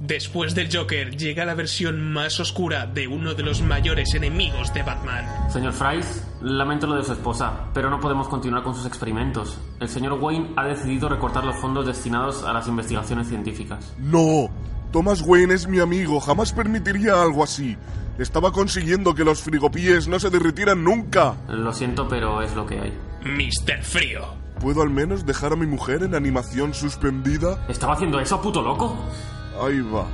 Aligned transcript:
Después 0.00 0.54
del 0.54 0.68
Joker 0.70 1.16
llega 1.16 1.46
la 1.46 1.54
versión 1.54 2.12
más 2.12 2.38
oscura 2.38 2.86
de 2.86 3.08
uno 3.08 3.32
de 3.32 3.42
los 3.42 3.62
mayores 3.62 4.12
enemigos 4.14 4.72
de 4.74 4.82
Batman. 4.82 5.24
Señor 5.50 5.72
Fries, 5.72 6.22
lamento 6.42 6.86
lo 6.86 6.96
de 6.96 7.04
su 7.04 7.12
esposa, 7.12 7.70
pero 7.72 7.88
no 7.88 7.98
podemos 7.98 8.28
continuar 8.28 8.62
con 8.62 8.74
sus 8.74 8.84
experimentos. 8.84 9.58
El 9.80 9.88
señor 9.88 10.18
Wayne 10.20 10.52
ha 10.56 10.66
decidido 10.66 11.08
recortar 11.08 11.44
los 11.44 11.56
fondos 11.56 11.86
destinados 11.86 12.44
a 12.44 12.52
las 12.52 12.68
investigaciones 12.68 13.28
científicas. 13.28 13.94
No, 13.98 14.50
Thomas 14.92 15.22
Wayne 15.22 15.54
es 15.54 15.66
mi 15.66 15.80
amigo, 15.80 16.20
jamás 16.20 16.52
permitiría 16.52 17.22
algo 17.22 17.42
así. 17.42 17.76
Estaba 18.18 18.52
consiguiendo 18.52 19.14
que 19.14 19.24
los 19.24 19.42
frigopies 19.42 20.08
no 20.08 20.20
se 20.20 20.28
derritieran 20.28 20.84
nunca. 20.84 21.36
Lo 21.48 21.72
siento, 21.72 22.06
pero 22.06 22.42
es 22.42 22.54
lo 22.54 22.66
que 22.66 22.80
hay. 22.80 22.92
Mr. 23.24 23.82
Frío. 23.82 24.26
¿Puedo 24.60 24.82
al 24.82 24.90
menos 24.90 25.24
dejar 25.24 25.54
a 25.54 25.56
mi 25.56 25.66
mujer 25.66 26.02
en 26.02 26.14
animación 26.14 26.74
suspendida? 26.74 27.66
¿Estaba 27.68 27.94
haciendo 27.94 28.20
eso, 28.20 28.40
puto 28.40 28.62
loco? 28.62 28.96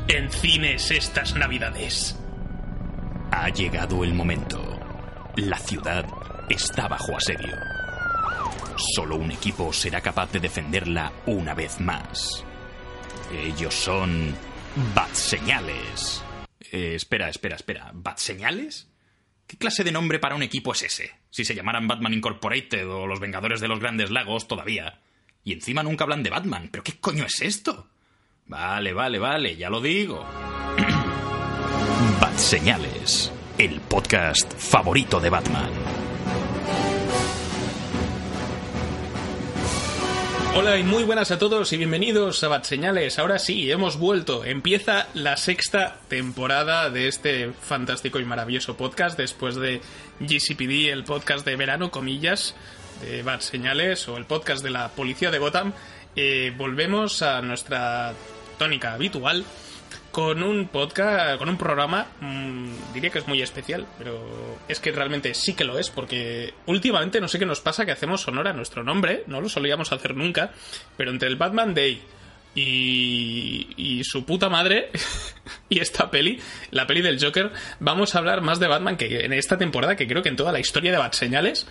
En 0.06 0.30
cines 0.30 0.92
estas 0.92 1.34
navidades. 1.34 2.16
Ha 3.32 3.48
llegado 3.48 4.04
el 4.04 4.14
momento. 4.14 4.78
La 5.34 5.58
ciudad 5.58 6.06
está 6.48 6.86
bajo 6.86 7.16
asedio. 7.16 7.56
Solo 8.94 9.16
un 9.16 9.32
equipo 9.32 9.72
será 9.72 10.00
capaz 10.00 10.30
de 10.30 10.38
defenderla 10.38 11.12
una 11.26 11.54
vez 11.54 11.80
más. 11.80 12.44
Ellos 13.32 13.74
son 13.74 14.32
Bat 14.94 15.12
Señales. 15.12 16.22
Eh, 16.70 16.94
espera, 16.94 17.28
espera, 17.28 17.56
espera. 17.56 17.90
¿Bat 17.92 18.18
Señales? 18.18 18.88
¿Qué 19.48 19.56
clase 19.56 19.82
de 19.82 19.90
nombre 19.90 20.20
para 20.20 20.36
un 20.36 20.44
equipo 20.44 20.72
es 20.72 20.84
ese? 20.84 21.10
Si 21.30 21.44
se 21.44 21.56
llamaran 21.56 21.88
Batman 21.88 22.14
Incorporated 22.14 22.88
o 22.88 23.08
los 23.08 23.18
Vengadores 23.18 23.60
de 23.60 23.66
los 23.66 23.80
Grandes 23.80 24.12
Lagos 24.12 24.46
todavía. 24.46 25.00
Y 25.42 25.52
encima 25.52 25.82
nunca 25.82 26.04
hablan 26.04 26.22
de 26.22 26.30
Batman. 26.30 26.68
¿Pero 26.70 26.84
qué 26.84 27.00
coño 27.00 27.24
es 27.24 27.42
esto? 27.42 27.88
Vale, 28.46 28.92
vale, 28.92 29.18
vale, 29.18 29.56
ya 29.56 29.70
lo 29.70 29.80
digo. 29.80 30.24
Bat 32.20 32.36
Señales, 32.36 33.32
el 33.58 33.80
podcast 33.80 34.52
favorito 34.54 35.20
de 35.20 35.30
Batman. 35.30 35.70
Hola 40.54 40.76
y 40.76 40.82
muy 40.82 41.02
buenas 41.04 41.30
a 41.30 41.38
todos 41.38 41.72
y 41.72 41.78
bienvenidos 41.78 42.44
a 42.44 42.48
Bat 42.48 42.64
Señales. 42.64 43.18
Ahora 43.18 43.38
sí, 43.38 43.70
hemos 43.70 43.96
vuelto. 43.96 44.44
Empieza 44.44 45.06
la 45.14 45.38
sexta 45.38 45.96
temporada 46.08 46.90
de 46.90 47.08
este 47.08 47.52
fantástico 47.52 48.20
y 48.20 48.26
maravilloso 48.26 48.76
podcast 48.76 49.16
después 49.16 49.54
de 49.54 49.80
GCPD, 50.20 50.90
el 50.92 51.04
podcast 51.04 51.46
de 51.46 51.56
verano, 51.56 51.90
comillas, 51.90 52.54
de 53.00 53.22
Bat 53.22 53.40
Señales 53.40 54.06
o 54.08 54.18
el 54.18 54.26
podcast 54.26 54.62
de 54.62 54.70
la 54.70 54.88
policía 54.90 55.30
de 55.30 55.38
Gotham. 55.38 55.72
Eh, 56.14 56.52
volvemos 56.56 57.22
a 57.22 57.40
nuestra 57.40 58.12
tónica 58.58 58.94
habitual 58.94 59.44
con 60.10 60.42
un 60.42 60.68
podcast, 60.68 61.38
con 61.38 61.48
un 61.48 61.56
programa, 61.56 62.06
mmm, 62.20 62.92
diría 62.92 63.08
que 63.10 63.18
es 63.18 63.26
muy 63.26 63.40
especial, 63.40 63.86
pero 63.98 64.58
es 64.68 64.78
que 64.78 64.92
realmente 64.92 65.32
sí 65.32 65.54
que 65.54 65.64
lo 65.64 65.78
es, 65.78 65.88
porque 65.90 66.52
últimamente 66.66 67.18
no 67.18 67.28
sé 67.28 67.38
qué 67.38 67.46
nos 67.46 67.60
pasa 67.60 67.86
que 67.86 67.92
hacemos 67.92 68.28
honor 68.28 68.48
a 68.48 68.52
nuestro 68.52 68.84
nombre, 68.84 69.24
no 69.26 69.40
lo 69.40 69.48
solíamos 69.48 69.90
hacer 69.90 70.14
nunca, 70.14 70.52
pero 70.98 71.10
entre 71.10 71.28
el 71.28 71.36
Batman 71.36 71.74
Day 71.74 72.02
y, 72.54 73.68
y 73.76 74.04
su 74.04 74.26
puta 74.26 74.50
madre 74.50 74.90
y 75.70 75.80
esta 75.80 76.10
peli, 76.10 76.38
la 76.70 76.86
peli 76.86 77.00
del 77.00 77.22
Joker, 77.22 77.50
vamos 77.80 78.14
a 78.14 78.18
hablar 78.18 78.42
más 78.42 78.60
de 78.60 78.68
Batman 78.68 78.98
que 78.98 79.24
en 79.24 79.32
esta 79.32 79.56
temporada, 79.56 79.96
que 79.96 80.06
creo 80.06 80.22
que 80.22 80.28
en 80.28 80.36
toda 80.36 80.52
la 80.52 80.60
historia 80.60 80.92
de 80.92 80.98
Bat 80.98 81.14
Señales. 81.14 81.66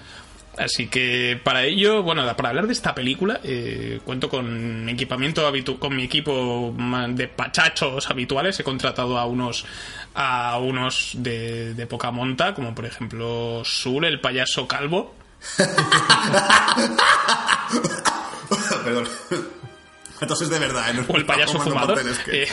Así 0.58 0.88
que 0.88 1.40
para 1.44 1.64
ello, 1.64 2.04
bueno, 2.04 2.26
para 2.36 2.50
hablar 2.50 2.68
de 2.68 2.74
esta 2.74 2.94
película, 2.94 3.40
eh, 3.44 4.02
cuento 4.04 4.28
con 4.30 4.90
equipamiento 4.90 5.48
habitu 5.48 5.80
con 5.80 5.96
mi 5.96 6.04
equipo 6.04 6.76
de 7.10 7.28
pachachos 7.30 8.10
habituales. 8.10 8.60
He 8.60 8.64
contratado 8.64 9.18
a 9.18 9.26
unos 9.26 9.66
a 10.14 10.58
unos 10.60 11.12
de, 11.16 11.74
de 11.74 11.88
poca 11.88 12.12
monta, 12.12 12.54
como 12.54 12.76
por 12.76 12.86
ejemplo 12.86 13.64
Sul, 13.64 14.04
el 14.06 14.20
payaso 14.20 14.68
calvo. 14.68 15.16
Perdón. 18.84 19.08
Entonces 20.20 20.50
de 20.50 20.60
verdad, 20.60 20.96
¿eh? 20.96 21.06
O 21.08 21.16
el 21.18 21.26
payaso 21.26 21.60
fumador. 21.60 22.00
Eh, 22.28 22.48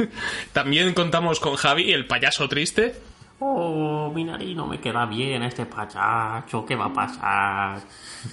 también 0.52 0.92
contamos 0.94 1.38
con 1.38 1.54
Javi, 1.56 1.92
el 1.92 2.06
payaso 2.06 2.48
triste. 2.48 2.96
Oh, 3.44 4.12
mi 4.14 4.22
nariz 4.22 4.54
no 4.56 4.68
me 4.68 4.78
queda 4.80 5.04
bien 5.04 5.42
este 5.42 5.66
pachacho, 5.66 6.64
¿qué 6.64 6.76
va 6.76 6.86
a 6.86 6.92
pasar? 6.92 7.80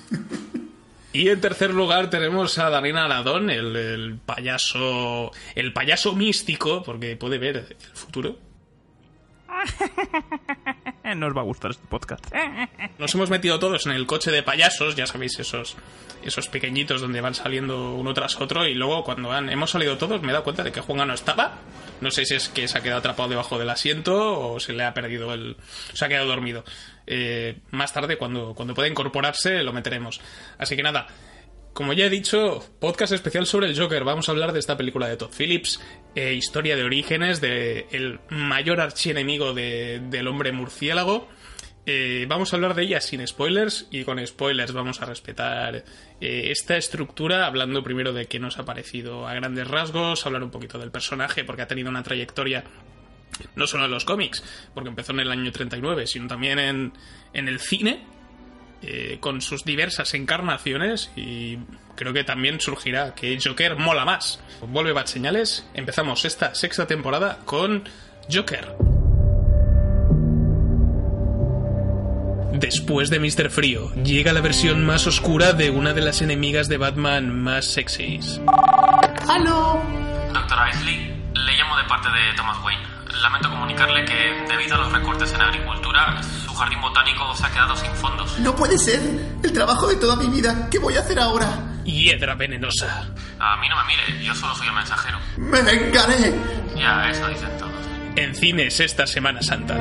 Y 1.11 1.29
en 1.29 1.41
tercer 1.41 1.73
lugar 1.73 2.11
tenemos 2.11 2.59
a 2.59 2.69
Darina 2.69 3.05
Aladón, 3.05 3.49
el 3.49 4.19
payaso. 4.23 5.31
el 5.55 5.73
payaso 5.73 6.13
místico, 6.15 6.83
porque 6.83 7.15
puede 7.15 7.39
ver 7.39 7.57
el 7.57 7.95
futuro. 7.95 8.37
No 11.15 11.33
va 11.33 11.41
a 11.41 11.45
gustar 11.45 11.71
este 11.71 11.87
podcast. 11.87 12.23
Nos 12.99 13.15
hemos 13.15 13.29
metido 13.29 13.59
todos 13.59 13.85
en 13.87 13.93
el 13.93 14.05
coche 14.05 14.29
de 14.31 14.43
payasos, 14.43 14.95
ya 14.95 15.07
sabéis, 15.07 15.39
esos, 15.39 15.75
esos 16.23 16.47
pequeñitos 16.49 17.01
donde 17.01 17.19
van 17.21 17.33
saliendo 17.33 17.95
uno 17.95 18.13
tras 18.13 18.39
otro, 18.39 18.67
y 18.67 18.75
luego 18.75 19.03
cuando 19.03 19.31
han, 19.31 19.49
hemos 19.49 19.71
salido 19.71 19.97
todos 19.97 20.21
me 20.21 20.29
he 20.29 20.31
dado 20.33 20.43
cuenta 20.43 20.63
de 20.63 20.71
que 20.71 20.81
Juanga 20.81 21.05
no 21.05 21.13
estaba. 21.13 21.57
No 22.01 22.11
sé 22.11 22.25
si 22.25 22.35
es 22.35 22.49
que 22.49 22.67
se 22.67 22.77
ha 22.77 22.81
quedado 22.81 22.99
atrapado 22.99 23.29
debajo 23.29 23.57
del 23.57 23.69
asiento 23.69 24.39
o 24.39 24.59
se 24.59 24.73
le 24.73 24.83
ha 24.83 24.93
perdido 24.93 25.33
el. 25.33 25.57
se 25.93 26.05
ha 26.05 26.07
quedado 26.07 26.27
dormido. 26.27 26.63
Eh, 27.07 27.57
más 27.71 27.91
tarde, 27.91 28.17
cuando, 28.17 28.53
cuando 28.53 28.73
pueda 28.73 28.87
incorporarse, 28.87 29.63
lo 29.63 29.73
meteremos. 29.73 30.21
Así 30.57 30.75
que 30.75 30.83
nada. 30.83 31.07
Como 31.79 31.93
ya 31.93 32.07
he 32.07 32.09
dicho, 32.09 32.61
podcast 32.81 33.13
especial 33.13 33.45
sobre 33.45 33.67
el 33.67 33.79
Joker. 33.79 34.03
Vamos 34.03 34.27
a 34.27 34.33
hablar 34.33 34.51
de 34.51 34.59
esta 34.59 34.75
película 34.75 35.07
de 35.07 35.15
Todd 35.15 35.31
Phillips, 35.31 35.79
eh, 36.13 36.33
historia 36.33 36.75
de 36.75 36.83
orígenes, 36.83 37.39
de 37.39 37.87
el 37.91 38.19
mayor 38.29 38.81
archienemigo 38.81 39.53
de- 39.53 40.01
del 40.09 40.27
hombre 40.27 40.51
murciélago. 40.51 41.29
Eh, 41.85 42.25
vamos 42.27 42.51
a 42.51 42.57
hablar 42.57 42.75
de 42.75 42.83
ella 42.83 42.99
sin 42.99 43.25
spoilers 43.25 43.87
y 43.91 44.03
con 44.03 44.19
spoilers 44.27 44.73
vamos 44.73 45.01
a 45.01 45.05
respetar 45.05 45.85
eh, 46.19 46.51
esta 46.51 46.75
estructura, 46.75 47.45
hablando 47.45 47.81
primero 47.81 48.11
de 48.11 48.25
qué 48.25 48.39
nos 48.39 48.59
ha 48.59 48.65
parecido 48.65 49.25
a 49.25 49.33
grandes 49.35 49.65
rasgos, 49.65 50.25
hablar 50.25 50.43
un 50.43 50.51
poquito 50.51 50.79
del 50.79 50.91
personaje 50.91 51.45
porque 51.45 51.61
ha 51.61 51.67
tenido 51.69 51.89
una 51.89 52.03
trayectoria 52.03 52.65
no 53.55 53.67
solo 53.67 53.85
en 53.85 53.91
los 53.91 54.03
cómics, 54.03 54.43
porque 54.73 54.89
empezó 54.89 55.13
en 55.13 55.21
el 55.21 55.31
año 55.31 55.49
39, 55.53 56.07
sino 56.07 56.27
también 56.27 56.59
en, 56.59 56.91
en 57.31 57.47
el 57.47 57.61
cine, 57.61 58.03
eh, 58.81 59.17
con 59.19 59.41
sus 59.41 59.65
diversas 59.65 60.13
encarnaciones 60.13 61.11
y 61.15 61.57
creo 61.95 62.13
que 62.13 62.23
también 62.23 62.61
surgirá 62.61 63.13
que 63.13 63.37
Joker 63.43 63.75
mola 63.75 64.05
más. 64.05 64.39
Vuelve 64.61 64.93
Bad 64.93 65.07
Señales, 65.07 65.65
empezamos 65.73 66.25
esta 66.25 66.55
sexta 66.55 66.87
temporada 66.87 67.39
con 67.45 67.83
Joker. 68.31 68.75
Después 72.53 73.09
de 73.09 73.19
Mr. 73.19 73.49
Frío, 73.49 73.93
llega 74.03 74.33
la 74.33 74.41
versión 74.41 74.85
más 74.85 75.07
oscura 75.07 75.53
de 75.53 75.69
una 75.69 75.93
de 75.93 76.01
las 76.01 76.21
enemigas 76.21 76.67
de 76.67 76.77
Batman 76.77 77.41
más 77.41 77.65
sexys. 77.65 78.41
Doctora 80.33 80.69
Isley, 80.71 81.13
le 81.33 81.53
llamo 81.57 81.77
de 81.77 81.83
parte 81.85 82.09
de 82.09 82.35
Thomas 82.35 82.57
Wayne. 82.63 82.98
Lamento 83.21 83.49
comunicarle 83.49 84.05
que, 84.05 84.45
debido 84.47 84.75
a 84.75 84.77
los 84.79 84.91
recortes 84.91 85.33
en 85.33 85.41
agricultura, 85.41 86.21
su 86.23 86.53
jardín 86.53 86.79
botánico 86.81 87.35
se 87.35 87.45
ha 87.45 87.51
quedado 87.51 87.75
sin 87.75 87.91
fondos. 87.95 88.39
No 88.39 88.55
puede 88.55 88.77
ser. 88.77 89.01
El 89.43 89.51
trabajo 89.51 89.87
de 89.87 89.95
toda 89.95 90.15
mi 90.15 90.27
vida. 90.27 90.67
¿Qué 90.69 90.79
voy 90.79 90.95
a 90.95 90.99
hacer 90.99 91.19
ahora? 91.19 91.47
Hiedra 91.83 92.35
venenosa. 92.35 93.09
A 93.39 93.57
mí 93.57 93.67
no 93.67 93.75
me 93.77 93.83
mire, 93.85 94.23
yo 94.23 94.33
solo 94.35 94.55
soy 94.55 94.67
el 94.67 94.73
mensajero. 94.73 95.17
Me 95.37 95.61
vengaré. 95.61 96.33
Ya, 96.75 97.09
eso 97.09 97.27
dicen 97.27 97.49
todos. 97.57 97.73
En 98.15 98.35
cines 98.35 98.79
esta 98.79 99.07
Semana 99.07 99.41
Santa. 99.41 99.75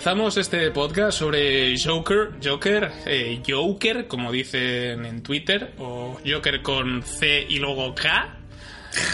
Empezamos 0.00 0.38
este 0.38 0.70
podcast 0.70 1.18
sobre 1.18 1.78
Joker, 1.78 2.30
Joker, 2.42 2.90
eh, 3.04 3.42
Joker, 3.46 4.08
como 4.08 4.32
dicen 4.32 5.04
en 5.04 5.22
Twitter, 5.22 5.74
o 5.76 6.18
Joker 6.24 6.62
con 6.62 7.02
C 7.02 7.44
y 7.46 7.58
luego 7.58 7.94
K. 7.94 8.38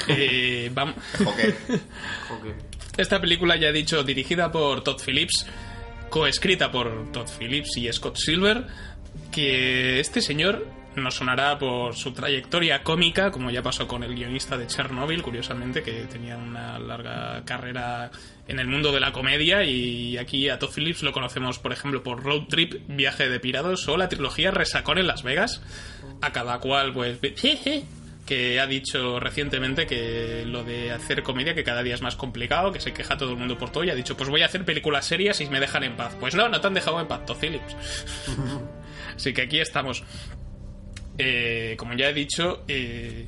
Eh. 0.09 0.71
Esta 2.97 3.21
película, 3.21 3.56
ya 3.56 3.71
he 3.71 3.73
dicho, 3.73 4.05
dirigida 4.05 4.53
por 4.53 4.85
Todd 4.85 5.00
Phillips, 5.05 5.44
coescrita 6.09 6.71
por 6.71 7.11
Todd 7.11 7.27
Phillips 7.37 7.77
y 7.79 7.93
Scott 7.93 8.17
Silver, 8.17 8.69
que 9.33 9.99
este 9.99 10.21
señor 10.21 10.69
nos 10.94 11.17
sonará 11.17 11.59
por 11.59 11.97
su 11.97 12.12
trayectoria 12.12 12.85
cómica, 12.85 13.33
como 13.33 13.50
ya 13.50 13.61
pasó 13.61 13.88
con 13.88 14.05
el 14.05 14.15
guionista 14.15 14.56
de 14.56 14.69
Chernobyl, 14.69 15.21
curiosamente, 15.21 15.83
que 15.83 16.05
tenía 16.05 16.37
una 16.37 16.79
larga 16.79 17.43
carrera 17.44 18.12
en 18.48 18.58
el 18.60 18.66
mundo 18.69 18.93
de 18.93 19.00
la 19.00 19.12
comedia, 19.12 19.64
y 19.64 20.19
aquí 20.19 20.48
a 20.48 20.58
Todd 20.58 20.70
Phillips 20.75 21.02
lo 21.02 21.12
conocemos, 21.12 21.58
por 21.58 21.72
ejemplo, 21.72 22.02
por 22.02 22.22
Road 22.22 22.44
Trip, 22.48 22.75
Viaje 22.88 23.28
de 23.28 23.40
Pirados 23.40 23.88
o 23.88 23.96
la 23.96 24.08
trilogía 24.08 24.50
Resacón 24.52 24.98
en 24.98 25.06
Las 25.06 25.22
Vegas, 25.22 25.62
a 26.22 26.32
cada 26.32 26.58
cual, 26.60 26.93
pues, 26.93 27.19
que 28.26 28.58
ha 28.60 28.66
dicho 28.66 29.20
recientemente 29.20 29.87
que 29.87 30.44
lo 30.46 30.64
de 30.64 30.90
hacer 30.90 31.22
comedia 31.22 31.54
que 31.54 31.62
cada 31.62 31.82
día 31.84 31.94
es 31.94 32.02
más 32.02 32.16
complicado, 32.16 32.72
que 32.72 32.81
se 32.81 32.93
queja 32.93 33.16
todo 33.16 33.31
el 33.31 33.37
mundo 33.37 33.56
por 33.56 33.70
todo 33.70 33.84
y 33.84 33.90
ha 33.90 33.94
dicho, 33.94 34.16
pues 34.16 34.28
voy 34.28 34.43
a 34.43 34.46
hacer 34.46 34.64
películas 34.64 35.04
serias 35.06 35.40
y 35.40 35.46
me 35.46 35.60
dejan 35.60 35.84
en 35.84 35.94
paz. 35.96 36.16
Pues 36.19 36.34
no, 36.34 36.49
no 36.49 36.60
te 36.60 36.66
han 36.66 36.75
dejado 36.75 37.00
en 37.00 37.06
paz, 37.06 37.25
Todd 37.25 37.37
Phillips. 37.40 37.76
Así 39.16 39.32
que 39.32 39.42
aquí 39.42 39.60
estamos. 39.60 40.02
Eh, 41.19 41.76
como 41.78 41.94
ya 41.94 42.08
he 42.10 42.12
dicho, 42.12 42.64
eh, 42.69 43.26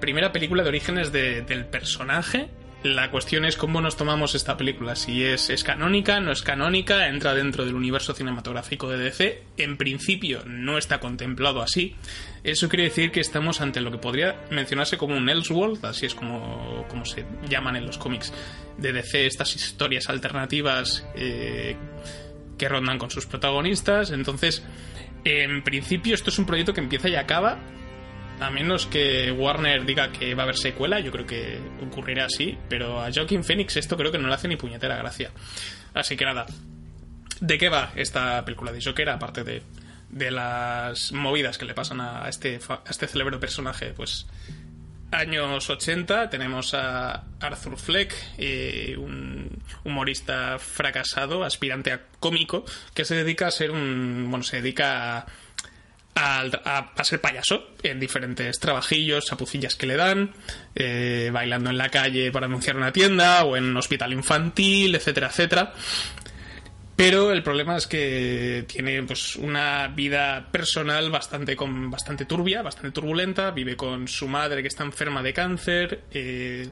primera 0.00 0.32
película 0.32 0.62
de 0.62 0.68
orígenes 0.70 1.12
de- 1.12 1.42
del 1.42 1.66
personaje. 1.66 2.48
La 2.82 3.10
cuestión 3.10 3.44
es 3.44 3.58
cómo 3.58 3.82
nos 3.82 3.98
tomamos 3.98 4.34
esta 4.34 4.56
película. 4.56 4.96
Si 4.96 5.22
es, 5.22 5.50
canónica, 5.62 6.18
no 6.20 6.32
es 6.32 6.40
canónica, 6.40 7.08
entra 7.08 7.34
dentro 7.34 7.66
del 7.66 7.74
universo 7.74 8.14
cinematográfico 8.14 8.88
de 8.88 8.96
DC. 8.96 9.42
En 9.58 9.76
principio 9.76 10.42
no 10.46 10.78
está 10.78 10.98
contemplado 10.98 11.60
así. 11.60 11.94
Eso 12.42 12.70
quiere 12.70 12.84
decir 12.84 13.10
que 13.10 13.20
estamos 13.20 13.60
ante 13.60 13.82
lo 13.82 13.90
que 13.90 13.98
podría 13.98 14.40
mencionarse 14.50 14.96
como 14.96 15.14
un 15.14 15.28
Elseworld, 15.28 15.84
así 15.84 16.06
es 16.06 16.14
como, 16.14 16.86
como 16.88 17.04
se 17.04 17.26
llaman 17.46 17.76
en 17.76 17.84
los 17.84 17.98
cómics 17.98 18.32
de 18.78 18.94
DC 18.94 19.26
estas 19.26 19.54
historias 19.54 20.08
alternativas 20.08 21.06
eh, 21.14 21.76
que 22.56 22.66
rondan 22.66 22.98
con 22.98 23.10
sus 23.10 23.26
protagonistas. 23.26 24.10
Entonces, 24.10 24.64
en 25.24 25.62
principio 25.62 26.14
esto 26.14 26.30
es 26.30 26.38
un 26.38 26.46
proyecto 26.46 26.72
que 26.72 26.80
empieza 26.80 27.10
y 27.10 27.16
acaba. 27.16 27.58
A 28.40 28.50
menos 28.50 28.86
que 28.86 29.30
Warner 29.30 29.84
diga 29.84 30.10
que 30.12 30.34
va 30.34 30.42
a 30.42 30.44
haber 30.44 30.56
secuela, 30.56 30.98
yo 31.00 31.12
creo 31.12 31.26
que 31.26 31.60
ocurrirá 31.82 32.24
así. 32.24 32.56
Pero 32.68 33.00
a 33.00 33.12
Joaquin 33.12 33.44
Phoenix 33.44 33.76
esto 33.76 33.96
creo 33.96 34.10
que 34.10 34.18
no 34.18 34.28
le 34.28 34.34
hace 34.34 34.48
ni 34.48 34.56
puñetera 34.56 34.96
gracia. 34.96 35.30
Así 35.94 36.16
que 36.16 36.24
nada. 36.24 36.46
¿De 37.40 37.58
qué 37.58 37.68
va 37.68 37.92
esta 37.96 38.44
película 38.44 38.72
de 38.72 38.82
Joker? 38.82 39.10
Aparte 39.10 39.44
de, 39.44 39.62
de 40.08 40.30
las 40.30 41.12
movidas 41.12 41.58
que 41.58 41.64
le 41.64 41.74
pasan 41.74 42.00
a 42.00 42.28
este, 42.28 42.58
a 42.68 42.82
este 42.88 43.06
célebre 43.06 43.38
personaje, 43.38 43.92
pues 43.94 44.26
años 45.10 45.68
80 45.68 46.30
tenemos 46.30 46.74
a 46.74 47.24
Arthur 47.40 47.78
Fleck, 47.78 48.14
eh, 48.38 48.94
un 48.96 49.62
humorista 49.84 50.58
fracasado, 50.58 51.44
aspirante 51.44 51.92
a 51.92 52.02
cómico, 52.18 52.64
que 52.94 53.04
se 53.04 53.16
dedica 53.16 53.48
a 53.48 53.50
ser 53.50 53.70
un. 53.70 54.26
Bueno, 54.28 54.44
se 54.44 54.60
dedica 54.60 55.18
a, 55.18 55.26
a, 56.14 57.04
ser 57.04 57.20
payaso 57.20 57.70
en 57.82 57.98
diferentes 57.98 58.58
trabajillos, 58.58 59.26
chapucillas 59.26 59.74
que 59.74 59.86
le 59.86 59.96
dan, 59.96 60.32
eh, 60.74 61.30
bailando 61.32 61.70
en 61.70 61.78
la 61.78 61.88
calle 61.88 62.30
para 62.30 62.46
anunciar 62.46 62.76
una 62.76 62.92
tienda 62.92 63.44
o 63.44 63.56
en 63.56 63.64
un 63.64 63.76
hospital 63.76 64.12
infantil, 64.12 64.94
etcétera, 64.94 65.28
etcétera. 65.28 65.72
Pero 66.96 67.32
el 67.32 67.42
problema 67.42 67.78
es 67.78 67.86
que 67.86 68.66
tiene 68.68 69.02
pues 69.04 69.36
una 69.36 69.88
vida 69.88 70.48
personal 70.52 71.10
bastante 71.10 71.56
con 71.56 71.90
bastante 71.90 72.26
turbia, 72.26 72.60
bastante 72.60 72.90
turbulenta. 72.90 73.52
Vive 73.52 73.74
con 73.74 74.06
su 74.06 74.28
madre 74.28 74.60
que 74.60 74.68
está 74.68 74.84
enferma 74.84 75.22
de 75.22 75.32
cáncer. 75.32 76.02
eh, 76.12 76.68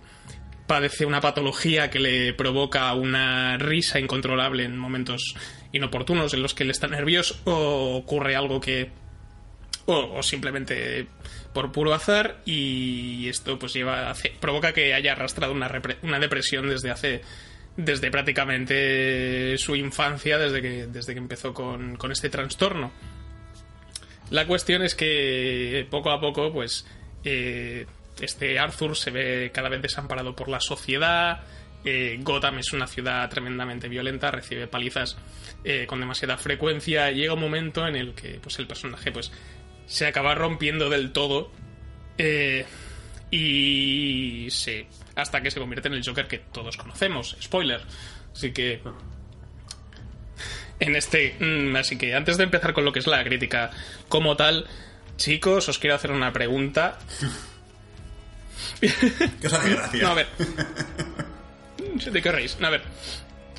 padece 0.67 1.07
una 1.07 1.23
patología 1.23 1.89
que 1.89 1.99
le 1.99 2.35
provoca 2.35 2.93
una 2.93 3.57
risa 3.57 3.99
incontrolable 3.99 4.65
en 4.65 4.77
momentos 4.77 5.35
inoportunos 5.73 6.35
en 6.35 6.43
los 6.43 6.55
que 6.55 6.65
él 6.65 6.71
está 6.71 6.87
nervioso 6.87 7.37
o 7.45 7.97
ocurre 7.97 8.37
algo 8.37 8.61
que 8.61 8.91
o, 9.91 10.23
simplemente 10.23 11.07
por 11.55 11.73
puro 11.73 11.95
azar 11.95 12.43
y 12.45 13.27
esto 13.29 13.59
pues 13.59 13.73
lleva 13.73 14.13
provoca 14.39 14.75
que 14.75 14.93
haya 14.93 15.13
arrastrado 15.13 15.53
una, 15.55 15.71
una 16.03 16.19
depresión 16.19 16.69
desde 16.69 16.91
hace 16.91 17.23
desde 17.75 18.11
prácticamente 18.11 19.57
su 19.57 19.77
infancia 19.77 20.37
desde 20.37 20.61
que 20.61 20.87
desde 20.89 21.15
que 21.15 21.19
empezó 21.19 21.55
con, 21.55 21.97
con 21.97 22.13
este 22.13 22.29
trastorno. 22.29 22.93
La 24.29 24.47
cuestión 24.47 24.83
es 24.83 24.95
que 24.95 25.87
poco 25.91 26.11
a 26.11 26.21
poco 26.21 26.53
pues 26.53 26.87
eh, 27.25 27.87
este 28.21 28.59
Arthur 28.59 28.95
se 28.95 29.11
ve 29.11 29.51
cada 29.55 29.71
vez 29.71 29.81
desamparado 29.81 30.37
por 30.37 30.51
la 30.51 30.61
sociedad 30.61 31.41
eh, 31.85 32.19
Gotham 32.21 32.59
es 32.59 32.73
una 32.75 32.87
ciudad 32.87 33.31
tremendamente 33.31 33.89
violenta 33.89 34.31
recibe 34.31 34.67
palizas 34.67 35.17
eh, 35.65 35.87
con 35.87 36.01
demasiada 36.01 36.37
frecuencia 36.37 37.11
llega 37.11 37.33
un 37.33 37.41
momento 37.41 37.87
en 37.87 37.97
el 37.97 38.15
que 38.15 38.39
pues 38.43 38.59
el 38.59 38.67
personaje 38.67 39.13
pues 39.13 39.33
se 39.89 40.07
acaba 40.07 40.37
rompiendo 40.37 40.89
del 40.89 41.13
todo 41.13 41.51
eh, 42.19 42.65
y 43.31 44.49
se 44.51 44.87
hasta 45.17 45.41
que 45.41 45.51
se 45.51 45.59
convierte 45.59 45.89
en 45.89 45.95
el 45.95 46.05
Joker 46.05 46.29
que 46.29 46.39
todos 46.39 46.77
conocemos 46.77 47.37
spoiler 47.43 47.81
así 48.33 48.53
que 48.53 48.81
en 50.79 50.95
este 50.95 51.35
mm, 51.41 51.75
así 51.75 51.99
que 51.99 52.15
antes 52.15 52.37
de 52.37 52.45
empezar 52.45 52.73
con 52.73 52.85
lo 52.85 52.93
que 52.93 53.01
es 53.01 53.07
la 53.09 53.25
crítica 53.25 53.71
como 54.09 54.37
tal 54.37 54.67
chicos 55.17 55.69
os 55.69 55.79
quiero 55.79 55.97
hacer 55.97 56.13
una 56.13 56.33
pregunta 56.33 56.99
¿Qué 58.81 59.47
os 59.47 59.53
hace 59.53 59.71
gracia? 59.71 60.03
no, 60.03 60.09
a 60.11 60.15
ver. 60.15 60.27
¿De 62.13 62.23
qué 62.23 62.33
reís? 62.33 62.59
No, 62.61 62.69
a 62.69 62.71
ver. 62.71 62.83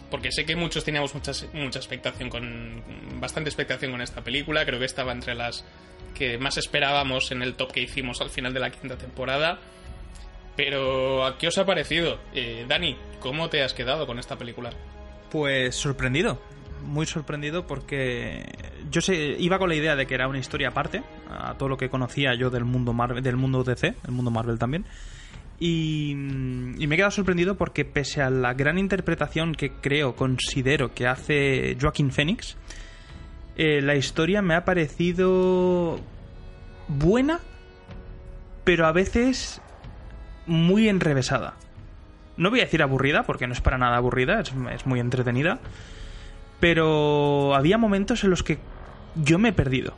Porque 0.09 0.31
sé 0.31 0.45
que 0.45 0.55
muchos 0.55 0.83
teníamos 0.83 1.13
mucha, 1.13 1.31
mucha 1.53 1.79
expectación 1.79 2.29
con. 2.29 3.19
bastante 3.19 3.49
expectación 3.49 3.91
con 3.91 4.01
esta 4.01 4.23
película. 4.23 4.65
Creo 4.65 4.79
que 4.79 4.85
estaba 4.85 5.11
entre 5.11 5.35
las 5.35 5.65
que 6.13 6.37
más 6.37 6.57
esperábamos 6.57 7.31
en 7.31 7.41
el 7.41 7.55
top 7.55 7.71
que 7.71 7.81
hicimos 7.81 8.21
al 8.21 8.29
final 8.29 8.53
de 8.53 8.59
la 8.59 8.69
quinta 8.69 8.97
temporada. 8.97 9.59
Pero, 10.55 11.25
¿a 11.25 11.37
qué 11.37 11.47
os 11.47 11.57
ha 11.57 11.65
parecido? 11.65 12.19
Eh, 12.33 12.65
Dani, 12.67 12.97
¿cómo 13.19 13.49
te 13.49 13.63
has 13.63 13.73
quedado 13.73 14.05
con 14.05 14.19
esta 14.19 14.37
película? 14.37 14.71
Pues 15.31 15.75
sorprendido, 15.75 16.41
muy 16.83 17.05
sorprendido 17.05 17.65
porque 17.65 18.45
yo 18.91 19.01
sé, 19.01 19.35
iba 19.39 19.59
con 19.59 19.69
la 19.69 19.75
idea 19.75 19.95
de 19.95 20.05
que 20.05 20.15
era 20.15 20.27
una 20.27 20.39
historia 20.39 20.69
aparte 20.69 21.03
a 21.29 21.53
todo 21.55 21.69
lo 21.69 21.77
que 21.77 21.89
conocía 21.89 22.33
yo 22.35 22.49
del 22.49 22.65
mundo 22.65 22.93
Marvel, 22.93 23.23
del 23.23 23.37
mundo 23.37 23.63
DC, 23.63 23.95
el 24.05 24.11
mundo 24.11 24.31
Marvel 24.31 24.59
también. 24.59 24.85
Y, 25.59 26.11
y 26.11 26.15
me 26.87 26.95
he 26.95 26.97
quedado 26.97 27.11
sorprendido 27.11 27.55
porque 27.55 27.83
pese 27.83 28.21
a 28.21 28.29
la 28.29 28.53
gran 28.53 28.77
interpretación 28.77 29.53
que 29.53 29.71
creo, 29.73 30.15
considero 30.15 30.93
que 30.93 31.05
hace 31.05 31.77
Joaquin 31.79 32.11
Phoenix, 32.11 32.57
eh, 33.61 33.81
la 33.81 33.95
historia 33.95 34.41
me 34.41 34.55
ha 34.55 34.63
parecido 34.63 35.99
buena, 36.87 37.41
pero 38.63 38.87
a 38.87 38.93
veces 38.93 39.61
muy 40.45 40.87
enrevesada. 40.87 41.55
No 42.37 42.51
voy 42.51 42.61
a 42.61 42.63
decir 42.63 42.81
aburrida, 42.81 43.23
porque 43.23 43.47
no 43.47 43.53
es 43.53 43.59
para 43.59 43.77
nada 43.77 43.97
aburrida, 43.97 44.39
es, 44.39 44.53
es 44.73 44.85
muy 44.85 45.01
entretenida. 45.01 45.59
Pero 46.61 47.53
había 47.53 47.77
momentos 47.77 48.23
en 48.23 48.29
los 48.29 48.43
que 48.43 48.59
yo 49.15 49.39
me 49.39 49.49
he 49.49 49.53
perdido. 49.53 49.93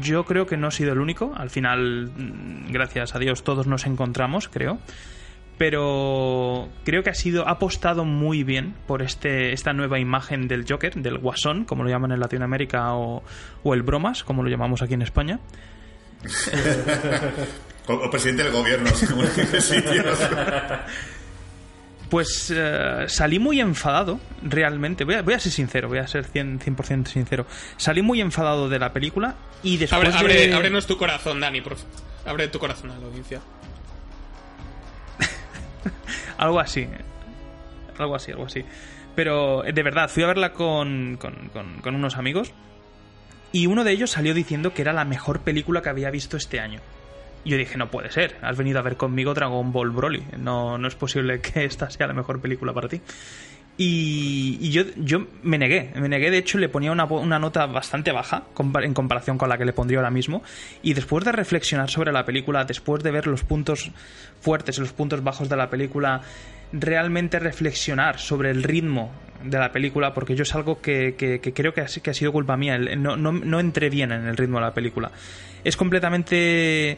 Yo 0.00 0.24
creo 0.24 0.46
que 0.46 0.56
no 0.56 0.68
he 0.68 0.70
sido 0.70 0.92
el 0.92 1.00
único. 1.00 1.32
Al 1.36 1.50
final, 1.50 2.12
mm, 2.16 2.70
gracias 2.70 3.16
a 3.16 3.18
Dios, 3.18 3.42
todos 3.42 3.66
nos 3.66 3.84
encontramos, 3.86 4.48
creo. 4.48 4.78
Pero 5.58 6.68
creo 6.84 7.02
que 7.02 7.10
ha 7.10 7.14
sido 7.14 7.48
ha 7.48 7.52
apostado 7.52 8.04
muy 8.04 8.44
bien 8.44 8.74
por 8.86 9.00
este 9.02 9.52
esta 9.52 9.72
nueva 9.72 9.98
imagen 9.98 10.48
del 10.48 10.64
Joker, 10.68 10.94
del 10.94 11.18
Guasón, 11.18 11.64
como 11.64 11.82
lo 11.82 11.88
llaman 11.90 12.12
en 12.12 12.20
Latinoamérica, 12.20 12.94
o, 12.94 13.22
o 13.62 13.74
el 13.74 13.82
Bromas, 13.82 14.22
como 14.22 14.42
lo 14.42 14.50
llamamos 14.50 14.82
aquí 14.82 14.94
en 14.94 15.02
España. 15.02 15.40
O, 17.88 17.92
o 17.94 18.10
presidente 18.10 18.42
del 18.42 18.50
gobierno, 18.52 18.90
según 18.96 19.24
en 19.26 19.46
qué 19.48 19.60
sitios. 19.60 20.18
Pues 22.10 22.52
eh, 22.54 23.04
salí 23.08 23.40
muy 23.40 23.58
enfadado, 23.60 24.20
realmente. 24.40 25.04
Voy 25.04 25.14
a, 25.16 25.22
voy 25.22 25.34
a 25.34 25.40
ser 25.40 25.50
sincero, 25.50 25.88
voy 25.88 25.98
a 25.98 26.06
ser 26.06 26.24
100%, 26.24 26.60
100% 26.76 27.06
sincero. 27.06 27.46
Salí 27.76 28.00
muy 28.00 28.20
enfadado 28.20 28.68
de 28.68 28.78
la 28.78 28.92
película 28.92 29.34
y 29.64 29.76
después 29.76 30.14
Abre, 30.14 30.34
abre- 30.34 30.46
de... 30.48 30.54
ábrenos 30.54 30.86
tu 30.86 30.96
corazón, 30.96 31.40
Dani, 31.40 31.60
por 31.62 31.74
favor. 31.76 31.90
Abre 32.24 32.46
tu 32.46 32.60
corazón 32.60 32.92
a 32.92 32.98
la 32.98 33.06
audiencia. 33.06 33.40
Algo 36.38 36.60
así. 36.60 36.86
Algo 37.98 38.14
así, 38.14 38.32
algo 38.32 38.44
así. 38.46 38.64
Pero 39.14 39.64
eh, 39.64 39.72
de 39.72 39.82
verdad, 39.82 40.08
fui 40.08 40.22
a 40.22 40.26
verla 40.26 40.52
con, 40.52 41.16
con, 41.20 41.48
con- 41.52 41.80
con 41.80 41.94
unos 41.94 42.16
amigos 42.16 42.52
y 43.52 43.66
uno 43.66 43.84
de 43.84 43.92
ellos 43.92 44.10
salió 44.10 44.34
diciendo 44.34 44.74
que 44.74 44.82
era 44.82 44.92
la 44.92 45.04
mejor 45.04 45.40
película 45.40 45.80
que 45.82 45.88
había 45.88 46.10
visto 46.10 46.36
este 46.36 46.60
año. 46.60 46.80
Yo 47.44 47.56
dije, 47.56 47.78
no 47.78 47.88
puede 47.90 48.10
ser, 48.10 48.36
has 48.42 48.56
venido 48.56 48.80
a 48.80 48.82
ver 48.82 48.96
conmigo 48.96 49.32
Dragon 49.32 49.70
Ball 49.72 49.90
Broly. 49.90 50.24
No, 50.36 50.78
no 50.78 50.88
es 50.88 50.96
posible 50.96 51.40
que 51.40 51.64
esta 51.64 51.88
sea 51.88 52.08
la 52.08 52.12
mejor 52.12 52.40
película 52.40 52.72
para 52.72 52.88
ti. 52.88 53.00
Y, 53.78 54.56
y 54.60 54.70
yo, 54.70 54.84
yo 54.96 55.26
me 55.42 55.58
negué, 55.58 55.90
me 55.96 56.08
negué, 56.08 56.30
de 56.30 56.38
hecho 56.38 56.56
le 56.56 56.70
ponía 56.70 56.90
una, 56.92 57.04
una 57.04 57.38
nota 57.38 57.66
bastante 57.66 58.10
baja 58.10 58.44
en 58.82 58.94
comparación 58.94 59.36
con 59.36 59.50
la 59.50 59.58
que 59.58 59.66
le 59.66 59.74
pondría 59.74 59.98
ahora 59.98 60.10
mismo. 60.10 60.42
Y 60.82 60.94
después 60.94 61.24
de 61.26 61.32
reflexionar 61.32 61.90
sobre 61.90 62.10
la 62.10 62.24
película, 62.24 62.64
después 62.64 63.02
de 63.02 63.10
ver 63.10 63.26
los 63.26 63.42
puntos 63.44 63.90
fuertes 64.40 64.78
y 64.78 64.80
los 64.80 64.92
puntos 64.94 65.22
bajos 65.22 65.50
de 65.50 65.56
la 65.56 65.68
película, 65.68 66.22
realmente 66.72 67.38
reflexionar 67.38 68.18
sobre 68.18 68.50
el 68.50 68.62
ritmo 68.62 69.12
de 69.44 69.58
la 69.58 69.70
película, 69.70 70.14
porque 70.14 70.34
yo 70.34 70.44
es 70.44 70.54
algo 70.54 70.80
que, 70.80 71.14
que- 71.16 71.38
creo 71.52 71.74
que 71.74 71.82
ha, 71.82 71.86
que 71.86 72.10
ha 72.10 72.14
sido 72.14 72.32
culpa 72.32 72.56
mía, 72.56 72.78
no, 72.78 73.18
no, 73.18 73.30
no 73.32 73.60
entré 73.60 73.90
bien 73.90 74.10
en 74.10 74.26
el 74.26 74.38
ritmo 74.38 74.58
de 74.58 74.64
la 74.64 74.72
película. 74.74 75.10
Es 75.64 75.76
completamente 75.76 76.96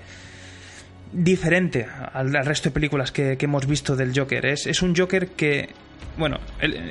diferente 1.13 1.87
al, 2.13 2.33
resto 2.45 2.69
de 2.69 2.75
películas 2.75 3.11
que, 3.11 3.37
que 3.37 3.47
hemos 3.47 3.67
visto 3.67 3.97
del 3.97 4.17
Joker. 4.17 4.47
Es, 4.47 4.67
es 4.67 4.81
un 4.83 4.95
Joker 4.95 5.29
que, 5.31 5.71
bueno, 6.17 6.39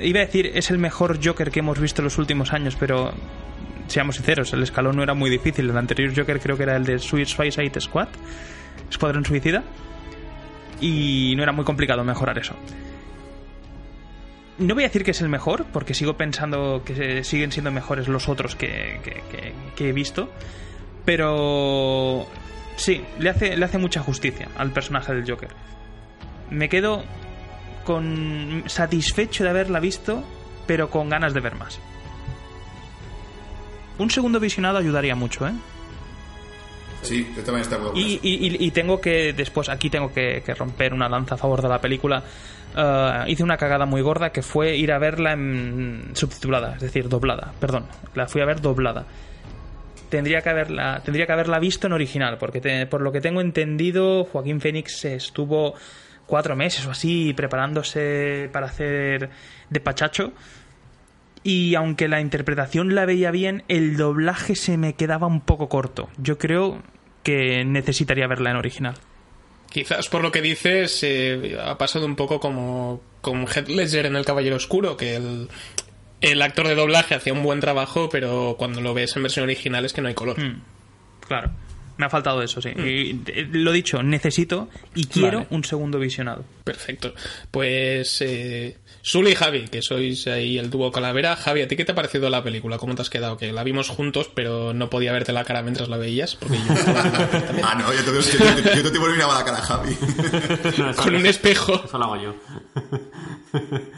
iba 0.02 0.20
a 0.20 0.24
decir 0.26 0.50
es 0.54 0.70
el 0.70 0.78
mejor 0.78 1.18
Joker 1.24 1.50
que 1.50 1.60
hemos 1.60 1.78
visto 1.80 2.00
en 2.02 2.04
los 2.04 2.18
últimos 2.18 2.52
años, 2.52 2.76
pero 2.78 3.12
seamos 3.86 4.16
sinceros, 4.16 4.52
el 4.52 4.62
escalón 4.62 4.96
no 4.96 5.02
era 5.02 5.14
muy 5.14 5.30
difícil. 5.30 5.68
El 5.70 5.76
anterior 5.76 6.12
Joker 6.16 6.40
creo 6.40 6.56
que 6.56 6.62
era 6.64 6.76
el 6.76 6.84
de 6.84 6.98
Suicide 6.98 7.80
Squad. 7.80 8.08
Escuadrón 8.90 9.24
Suicida. 9.24 9.62
Y 10.80 11.34
no 11.36 11.42
era 11.42 11.52
muy 11.52 11.64
complicado 11.64 12.04
mejorar 12.04 12.38
eso. 12.38 12.54
No 14.58 14.74
voy 14.74 14.84
a 14.84 14.86
decir 14.88 15.04
que 15.04 15.12
es 15.12 15.20
el 15.20 15.28
mejor, 15.28 15.66
porque 15.72 15.94
sigo 15.94 16.16
pensando 16.16 16.82
que 16.84 17.22
siguen 17.24 17.52
siendo 17.52 17.70
mejores 17.70 18.08
los 18.08 18.28
otros 18.28 18.56
que- 18.56 19.00
que 19.76 19.88
he 19.88 19.92
visto. 19.92 20.30
Pero 21.04 22.26
sí, 22.76 23.02
le 23.18 23.30
hace, 23.30 23.56
le 23.56 23.64
hace 23.64 23.78
mucha 23.78 24.00
justicia 24.02 24.48
al 24.56 24.70
personaje 24.72 25.14
del 25.14 25.28
Joker. 25.30 25.48
Me 26.50 26.68
quedo 26.68 27.04
con 27.88 28.64
satisfecho 28.66 29.44
de 29.44 29.48
haberla 29.50 29.80
visto, 29.80 30.22
pero 30.66 30.90
con 30.90 31.08
ganas 31.08 31.32
de 31.32 31.40
ver 31.40 31.54
más. 31.54 31.80
Un 33.98 34.10
segundo 34.10 34.38
visionado 34.38 34.76
ayudaría 34.76 35.14
mucho, 35.14 35.48
¿eh? 35.48 35.52
Sí, 37.00 37.26
yo 37.34 37.42
también 37.42 37.62
estoy 37.62 37.78
Y, 37.94 38.20
y- 38.22 38.66
y- 38.66 38.70
tengo 38.72 39.00
que, 39.00 39.32
después, 39.32 39.70
aquí 39.70 39.88
tengo 39.88 40.12
que, 40.12 40.42
que 40.44 40.52
romper 40.54 40.92
una 40.92 41.08
lanza 41.08 41.36
a 41.36 41.38
favor 41.38 41.62
de 41.62 41.68
la 41.68 41.80
película. 41.80 42.22
Eh, 42.76 43.24
hice 43.28 43.42
una 43.42 43.56
cagada 43.56 43.86
muy 43.86 44.02
gorda 44.02 44.30
que 44.30 44.42
fue 44.42 44.76
ir 44.76 44.92
a 44.92 44.98
verla 44.98 45.32
en 45.32 46.10
subtitulada, 46.12 46.74
es 46.74 46.82
decir, 46.82 47.08
doblada. 47.08 47.54
Perdón, 47.58 47.86
la 48.14 48.26
fui 48.28 48.42
a 48.42 48.44
ver 48.44 48.60
doblada. 48.60 49.06
Tendría 50.10 50.42
que 50.42 50.50
haberla, 50.50 51.00
tendría 51.02 51.24
que 51.26 51.32
haberla 51.32 51.58
visto 51.58 51.86
en 51.86 51.94
original, 51.94 52.36
porque 52.36 52.60
te- 52.60 52.86
por 52.86 53.00
lo 53.00 53.10
que 53.12 53.22
tengo 53.22 53.40
entendido, 53.40 54.24
Joaquín 54.24 54.60
Phoenix 54.60 55.04
estuvo 55.06 55.74
cuatro 56.28 56.54
meses 56.54 56.86
o 56.86 56.92
así 56.92 57.32
preparándose 57.32 58.48
para 58.52 58.66
hacer 58.66 59.30
de 59.70 59.80
pachacho. 59.80 60.32
Y 61.42 61.74
aunque 61.74 62.08
la 62.08 62.20
interpretación 62.20 62.94
la 62.94 63.06
veía 63.06 63.30
bien, 63.30 63.64
el 63.68 63.96
doblaje 63.96 64.54
se 64.54 64.76
me 64.76 64.94
quedaba 64.94 65.26
un 65.26 65.40
poco 65.40 65.68
corto. 65.68 66.08
Yo 66.18 66.38
creo 66.38 66.82
que 67.24 67.64
necesitaría 67.64 68.26
verla 68.26 68.50
en 68.50 68.56
original. 68.56 68.94
Quizás 69.70 70.08
por 70.08 70.22
lo 70.22 70.30
que 70.30 70.42
dices 70.42 71.00
eh, 71.02 71.58
ha 71.62 71.76
pasado 71.76 72.06
un 72.06 72.16
poco 72.16 72.40
como 72.40 73.00
con 73.20 73.46
Heath 73.46 73.68
Ledger 73.68 74.06
en 74.06 74.16
El 74.16 74.24
Caballero 74.24 74.56
Oscuro, 74.56 74.96
que 74.96 75.16
el, 75.16 75.48
el 76.20 76.42
actor 76.42 76.68
de 76.68 76.74
doblaje 76.74 77.14
hacía 77.14 77.32
un 77.32 77.42
buen 77.42 77.60
trabajo, 77.60 78.08
pero 78.08 78.56
cuando 78.58 78.80
lo 78.80 78.94
ves 78.94 79.16
en 79.16 79.22
versión 79.22 79.44
original 79.44 79.84
es 79.84 79.92
que 79.92 80.00
no 80.00 80.08
hay 80.08 80.14
color. 80.14 80.38
Mm, 80.38 80.62
claro. 81.26 81.50
Me 81.98 82.06
ha 82.06 82.10
faltado 82.10 82.40
eso, 82.42 82.62
sí. 82.62 82.70
Y, 82.76 83.20
eh, 83.30 83.48
lo 83.52 83.72
dicho, 83.72 84.02
necesito 84.02 84.68
y 84.94 85.04
quiero 85.06 85.38
Vale. 85.38 85.48
un 85.50 85.64
segundo 85.64 85.98
visionado. 85.98 86.44
Perfecto. 86.64 87.12
Pues 87.50 88.20
eh, 88.22 88.78
Zuli 89.04 89.32
y 89.32 89.34
Javi, 89.34 89.62
que 89.68 89.82
sois 89.82 90.26
ahí 90.28 90.58
el 90.58 90.70
dúo 90.70 90.90
calavera. 90.92 91.34
Javi, 91.36 91.62
¿a 91.62 91.68
ti 91.68 91.74
qué 91.76 91.84
te 91.84 91.92
ha 91.92 91.94
parecido 91.94 92.30
la 92.30 92.42
película? 92.44 92.78
¿Cómo 92.78 92.94
te 92.94 93.02
has 93.02 93.10
quedado? 93.10 93.36
Que 93.36 93.52
la 93.52 93.64
vimos 93.64 93.88
juntos, 93.88 94.30
pero 94.34 94.72
no 94.74 94.88
podía 94.90 95.12
verte 95.12 95.32
la 95.32 95.44
cara 95.44 95.60
mientras 95.62 95.88
la 95.88 95.96
veías, 95.96 96.36
porque 96.36 96.56
yo. 96.56 96.62
Ah, 97.64 97.74
no, 97.74 97.92
yo 97.92 98.04
te, 98.04 98.12
yo, 98.12 98.20
yo, 98.74 98.82
yo, 98.82 98.92
te 98.92 98.98
miraba 98.98 99.34
la 99.38 99.44
cara 99.44 99.58
a 99.58 99.62
Javi. 99.62 99.96
No, 100.78 100.90
eso- 100.90 101.02
con 101.02 101.14
un 101.16 101.26
espejo. 101.26 101.82
Eso 101.84 101.98
lo 101.98 102.04
hago 102.04 102.16
yo. 102.22 102.34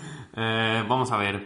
Eh, 0.43 0.85
vamos 0.89 1.11
a 1.11 1.17
ver. 1.17 1.41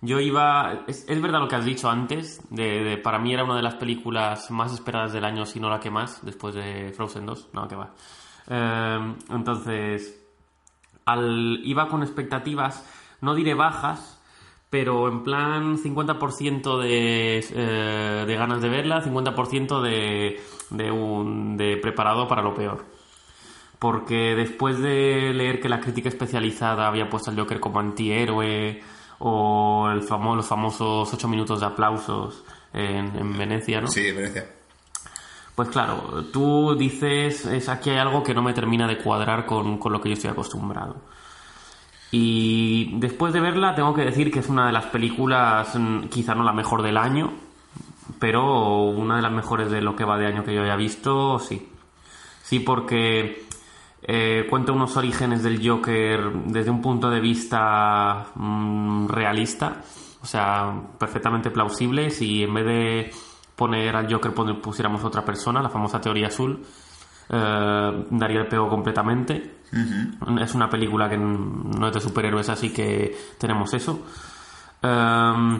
Yo 0.00 0.20
iba. 0.20 0.84
Es, 0.86 1.04
es 1.08 1.20
verdad 1.20 1.40
lo 1.40 1.48
que 1.48 1.56
has 1.56 1.64
dicho 1.64 1.90
antes. 1.90 2.40
De, 2.50 2.98
para 3.02 3.18
mí 3.18 3.32
era 3.32 3.44
una 3.44 3.56
de 3.56 3.62
las 3.62 3.74
películas 3.74 4.50
más 4.50 4.72
esperadas 4.72 5.12
del 5.12 5.24
año, 5.24 5.44
si 5.44 5.58
no 5.58 5.68
la 5.68 5.80
que 5.80 5.90
más, 5.90 6.24
después 6.24 6.54
de 6.54 6.92
Frozen 6.96 7.26
2. 7.26 7.48
No, 7.52 7.66
que 7.66 7.76
va. 7.76 7.94
Eh, 8.48 9.14
entonces. 9.30 10.24
Al, 11.04 11.60
iba 11.64 11.88
con 11.88 12.02
expectativas, 12.02 12.84
no 13.22 13.34
diré 13.34 13.54
bajas, 13.54 14.20
pero 14.68 15.08
en 15.08 15.22
plan 15.22 15.78
50% 15.78 16.78
de, 16.78 17.38
eh, 17.50 18.24
de 18.26 18.36
ganas 18.36 18.60
de 18.60 18.68
verla, 18.68 19.02
50% 19.02 19.80
de, 19.80 20.38
de, 20.68 20.90
un, 20.90 21.56
de 21.56 21.78
preparado 21.78 22.28
para 22.28 22.42
lo 22.42 22.54
peor 22.54 22.84
porque 23.78 24.34
después 24.34 24.80
de 24.80 25.32
leer 25.32 25.60
que 25.60 25.68
la 25.68 25.80
crítica 25.80 26.08
especializada 26.08 26.88
había 26.88 27.08
puesto 27.08 27.30
al 27.30 27.38
Joker 27.38 27.60
como 27.60 27.78
antihéroe 27.78 28.82
o 29.20 29.88
el 29.92 30.02
famo- 30.02 30.36
los 30.36 30.46
famosos 30.46 31.12
8 31.12 31.28
minutos 31.28 31.60
de 31.60 31.66
aplausos 31.66 32.44
en, 32.72 33.16
en 33.16 33.36
Venecia, 33.38 33.80
¿no? 33.80 33.88
Sí, 33.88 34.06
en 34.08 34.16
Venecia. 34.16 34.48
Pues 35.54 35.70
claro, 35.70 36.24
tú 36.32 36.76
dices, 36.76 37.44
es 37.46 37.68
aquí 37.68 37.90
hay 37.90 37.98
algo 37.98 38.22
que 38.22 38.32
no 38.34 38.42
me 38.42 38.52
termina 38.54 38.86
de 38.86 38.98
cuadrar 38.98 39.44
con, 39.44 39.78
con 39.78 39.92
lo 39.92 40.00
que 40.00 40.08
yo 40.10 40.12
estoy 40.14 40.30
acostumbrado. 40.30 40.96
Y 42.10 42.92
después 43.00 43.32
de 43.34 43.40
verla 43.40 43.74
tengo 43.74 43.92
que 43.92 44.04
decir 44.04 44.30
que 44.30 44.38
es 44.38 44.48
una 44.48 44.66
de 44.66 44.72
las 44.72 44.86
películas, 44.86 45.74
mm, 45.74 46.04
quizá 46.04 46.34
no 46.34 46.42
la 46.44 46.52
mejor 46.52 46.82
del 46.82 46.96
año, 46.96 47.32
pero 48.18 48.84
una 48.84 49.16
de 49.16 49.22
las 49.22 49.32
mejores 49.32 49.70
de 49.70 49.82
lo 49.82 49.94
que 49.96 50.04
va 50.04 50.16
de 50.16 50.26
año 50.26 50.44
que 50.44 50.54
yo 50.54 50.62
haya 50.62 50.76
visto, 50.76 51.38
sí. 51.38 51.68
Sí, 52.42 52.60
porque 52.60 53.46
eh, 54.10 54.46
cuenta 54.48 54.72
unos 54.72 54.96
orígenes 54.96 55.42
del 55.42 55.60
Joker 55.62 56.32
desde 56.46 56.70
un 56.70 56.80
punto 56.80 57.10
de 57.10 57.20
vista 57.20 58.28
mm, 58.34 59.06
realista, 59.06 59.82
o 60.22 60.24
sea, 60.24 60.72
perfectamente 60.98 61.50
plausibles 61.50 62.22
y 62.22 62.42
en 62.42 62.54
vez 62.54 62.64
de 62.64 63.10
poner 63.54 63.94
al 63.94 64.10
Joker 64.10 64.32
pusiéramos 64.62 65.04
otra 65.04 65.26
persona, 65.26 65.60
la 65.60 65.68
famosa 65.68 66.00
teoría 66.00 66.28
azul, 66.28 66.64
eh, 67.28 68.04
daría 68.10 68.40
el 68.40 68.48
pego 68.48 68.70
completamente. 68.70 69.58
Es 70.40 70.54
una 70.54 70.70
película 70.70 71.10
que 71.10 71.18
no 71.18 71.86
es 71.86 71.92
de 71.92 72.00
superhéroes, 72.00 72.48
así 72.48 72.72
que 72.72 73.14
tenemos 73.36 73.74
eso. 73.74 74.06
Em, 74.80 75.58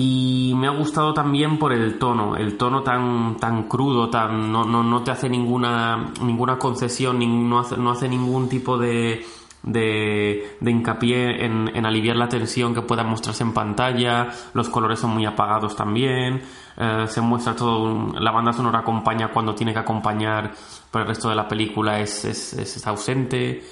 y 0.00 0.54
me 0.54 0.68
ha 0.68 0.70
gustado 0.70 1.12
también 1.12 1.58
por 1.58 1.72
el 1.72 1.98
tono, 1.98 2.36
el 2.36 2.56
tono 2.56 2.84
tan, 2.84 3.36
tan 3.38 3.64
crudo, 3.64 4.08
tan 4.08 4.52
no, 4.52 4.64
no, 4.64 4.84
no 4.84 5.02
te 5.02 5.10
hace 5.10 5.28
ninguna, 5.28 6.12
ninguna 6.22 6.56
concesión, 6.56 7.18
no, 7.50 7.58
hace, 7.58 7.76
no 7.76 7.90
hace 7.90 8.08
ningún 8.08 8.48
tipo 8.48 8.78
de, 8.78 9.26
de, 9.64 10.56
de 10.60 10.70
hincapié 10.70 11.44
en, 11.44 11.74
en 11.74 11.84
aliviar 11.84 12.14
la 12.14 12.28
tensión 12.28 12.74
que 12.74 12.82
pueda 12.82 13.02
mostrarse 13.02 13.42
en 13.42 13.52
pantalla, 13.52 14.28
los 14.54 14.68
colores 14.68 15.00
son 15.00 15.10
muy 15.10 15.26
apagados 15.26 15.74
también, 15.74 16.42
eh, 16.76 17.06
se 17.08 17.20
muestra 17.20 17.56
todo, 17.56 18.12
la 18.20 18.30
banda 18.30 18.52
sonora 18.52 18.78
acompaña 18.78 19.32
cuando 19.32 19.52
tiene 19.52 19.72
que 19.72 19.80
acompañar, 19.80 20.52
pero 20.92 21.02
el 21.02 21.08
resto 21.08 21.28
de 21.28 21.34
la 21.34 21.48
película 21.48 21.98
es, 21.98 22.24
es, 22.24 22.52
es 22.52 22.86
ausente. 22.86 23.64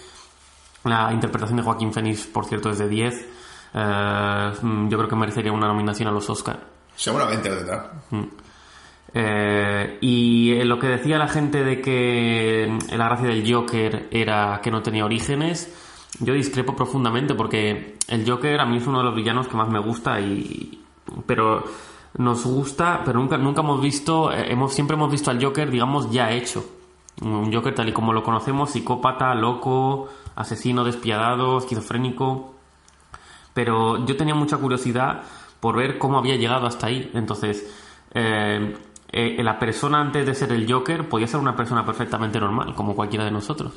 La 0.83 1.13
interpretación 1.13 1.57
de 1.57 1.65
Joaquín 1.65 1.93
Phoenix, 1.93 2.27
por 2.27 2.47
cierto, 2.47 2.71
es 2.71 2.79
de 2.79 2.89
10. 2.89 3.36
Eh, 3.75 4.53
mm, 4.63 4.89
yo 4.89 4.99
creo 4.99 5.09
que 5.09 5.17
merecería 5.17 5.53
una 5.53 5.69
nominación 5.69 6.09
a 6.09 6.13
los 6.13 6.29
Oscar. 6.31 6.59
Seguramente 6.95 7.51
lo 7.51 7.57
tendrá. 7.57 7.93
Eh, 9.15 9.99
y 10.01 10.53
eh, 10.53 10.65
lo 10.65 10.79
que 10.79 10.89
decía 10.89 11.19
la 11.19 11.29
gente 11.29 11.65
de 11.65 11.81
que 11.81 12.69
mm, 12.69 12.95
la 12.97 13.07
gracia 13.07 13.29
del 13.29 13.51
Joker 13.51 14.09
era 14.11 14.61
que 14.63 14.71
no 14.71 14.83
tenía 14.83 15.05
orígenes, 15.05 15.73
yo 16.21 16.35
discrepo 16.35 16.75
profundamente 16.75 17.35
porque 17.35 17.97
el 18.09 18.29
Joker 18.29 18.61
a 18.61 18.67
mí 18.67 18.79
es 18.79 18.87
uno 18.87 18.99
de 18.99 19.05
los 19.05 19.15
villanos 19.15 19.49
que 19.49 19.57
más 19.57 19.69
me 19.69 19.79
gusta 19.79 20.21
y 20.21 20.83
pero 21.27 21.65
nos 22.19 22.45
gusta, 22.45 23.03
pero 23.05 23.21
nunca 23.21 23.37
nunca 23.37 23.61
hemos 23.61 23.81
visto, 23.81 24.33
hemos 24.33 24.73
siempre 24.73 24.97
hemos 24.97 25.11
visto 25.11 25.31
al 25.31 25.43
Joker, 25.43 25.71
digamos, 25.71 26.11
ya 26.11 26.31
hecho. 26.33 26.65
Un 27.23 27.53
Joker 27.53 27.75
tal 27.75 27.89
y 27.89 27.93
como 27.93 28.13
lo 28.13 28.23
conocemos, 28.23 28.71
psicópata, 28.71 29.35
loco, 29.35 30.09
asesino 30.35 30.85
despiadado, 30.85 31.59
esquizofrénico 31.59 32.56
pero 33.57 34.05
yo 34.05 34.19
tenía 34.19 34.35
mucha 34.35 34.59
curiosidad 34.59 35.23
por 35.61 35.79
ver 35.79 35.97
cómo 35.97 36.19
había 36.19 36.37
llegado 36.37 36.67
hasta 36.67 36.89
ahí. 36.89 37.11
Entonces, 37.15 37.67
eh, 38.13 38.77
eh, 39.11 39.43
la 39.43 39.59
persona 39.59 39.99
antes 39.99 40.27
de 40.27 40.35
ser 40.35 40.53
el 40.53 40.71
Joker 40.71 41.09
podía 41.09 41.27
ser 41.27 41.41
una 41.41 41.57
persona 41.57 41.83
perfectamente 41.83 42.39
normal, 42.39 42.75
como 42.75 42.95
cualquiera 42.95 43.25
de 43.25 43.31
nosotros. 43.31 43.73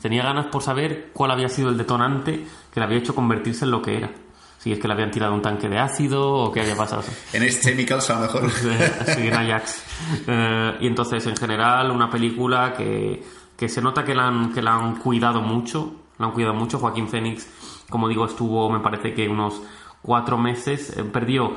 Tenía 0.00 0.22
ganas 0.22 0.46
por 0.46 0.62
saber 0.62 1.10
cuál 1.12 1.30
había 1.32 1.50
sido 1.50 1.68
el 1.68 1.76
detonante 1.76 2.46
que 2.72 2.80
le 2.80 2.86
había 2.86 2.96
hecho 2.96 3.14
convertirse 3.14 3.66
en 3.66 3.70
lo 3.70 3.82
que 3.82 3.98
era. 3.98 4.10
Si 4.56 4.72
es 4.72 4.78
que 4.78 4.88
le 4.88 4.94
habían 4.94 5.10
tirado 5.10 5.34
un 5.34 5.42
tanque 5.42 5.68
de 5.68 5.78
ácido 5.78 6.26
o 6.26 6.50
qué 6.50 6.62
había 6.62 6.74
pasado. 6.74 7.02
En 7.34 7.42
este 7.42 7.68
Chemicals 7.68 8.08
a 8.08 8.14
lo 8.14 8.20
mejor. 8.22 8.50
Sí, 8.50 9.28
en 9.28 9.34
Ajax. 9.34 9.82
Eh, 10.26 10.72
y 10.80 10.86
entonces, 10.86 11.26
en 11.26 11.36
general, 11.36 11.90
una 11.90 12.08
película 12.08 12.72
que, 12.72 13.22
que 13.54 13.68
se 13.68 13.82
nota 13.82 14.04
que 14.04 14.14
la, 14.14 14.28
han, 14.28 14.54
que 14.54 14.62
la 14.62 14.74
han 14.74 14.96
cuidado 14.96 15.42
mucho. 15.42 15.92
La 16.16 16.28
han 16.28 16.32
cuidado 16.32 16.54
mucho. 16.54 16.78
Joaquín 16.78 17.08
Phoenix, 17.08 17.46
como 17.88 18.08
digo, 18.08 18.24
estuvo, 18.26 18.70
me 18.70 18.80
parece 18.80 19.14
que 19.14 19.28
unos 19.28 19.62
cuatro 20.02 20.38
meses. 20.38 20.96
eh, 20.96 21.04
perdió, 21.04 21.56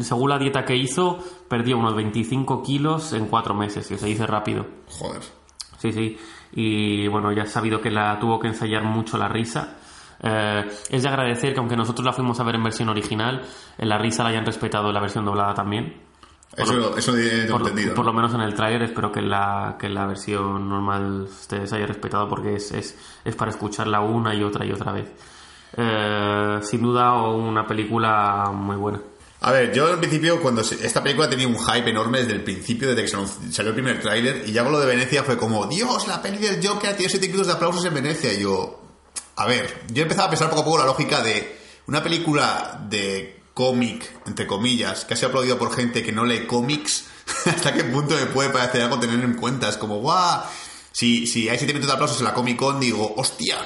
según 0.00 0.30
la 0.30 0.38
dieta 0.38 0.64
que 0.64 0.76
hizo, 0.76 1.18
perdió 1.48 1.78
unos 1.78 1.94
25 1.94 2.62
kilos 2.62 3.12
en 3.12 3.26
cuatro 3.26 3.54
meses, 3.54 3.86
que 3.86 3.98
se 3.98 4.06
dice 4.06 4.26
rápido. 4.26 4.66
Joder. 4.88 5.22
Sí, 5.78 5.92
sí. 5.92 6.18
Y 6.52 7.08
bueno, 7.08 7.32
ya 7.32 7.42
he 7.44 7.46
sabido 7.46 7.80
que 7.80 7.90
la 7.90 8.18
tuvo 8.18 8.38
que 8.38 8.48
ensayar 8.48 8.84
mucho 8.84 9.16
la 9.18 9.28
risa. 9.28 9.76
Eh, 10.22 10.64
es 10.90 11.02
de 11.02 11.08
agradecer 11.08 11.52
que 11.54 11.58
aunque 11.60 11.76
nosotros 11.76 12.04
la 12.04 12.12
fuimos 12.12 12.38
a 12.38 12.44
ver 12.44 12.54
en 12.56 12.62
versión 12.62 12.88
original, 12.88 13.42
en 13.78 13.88
la 13.88 13.98
risa 13.98 14.22
la 14.22 14.28
hayan 14.30 14.44
respetado 14.46 14.88
en 14.88 14.94
la 14.94 15.00
versión 15.00 15.24
doblada 15.24 15.54
también. 15.54 16.00
Eso, 16.56 16.96
eso 16.96 17.16
he 17.16 17.46
Por, 17.46 17.62
entendido. 17.62 17.94
por 17.94 18.04
lo 18.04 18.12
menos 18.12 18.34
en 18.34 18.42
el 18.42 18.52
tráiler 18.52 18.82
espero 18.82 19.10
que 19.10 19.20
en 19.20 19.30
la, 19.30 19.76
que 19.80 19.88
la 19.88 20.04
versión 20.06 20.68
normal 20.68 21.26
se 21.28 21.56
haya 21.56 21.86
respetado 21.86 22.28
porque 22.28 22.56
es, 22.56 22.70
es, 22.72 23.18
es 23.24 23.34
para 23.34 23.50
escucharla 23.50 24.00
una 24.00 24.34
y 24.34 24.42
otra 24.42 24.66
y 24.66 24.70
otra 24.70 24.92
vez. 24.92 25.10
Eh, 25.76 26.58
sin 26.62 26.82
duda 26.82 27.14
una 27.22 27.66
película 27.66 28.50
muy 28.52 28.76
buena. 28.76 29.00
A 29.40 29.50
ver, 29.50 29.72
yo 29.74 29.88
al 29.88 29.98
principio, 29.98 30.40
cuando 30.40 30.62
se- 30.62 30.86
esta 30.86 31.02
película 31.02 31.28
tenía 31.28 31.48
un 31.48 31.58
hype 31.58 31.90
enorme 31.90 32.18
desde 32.18 32.32
el 32.34 32.44
principio, 32.44 32.94
desde 32.94 33.02
que 33.02 33.08
salió 33.52 33.70
el 33.70 33.74
primer 33.74 34.00
tráiler, 34.00 34.44
y 34.46 34.52
ya 34.52 34.62
con 34.62 34.72
lo 34.72 34.78
de 34.78 34.86
Venecia 34.86 35.24
fue 35.24 35.36
como, 35.36 35.66
Dios, 35.66 36.06
la 36.06 36.22
peli 36.22 36.38
del 36.38 36.64
Joker 36.64 36.94
tiene 36.96 37.10
7 37.10 37.26
minutos 37.26 37.48
de 37.48 37.54
aplausos 37.54 37.84
en 37.84 37.94
Venecia. 37.94 38.32
Y 38.32 38.40
yo, 38.42 38.80
a 39.36 39.46
ver, 39.46 39.82
yo 39.92 40.02
empezaba 40.02 40.26
a 40.28 40.30
pensar 40.30 40.48
poco 40.48 40.62
a 40.62 40.64
poco 40.64 40.78
la 40.78 40.86
lógica 40.86 41.22
de 41.22 41.58
una 41.88 42.02
película 42.02 42.80
de 42.88 43.40
cómic, 43.52 44.08
entre 44.26 44.46
comillas, 44.46 45.04
que 45.04 45.14
ha 45.14 45.16
sido 45.16 45.28
aplaudido 45.30 45.58
por 45.58 45.74
gente 45.74 46.04
que 46.04 46.12
no 46.12 46.24
lee 46.24 46.46
cómics, 46.46 47.06
hasta 47.46 47.74
qué 47.74 47.82
punto 47.84 48.14
me 48.14 48.26
puede 48.26 48.50
parecer 48.50 48.82
algo 48.82 49.00
tener 49.00 49.18
en 49.24 49.34
cuenta. 49.34 49.68
Es 49.68 49.76
como, 49.76 49.98
guau, 49.98 50.42
si, 50.92 51.26
si 51.26 51.48
hay 51.48 51.58
7 51.58 51.72
minutos 51.72 51.88
de 51.88 51.94
aplausos 51.94 52.18
en 52.18 52.24
la 52.26 52.34
Comic 52.34 52.56
Con, 52.58 52.78
digo, 52.78 53.12
hostia, 53.16 53.56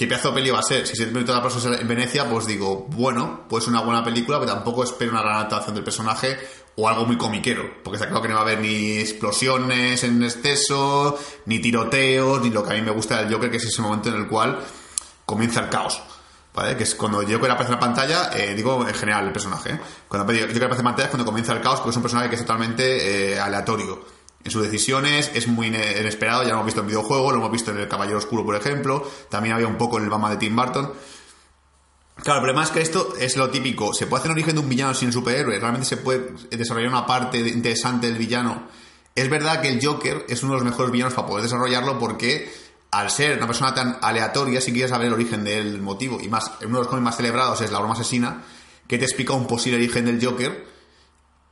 ¿Qué 0.00 0.06
pedazo 0.06 0.28
de 0.28 0.36
peli 0.36 0.48
va 0.48 0.60
a 0.60 0.62
ser? 0.62 0.86
Si 0.86 0.96
7 0.96 1.12
minutos 1.12 1.34
de 1.34 1.38
aplausos 1.38 1.78
en 1.78 1.86
Venecia, 1.86 2.26
pues 2.26 2.46
digo, 2.46 2.86
bueno, 2.88 3.42
pues 3.50 3.66
una 3.66 3.82
buena 3.82 4.02
película, 4.02 4.40
pero 4.40 4.54
tampoco 4.54 4.82
espero 4.82 5.12
una 5.12 5.20
gran 5.20 5.36
actuación 5.40 5.74
del 5.74 5.84
personaje 5.84 6.38
o 6.76 6.88
algo 6.88 7.04
muy 7.04 7.18
comiquero, 7.18 7.70
porque 7.84 7.96
está 7.96 8.08
claro 8.08 8.22
que 8.22 8.28
no 8.28 8.36
va 8.36 8.40
a 8.40 8.44
haber 8.44 8.60
ni 8.60 8.96
explosiones 8.96 10.02
en 10.02 10.22
exceso, 10.22 11.18
ni 11.44 11.58
tiroteos, 11.58 12.40
ni 12.40 12.48
lo 12.48 12.64
que 12.64 12.72
a 12.72 12.76
mí 12.76 12.80
me 12.80 12.92
gusta 12.92 13.22
del 13.22 13.30
Joker, 13.30 13.50
que 13.50 13.58
es 13.58 13.64
ese 13.66 13.82
momento 13.82 14.08
en 14.08 14.14
el 14.14 14.26
cual 14.26 14.58
comienza 15.26 15.60
el 15.60 15.68
caos. 15.68 16.00
¿Vale? 16.54 16.78
Que 16.78 16.84
es 16.84 16.94
cuando 16.94 17.20
el 17.20 17.30
Joker 17.30 17.50
aparece 17.50 17.74
en 17.74 17.78
la 17.78 17.80
pantalla, 17.80 18.30
eh, 18.32 18.54
digo 18.54 18.88
en 18.88 18.94
general 18.94 19.26
el 19.26 19.32
personaje, 19.32 19.72
¿eh? 19.72 19.80
cuando 20.08 20.32
Joker 20.32 20.64
aparece 20.64 20.80
en 20.80 20.84
pantalla 20.84 21.04
es 21.04 21.10
cuando 21.10 21.26
comienza 21.26 21.52
el 21.52 21.60
caos, 21.60 21.80
porque 21.80 21.90
es 21.90 21.96
un 21.96 22.02
personaje 22.02 22.30
que 22.30 22.36
es 22.36 22.40
totalmente 22.40 23.34
eh, 23.34 23.38
aleatorio 23.38 24.02
en 24.42 24.50
sus 24.50 24.62
decisiones, 24.62 25.30
es 25.34 25.48
muy 25.48 25.68
ine- 25.68 26.00
inesperado, 26.00 26.42
ya 26.42 26.48
lo 26.48 26.54
hemos 26.54 26.66
visto 26.66 26.80
en 26.80 26.86
videojuegos, 26.86 27.32
lo 27.32 27.38
hemos 27.38 27.52
visto 27.52 27.70
en 27.70 27.78
El 27.78 27.88
Caballero 27.88 28.18
Oscuro, 28.18 28.44
por 28.44 28.56
ejemplo, 28.56 29.06
también 29.28 29.54
había 29.54 29.66
un 29.66 29.76
poco 29.76 29.98
en 29.98 30.04
el 30.04 30.10
Batman 30.10 30.32
de 30.32 30.36
Tim 30.38 30.56
Burton. 30.56 30.92
Claro, 32.22 32.40
el 32.40 32.44
problema 32.44 32.64
es 32.64 32.70
que 32.70 32.80
esto 32.80 33.14
es 33.18 33.36
lo 33.36 33.50
típico, 33.50 33.94
se 33.94 34.06
puede 34.06 34.20
hacer 34.20 34.30
un 34.30 34.36
origen 34.36 34.54
de 34.54 34.60
un 34.60 34.68
villano 34.68 34.94
sin 34.94 35.12
superhéroe, 35.12 35.58
realmente 35.58 35.86
se 35.88 35.96
puede 35.96 36.32
desarrollar 36.50 36.90
una 36.90 37.06
parte 37.06 37.38
interesante 37.38 38.08
del 38.08 38.18
villano. 38.18 38.68
Es 39.14 39.28
verdad 39.28 39.60
que 39.60 39.68
el 39.68 39.84
Joker 39.84 40.24
es 40.28 40.42
uno 40.42 40.52
de 40.54 40.60
los 40.60 40.70
mejores 40.70 40.92
villanos 40.92 41.14
para 41.14 41.26
poder 41.26 41.42
desarrollarlo 41.44 41.98
porque 41.98 42.50
al 42.90 43.10
ser 43.10 43.36
una 43.38 43.46
persona 43.46 43.74
tan 43.74 43.98
aleatoria, 44.02 44.60
si 44.60 44.72
quieres 44.72 44.90
saber 44.90 45.08
el 45.08 45.14
origen 45.14 45.44
del 45.44 45.80
motivo, 45.80 46.18
y 46.20 46.28
más, 46.28 46.50
uno 46.62 46.78
de 46.78 46.84
los 46.84 46.88
cómics 46.88 47.04
más 47.04 47.16
celebrados 47.16 47.60
es 47.60 47.70
La 47.70 47.78
broma 47.78 47.94
asesina, 47.94 48.42
que 48.86 48.98
te 48.98 49.04
explica 49.04 49.32
un 49.32 49.46
posible 49.46 49.78
origen 49.78 50.04
del 50.04 50.24
Joker, 50.24 50.66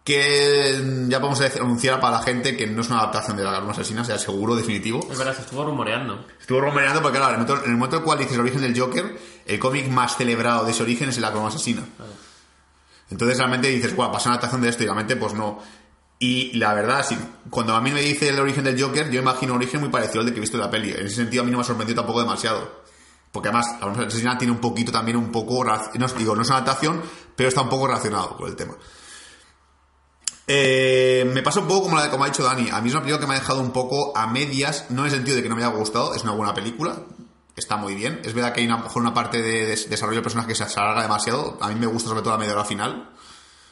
que 0.08 1.06
ya 1.06 1.20
podemos 1.20 1.38
anunciar 1.60 2.00
para 2.00 2.16
la 2.16 2.22
gente 2.22 2.56
que 2.56 2.66
no 2.66 2.80
es 2.80 2.88
una 2.88 3.00
adaptación 3.00 3.36
de 3.36 3.44
la 3.44 3.58
broma 3.58 3.72
asesina, 3.72 4.02
sea 4.06 4.16
seguro, 4.16 4.56
definitivo. 4.56 5.06
Es 5.12 5.18
verdad, 5.18 5.34
se 5.34 5.42
estuvo 5.42 5.66
rumoreando. 5.66 6.24
Estuvo 6.40 6.62
rumoreando 6.62 7.02
porque, 7.02 7.18
claro, 7.18 7.34
en 7.34 7.40
el 7.42 7.46
momento, 7.46 7.64
en 7.66 7.70
el 7.70 7.76
momento 7.76 7.96
en 7.96 8.00
el 8.00 8.04
cual 8.06 8.18
dices 8.18 8.32
el 8.32 8.40
origen 8.40 8.62
del 8.62 8.80
Joker, 8.80 9.18
el 9.44 9.58
cómic 9.58 9.86
más 9.88 10.16
celebrado 10.16 10.64
de 10.64 10.70
ese 10.70 10.82
origen 10.82 11.10
es 11.10 11.16
el 11.16 11.22
La 11.22 11.30
broma 11.30 11.48
asesina. 11.48 11.82
Entonces 13.10 13.36
realmente 13.36 13.68
dices, 13.68 13.94
guau, 13.94 14.10
pasa 14.10 14.30
una 14.30 14.36
adaptación 14.36 14.62
de 14.62 14.70
esto 14.70 14.82
y 14.82 14.86
realmente 14.86 15.14
pues 15.16 15.34
no. 15.34 15.62
Y 16.18 16.56
la 16.56 16.72
verdad, 16.72 17.04
sí, 17.06 17.18
cuando 17.50 17.76
a 17.76 17.82
mí 17.82 17.90
me 17.90 18.00
dice 18.00 18.30
el 18.30 18.40
origen 18.40 18.64
del 18.64 18.82
Joker, 18.82 19.10
yo 19.10 19.20
imagino 19.20 19.52
un 19.52 19.58
origen 19.58 19.80
muy 19.80 19.90
parecido 19.90 20.20
al 20.20 20.26
de 20.26 20.32
que 20.32 20.38
he 20.38 20.40
visto 20.40 20.56
en 20.56 20.62
la 20.62 20.70
peli. 20.70 20.90
En 20.90 21.04
ese 21.04 21.16
sentido 21.16 21.42
a 21.42 21.44
mí 21.44 21.50
no 21.50 21.58
me 21.58 21.64
ha 21.64 21.66
sorprendido 21.66 22.00
tampoco 22.00 22.20
demasiado. 22.20 22.80
Porque 23.30 23.50
además, 23.50 23.66
la 23.78 23.88
broma 23.88 24.06
asesina 24.06 24.38
tiene 24.38 24.54
un 24.54 24.58
poquito 24.58 24.90
también 24.90 25.18
un 25.18 25.30
poco, 25.30 25.62
no, 25.62 26.08
digo, 26.16 26.34
no 26.34 26.40
es 26.40 26.48
una 26.48 26.56
adaptación, 26.56 27.02
pero 27.36 27.50
está 27.50 27.60
un 27.60 27.68
poco 27.68 27.88
relacionado 27.88 28.38
con 28.38 28.48
el 28.48 28.56
tema. 28.56 28.74
Eh, 30.50 31.30
me 31.32 31.42
pasa 31.42 31.60
un 31.60 31.68
poco 31.68 31.82
como, 31.84 31.96
la 31.98 32.10
como 32.10 32.24
ha 32.24 32.28
dicho 32.28 32.42
Dani. 32.42 32.70
A 32.70 32.80
mí 32.80 32.88
es 32.88 32.94
una 32.94 33.02
película 33.02 33.20
que 33.20 33.26
me 33.26 33.34
ha 33.36 33.38
dejado 33.38 33.60
un 33.60 33.70
poco 33.70 34.16
a 34.16 34.26
medias, 34.26 34.86
no 34.88 35.02
en 35.02 35.06
el 35.06 35.14
sentido 35.16 35.36
de 35.36 35.42
que 35.42 35.48
no 35.50 35.54
me 35.56 35.62
haya 35.62 35.74
gustado, 35.76 36.14
es 36.14 36.22
una 36.22 36.32
buena 36.32 36.54
película, 36.54 37.02
está 37.54 37.76
muy 37.76 37.94
bien. 37.94 38.20
Es 38.24 38.32
verdad 38.32 38.54
que 38.54 38.62
hay 38.62 38.66
una, 38.66 39.12
parte 39.14 39.42
de, 39.42 39.66
des- 39.66 39.90
desarrollo 39.90 40.16
del 40.16 40.22
personaje 40.22 40.48
que 40.48 40.54
se 40.54 40.64
alarga 40.80 41.02
demasiado. 41.02 41.58
A 41.60 41.68
mí 41.68 41.74
me 41.74 41.86
gusta 41.86 42.08
sobre 42.08 42.22
todo 42.22 42.32
la 42.32 42.38
media 42.38 42.54
hora 42.54 42.64
final. 42.64 43.10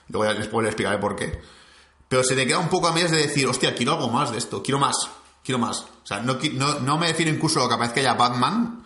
Luego 0.09 0.31
ya 0.31 0.39
después 0.39 0.63
le 0.63 0.69
explicaré 0.69 0.99
por 0.99 1.17
qué. 1.17 1.41
Pero 2.09 2.23
se 2.23 2.37
te 2.37 2.47
queda 2.47 2.59
un 2.59 2.69
poco 2.69 2.89
a 2.89 2.93
medias 2.93 3.11
de 3.11 3.17
decir, 3.19 3.47
hostia, 3.49 3.75
quiero 3.75 3.93
algo 3.95 4.11
más 4.11 4.31
de 4.31 4.39
esto, 4.39 4.63
quiero 4.63 4.79
más, 4.79 4.95
quiero 5.43 5.59
más. 5.59 5.81
O 5.81 6.07
sea, 6.07 6.21
no, 6.21 6.99
me 6.99 7.09
refiero 7.09 7.33
incluso 7.33 7.65
a 7.65 7.69
que 7.69 7.75
aparezca 7.75 8.15
Batman, 8.15 8.85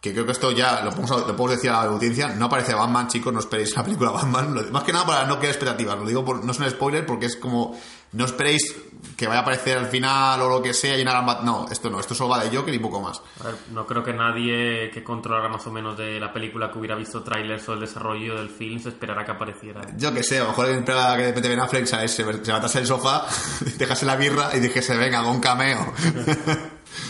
que 0.00 0.12
creo 0.12 0.24
que 0.24 0.32
esto 0.32 0.50
ya 0.50 0.80
lo 0.82 0.90
podemos, 0.90 1.10
lo 1.10 1.26
podemos 1.36 1.50
decir 1.50 1.70
a 1.70 1.84
la 1.84 1.90
audiencia, 1.90 2.28
no 2.30 2.46
aparece 2.46 2.74
Batman, 2.74 3.08
chicos, 3.08 3.32
no 3.34 3.40
esperéis 3.40 3.76
la 3.76 3.84
película 3.84 4.10
Batman, 4.10 4.54
Lo- 4.54 4.62
más 4.72 4.82
que 4.84 4.92
nada 4.94 5.04
para 5.04 5.24
no 5.26 5.38
crear 5.38 5.54
expectativas, 5.54 5.98
lo 5.98 6.06
digo, 6.06 6.24
por, 6.24 6.42
no 6.42 6.52
es 6.52 6.58
un 6.58 6.70
spoiler 6.70 7.04
porque 7.04 7.26
es 7.26 7.36
como, 7.36 7.78
no 8.12 8.24
esperéis 8.24 8.74
que 9.16 9.26
vaya 9.26 9.40
a 9.40 9.42
aparecer 9.42 9.76
al 9.76 9.86
final 9.88 10.40
o 10.40 10.48
lo 10.48 10.62
que 10.62 10.72
sea 10.72 10.96
y 10.96 11.02
una 11.02 11.12
gran 11.20 11.44
no, 11.44 11.66
esto 11.70 11.90
no, 11.90 12.00
esto 12.00 12.14
solo 12.14 12.30
va 12.30 12.42
de 12.44 12.54
Joker 12.56 12.72
y 12.72 12.78
poco 12.78 13.00
más. 13.02 13.20
A 13.40 13.44
ver, 13.48 13.54
no 13.72 13.86
creo 13.86 14.02
que 14.02 14.14
nadie 14.14 14.90
que 14.90 15.04
controlara 15.04 15.50
más 15.50 15.66
o 15.66 15.70
menos 15.70 15.98
de 15.98 16.18
la 16.18 16.32
película 16.32 16.70
que 16.72 16.78
hubiera 16.78 16.94
visto 16.96 17.22
trailers 17.22 17.68
o 17.68 17.74
el 17.74 17.80
desarrollo 17.80 18.36
del 18.36 18.48
film 18.48 18.80
se 18.80 18.88
esperara 18.88 19.22
que 19.26 19.32
apareciera. 19.32 19.82
Yo 19.98 20.14
que 20.14 20.22
sé, 20.22 20.38
a 20.38 20.44
lo 20.44 20.48
mejor 20.48 20.70
espera 20.70 21.14
que 21.16 21.22
de 21.22 21.28
repente 21.28 21.48
Ben 21.50 21.60
Affleck 21.60 21.84
¿sabes? 21.86 22.10
se, 22.10 22.24
se 22.24 22.46
levantase 22.46 22.78
del 22.78 22.86
sofá, 22.86 23.26
dejase 23.78 24.06
la 24.06 24.16
birra 24.16 24.50
y 24.54 24.60
dijese, 24.60 24.96
venga, 24.96 25.18
hago 25.18 25.30
un 25.30 25.40
cameo. 25.40 25.92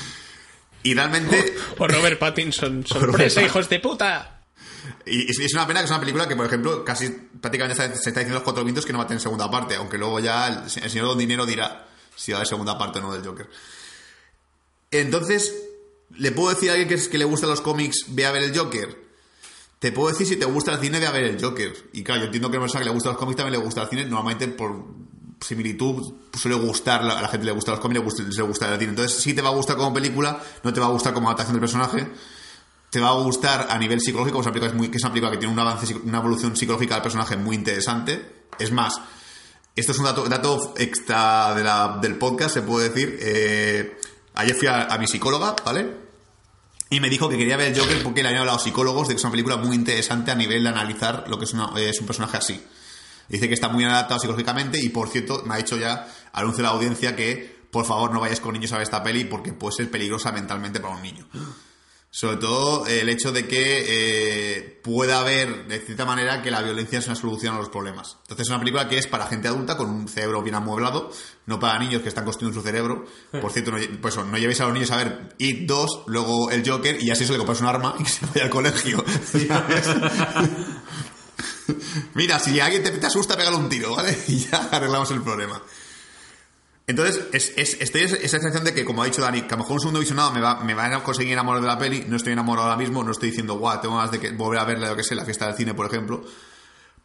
y 0.82 0.94
realmente... 0.94 1.54
O 1.78 1.86
Robert 1.88 2.18
Pattinson. 2.18 2.86
Sorpresa, 2.86 3.42
hijos 3.42 3.68
de 3.68 3.80
puta. 3.80 4.42
Y 5.06 5.30
es, 5.30 5.54
una 5.54 5.66
pena 5.66 5.80
que 5.80 5.84
es 5.86 5.90
una 5.90 6.00
película 6.00 6.28
que, 6.28 6.36
por 6.36 6.46
ejemplo, 6.46 6.84
casi 6.84 7.08
prácticamente 7.40 7.72
está- 7.82 7.94
se 7.96 8.10
está 8.10 8.20
diciendo 8.20 8.34
los 8.34 8.42
cuatro 8.42 8.64
vientos 8.64 8.84
que 8.86 8.92
no 8.92 8.98
va 8.98 9.04
a 9.04 9.06
tener 9.06 9.20
segunda 9.20 9.50
parte, 9.50 9.74
aunque 9.76 9.98
luego 9.98 10.20
ya 10.20 10.48
el, 10.48 10.58
el 10.64 10.90
señor 10.90 11.06
Don 11.06 11.18
Dinero 11.18 11.46
dirá 11.46 11.86
si 12.16 12.32
va 12.32 12.36
a 12.36 12.38
haber 12.40 12.48
segunda 12.48 12.76
parte 12.78 12.98
o 12.98 13.02
no 13.02 13.12
del 13.12 13.24
Joker. 13.26 13.48
Entonces, 14.90 15.54
¿le 16.16 16.32
puedo 16.32 16.50
decir 16.50 16.70
a 16.70 16.72
alguien 16.72 16.88
que, 16.88 16.94
es, 16.96 17.08
que 17.08 17.18
le 17.18 17.24
gustan 17.24 17.50
los 17.50 17.60
cómics, 17.60 18.06
ve 18.08 18.26
a 18.26 18.32
ver 18.32 18.42
el 18.42 18.56
Joker? 18.56 18.96
Te 19.78 19.92
puedo 19.92 20.08
decir 20.10 20.26
si 20.26 20.36
te 20.36 20.44
gusta 20.44 20.72
el 20.74 20.80
cine, 20.80 20.98
ve 21.00 21.06
a 21.06 21.12
ver 21.12 21.24
el 21.24 21.42
Joker. 21.42 21.72
Y 21.92 22.02
claro, 22.02 22.20
yo 22.20 22.26
entiendo 22.26 22.50
que 22.50 22.56
a 22.56 22.60
una 22.60 22.64
persona 22.66 22.80
que 22.80 22.88
le 22.90 22.94
gustan 22.94 23.12
los 23.12 23.18
cómics 23.20 23.36
también 23.36 23.58
le 23.58 23.64
gusta 23.64 23.82
el 23.82 23.88
cine, 23.88 24.04
normalmente 24.04 24.48
por 24.48 24.84
similitud 25.40 26.14
suele 26.38 26.56
gustar, 26.56 27.02
a 27.02 27.22
la 27.22 27.28
gente 27.28 27.46
le 27.46 27.52
gustan 27.52 27.72
los 27.74 27.80
cómics, 27.80 28.00
le 28.36 28.42
gusta, 28.42 28.72
el 28.72 28.78
cine. 28.78 28.90
Entonces, 28.90 29.20
sí 29.22 29.34
te 29.34 29.42
va 29.42 29.48
a 29.48 29.52
gustar 29.52 29.76
como 29.76 29.92
película, 29.94 30.40
no 30.62 30.72
te 30.72 30.80
va 30.80 30.86
a 30.86 30.90
gustar 30.90 31.12
como 31.12 31.28
adaptación 31.28 31.54
del 31.54 31.60
personaje 31.60 32.08
te 32.90 32.98
va 32.98 33.10
a 33.10 33.12
gustar 33.12 33.68
a 33.70 33.78
nivel 33.78 34.00
psicológico, 34.00 34.40
es 34.40 34.46
es, 34.48 34.74
muy, 34.74 34.88
que 34.88 34.96
es 34.96 35.02
una 35.04 35.12
película 35.12 35.30
que 35.30 35.36
tiene 35.38 35.52
un 35.52 35.60
avance, 35.60 35.94
una 35.94 36.18
evolución 36.18 36.56
psicológica 36.56 36.94
del 36.94 37.04
personaje 37.04 37.36
muy 37.36 37.54
interesante. 37.54 38.44
Es 38.58 38.72
más, 38.72 39.00
esto 39.76 39.92
es 39.92 39.98
un 39.98 40.06
dato, 40.06 40.24
dato 40.28 40.74
extra 40.76 41.54
del 42.02 42.16
podcast, 42.18 42.54
se 42.54 42.62
puede 42.62 42.88
decir. 42.88 43.16
Eh, 43.22 43.96
ayer 44.34 44.56
fui 44.56 44.66
a, 44.66 44.86
a 44.86 44.98
mi 44.98 45.06
psicóloga, 45.06 45.54
¿vale? 45.64 45.88
Y 46.90 46.98
me 46.98 47.08
dijo 47.08 47.28
que 47.28 47.38
quería 47.38 47.56
ver 47.56 47.72
el 47.72 47.80
Joker 47.80 48.02
porque 48.02 48.22
le 48.22 48.28
habían 48.30 48.40
hablado 48.40 48.58
psicólogos 48.58 49.06
de 49.06 49.14
que 49.14 49.18
es 49.18 49.24
una 49.24 49.30
película 49.30 49.56
muy 49.56 49.76
interesante 49.76 50.32
a 50.32 50.34
nivel 50.34 50.64
de 50.64 50.68
analizar 50.70 51.26
lo 51.28 51.38
que 51.38 51.44
es, 51.44 51.52
una- 51.52 51.70
es 51.76 52.00
un 52.00 52.06
personaje 52.06 52.38
así. 52.38 52.60
Dice 53.30 53.48
que 53.48 53.54
está 53.54 53.68
muy 53.68 53.84
adaptado 53.84 54.18
psicológicamente 54.18 54.78
y, 54.82 54.88
por 54.88 55.08
cierto, 55.08 55.42
me 55.46 55.54
ha 55.54 55.58
dicho 55.58 55.78
ya, 55.78 56.06
anuncio 56.32 56.62
a 56.62 56.68
la 56.68 56.74
audiencia 56.74 57.14
que, 57.14 57.60
por 57.70 57.86
favor, 57.86 58.12
no 58.12 58.20
vayáis 58.20 58.40
con 58.40 58.52
niños 58.52 58.72
a 58.72 58.76
ver 58.76 58.82
esta 58.82 59.02
peli 59.02 59.24
porque 59.24 59.52
puede 59.52 59.76
ser 59.76 59.90
peligrosa 59.90 60.32
mentalmente 60.32 60.80
para 60.80 60.96
un 60.96 61.02
niño. 61.02 61.26
Sobre 62.12 62.38
todo 62.38 62.88
eh, 62.88 63.02
el 63.02 63.08
hecho 63.08 63.30
de 63.30 63.46
que 63.46 63.84
eh, 63.86 64.80
pueda 64.82 65.20
haber, 65.20 65.68
de 65.68 65.78
cierta 65.78 66.04
manera, 66.04 66.42
que 66.42 66.50
la 66.50 66.60
violencia 66.60 66.98
es 66.98 67.06
una 67.06 67.14
solución 67.14 67.54
a 67.54 67.58
los 67.58 67.68
problemas. 67.68 68.16
Entonces 68.22 68.46
es 68.46 68.50
una 68.50 68.58
película 68.58 68.88
que 68.88 68.98
es 68.98 69.06
para 69.06 69.28
gente 69.28 69.46
adulta 69.46 69.76
con 69.76 69.88
un 69.88 70.08
cerebro 70.08 70.42
bien 70.42 70.56
amueblado, 70.56 71.12
no 71.46 71.60
para 71.60 71.78
niños 71.78 72.02
que 72.02 72.08
están 72.08 72.24
construyendo 72.24 72.60
su 72.60 72.66
cerebro. 72.66 73.06
Por 73.40 73.52
cierto, 73.52 73.70
no, 73.70 73.78
pues 74.02 74.16
no 74.16 74.38
llevéis 74.38 74.60
a 74.60 74.64
los 74.64 74.74
niños 74.74 74.90
a 74.90 74.96
ver 74.96 75.36
It 75.38 75.68
2, 75.68 76.02
luego 76.08 76.50
el 76.50 76.68
Joker, 76.68 77.00
y 77.00 77.12
así 77.12 77.22
eso 77.22 77.34
le 77.34 77.38
compras 77.38 77.60
un 77.60 77.68
arma 77.68 77.94
y 77.96 78.02
que 78.02 78.10
se 78.10 78.26
vaya 78.26 78.42
al 78.42 78.50
colegio. 78.50 79.04
Mira, 82.14 82.38
si 82.38 82.58
alguien 82.60 82.82
te, 82.82 83.06
asusta, 83.06 83.36
pégale 83.36 83.56
un 83.56 83.68
tiro, 83.68 83.94
¿vale? 83.94 84.16
Y 84.28 84.38
ya 84.38 84.68
arreglamos 84.70 85.10
el 85.10 85.22
problema. 85.22 85.62
Entonces, 86.86 87.24
es, 87.32 87.52
es, 87.56 87.80
estoy 87.80 88.02
esa 88.02 88.18
sensación 88.18 88.64
de 88.64 88.74
que, 88.74 88.84
como 88.84 89.02
ha 89.02 89.06
dicho 89.06 89.22
Dani, 89.22 89.42
que 89.42 89.54
a 89.54 89.56
lo 89.56 89.58
mejor 89.58 89.74
un 89.74 89.80
segundo 89.80 90.00
visionado 90.00 90.32
me 90.32 90.74
va, 90.74 90.84
a 90.84 91.02
conseguir 91.04 91.32
enamorar 91.32 91.62
de 91.62 91.68
la 91.68 91.78
peli. 91.78 92.04
No 92.08 92.16
estoy 92.16 92.32
enamorado 92.32 92.68
ahora 92.68 92.78
mismo, 92.78 93.04
no 93.04 93.12
estoy 93.12 93.30
diciendo, 93.30 93.54
guau, 93.54 93.80
tengo 93.80 93.96
ganas 93.96 94.10
de 94.10 94.18
que, 94.18 94.32
volver 94.32 94.58
a 94.58 94.64
verla, 94.64 94.88
lo 94.88 94.96
que 94.96 95.04
sé, 95.04 95.14
la 95.14 95.24
fiesta 95.24 95.46
del 95.46 95.54
cine, 95.54 95.74
por 95.74 95.86
ejemplo. 95.86 96.24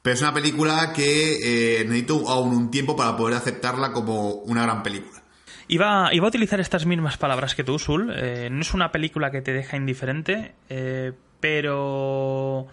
Pero 0.01 0.13
es 0.13 0.21
una 0.21 0.33
película 0.33 0.91
que 0.93 1.79
eh, 1.79 1.83
necesito 1.85 2.29
aún 2.29 2.55
un 2.55 2.71
tiempo 2.71 2.95
para 2.95 3.15
poder 3.15 3.37
aceptarla 3.37 3.91
como 3.91 4.33
una 4.33 4.63
gran 4.63 4.81
película. 4.81 5.21
Iba, 5.67 6.09
iba 6.13 6.25
a 6.25 6.29
utilizar 6.29 6.59
estas 6.59 6.85
mismas 6.85 7.17
palabras 7.17 7.55
que 7.55 7.63
tú, 7.63 7.79
Sul. 7.79 8.13
Eh, 8.15 8.49
no 8.51 8.61
es 8.61 8.73
una 8.73 8.91
película 8.91 9.31
que 9.31 9.41
te 9.41 9.51
deja 9.51 9.77
indiferente, 9.77 10.53
eh, 10.69 11.11
pero 11.39 12.67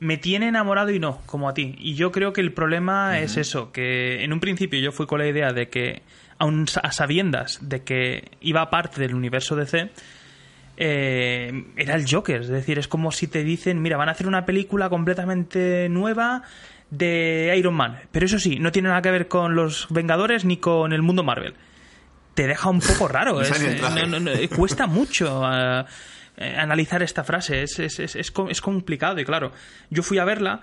me 0.00 0.16
tiene 0.16 0.48
enamorado 0.48 0.90
y 0.90 0.98
no, 0.98 1.20
como 1.26 1.48
a 1.48 1.54
ti. 1.54 1.74
Y 1.78 1.94
yo 1.94 2.12
creo 2.12 2.32
que 2.32 2.40
el 2.40 2.52
problema 2.52 3.20
es 3.20 3.36
eso, 3.36 3.72
que 3.72 4.22
en 4.24 4.32
un 4.32 4.40
principio 4.40 4.78
yo 4.80 4.92
fui 4.92 5.06
con 5.06 5.18
la 5.20 5.26
idea 5.26 5.52
de 5.52 5.68
que, 5.68 6.02
aun 6.38 6.66
a 6.82 6.92
sabiendas 6.92 7.58
de 7.62 7.82
que 7.84 8.30
iba 8.40 8.68
parte 8.70 9.00
del 9.00 9.14
universo 9.14 9.56
DC, 9.56 9.90
eh, 10.76 11.64
era 11.76 11.94
el 11.94 12.04
Joker. 12.10 12.40
Es 12.42 12.48
decir, 12.48 12.78
es 12.78 12.88
como 12.88 13.12
si 13.12 13.26
te 13.28 13.44
dicen, 13.44 13.80
mira, 13.80 13.96
van 13.96 14.08
a 14.08 14.12
hacer 14.12 14.26
una 14.26 14.44
película 14.44 14.88
completamente 14.88 15.88
nueva 15.88 16.42
de 16.90 17.54
Iron 17.56 17.74
Man. 17.74 17.98
Pero 18.12 18.26
eso 18.26 18.38
sí, 18.38 18.58
no 18.58 18.72
tiene 18.72 18.88
nada 18.88 19.02
que 19.02 19.10
ver 19.10 19.28
con 19.28 19.54
los 19.54 19.86
Vengadores 19.90 20.44
ni 20.44 20.56
con 20.56 20.92
el 20.92 21.02
mundo 21.02 21.22
Marvel. 21.22 21.54
Te 22.34 22.46
deja 22.48 22.68
un 22.68 22.80
poco 22.80 23.06
raro. 23.08 23.40
Es- 23.42 23.50
traje. 23.50 24.00
no, 24.00 24.06
no, 24.06 24.20
no, 24.20 24.30
eh, 24.32 24.48
cuesta 24.48 24.86
mucho 24.86 25.42
eh, 25.50 25.84
eh, 26.36 26.56
analizar 26.58 27.02
esta 27.02 27.24
frase. 27.24 27.62
Es, 27.62 27.78
es, 27.78 27.98
es, 28.00 28.16
es 28.16 28.30
com- 28.30 28.50
es 28.50 28.60
complicado 28.60 29.20
y 29.20 29.24
claro. 29.24 29.52
Yo 29.90 30.02
fui 30.02 30.18
a 30.18 30.24
verla 30.24 30.60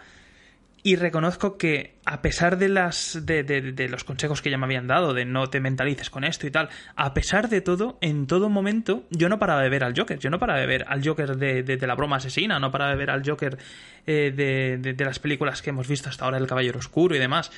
y 0.83 0.95
reconozco 0.95 1.59
que 1.59 1.93
a 2.05 2.23
pesar 2.23 2.57
de 2.57 2.67
las 2.67 3.19
de, 3.23 3.43
de- 3.43 3.71
de 3.71 3.87
los 3.87 4.03
consejos 4.03 4.41
que 4.41 4.49
ya 4.49 4.57
me 4.57 4.65
habían 4.65 4.87
dado 4.87 5.13
de 5.13 5.25
no 5.25 5.47
te 5.47 5.59
mentalices 5.59 6.09
con 6.09 6.23
esto 6.23 6.47
y 6.47 6.49
tal 6.51 6.69
a 6.95 7.13
pesar 7.13 7.49
de 7.49 7.61
todo 7.61 7.99
en 8.01 8.25
todo 8.25 8.49
momento 8.49 9.03
yo 9.11 9.29
no 9.29 9.37
paraba 9.37 9.61
de 9.61 9.69
ver 9.69 9.83
al 9.83 9.93
Joker 9.95 10.17
yo 10.17 10.31
no 10.31 10.39
paraba 10.39 10.59
de 10.59 10.65
ver 10.65 10.85
al 10.87 11.05
Joker 11.07 11.37
de, 11.37 11.61
de- 11.61 11.85
la 11.85 11.93
broma 11.93 12.15
asesina 12.15 12.59
no 12.59 12.71
paraba 12.71 12.89
de 12.89 12.97
ver 12.97 13.11
al 13.11 13.21
Joker 13.23 13.59
eh, 14.07 14.31
de 14.95 15.05
las 15.05 15.19
películas 15.19 15.61
que 15.61 15.69
hemos 15.69 15.87
visto 15.87 16.09
hasta 16.09 16.25
ahora 16.25 16.39
el 16.39 16.47
Caballero 16.47 16.79
Oscuro 16.79 17.15
y 17.15 17.19
demás 17.19 17.51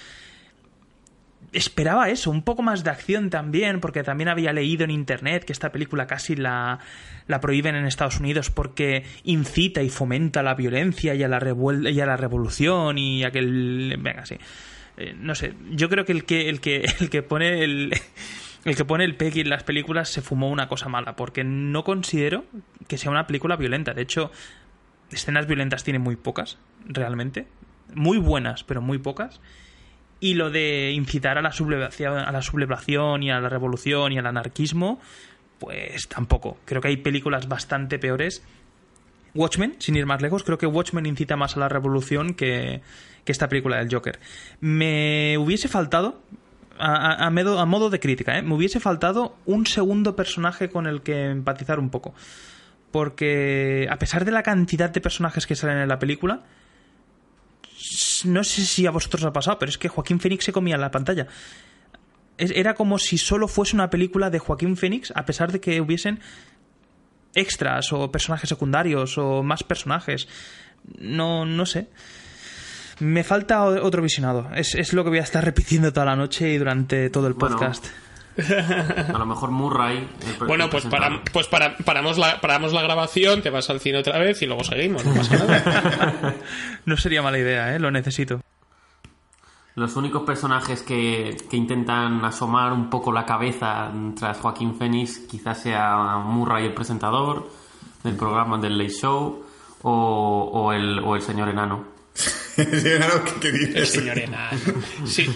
esperaba 1.54 2.10
eso, 2.10 2.30
un 2.32 2.44
poco 2.44 2.62
más 2.62 2.84
de 2.84 2.90
acción 2.90 3.30
también, 3.30 3.80
porque 3.80 4.04
también 4.04 4.28
había 4.30 4.52
leído 4.54 4.84
en 4.84 4.92
internet 4.92 5.46
que 5.46 5.54
esta 5.54 5.72
película 5.72 6.08
casi 6.08 6.36
la, 6.36 6.80
la 7.28 7.40
prohíben 7.40 7.76
en 7.76 7.86
Estados 7.86 8.20
Unidos 8.20 8.50
porque 8.50 9.04
incita 9.24 9.82
y 9.82 9.90
fomenta 9.90 10.44
la 10.44 10.56
violencia 10.56 11.16
y 11.16 11.24
a 11.24 11.28
la, 11.28 11.40
revuel- 11.40 11.92
y 11.94 12.00
a 12.02 12.06
la 12.06 12.18
revolución 12.18 12.98
y 12.98 13.24
a 13.24 13.32
que 13.32 13.40
el... 13.40 13.98
Venga, 14.00 14.26
sí. 14.26 14.36
Eh, 14.98 15.16
no 15.18 15.34
sé, 15.36 15.54
yo 15.72 15.90
creo 15.90 16.06
que 16.06 16.12
el 16.12 16.26
que, 16.26 16.50
el 16.50 16.60
que, 16.60 16.86
el 17.00 17.10
que 17.10 17.24
pone 17.24 17.64
el... 17.64 17.94
El 18.66 18.78
que 18.78 18.86
pone 18.86 19.04
el 19.04 19.18
Peggy 19.18 19.42
en 19.42 19.50
las 19.50 19.64
películas 19.64 20.08
se 20.08 20.22
fumó 20.22 20.50
una 20.50 20.70
cosa 20.70 20.88
mala, 20.88 21.18
porque 21.18 21.44
no 21.44 21.84
considero 21.84 22.46
que 22.88 22.98
sea 22.98 23.12
una 23.12 23.28
película 23.28 23.58
violenta. 23.58 23.94
De 23.94 24.02
hecho, 24.04 24.32
escenas 25.12 25.48
violentas 25.48 25.84
tiene 25.84 26.00
muy 26.00 26.16
pocas, 26.16 26.58
realmente. 26.86 27.46
Muy 27.94 28.20
buenas, 28.20 28.64
pero 28.64 28.82
muy 28.82 29.00
pocas. 29.00 29.42
Y 30.24 30.36
lo 30.36 30.50
de 30.50 30.92
incitar 30.92 31.38
a 31.38 31.42
la 31.42 31.52
sublevación, 31.52 32.18
a 32.18 32.32
la 32.32 32.42
sublevación 32.42 33.24
y 33.24 33.30
a 33.30 33.42
la 33.42 33.50
revolución 33.50 34.14
y 34.14 34.18
al 34.18 34.26
anarquismo, 34.26 35.02
pues 35.60 36.08
tampoco. 36.08 36.60
Creo 36.64 36.80
que 36.82 36.88
hay 36.88 36.96
películas 36.98 37.50
bastante 37.50 38.00
peores. 38.00 38.42
Watchmen, 39.36 39.76
sin 39.80 39.98
ir 39.98 40.06
más 40.06 40.22
lejos, 40.22 40.44
creo 40.46 40.58
que 40.58 40.66
Watchmen 40.66 41.06
incita 41.08 41.36
más 41.36 41.58
a 41.58 41.60
la 41.60 41.68
revolución 41.68 42.36
que, 42.36 42.82
que 43.26 43.32
esta 43.34 43.50
película 43.50 43.78
del 43.80 43.94
Joker. 43.94 44.18
Me 44.62 45.38
hubiese 45.38 45.68
faltado, 45.68 46.22
a, 46.80 47.26
a- 47.28 47.66
modo 47.66 47.90
de 47.90 48.00
crítica, 48.00 48.38
¿eh? 48.38 48.44
me 48.44 48.54
hubiese 48.56 48.80
faltado 48.80 49.36
un 49.46 49.66
segundo 49.66 50.16
personaje 50.16 50.70
con 50.70 50.88
el 50.88 51.02
que 51.02 51.26
empatizar 51.32 51.80
un 51.80 51.90
poco. 51.90 52.14
Porque 52.92 53.88
a 53.90 53.98
pesar 53.98 54.24
de 54.24 54.32
la 54.32 54.44
cantidad 54.44 54.90
de 54.90 55.02
personajes 55.02 55.48
que 55.48 55.56
salen 55.56 55.80
en 55.80 55.90
la 55.90 56.00
película, 56.00 56.44
no 58.26 58.44
sé 58.44 58.66
si 58.66 58.86
a 58.86 58.92
vosotros 58.92 59.24
os 59.24 59.28
ha 59.28 59.34
pasado, 59.34 59.60
pero 59.60 59.70
es 59.70 59.78
que 59.78 59.90
Joaquín 59.90 60.20
Phoenix 60.20 60.46
se 60.46 60.52
comía 60.52 60.76
en 60.76 60.82
la 60.82 60.92
pantalla. 60.92 61.28
Era 62.38 62.74
como 62.74 62.98
si 62.98 63.18
solo 63.18 63.48
fuese 63.48 63.76
una 63.76 63.90
película 63.90 64.30
de 64.30 64.40
Joaquín 64.40 64.76
Phoenix, 64.76 65.12
a 65.16 65.26
pesar 65.26 65.52
de 65.52 65.60
que 65.60 65.82
hubiesen 65.82 66.20
extras 67.36 67.94
o 67.94 68.12
personajes 68.12 68.50
secundarios 68.50 69.18
o 69.18 69.44
más 69.44 69.64
personajes. 69.64 70.28
No, 71.00 71.46
no 71.46 71.66
sé. 71.66 71.88
Me 73.00 73.24
falta 73.24 73.64
otro 73.64 74.02
visionado. 74.02 74.50
Es, 74.56 74.76
es 74.76 74.94
lo 74.94 75.04
que 75.04 75.10
voy 75.10 75.20
a 75.20 75.24
estar 75.24 75.44
repitiendo 75.44 75.92
toda 75.92 76.06
la 76.06 76.16
noche 76.16 76.54
y 76.54 76.58
durante 76.58 77.10
todo 77.10 77.28
el 77.28 77.34
Bueno. 77.34 77.58
A 78.38 79.18
lo 79.18 79.26
mejor 79.26 79.52
Murray. 79.52 79.98
el 80.28 80.34
pre- 80.36 80.48
Bueno, 80.48 80.66
el 80.66 80.70
pues, 80.70 80.86
para, 80.86 81.22
pues 81.32 81.48
para- 81.48 81.78
paramos, 81.78 82.18
la, 82.18 82.42
paramos 82.42 82.74
la 82.74 82.82
grabación, 82.82 83.42
te 83.42 83.50
vas 83.50 83.70
al 83.70 83.80
cine 83.80 84.00
otra 84.00 84.18
vez 84.20 84.42
y 84.42 84.46
luego 84.46 84.64
seguimos, 84.64 85.06
no 85.06 85.14
pasa 85.14 85.38
nada. 85.38 86.36
No 86.86 86.98
sería 86.98 87.22
mala 87.22 87.38
idea, 87.40 87.76
¿eh? 87.76 87.80
Lo 87.80 87.92
necesito. 87.92 88.42
Los 89.76 89.96
únicos 89.96 90.22
personajes 90.24 90.84
que, 90.84 91.36
que 91.50 91.58
intentan 91.58 92.24
asomar 92.26 92.74
un 92.74 92.90
poco 92.92 93.12
la 93.12 93.26
cabeza 93.26 93.92
tras 94.20 94.38
Joaquín 94.38 94.76
Phoenix 94.78 95.18
quizás 95.20 95.62
sea 95.64 96.18
Murray, 96.24 96.66
el 96.68 96.74
presentador 96.74 97.50
del 98.04 98.16
programa 98.16 98.58
del 98.60 98.78
Late 98.78 98.92
Show, 98.94 99.44
o, 99.82 100.50
o 100.54 100.74
el, 100.74 101.00
o 101.00 101.16
el 101.16 101.22
señor 101.22 101.50
enano. 101.50 101.86
Sí, 102.56 102.64
claro, 102.68 103.24
¿qué, 103.26 103.32
qué 103.42 103.52
dices? 103.52 103.76
El 103.76 103.88
señor 103.88 104.20
enano. 104.20 104.60
Sí. 105.06 105.28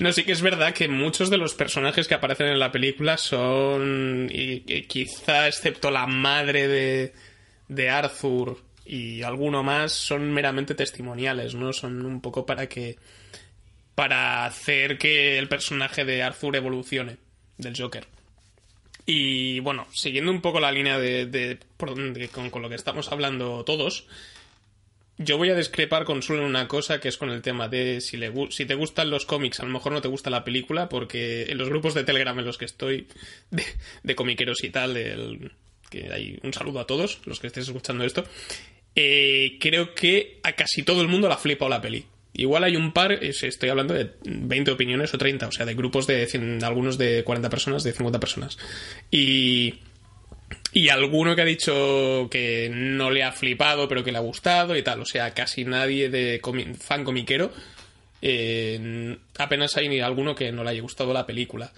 No, 0.00 0.12
sí 0.12 0.24
que 0.24 0.32
es 0.32 0.42
verdad 0.42 0.72
que 0.74 0.88
muchos 0.88 1.30
de 1.30 1.36
los 1.36 1.54
personajes 1.54 2.08
que 2.08 2.14
aparecen 2.14 2.46
en 2.48 2.58
la 2.58 2.72
película 2.72 3.16
son, 3.18 4.28
y, 4.32 4.60
quizá 4.88 5.46
excepto 5.46 5.90
la 5.90 6.06
madre 6.06 6.66
de, 6.68 7.12
de 7.68 7.90
Arthur 7.90 8.58
y 8.84 9.22
alguno 9.22 9.62
más, 9.62 9.92
son 9.92 10.32
meramente 10.32 10.74
testimoniales, 10.74 11.54
¿no? 11.54 11.72
Son 11.72 12.04
un 12.06 12.20
poco 12.20 12.46
para 12.46 12.68
que... 12.68 12.96
para 13.94 14.46
hacer 14.46 14.96
que 14.98 15.38
el 15.38 15.48
personaje 15.48 16.04
de 16.04 16.22
Arthur 16.22 16.56
evolucione, 16.56 17.18
del 17.58 17.76
Joker. 17.78 18.06
Y 19.06 19.60
bueno, 19.60 19.86
siguiendo 19.92 20.30
un 20.30 20.40
poco 20.40 20.60
la 20.60 20.72
línea 20.72 20.98
de, 20.98 21.26
de- 21.26 21.58
donde- 21.78 22.28
con, 22.28 22.48
con 22.50 22.62
lo 22.62 22.68
que 22.68 22.74
estamos 22.76 23.12
hablando 23.12 23.64
todos, 23.64 24.06
yo 25.22 25.36
voy 25.36 25.50
a 25.50 25.54
discrepar 25.54 26.04
con 26.04 26.22
solo 26.22 26.46
una 26.46 26.66
cosa, 26.66 26.98
que 26.98 27.08
es 27.08 27.18
con 27.18 27.28
el 27.30 27.42
tema 27.42 27.68
de 27.68 28.00
si, 28.00 28.16
le, 28.16 28.32
si 28.50 28.64
te 28.64 28.74
gustan 28.74 29.10
los 29.10 29.26
cómics, 29.26 29.60
a 29.60 29.64
lo 29.64 29.70
mejor 29.70 29.92
no 29.92 30.00
te 30.00 30.08
gusta 30.08 30.30
la 30.30 30.44
película, 30.44 30.88
porque 30.88 31.44
en 31.50 31.58
los 31.58 31.68
grupos 31.68 31.92
de 31.92 32.04
Telegram 32.04 32.38
en 32.38 32.46
los 32.46 32.56
que 32.56 32.64
estoy, 32.64 33.06
de, 33.50 33.62
de 34.02 34.14
comiqueros 34.14 34.64
y 34.64 34.70
tal, 34.70 34.96
el- 34.96 35.52
que 35.90 36.10
hay 36.12 36.38
un 36.42 36.54
saludo 36.54 36.80
a 36.80 36.86
todos 36.86 37.20
los 37.26 37.38
que 37.40 37.48
estéis 37.48 37.66
escuchando 37.66 38.04
esto, 38.04 38.24
eh, 38.94 39.58
creo 39.60 39.94
que 39.94 40.38
a 40.42 40.52
casi 40.52 40.82
todo 40.84 41.02
el 41.02 41.08
mundo 41.08 41.28
la 41.28 41.34
ha 41.34 41.38
flipado 41.38 41.68
la 41.68 41.80
peli. 41.80 42.06
Igual 42.32 42.64
hay 42.64 42.76
un 42.76 42.92
par, 42.92 43.12
es- 43.12 43.42
estoy 43.42 43.68
hablando 43.70 43.92
de 43.92 44.10
20 44.24 44.70
opiniones 44.70 45.12
o 45.12 45.18
30, 45.18 45.48
o 45.48 45.52
sea, 45.52 45.66
de 45.66 45.74
grupos 45.74 46.06
de 46.06 46.26
100, 46.26 46.62
algunos 46.64 46.96
de 46.96 47.24
40 47.24 47.50
personas, 47.50 47.82
de 47.82 47.92
50 47.92 48.20
personas. 48.20 48.56
Y, 49.10 49.80
y 50.72 50.88
alguno 50.88 51.34
que 51.34 51.42
ha 51.42 51.46
dicho 51.46 52.28
que 52.30 52.70
no 52.72 53.10
le 53.10 53.22
ha 53.24 53.32
flipado, 53.32 53.88
pero 53.88 54.04
que 54.04 54.12
le 54.12 54.18
ha 54.18 54.22
gustado 54.22 54.76
y 54.76 54.82
tal. 54.82 55.00
O 55.00 55.04
sea, 55.04 55.32
casi 55.34 55.64
nadie 55.64 56.08
de 56.10 56.40
fan 56.78 57.04
comiquero. 57.04 57.52
eh, 58.22 59.16
apenas 59.38 59.76
hay 59.76 59.88
ni 59.88 60.00
alguno 60.00 60.34
que 60.34 60.52
no 60.52 60.62
le 60.64 60.70
haya 60.70 60.82
gustado 60.82 61.12
la 61.12 61.26
película. 61.26 61.72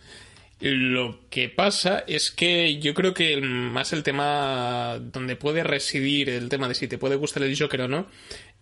Lo 0.60 1.20
que 1.30 1.48
pasa 1.48 2.04
es 2.06 2.30
que 2.30 2.78
yo 2.78 2.94
creo 2.94 3.14
que 3.14 3.40
más 3.40 3.92
el 3.92 4.02
tema 4.02 4.98
donde 5.00 5.36
puede 5.36 5.64
residir 5.64 6.28
el 6.30 6.48
tema 6.48 6.68
de 6.68 6.74
si 6.74 6.86
te 6.88 6.98
puede 6.98 7.16
gustar 7.16 7.42
el 7.42 7.58
Joker 7.58 7.82
o 7.82 7.88
no 7.88 8.06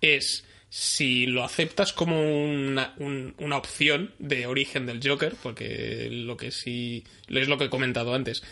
es 0.00 0.44
si 0.70 1.26
lo 1.26 1.42
aceptas 1.44 1.92
como 1.92 2.22
una, 2.22 2.94
un- 2.98 3.34
una 3.38 3.56
opción 3.58 4.14
de 4.18 4.46
origen 4.46 4.86
del 4.86 5.00
Joker, 5.06 5.34
porque 5.42 6.08
lo 6.10 6.36
que 6.36 6.52
sí 6.52 7.04
es 7.28 7.48
lo 7.48 7.58
que 7.58 7.64
he 7.64 7.70
comentado 7.70 8.14
antes. 8.14 8.42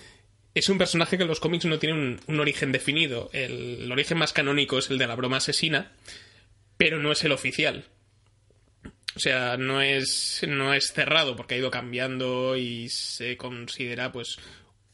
Es 0.55 0.69
un 0.69 0.79
personaje 0.79 1.17
que 1.17 1.23
en 1.23 1.29
los 1.29 1.41
cómics 1.41 1.67
no 1.67 1.79
tiene 1.79 2.19
un, 2.27 2.41
origen 2.41 2.73
definido. 2.73 3.31
El, 3.33 3.91
origen 3.93 4.19
más 4.19 4.33
canónico 4.33 4.79
es 4.79 4.91
el 4.91 4.99
de 4.99 5.07
la 5.07 5.15
broma 5.15 5.37
asesina, 5.37 5.93
pero 6.77 6.99
no 6.99 7.13
es 7.13 7.23
el 7.25 7.33
oficial. 7.33 7.85
O 9.15 9.21
sea, 9.21 9.57
no 9.57 9.83
es, 9.83 10.41
no 10.49 10.75
es 10.75 10.93
cerrado 10.93 11.37
porque 11.37 11.55
ha 11.55 11.59
ido 11.59 11.71
cambiando 11.71 12.57
y 12.57 12.89
se 12.89 13.37
considera 13.37 14.13
pues 14.13 14.39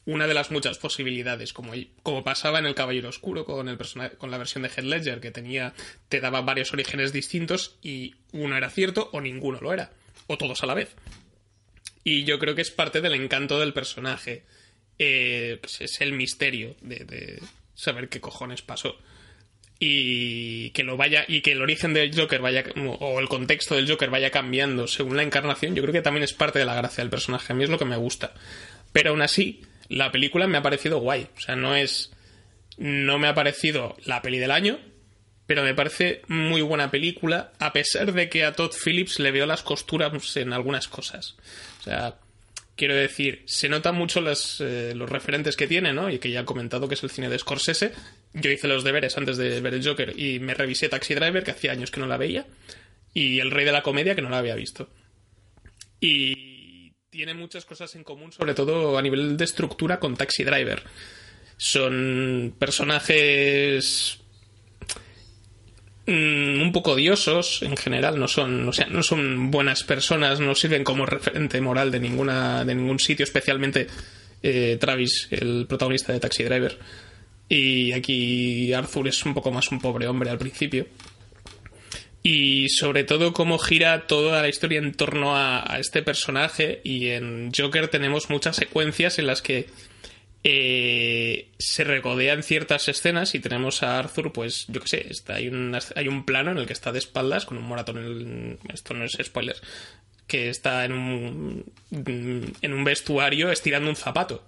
una 0.07 0.27
de 0.27 0.35
las 0.35 0.51
muchas 0.51 0.77
posibilidades, 0.79 1.53
como, 1.55 1.73
como 2.03 2.25
pasaba 2.25 2.59
en 2.59 2.67
El 2.67 2.75
Caballero 2.75 3.09
Oscuro 3.09 3.45
con, 3.47 3.69
el 3.69 3.79
persona- 3.79 4.11
con 4.11 4.31
la 4.31 4.38
versión 4.38 4.62
de 4.62 4.69
Heath 4.69 4.85
Ledger, 4.85 5.21
que 5.21 5.31
tenía, 5.31 5.73
te 6.11 6.21
daba 6.21 6.43
varios 6.43 6.73
orígenes 6.75 7.12
distintos 7.12 7.77
y 7.83 8.14
uno 8.33 8.57
era 8.57 8.69
cierto 8.69 9.09
o 9.12 9.21
ninguno 9.23 9.61
lo 9.62 9.73
era, 9.73 9.93
o 10.27 10.37
todos 10.37 10.62
a 10.62 10.67
la 10.67 10.75
vez. 10.75 10.95
Y 12.03 12.25
yo 12.25 12.38
creo 12.38 12.55
que 12.55 12.61
es 12.62 12.71
parte 12.71 13.01
del 13.01 13.14
encanto 13.14 13.59
del 13.59 13.73
personaje. 13.73 14.45
Eh, 14.98 15.59
pues 15.61 15.80
es 15.80 16.00
el 16.00 16.12
misterio 16.12 16.76
de, 16.80 17.40
saber 17.74 18.09
qué 18.09 18.20
cojones 18.20 18.62
pasó. 18.62 18.96
Y 19.78 20.70
que 20.70 20.85
lo 20.85 20.96
vaya 20.96 21.24
y 21.26 21.40
que 21.40 21.52
el 21.52 21.61
origen 21.61 21.94
del 21.94 22.14
Joker 22.16 22.40
vaya 22.40 22.64
o 23.00 23.18
el 23.18 23.28
contexto 23.28 23.74
del 23.74 23.90
Joker 23.90 24.09
vaya 24.09 24.30
cambiando 24.30 24.87
según 24.87 25.16
la 25.16 25.24
encarnación 25.24 25.74
yo 25.74 25.83
creo 25.83 25.92
que 25.92 26.00
también 26.00 26.22
es 26.22 26.33
parte 26.33 26.61
de 26.61 26.64
la 26.64 26.76
gracia 26.76 27.02
del 27.02 27.11
personaje. 27.11 27.52
A 27.52 27.57
mí 27.57 27.64
es 27.64 27.70
lo 27.70 27.78
que 27.78 27.85
me 27.85 27.96
gusta. 27.96 28.33
Pero 28.92 29.11
aún 29.11 29.20
así 29.20 29.62
la 29.88 30.12
película 30.12 30.46
me 30.46 30.59
ha 30.59 30.62
parecido 30.62 31.00
guay. 31.00 31.26
O 31.37 31.40
sea 31.40 31.57
no 31.57 31.74
es 31.74 32.12
no 32.78 33.18
me 33.18 33.26
ha 33.26 33.35
parecido 33.35 33.96
la 34.04 34.22
peli 34.22 34.38
del 34.38 34.52
año 34.52 34.78
pero 35.46 35.62
me 35.62 35.74
parece 35.74 36.22
muy 36.28 36.62
buena 36.62 36.90
película 36.90 37.52
a 37.59 37.72
pesar 37.72 38.12
de 38.12 38.28
que 38.28 38.44
a 38.44 38.52
Todd 38.52 38.72
Phillips 38.72 39.18
le 39.18 39.30
veo 39.30 39.44
las 39.44 39.62
costuras 39.62 40.37
en 40.37 40.52
algunas 40.52 40.88
cosas. 40.88 41.37
O 41.80 41.83
sea 41.83 42.16
quiero 42.76 42.94
decir, 42.94 43.42
se 43.46 43.68
notan 43.68 43.94
mucho 43.94 44.20
las, 44.20 44.60
eh, 44.60 44.92
los 44.94 45.08
referentes 45.08 45.56
que 45.56 45.66
tiene, 45.66 45.92
¿no? 45.92 46.10
Y 46.10 46.18
que 46.18 46.30
ya 46.30 46.40
he 46.40 46.44
comentado 46.44 46.88
que 46.88 46.94
es 46.94 47.02
el 47.02 47.10
cine 47.10 47.28
de 47.28 47.38
Scorsese. 47.38 47.92
Yo 48.32 48.50
hice 48.50 48.68
los 48.68 48.84
deberes 48.84 49.16
antes 49.16 49.37
de 49.37 49.60
ver 49.60 49.74
el 49.74 49.87
Joker 49.87 50.18
y 50.18 50.40
me 50.40 50.54
revisé 50.54 50.88
Taxi 50.88 51.14
Driver, 51.14 51.44
que 51.44 51.52
hacía 51.52 51.72
años 51.72 51.90
que 51.90 52.00
no 52.00 52.06
la 52.06 52.16
veía, 52.16 52.46
y 53.12 53.40
El 53.40 53.50
Rey 53.50 53.64
de 53.64 53.72
la 53.72 53.82
Comedia, 53.82 54.14
que 54.14 54.22
no 54.22 54.30
la 54.30 54.38
había 54.38 54.54
visto. 54.54 54.90
Y 56.00 56.92
tiene 57.10 57.34
muchas 57.34 57.64
cosas 57.64 57.94
en 57.94 58.04
común, 58.04 58.32
sobre 58.32 58.54
todo 58.54 58.98
a 58.98 59.02
nivel 59.02 59.37
de 59.37 59.44
estructura, 59.44 60.00
con 60.00 60.16
Taxi 60.16 60.42
Driver. 60.44 60.82
Son 61.56 62.56
personajes 62.58 64.23
mm, 66.07 66.62
un 66.62 66.73
poco 66.73 66.93
odiosos 66.93 67.62
en 67.62 67.77
general 67.77 68.19
no 68.19 68.29
son 68.29 68.69
o 68.69 68.73
sea 68.73 68.87
no 68.87 69.03
son 69.03 69.51
buenas 69.51 69.85
personas 69.85 70.40
no 70.40 70.55
sirven 70.55 70.85
como 70.85 71.07
referente 71.07 71.61
moral 71.61 71.90
de 71.90 72.01
ninguna 72.01 72.64
de 72.64 72.75
ningún 72.75 72.99
sitio 72.99 73.25
especialmente 73.25 73.87
eh, 74.47 74.77
Travis 74.79 75.27
el 75.31 75.64
protagonista 75.67 76.12
de 76.12 76.21
Taxi 76.21 76.45
Driver. 76.45 76.79
Y 77.49 77.93
aquí 77.93 78.75
Arthur 78.75 79.09
es 79.09 79.25
un 79.25 79.33
poco 79.33 79.51
más 79.51 79.73
un 79.73 79.81
pobre 79.81 80.07
hombre 80.07 80.29
al 80.29 80.37
principio. 80.37 80.87
Y 82.23 82.69
sobre 82.69 83.05
todo 83.05 83.33
cómo 83.33 83.59
gira 83.59 84.07
toda 84.07 84.43
la 84.43 84.49
historia 84.49 84.81
en 84.81 84.93
torno 84.93 85.35
a, 85.35 85.73
a 85.73 85.79
este 85.79 86.03
personaje 86.03 86.83
y 86.85 87.09
en 87.09 87.53
Joker 87.57 87.88
tenemos 87.88 88.29
muchas 88.29 88.57
secuencias 88.57 89.19
en 89.19 89.29
las 89.29 89.40
que 89.40 89.67
eh, 90.44 91.48
se 91.59 91.85
regodean 91.85 92.42
ciertas 92.42 92.88
escenas 92.88 93.35
y 93.35 93.40
tenemos 93.40 93.83
a 93.83 93.98
Arthur, 93.98 94.33
pues 94.33 94.66
yo 94.68 94.80
qué 94.83 94.88
sé, 94.88 95.07
está, 95.09 95.37
hay, 95.37 95.48
un, 95.48 95.76
hay 95.96 96.09
un 96.09 96.24
plano 96.24 96.52
en 96.52 96.59
el 96.59 96.66
que 96.66 96.74
está 96.74 96.92
de 96.92 96.98
espaldas 96.98 97.46
con 97.46 97.59
un 97.59 97.64
moratón, 97.64 97.98
en 97.98 98.04
el, 98.04 98.59
esto 98.72 98.94
no 98.94 99.04
es 99.04 99.16
spoiler, 99.22 99.57
que 100.26 100.50
está 100.50 100.85
en 100.85 100.92
un, 100.92 101.72
en 101.90 102.72
un 102.72 102.85
vestuario 102.85 103.50
estirando 103.50 103.88
un 103.88 103.96
zapato 103.96 104.44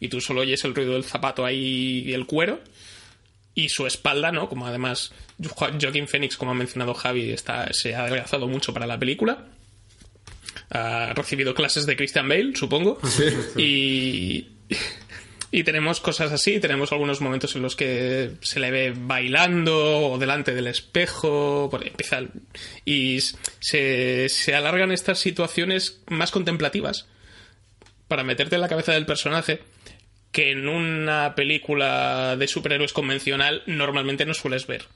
y 0.00 0.08
tú 0.08 0.20
solo 0.20 0.40
oyes 0.40 0.64
el 0.64 0.74
ruido 0.74 0.94
del 0.94 1.04
zapato 1.04 1.44
ahí 1.44 2.04
y 2.06 2.12
el 2.14 2.26
cuero 2.26 2.60
y 3.54 3.68
su 3.68 3.86
espalda, 3.86 4.32
¿no? 4.32 4.48
Como 4.48 4.66
además 4.66 5.12
Joaquin 5.40 6.08
Phoenix, 6.08 6.36
como 6.36 6.50
ha 6.50 6.54
mencionado 6.54 6.94
Javi, 6.94 7.30
está, 7.30 7.72
se 7.72 7.94
ha 7.94 8.04
adelgazado 8.04 8.48
mucho 8.48 8.74
para 8.74 8.86
la 8.86 8.98
película. 8.98 9.46
Ha 10.70 11.12
recibido 11.14 11.54
clases 11.54 11.86
de 11.86 11.96
Christian 11.96 12.28
Bale, 12.28 12.56
supongo. 12.56 12.98
Y, 13.56 14.48
y 15.54 15.62
tenemos 15.62 16.00
cosas 16.00 16.32
así, 16.32 16.58
tenemos 16.58 16.90
algunos 16.90 17.20
momentos 17.20 17.54
en 17.54 17.62
los 17.62 17.76
que 17.76 18.32
se 18.40 18.58
le 18.58 18.72
ve 18.72 18.92
bailando 18.92 20.10
o 20.10 20.18
delante 20.18 20.52
del 20.52 20.66
espejo, 20.66 21.68
por, 21.70 21.86
empieza, 21.86 22.22
y 22.84 23.20
se, 23.20 24.28
se 24.28 24.54
alargan 24.56 24.90
estas 24.90 25.20
situaciones 25.20 26.02
más 26.08 26.32
contemplativas 26.32 27.06
para 28.08 28.24
meterte 28.24 28.56
en 28.56 28.62
la 28.62 28.68
cabeza 28.68 28.94
del 28.94 29.06
personaje 29.06 29.60
que 30.32 30.50
en 30.50 30.66
una 30.66 31.36
película 31.36 32.34
de 32.36 32.48
superhéroes 32.48 32.92
convencional 32.92 33.62
normalmente 33.66 34.26
no 34.26 34.34
sueles 34.34 34.66
ver. 34.66 34.86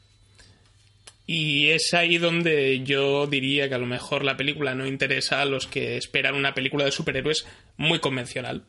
Y 1.25 1.69
es 1.69 1.95
ahí 1.95 2.19
donde 2.19 2.83
yo 2.83 3.29
diría 3.29 3.69
que 3.69 3.77
a 3.77 3.79
lo 3.79 3.87
mejor 3.87 4.25
la 4.25 4.37
película 4.37 4.75
no 4.75 4.89
interesa 4.89 5.41
a 5.41 5.45
los 5.45 5.69
que 5.69 5.97
esperan 5.97 6.35
una 6.35 6.55
película 6.55 6.85
de 6.85 6.91
superhéroes 6.91 7.47
muy 7.77 8.01
convencional. 8.01 8.65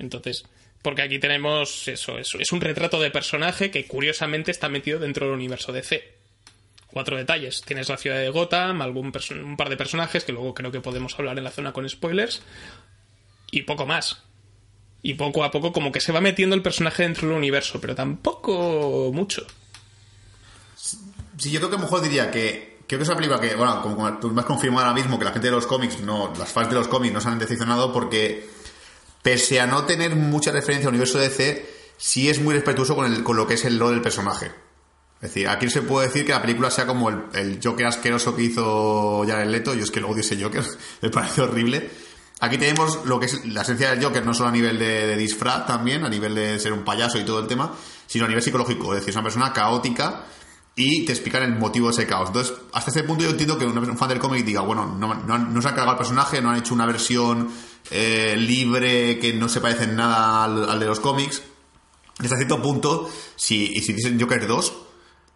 Entonces, 0.00 0.44
porque 0.82 1.02
aquí 1.02 1.18
tenemos 1.18 1.86
eso, 1.88 2.18
eso, 2.18 2.38
es 2.38 2.52
un 2.52 2.60
retrato 2.60 3.00
de 3.00 3.10
personaje 3.10 3.70
que 3.70 3.86
curiosamente 3.86 4.50
está 4.50 4.68
metido 4.68 4.98
dentro 4.98 5.26
del 5.26 5.34
universo 5.34 5.72
DC. 5.72 6.18
Cuatro 6.86 7.16
detalles. 7.16 7.62
Tienes 7.62 7.88
la 7.88 7.96
ciudad 7.96 8.18
de 8.18 8.30
Gotham, 8.30 8.82
algún 8.82 9.12
un 9.44 9.56
par 9.56 9.68
de 9.68 9.76
personajes 9.76 10.24
que 10.24 10.32
luego 10.32 10.54
creo 10.54 10.72
que 10.72 10.80
podemos 10.80 11.16
hablar 11.18 11.38
en 11.38 11.44
la 11.44 11.50
zona 11.50 11.72
con 11.72 11.88
spoilers. 11.88 12.42
Y 13.52 13.62
poco 13.62 13.86
más. 13.86 14.22
Y 15.02 15.14
poco 15.14 15.44
a 15.44 15.50
poco 15.50 15.72
como 15.72 15.92
que 15.92 16.00
se 16.00 16.12
va 16.12 16.20
metiendo 16.20 16.56
el 16.56 16.62
personaje 16.62 17.04
dentro 17.04 17.28
del 17.28 17.36
universo, 17.36 17.80
pero 17.80 17.94
tampoco 17.94 19.10
mucho. 19.12 19.46
Sí, 20.74 21.50
yo 21.50 21.60
creo 21.60 21.70
que 21.70 21.76
a 21.76 21.78
lo 21.78 21.84
mejor 21.84 22.02
diría 22.02 22.30
que 22.30 22.78
creo 22.86 22.98
que 22.98 23.02
es 23.04 23.08
una 23.08 23.16
película 23.16 23.40
que, 23.40 23.54
bueno, 23.54 23.82
como 23.82 24.18
tú 24.18 24.30
me 24.30 24.40
has 24.40 24.46
confirmado 24.46 24.86
ahora 24.86 25.00
mismo 25.00 25.18
que 25.18 25.24
la 25.24 25.32
gente 25.32 25.46
de 25.46 25.52
los 25.52 25.66
cómics, 25.66 26.00
no, 26.00 26.32
las 26.36 26.52
fans 26.52 26.70
de 26.70 26.74
los 26.74 26.88
cómics 26.88 27.14
no 27.14 27.20
se 27.20 27.28
han 27.28 27.38
decepcionado 27.38 27.92
porque 27.92 28.48
pese 29.22 29.60
a 29.60 29.66
no 29.66 29.84
tener 29.84 30.16
mucha 30.16 30.52
referencia 30.52 30.88
al 30.88 30.94
universo 30.94 31.18
DC, 31.18 31.66
sí 31.96 32.28
es 32.28 32.40
muy 32.40 32.54
respetuoso 32.54 32.94
con, 32.96 33.12
el, 33.12 33.22
con 33.22 33.36
lo 33.36 33.46
que 33.46 33.54
es 33.54 33.64
el 33.64 33.78
lore 33.78 33.92
del 33.92 34.02
personaje. 34.02 34.50
Es 35.16 35.34
decir, 35.34 35.48
aquí 35.48 35.68
se 35.68 35.82
puede 35.82 36.06
decir 36.08 36.24
que 36.24 36.32
la 36.32 36.40
película 36.40 36.70
sea 36.70 36.86
como 36.86 37.10
el, 37.10 37.24
el 37.34 37.60
Joker 37.62 37.86
asqueroso 37.86 38.34
que 38.34 38.42
hizo 38.42 39.22
Jared 39.26 39.50
Leto. 39.50 39.74
Yo 39.74 39.84
es 39.84 39.90
que 39.90 40.00
lo 40.00 40.08
odio 40.08 40.22
ese 40.22 40.42
Joker, 40.42 40.64
me 41.02 41.10
parece 41.10 41.42
horrible. 41.42 41.90
Aquí 42.42 42.56
tenemos 42.56 43.04
lo 43.04 43.20
que 43.20 43.26
es 43.26 43.44
la 43.44 43.60
esencia 43.60 43.90
del 43.90 44.02
Joker, 44.02 44.24
no 44.24 44.32
solo 44.32 44.48
a 44.48 44.52
nivel 44.52 44.78
de, 44.78 45.14
disfraz 45.16 45.66
también, 45.66 46.04
a 46.04 46.08
nivel 46.08 46.34
de 46.34 46.58
ser 46.58 46.72
un 46.72 46.84
payaso 46.84 47.18
y 47.18 47.24
todo 47.24 47.38
el 47.38 47.46
tema, 47.46 47.70
sino 48.06 48.24
a 48.24 48.28
nivel 48.28 48.42
psicológico. 48.42 48.94
Es 48.94 49.00
decir, 49.00 49.10
es 49.10 49.16
una 49.16 49.24
persona 49.24 49.52
caótica 49.52 50.24
y 50.74 51.04
te 51.04 51.12
explican 51.12 51.42
el 51.42 51.58
motivo 51.58 51.88
de 51.88 51.92
ese 51.92 52.06
caos. 52.06 52.30
Entonces, 52.30 52.54
hasta 52.72 52.90
ese 52.90 53.02
punto 53.02 53.24
yo 53.24 53.30
entiendo 53.30 53.58
que 53.58 53.66
un 53.66 53.98
fan 53.98 54.08
del 54.08 54.18
cómic 54.18 54.42
diga, 54.42 54.62
bueno, 54.62 54.86
no, 54.86 55.14
no, 55.14 55.36
no 55.36 55.60
se 55.60 55.68
han 55.68 55.74
cargado 55.74 55.92
el 55.92 55.98
personaje, 55.98 56.40
no 56.40 56.48
han 56.48 56.56
hecho 56.56 56.72
una 56.72 56.86
versión 56.86 57.50
eh, 57.90 58.36
libre 58.36 59.18
que 59.18 59.32
no 59.32 59.48
se 59.48 59.60
parece 59.60 59.84
en 59.84 59.96
nada 59.96 60.44
al, 60.44 60.68
al 60.68 60.80
de 60.80 60.86
los 60.86 61.00
cómics. 61.00 61.42
Hasta 62.18 62.36
cierto 62.36 62.60
punto, 62.60 63.10
si, 63.36 63.80
si 63.80 63.92
dicen 63.92 64.20
Joker 64.20 64.46
2, 64.46 64.72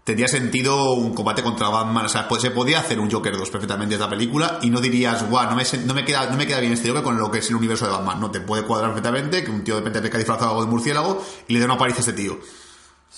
tendría 0.04 0.28
sentido 0.28 0.92
un 0.92 1.14
combate 1.14 1.42
contra 1.42 1.68
Batman. 1.70 2.04
O 2.04 2.08
sea, 2.08 2.28
pues, 2.28 2.42
se 2.42 2.50
podía 2.50 2.80
hacer 2.80 3.00
un 3.00 3.10
Joker 3.10 3.36
2 3.36 3.50
perfectamente 3.50 3.96
de 3.96 4.02
esta 4.02 4.10
película 4.10 4.58
y 4.62 4.70
no 4.70 4.80
dirías, 4.80 5.28
guau, 5.28 5.48
no 5.48 5.56
me, 5.56 5.64
no, 5.86 5.94
me 5.94 6.04
queda, 6.04 6.30
no 6.30 6.36
me 6.36 6.46
queda 6.46 6.60
bien 6.60 6.72
este 6.72 6.88
Joker 6.88 7.02
con 7.02 7.18
lo 7.18 7.30
que 7.30 7.38
es 7.38 7.48
el 7.48 7.56
universo 7.56 7.86
de 7.86 7.92
Batman. 7.92 8.20
No, 8.20 8.30
te 8.30 8.40
puede 8.40 8.64
cuadrar 8.64 8.90
perfectamente 8.90 9.42
que 9.42 9.50
un 9.50 9.64
tío 9.64 9.74
de 9.74 9.80
repente 9.80 10.08
te 10.08 10.18
disfrazado 10.18 10.50
algo 10.50 10.64
de 10.64 10.70
murciélago 10.70 11.24
y 11.48 11.54
le 11.54 11.58
dé 11.58 11.64
una 11.64 11.78
paliza 11.78 11.98
a 11.98 12.00
este 12.00 12.12
tío. 12.12 12.38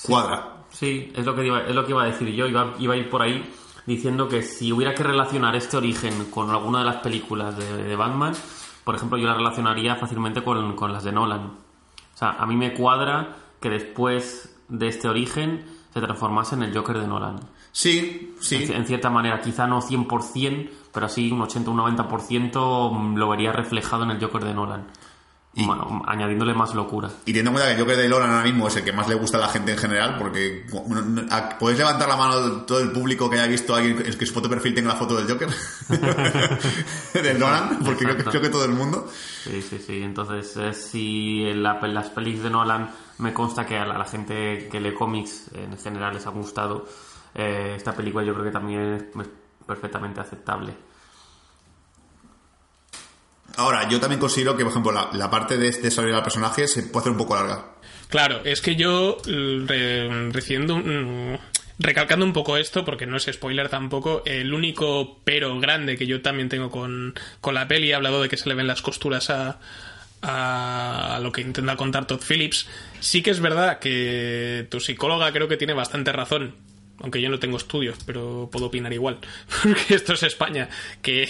Cuadra. 0.03 0.64
Sí, 0.70 1.12
es 1.14 1.25
lo 1.25 1.35
que 1.35 1.44
iba, 1.44 1.62
es 1.62 1.75
lo 1.75 1.85
que 1.85 1.90
iba 1.90 2.05
a 2.05 2.07
decir 2.07 2.29
yo. 2.29 2.46
Iba, 2.46 2.75
iba 2.79 2.94
a 2.94 2.96
ir 2.96 3.11
por 3.11 3.22
ahí 3.22 3.53
diciendo 3.87 4.29
que 4.29 4.42
si 4.42 4.72
hubiera 4.72 4.94
que 4.94 5.03
relacionar 5.03 5.57
este 5.57 5.77
origen 5.77 6.27
con 6.27 6.51
alguna 6.51 6.81
de 6.81 6.85
las 6.85 6.96
películas 6.96 7.57
de, 7.57 7.85
de 7.85 7.96
Batman, 7.96 8.35
por 8.87 8.94
ejemplo, 8.94 9.18
yo 9.18 9.27
la 9.27 9.35
relacionaría 9.35 9.96
fácilmente 9.96 10.44
con, 10.44 10.77
con, 10.77 10.92
las 10.92 11.03
de 11.03 11.11
Nolan. 11.11 11.40
O 11.40 12.16
sea, 12.16 12.37
a 12.38 12.46
mí 12.46 12.55
me 12.55 12.72
cuadra 12.72 13.35
que 13.61 13.68
después 13.68 14.57
de 14.68 14.87
este 14.87 15.09
origen 15.09 15.64
se 15.92 16.01
transformase 16.01 16.55
en 16.55 16.62
el 16.62 16.72
Joker 16.72 17.01
de 17.01 17.09
Nolan. 17.09 17.40
Sí, 17.72 18.37
sí. 18.38 18.62
En, 18.62 18.75
en 18.75 18.87
cierta 18.87 19.11
manera, 19.11 19.40
quizá 19.40 19.66
no 19.66 19.83
100%, 19.83 20.70
pero 20.92 21.09
sí 21.09 21.33
un 21.33 21.42
80 21.42 21.68
un 21.68 21.79
90% 21.79 23.16
lo 23.16 23.29
vería 23.29 23.51
reflejado 23.51 24.05
en 24.05 24.12
el 24.12 24.20
Joker 24.22 24.44
de 24.44 24.55
Nolan. 24.55 24.87
Y, 25.59 25.64
bueno, 25.64 26.03
añadiéndole 26.07 26.53
más 26.53 26.75
locura. 26.75 27.09
Y 27.25 27.33
teniendo 27.33 27.53
en 27.53 27.57
cuenta 27.57 27.75
que 27.75 27.81
Joker 27.81 27.97
de 27.97 28.09
Nolan 28.11 28.31
ahora 28.31 28.45
mismo 28.45 28.69
es 28.69 28.77
el 28.77 28.85
que 28.85 28.92
más 28.92 29.09
le 29.09 29.14
gusta 29.14 29.38
a 29.38 29.40
la 29.40 29.49
gente 29.49 29.73
en 29.73 29.79
general, 29.79 30.16
porque 30.19 30.66
podéis 31.59 31.79
levantar 31.79 32.07
la 32.11 32.16
mano 32.16 32.62
todo 32.66 32.81
el 32.81 32.92
público 32.92 33.31
que 33.31 33.38
haya 33.38 33.47
visto 33.47 33.75
a 33.75 33.79
alguien 33.79 33.97
que 33.97 34.27
su 34.27 34.35
foto 34.35 34.51
perfil 34.51 34.75
tenga 34.75 34.88
la 34.90 34.97
foto 34.97 35.16
del 35.16 35.27
Joker 35.27 35.49
del 37.23 37.38
Nolan, 37.38 37.79
porque 37.83 38.05
creo 38.05 38.19
que, 38.19 38.25
creo 38.25 38.42
que, 38.42 38.51
todo 38.51 38.66
el 38.66 38.73
mundo. 38.73 39.09
Sí, 39.45 39.62
sí, 39.62 39.79
sí. 39.79 40.03
Entonces, 40.03 40.55
eh, 40.59 40.75
si 40.75 41.47
en, 41.47 41.62
la, 41.62 41.81
en, 41.83 41.95
las 41.95 42.11
pelis 42.11 42.42
de 42.42 42.51
Nolan 42.51 42.90
me 43.16 43.33
consta 43.33 43.64
que 43.64 43.79
a 43.79 43.87
la, 43.87 43.95
a 43.95 43.99
la, 43.99 44.05
gente 44.05 44.69
que 44.71 44.79
lee 44.79 44.92
cómics 44.92 45.53
en 45.55 45.79
general 45.79 46.12
les 46.12 46.27
ha 46.27 46.31
gustado, 46.31 46.87
eh, 47.35 47.73
esta 47.77 47.95
película 47.95 48.23
yo 48.27 48.35
creo 48.35 48.45
que 48.45 48.53
también 48.53 48.81
es 48.92 49.27
perfectamente 49.66 50.21
aceptable. 50.21 50.75
Ahora, 53.57 53.88
yo 53.88 54.01
también 54.01 54.21
considero 54.21 54.57
que, 54.57 54.64
por 54.64 54.71
ejemplo, 54.73 54.92
la, 54.92 55.11
la 55.12 55.31
parte 55.31 55.57
de 55.57 55.71
desarrollar 55.71 56.19
al 56.19 56.23
personaje 56.23 56.69
se 56.69 56.83
puede 56.85 57.05
hacer 57.05 57.12
un 57.12 57.19
poco 57.19 57.35
larga. 57.35 57.77
Claro, 58.09 58.40
es 58.45 58.61
que 58.61 58.77
yo, 58.77 59.19
re, 59.27 60.31
recibiendo, 60.31 60.77
mm, 60.77 61.38
recalcando 61.79 62.25
un 62.25 62.33
poco 62.33 62.57
esto, 62.57 62.85
porque 62.85 63.07
no 63.07 63.16
es 63.16 63.29
spoiler 63.31 63.69
tampoco, 63.69 64.23
el 64.25 64.55
único 64.55 65.21
pero 65.25 65.59
grande 65.59 65.97
que 65.97 66.07
yo 66.07 66.23
también 66.23 66.49
tengo 66.49 66.71
con, 66.71 67.14
con 67.40 67.55
la 67.55 67.66
peli, 67.66 67.90
he 67.90 67.95
hablado 67.95 68.23
de 68.23 68.29
que 68.29 68.37
se 68.37 68.49
le 68.49 68.55
ven 68.55 68.66
las 68.66 68.83
costuras 68.83 69.31
a, 69.31 69.59
a 70.23 71.19
lo 71.21 71.33
que 71.33 71.40
intenta 71.40 71.77
contar 71.77 72.07
Todd 72.07 72.23
Phillips, 72.27 72.69
sí 73.01 73.23
que 73.23 73.31
es 73.31 73.40
verdad 73.40 73.79
que 73.81 74.66
tu 74.71 74.81
psicóloga 74.81 75.33
creo 75.33 75.49
que 75.49 75.57
tiene 75.57 75.75
bastante 75.75 76.12
razón, 76.12 76.55
aunque 77.01 77.21
yo 77.21 77.29
no 77.29 77.38
tengo 77.38 77.57
estudios, 77.57 77.99
pero 78.07 78.49
puedo 78.51 78.66
opinar 78.66 78.92
igual, 78.92 79.19
porque 79.62 79.95
esto 79.95 80.14
es 80.14 80.23
España, 80.23 80.69
que 81.03 81.29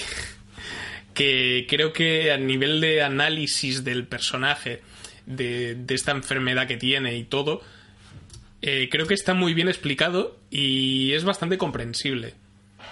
que 1.17 1.67
creo 1.67 1.95
que 1.95 2.31
a 2.31 2.37
nivel 2.37 2.79
de 2.83 3.03
análisis 3.03 3.85
del 3.85 4.07
personaje, 4.07 4.83
de, 5.25 5.75
de 5.75 5.95
esta 5.95 6.13
enfermedad 6.13 6.69
que 6.69 6.77
tiene 6.77 7.17
y 7.17 7.25
todo, 7.25 7.63
eh, 8.61 8.89
creo 8.91 9.07
que 9.07 9.15
está 9.15 9.33
muy 9.33 9.55
bien 9.55 9.69
explicado 9.69 10.39
y 10.51 11.13
es 11.15 11.25
bastante 11.25 11.57
comprensible. 11.57 12.35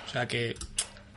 O 0.07 0.11
sea 0.11 0.27
que 0.27 0.57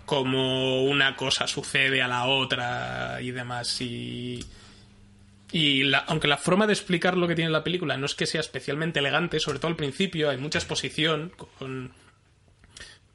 como 0.06 0.84
una 0.84 1.16
cosa 1.16 1.48
sucede 1.48 2.02
a 2.02 2.10
la 2.10 2.26
otra 2.26 3.20
y 3.22 3.32
demás 3.32 3.82
y... 3.82 4.44
Y 5.50 5.84
la, 5.84 6.00
aunque 6.00 6.28
la 6.28 6.36
forma 6.36 6.68
de 6.68 6.74
explicar 6.74 7.16
lo 7.16 7.26
que 7.26 7.36
tiene 7.36 7.50
la 7.50 7.64
película 7.64 7.96
no 7.96 8.06
es 8.06 8.16
que 8.16 8.26
sea 8.26 8.42
especialmente 8.42 9.00
elegante, 9.00 9.40
sobre 9.40 9.60
todo 9.60 9.70
al 9.70 9.78
principio, 9.78 10.30
hay 10.30 10.36
mucha 10.36 10.60
exposición 10.60 11.32
con, 11.58 11.94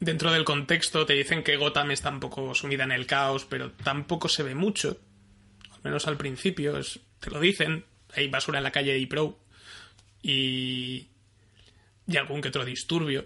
dentro 0.02 0.32
del 0.32 0.44
contexto 0.44 1.06
te 1.06 1.14
dicen 1.14 1.42
que 1.42 1.56
Gotham 1.56 1.92
está 1.92 2.10
un 2.10 2.20
poco 2.20 2.54
sumida 2.54 2.84
en 2.84 2.92
el 2.92 3.06
caos, 3.06 3.46
pero 3.48 3.70
tampoco 3.70 4.28
se 4.28 4.42
ve 4.42 4.54
mucho. 4.54 4.98
Al 5.70 5.80
menos 5.84 6.06
al 6.06 6.16
principio, 6.16 6.78
te 7.20 7.30
lo 7.30 7.40
dicen. 7.40 7.84
Hay 8.14 8.28
basura 8.28 8.58
en 8.58 8.64
la 8.64 8.72
calle 8.72 8.92
de 8.92 9.06
Pro 9.06 9.38
y, 10.22 11.08
y 12.06 12.16
algún 12.16 12.42
que 12.42 12.48
otro 12.48 12.64
disturbio. 12.64 13.24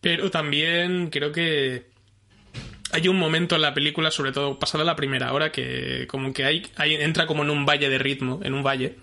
Pero 0.00 0.30
también 0.30 1.10
creo 1.10 1.30
que 1.30 1.86
hay 2.90 3.08
un 3.08 3.18
momento 3.18 3.56
en 3.56 3.62
la 3.62 3.74
película, 3.74 4.10
sobre 4.10 4.32
todo 4.32 4.58
pasada 4.58 4.84
la 4.84 4.96
primera 4.96 5.32
hora, 5.32 5.52
que 5.52 6.06
como 6.08 6.32
que 6.32 6.44
hay, 6.44 6.64
entra 6.78 7.26
como 7.26 7.42
en 7.42 7.50
un 7.50 7.66
valle 7.66 7.88
de 7.88 7.98
ritmo, 7.98 8.40
en 8.42 8.54
un 8.54 8.62
valle, 8.62 8.96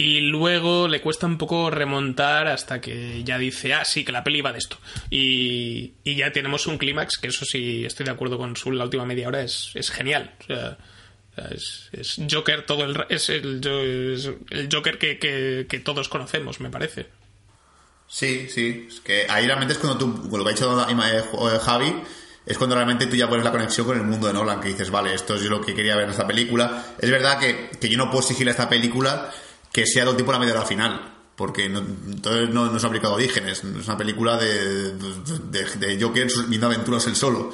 y 0.00 0.20
luego 0.20 0.88
le 0.88 1.02
cuesta 1.02 1.26
un 1.26 1.36
poco 1.36 1.68
remontar 1.68 2.48
hasta 2.48 2.80
que 2.80 3.22
ya 3.22 3.36
dice, 3.36 3.74
ah, 3.74 3.84
sí, 3.84 4.02
que 4.02 4.12
la 4.12 4.24
peli 4.24 4.40
va 4.40 4.50
de 4.50 4.58
esto. 4.58 4.78
Y, 5.10 5.92
ya 6.06 6.32
tenemos 6.32 6.66
un 6.66 6.78
clímax, 6.78 7.18
que 7.18 7.28
eso 7.28 7.44
sí 7.44 7.84
estoy 7.84 8.06
de 8.06 8.12
acuerdo 8.12 8.38
con 8.38 8.56
su 8.56 8.72
la 8.72 8.84
última 8.84 9.04
media 9.04 9.28
hora, 9.28 9.42
es, 9.42 9.72
es 9.74 9.90
genial. 9.90 10.34
O 10.40 10.44
sea, 10.44 10.78
es, 11.50 11.90
es, 11.92 12.18
Joker 12.30 12.64
todo 12.64 12.84
el 12.84 13.04
es 13.10 13.28
el, 13.28 13.60
es 13.62 14.30
el 14.48 14.70
Joker 14.72 14.96
que, 14.96 15.18
que, 15.18 15.66
que, 15.68 15.80
todos 15.80 16.08
conocemos, 16.08 16.60
me 16.60 16.70
parece. 16.70 17.06
Sí, 18.08 18.48
sí. 18.48 18.86
Es 18.88 19.00
que 19.00 19.26
ahí 19.28 19.44
realmente 19.44 19.74
es 19.74 19.78
cuando 19.78 19.98
tú, 19.98 20.34
lo 20.34 20.44
que 20.44 20.50
ha 20.50 20.54
dicho 20.54 20.88
eh, 20.88 21.58
Javi, 21.62 21.94
es 22.46 22.56
cuando 22.56 22.74
realmente 22.74 23.04
tú 23.04 23.16
ya 23.16 23.28
pones 23.28 23.44
la 23.44 23.52
conexión 23.52 23.86
con 23.86 23.98
el 23.98 24.04
mundo 24.04 24.28
de 24.28 24.32
Nolan, 24.32 24.62
que 24.62 24.68
dices, 24.68 24.90
vale, 24.90 25.12
esto 25.12 25.34
es 25.34 25.42
lo 25.42 25.60
que 25.60 25.74
quería 25.74 25.94
ver 25.94 26.04
en 26.04 26.10
esta 26.12 26.26
película. 26.26 26.86
Es 26.98 27.10
verdad 27.10 27.38
que, 27.38 27.68
que 27.78 27.90
yo 27.90 27.98
no 27.98 28.06
puedo 28.06 28.20
exigir 28.20 28.48
a 28.48 28.52
esta 28.52 28.66
película 28.66 29.30
que 29.72 29.86
sea 29.86 30.04
de 30.04 30.10
un 30.10 30.16
tipo 30.16 30.32
la 30.32 30.38
media 30.38 30.54
hora 30.54 30.66
final, 30.66 31.14
porque 31.36 31.68
no, 31.68 31.78
entonces 31.78 32.50
no, 32.50 32.66
no 32.70 32.76
es 32.76 32.84
aplicado 32.84 33.14
orígenes, 33.14 33.64
es 33.64 33.86
una 33.86 33.96
película 33.96 34.36
de, 34.36 34.92
de, 34.92 35.64
de 35.78 36.02
Joker 36.02 36.28
viendo 36.48 36.66
aventuras 36.66 37.06
el 37.06 37.16
solo. 37.16 37.52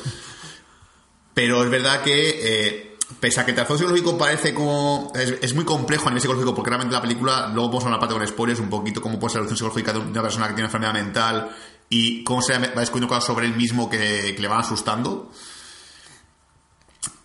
Pero 1.34 1.62
es 1.62 1.70
verdad 1.70 2.02
que, 2.02 2.30
eh, 2.42 2.96
pese 3.20 3.40
a 3.40 3.44
que 3.44 3.50
el 3.50 3.54
trasfondo 3.54 3.78
psicológico 3.78 4.16
parece 4.16 4.54
como. 4.54 5.12
Es, 5.14 5.34
es, 5.42 5.54
muy 5.54 5.64
complejo 5.64 6.06
a 6.06 6.10
nivel 6.10 6.22
psicológico, 6.22 6.54
porque 6.54 6.70
realmente 6.70 6.94
la 6.94 7.02
película, 7.02 7.50
luego 7.52 7.68
vamos 7.68 7.84
a 7.84 7.88
una 7.88 7.98
parte 7.98 8.14
con 8.14 8.26
spoilers, 8.26 8.60
un 8.60 8.70
poquito 8.70 9.02
cómo 9.02 9.20
puede 9.20 9.32
ser 9.32 9.40
la 9.40 9.46
evolución 9.46 9.68
psicológica 9.68 9.92
de 9.92 9.98
una 9.98 10.22
persona 10.22 10.48
que 10.48 10.54
tiene 10.54 10.66
enfermedad 10.66 10.94
mental 10.94 11.50
y 11.90 12.24
cómo 12.24 12.40
se 12.42 12.58
va 12.58 12.58
descubriendo 12.58 13.08
cosas 13.08 13.24
sobre 13.24 13.46
él 13.46 13.54
mismo 13.54 13.88
que, 13.90 14.34
que 14.34 14.40
le 14.40 14.48
van 14.48 14.60
asustando. 14.60 15.30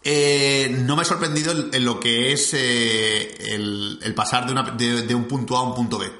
Eh, 0.04 0.76
no 0.84 0.96
me 0.96 1.04
ha 1.04 1.06
sorprendido 1.06 1.54
en, 1.72 1.86
lo 1.86 2.00
que 2.00 2.34
es 2.34 2.54
eh, 2.54 3.54
el, 3.54 4.14
pasar 4.16 4.48
de, 4.48 4.52
una, 4.52 4.64
de, 4.72 5.16
un 5.16 5.26
punto 5.26 5.58
A 5.58 5.60
a 5.60 5.64
un 5.64 5.76
punto 5.76 6.00
B. 6.00 6.12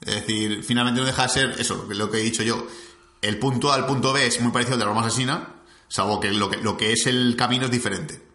Es 0.00 0.14
decir, 0.14 0.64
finalmente 0.64 1.00
no 1.00 1.06
deja 1.06 1.24
de 1.24 1.28
ser 1.28 1.54
eso, 1.58 1.86
lo 1.88 2.10
que 2.10 2.18
he 2.18 2.22
dicho 2.22 2.42
yo. 2.42 2.66
El 3.20 3.38
punto 3.38 3.70
A 3.70 3.74
al 3.74 3.86
punto 3.86 4.12
B 4.12 4.26
es 4.26 4.40
muy 4.40 4.52
parecido 4.52 4.74
al 4.74 4.80
de 4.80 4.84
la 4.86 4.92
Roma 4.92 5.06
Asesina, 5.06 5.56
salvo 5.88 6.18
que 6.18 6.30
lo, 6.30 6.48
que 6.48 6.56
lo 6.58 6.76
que 6.76 6.92
es 6.92 7.06
el 7.06 7.36
camino 7.36 7.66
es 7.66 7.70
diferente. 7.70 8.30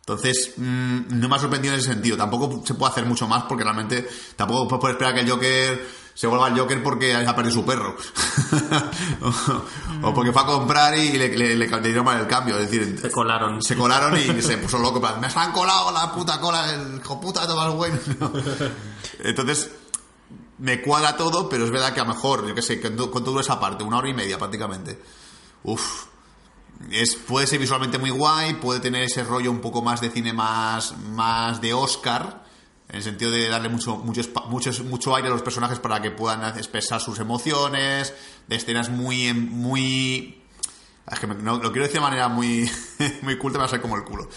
Entonces, 0.00 0.54
mmm, 0.56 1.02
no 1.10 1.28
me 1.28 1.36
ha 1.36 1.38
sorprendido 1.38 1.74
en 1.74 1.80
ese 1.80 1.92
sentido. 1.92 2.16
Tampoco 2.16 2.66
se 2.66 2.74
puede 2.74 2.90
hacer 2.90 3.06
mucho 3.06 3.28
más 3.28 3.44
porque 3.44 3.62
realmente 3.62 4.08
tampoco 4.34 4.80
puedes 4.80 4.96
esperar 4.96 5.14
que 5.14 5.20
el 5.20 5.30
Joker 5.30 5.86
se 6.14 6.26
vuelva 6.26 6.48
el 6.48 6.58
Joker 6.58 6.82
porque 6.82 7.14
ha 7.14 7.34
perdido 7.34 7.54
su 7.54 7.64
perro. 7.64 7.96
o, 9.22 10.08
o, 10.08 10.14
porque 10.14 10.32
fue 10.32 10.42
a 10.42 10.46
comprar 10.46 10.96
y 10.96 11.12
le, 11.12 11.28
le, 11.36 11.56
le, 11.56 11.68
le 11.68 11.80
dieron 11.80 12.04
mal 12.04 12.20
el 12.20 12.26
cambio. 12.26 12.58
Es 12.58 12.70
decir, 12.70 12.98
se 13.00 13.10
colaron. 13.10 13.62
Se 13.62 13.76
colaron 13.76 14.16
y 14.18 14.42
se 14.42 14.58
puso 14.58 14.78
loco. 14.78 15.00
Me 15.00 15.28
han 15.34 15.52
colado 15.52 15.90
la 15.90 16.12
puta 16.12 16.38
cola, 16.40 16.72
el 16.72 16.96
hijo 16.98 17.20
puta 17.20 17.42
de 17.42 17.46
Tomás 17.46 17.74
Wayne. 17.74 17.98
Entonces, 19.20 19.70
me 20.58 20.80
cuadra 20.80 21.16
todo, 21.16 21.48
pero 21.48 21.64
es 21.64 21.70
verdad 21.70 21.92
que 21.92 22.00
a 22.00 22.04
lo 22.04 22.14
mejor, 22.14 22.46
yo 22.46 22.54
qué 22.54 22.62
sé, 22.62 22.80
¿cuánto 22.80 23.20
dura 23.20 23.40
esa 23.40 23.58
parte? 23.58 23.82
Una 23.82 23.98
hora 23.98 24.08
y 24.08 24.14
media 24.14 24.38
prácticamente. 24.38 25.02
Uf, 25.64 26.04
es, 26.90 27.16
puede 27.16 27.46
ser 27.46 27.58
visualmente 27.58 27.98
muy 27.98 28.10
guay, 28.10 28.54
puede 28.54 28.80
tener 28.80 29.02
ese 29.02 29.24
rollo 29.24 29.50
un 29.50 29.60
poco 29.60 29.82
más 29.82 30.00
de 30.00 30.10
cine 30.10 30.32
más, 30.32 30.96
más 30.98 31.60
de 31.60 31.74
Oscar, 31.74 32.41
en 32.92 32.98
el 32.98 33.02
sentido 33.02 33.30
de 33.30 33.48
darle 33.48 33.70
mucho, 33.70 33.96
mucho, 33.96 34.20
mucho, 34.48 34.84
mucho 34.84 35.16
aire 35.16 35.28
a 35.28 35.30
los 35.30 35.40
personajes 35.40 35.78
para 35.78 36.02
que 36.02 36.10
puedan 36.10 36.44
expresar 36.58 37.00
sus 37.00 37.18
emociones, 37.18 38.12
de 38.46 38.56
escenas 38.56 38.90
muy, 38.90 39.32
muy... 39.32 40.42
Que 41.18 41.26
no, 41.26 41.56
lo 41.56 41.72
quiero 41.72 41.86
decir 41.86 42.00
de 42.00 42.00
manera 42.00 42.28
muy, 42.28 42.70
muy 43.22 43.38
culta, 43.38 43.56
me 43.56 43.62
va 43.62 43.66
a 43.66 43.68
salir 43.68 43.80
como 43.80 43.96
el 43.96 44.04
culo. 44.04 44.28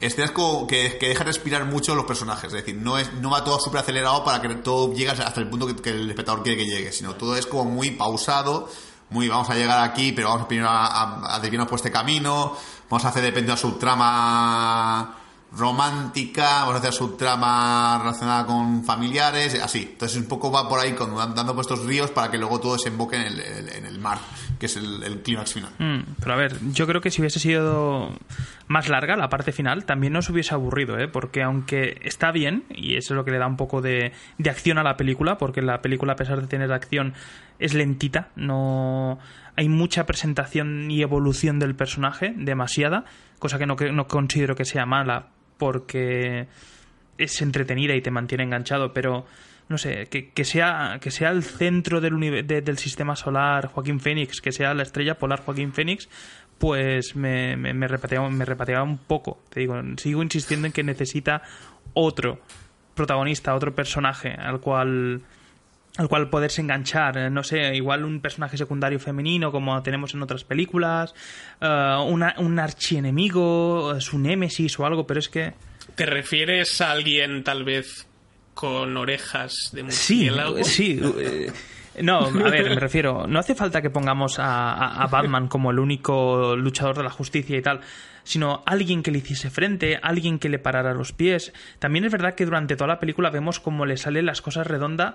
Escenas 0.00 0.32
como 0.32 0.66
que, 0.66 0.98
que 0.98 1.08
dejan 1.08 1.26
respirar 1.26 1.64
mucho 1.64 1.94
los 1.94 2.04
personajes, 2.04 2.48
es 2.48 2.52
decir, 2.52 2.76
no, 2.76 2.98
es, 2.98 3.10
no 3.14 3.30
va 3.30 3.42
todo 3.42 3.58
súper 3.58 3.80
acelerado 3.80 4.22
para 4.22 4.42
que 4.42 4.54
todo 4.56 4.92
llegue 4.92 5.10
hasta 5.10 5.40
el 5.40 5.48
punto 5.48 5.66
que, 5.74 5.90
el 5.90 6.10
espectador 6.10 6.42
quiere 6.42 6.58
que 6.58 6.70
llegue, 6.70 6.92
sino 6.92 7.14
todo 7.14 7.36
es 7.36 7.46
como 7.46 7.64
muy 7.64 7.92
pausado, 7.92 8.68
muy 9.08 9.28
vamos 9.28 9.48
a 9.48 9.54
llegar 9.54 9.82
aquí, 9.82 10.12
pero 10.12 10.28
vamos 10.28 10.46
primero 10.46 10.68
a, 10.68 10.86
a, 10.86 11.36
a 11.36 11.66
por 11.66 11.76
este 11.76 11.90
camino, 11.90 12.54
vamos 12.90 13.04
a 13.06 13.08
hacer 13.08 13.22
dependiendo 13.22 13.54
de 13.54 13.60
su 13.60 13.78
trama 13.78 15.16
romántica, 15.52 16.60
vamos 16.60 16.74
a 16.74 16.78
hacer 16.78 16.92
su 16.92 17.16
trama 17.16 17.98
relacionada 17.98 18.46
con 18.46 18.84
familiares, 18.84 19.58
así. 19.62 19.88
Entonces 19.92 20.18
un 20.18 20.28
poco 20.28 20.52
va 20.52 20.68
por 20.68 20.78
ahí 20.78 20.92
con, 20.92 21.14
dando 21.14 21.54
por 21.54 21.62
estos 21.62 21.84
ríos 21.86 22.10
para 22.10 22.30
que 22.30 22.38
luego 22.38 22.60
todo 22.60 22.74
desemboque 22.74 23.16
en 23.16 23.22
el, 23.22 23.40
en 23.40 23.86
el 23.86 23.98
mar, 23.98 24.18
que 24.58 24.66
es 24.66 24.76
el, 24.76 25.22
clímax 25.22 25.54
final. 25.54 25.72
Mm, 25.78 26.00
pero 26.20 26.32
a 26.32 26.36
ver, 26.36 26.56
yo 26.72 26.86
creo 26.86 27.00
que 27.00 27.10
si 27.10 27.22
hubiese 27.22 27.40
sido 27.40 28.12
más 28.66 28.88
larga 28.88 29.16
la 29.16 29.28
parte 29.30 29.52
final, 29.52 29.84
también 29.86 30.12
nos 30.12 30.28
hubiese 30.28 30.54
aburrido, 30.54 30.98
¿eh? 30.98 31.08
porque 31.08 31.42
aunque 31.42 31.98
está 32.02 32.30
bien, 32.30 32.64
y 32.68 32.96
eso 32.96 33.14
es 33.14 33.16
lo 33.16 33.24
que 33.24 33.30
le 33.30 33.38
da 33.38 33.46
un 33.46 33.56
poco 33.56 33.80
de, 33.80 34.12
de 34.36 34.50
acción 34.50 34.78
a 34.78 34.82
la 34.82 34.96
película, 34.96 35.38
porque 35.38 35.62
la 35.62 35.80
película 35.80 36.12
a 36.12 36.16
pesar 36.16 36.40
de 36.40 36.46
tener 36.46 36.70
acción 36.72 37.14
es 37.58 37.74
lentita, 37.74 38.28
no 38.36 39.18
hay 39.56 39.68
mucha 39.68 40.06
presentación 40.06 40.90
y 40.90 41.02
evolución 41.02 41.58
del 41.58 41.74
personaje, 41.74 42.32
demasiada, 42.36 43.06
cosa 43.40 43.58
que 43.58 43.66
no, 43.66 43.74
no 43.74 44.06
considero 44.06 44.54
que 44.54 44.64
sea 44.64 44.86
mala, 44.86 45.30
porque 45.58 46.46
es 47.18 47.42
entretenida 47.42 47.94
y 47.94 48.00
te 48.00 48.10
mantiene 48.10 48.44
enganchado, 48.44 48.92
pero 48.94 49.26
no 49.68 49.76
sé, 49.76 50.06
que, 50.06 50.30
que 50.30 50.44
sea, 50.44 50.98
que 51.00 51.10
sea 51.10 51.30
el 51.30 51.42
centro 51.42 52.00
del, 52.00 52.46
de, 52.46 52.62
del 52.62 52.78
sistema 52.78 53.16
solar 53.16 53.66
Joaquín 53.66 54.00
Phoenix, 54.00 54.40
que 54.40 54.52
sea 54.52 54.72
la 54.72 54.82
estrella 54.82 55.18
polar 55.18 55.42
Joaquín 55.44 55.72
Phoenix, 55.72 56.08
pues 56.58 57.14
me, 57.14 57.56
me, 57.56 57.74
me, 57.74 57.86
repateaba, 57.86 58.30
me 58.30 58.44
repateaba 58.44 58.82
un 58.82 58.98
poco. 58.98 59.42
Te 59.50 59.60
digo, 59.60 59.74
sigo 59.96 60.22
insistiendo 60.22 60.66
en 60.66 60.72
que 60.72 60.82
necesita 60.82 61.42
otro 61.92 62.40
protagonista, 62.94 63.54
otro 63.54 63.74
personaje 63.74 64.30
al 64.30 64.60
cual 64.60 65.22
al 65.96 66.08
cual 66.08 66.30
poderse 66.30 66.60
enganchar, 66.60 67.30
no 67.30 67.42
sé, 67.42 67.74
igual 67.74 68.04
un 68.04 68.20
personaje 68.20 68.56
secundario 68.56 69.00
femenino 69.00 69.50
como 69.50 69.82
tenemos 69.82 70.14
en 70.14 70.22
otras 70.22 70.44
películas, 70.44 71.14
uh, 71.60 72.02
una, 72.02 72.34
un 72.38 72.58
archienemigo, 72.58 74.00
su 74.00 74.18
némesis 74.18 74.78
o 74.78 74.86
algo, 74.86 75.06
pero 75.06 75.20
es 75.20 75.28
que... 75.28 75.54
¿Te 75.96 76.06
refieres 76.06 76.80
a 76.80 76.92
alguien 76.92 77.42
tal 77.42 77.64
vez 77.64 78.06
con 78.54 78.96
orejas 78.96 79.70
de 79.72 79.82
murciélago? 79.82 80.62
Sí, 80.62 81.00
sí. 81.00 81.00
Eh, 81.18 81.52
no, 82.02 82.26
a 82.26 82.50
ver, 82.50 82.68
me 82.68 82.76
refiero, 82.76 83.26
no 83.26 83.40
hace 83.40 83.56
falta 83.56 83.82
que 83.82 83.90
pongamos 83.90 84.38
a, 84.38 84.72
a, 84.72 85.02
a, 85.02 85.06
Batman 85.08 85.48
como 85.48 85.72
el 85.72 85.80
único 85.80 86.54
luchador 86.54 86.96
de 86.96 87.02
la 87.02 87.10
justicia 87.10 87.56
y 87.56 87.62
tal, 87.62 87.80
sino 88.22 88.62
alguien 88.66 89.02
que 89.02 89.10
le 89.10 89.18
hiciese 89.18 89.50
frente, 89.50 89.98
alguien 90.00 90.38
que 90.38 90.48
le 90.48 90.60
parara 90.60 90.94
los 90.94 91.12
pies. 91.12 91.52
También 91.80 92.04
es 92.04 92.12
verdad 92.12 92.34
que 92.36 92.44
durante 92.44 92.76
toda 92.76 92.86
la 92.86 93.00
película 93.00 93.30
vemos 93.30 93.58
cómo 93.58 93.84
le 93.84 93.96
salen 93.96 94.26
las 94.26 94.42
cosas 94.42 94.68
redondas 94.68 95.14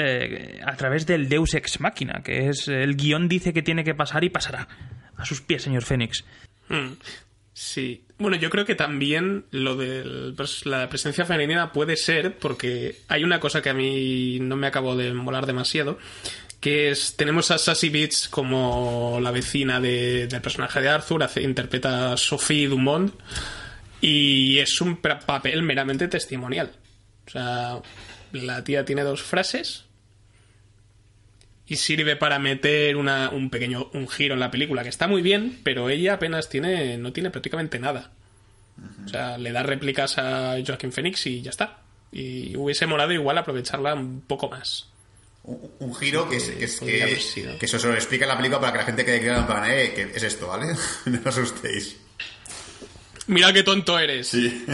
eh, 0.00 0.60
a 0.64 0.76
través 0.76 1.06
del 1.06 1.28
Deus 1.28 1.54
Ex 1.54 1.80
Máquina, 1.80 2.22
que 2.22 2.48
es 2.48 2.68
el 2.68 2.94
guion 2.94 3.28
dice 3.28 3.52
que 3.52 3.62
tiene 3.62 3.82
que 3.82 3.96
pasar 3.96 4.22
y 4.22 4.30
pasará. 4.30 4.68
A 5.16 5.24
sus 5.24 5.40
pies, 5.40 5.64
señor 5.64 5.82
Fénix. 5.82 6.24
Mm, 6.68 6.92
sí. 7.52 8.04
Bueno, 8.16 8.36
yo 8.36 8.48
creo 8.48 8.64
que 8.64 8.76
también 8.76 9.46
lo 9.50 9.74
de 9.74 10.32
la 10.66 10.88
presencia 10.88 11.24
femenina 11.24 11.72
puede 11.72 11.96
ser 11.96 12.38
porque 12.38 13.00
hay 13.08 13.24
una 13.24 13.40
cosa 13.40 13.60
que 13.60 13.70
a 13.70 13.74
mí 13.74 14.38
no 14.40 14.54
me 14.54 14.68
acabo 14.68 14.94
de 14.94 15.12
molar 15.12 15.46
demasiado, 15.46 15.98
que 16.60 16.90
es 16.90 17.16
tenemos 17.16 17.50
a 17.50 17.58
Sassy 17.58 17.88
Beats 17.88 18.28
como 18.28 19.18
la 19.20 19.32
vecina 19.32 19.80
de, 19.80 20.28
del 20.28 20.40
personaje 20.40 20.80
de 20.80 20.90
Arthur, 20.90 21.24
hace, 21.24 21.42
interpreta 21.42 22.12
a 22.12 22.16
Sophie 22.16 22.68
Dumont 22.68 23.12
y 24.00 24.58
es 24.58 24.80
un 24.80 24.98
papel 24.98 25.64
meramente 25.64 26.06
testimonial. 26.06 26.70
O 27.26 27.30
sea, 27.30 27.82
la 28.30 28.62
tía 28.62 28.84
tiene 28.84 29.02
dos 29.02 29.22
frases 29.22 29.87
y 31.68 31.76
sirve 31.76 32.16
para 32.16 32.38
meter 32.38 32.96
una, 32.96 33.30
un 33.30 33.50
pequeño 33.50 33.90
un 33.92 34.08
giro 34.08 34.34
en 34.34 34.40
la 34.40 34.50
película 34.50 34.82
que 34.82 34.88
está 34.88 35.06
muy 35.06 35.22
bien, 35.22 35.60
pero 35.62 35.90
ella 35.90 36.14
apenas 36.14 36.48
tiene 36.48 36.96
no 36.96 37.12
tiene 37.12 37.30
prácticamente 37.30 37.78
nada. 37.78 38.10
O 39.04 39.08
sea, 39.08 39.38
le 39.38 39.52
da 39.52 39.62
réplicas 39.62 40.18
a 40.18 40.56
Joaquín 40.64 40.92
Phoenix 40.92 41.26
y 41.26 41.42
ya 41.42 41.50
está. 41.50 41.80
Y 42.12 42.56
hubiese 42.56 42.86
molado 42.86 43.12
igual 43.12 43.36
aprovecharla 43.36 43.94
un 43.94 44.20
poco 44.20 44.48
más. 44.48 44.88
Un, 45.42 45.70
un 45.80 45.94
giro 45.94 46.28
que, 46.28 46.36
es, 46.36 46.50
que, 46.50 46.64
es, 46.64 46.80
que, 46.80 47.56
que, 47.58 47.66
eso 47.66 47.78
se 47.78 47.88
lo 47.88 47.94
explica 47.94 48.24
en 48.24 48.28
la 48.28 48.36
película 48.36 48.60
para 48.60 48.72
que 48.72 48.78
la 48.78 48.84
gente 48.84 49.04
quede 49.04 49.20
claro 49.20 49.40
en 49.40 49.46
plan, 49.46 49.70
eh, 49.70 49.92
que 49.94 50.02
es 50.14 50.22
esto, 50.22 50.46
¿vale? 50.46 50.66
no 51.06 51.18
os 51.18 51.26
asustéis. 51.26 51.96
Mira 53.26 53.52
qué 53.52 53.62
tonto 53.62 53.98
eres. 53.98 54.28
Sí. 54.28 54.64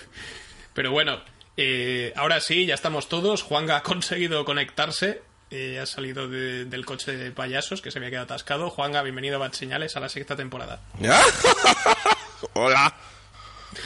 Pero 0.74 0.92
bueno, 0.92 1.20
eh, 1.56 2.12
ahora 2.16 2.40
sí, 2.40 2.66
ya 2.66 2.74
estamos 2.74 3.08
todos. 3.08 3.42
Juanga 3.42 3.76
ha 3.76 3.82
conseguido 3.82 4.44
conectarse. 4.44 5.22
Eh, 5.54 5.78
ha 5.78 5.84
salido 5.84 6.28
de, 6.28 6.64
del 6.64 6.86
coche 6.86 7.14
de 7.14 7.30
payasos 7.30 7.82
que 7.82 7.90
se 7.90 7.98
había 7.98 8.08
quedado 8.08 8.24
atascado. 8.24 8.70
Juanga, 8.70 9.02
bienvenido 9.02 9.36
a 9.36 9.38
Bad 9.38 9.52
Señales 9.52 9.94
a 9.98 10.00
la 10.00 10.08
sexta 10.08 10.34
temporada. 10.34 10.80
Hola. 12.54 12.94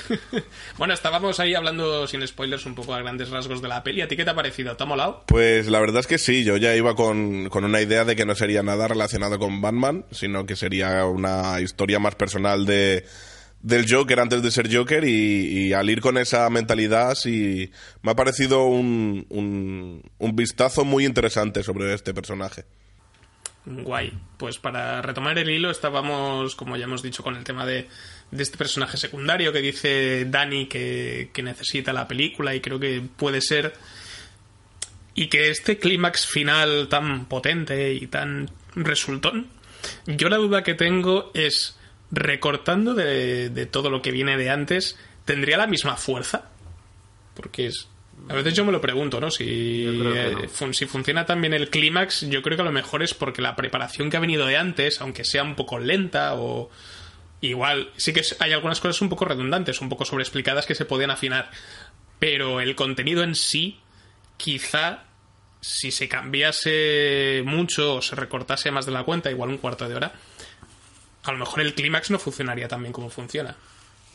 bueno, 0.78 0.94
estábamos 0.94 1.40
ahí 1.40 1.56
hablando 1.56 2.06
sin 2.06 2.24
spoilers 2.24 2.66
un 2.66 2.76
poco 2.76 2.94
a 2.94 3.00
grandes 3.00 3.30
rasgos 3.30 3.60
de 3.60 3.66
la 3.66 3.82
peli. 3.82 4.00
¿A 4.00 4.06
ti 4.06 4.16
qué 4.16 4.24
te 4.24 4.30
ha 4.30 4.34
parecido? 4.36 4.76
¿Te 4.76 4.84
ha 4.84 4.86
molado? 4.86 5.24
Pues 5.26 5.66
la 5.66 5.80
verdad 5.80 5.98
es 5.98 6.06
que 6.06 6.18
sí. 6.18 6.44
Yo 6.44 6.56
ya 6.56 6.72
iba 6.76 6.94
con, 6.94 7.48
con 7.48 7.64
una 7.64 7.80
idea 7.80 8.04
de 8.04 8.14
que 8.14 8.24
no 8.24 8.36
sería 8.36 8.62
nada 8.62 8.86
relacionado 8.86 9.40
con 9.40 9.60
Batman, 9.60 10.04
sino 10.12 10.46
que 10.46 10.54
sería 10.54 11.04
una 11.04 11.60
historia 11.60 11.98
más 11.98 12.14
personal 12.14 12.64
de 12.64 13.04
del 13.66 13.84
Joker 13.92 14.20
antes 14.20 14.42
de 14.42 14.52
ser 14.52 14.72
Joker 14.72 15.02
y, 15.02 15.66
y, 15.66 15.72
al 15.72 15.90
ir 15.90 16.00
con 16.00 16.18
esa 16.18 16.48
mentalidad 16.50 17.16
sí 17.16 17.72
me 18.00 18.12
ha 18.12 18.14
parecido 18.14 18.66
un, 18.66 19.26
un, 19.28 20.08
un, 20.18 20.36
vistazo 20.36 20.84
muy 20.84 21.04
interesante 21.04 21.64
sobre 21.64 21.92
este 21.92 22.14
personaje. 22.14 22.64
Guay. 23.64 24.12
Pues 24.36 24.58
para 24.60 25.02
retomar 25.02 25.36
el 25.36 25.50
hilo 25.50 25.72
estábamos, 25.72 26.54
como 26.54 26.76
ya 26.76 26.84
hemos 26.84 27.02
dicho, 27.02 27.24
con 27.24 27.34
el 27.34 27.42
tema 27.42 27.66
de, 27.66 27.88
de 28.30 28.42
este 28.44 28.56
personaje 28.56 28.98
secundario 28.98 29.52
que 29.52 29.60
dice 29.60 30.26
Dani 30.26 30.66
que, 30.66 31.30
que 31.32 31.42
necesita 31.42 31.92
la 31.92 32.06
película 32.06 32.54
y 32.54 32.60
creo 32.60 32.78
que 32.78 33.02
puede 33.16 33.40
ser 33.40 33.74
Y 35.16 35.26
que 35.26 35.50
este 35.50 35.78
clímax 35.78 36.24
final 36.24 36.86
tan 36.88 37.24
potente 37.24 37.94
y 37.94 38.06
tan 38.06 38.48
resultón, 38.76 39.48
yo 40.06 40.28
la 40.28 40.36
duda 40.36 40.62
que 40.62 40.74
tengo 40.74 41.32
es, 41.34 41.76
recortando 42.10 42.94
de, 42.94 43.50
de 43.50 43.66
todo 43.66 43.90
lo 43.90 44.02
que 44.02 44.10
viene 44.12 44.36
de 44.36 44.50
antes, 44.50 44.98
¿tendría 45.24 45.56
la 45.56 45.66
misma 45.66 45.96
fuerza? 45.96 46.50
Porque 47.34 47.66
es, 47.66 47.88
a 48.28 48.34
veces 48.34 48.54
yo 48.54 48.64
me 48.64 48.72
lo 48.72 48.80
pregunto, 48.80 49.20
¿no? 49.20 49.30
Si, 49.30 49.84
no. 49.86 50.48
fun- 50.48 50.72
si 50.74 50.86
funciona 50.86 51.26
también 51.26 51.52
el 51.54 51.68
clímax, 51.70 52.22
yo 52.28 52.42
creo 52.42 52.56
que 52.56 52.62
a 52.62 52.66
lo 52.66 52.72
mejor 52.72 53.02
es 53.02 53.12
porque 53.14 53.42
la 53.42 53.56
preparación 53.56 54.08
que 54.10 54.16
ha 54.16 54.20
venido 54.20 54.46
de 54.46 54.56
antes, 54.56 55.00
aunque 55.00 55.24
sea 55.24 55.42
un 55.42 55.54
poco 55.56 55.78
lenta 55.78 56.34
o 56.36 56.70
igual, 57.40 57.90
sí 57.96 58.12
que 58.12 58.22
hay 58.40 58.52
algunas 58.52 58.80
cosas 58.80 59.00
un 59.02 59.08
poco 59.10 59.24
redundantes, 59.26 59.80
un 59.80 59.88
poco 59.88 60.04
sobreexplicadas 60.04 60.64
que 60.66 60.74
se 60.74 60.84
podían 60.86 61.10
afinar, 61.10 61.50
pero 62.18 62.60
el 62.60 62.74
contenido 62.74 63.22
en 63.22 63.34
sí, 63.34 63.78
quizá 64.38 65.04
si 65.60 65.90
se 65.90 66.08
cambiase 66.08 67.42
mucho 67.44 67.96
o 67.96 68.02
se 68.02 68.14
recortase 68.16 68.70
más 68.70 68.86
de 68.86 68.92
la 68.92 69.02
cuenta, 69.04 69.30
igual 69.30 69.50
un 69.50 69.58
cuarto 69.58 69.88
de 69.88 69.94
hora, 69.96 70.12
a 71.28 71.32
lo 71.32 71.38
mejor 71.38 71.60
el 71.60 71.74
clímax 71.74 72.10
no 72.10 72.18
funcionaría 72.18 72.68
tan 72.68 72.82
bien 72.82 72.92
como 72.92 73.10
funciona. 73.10 73.56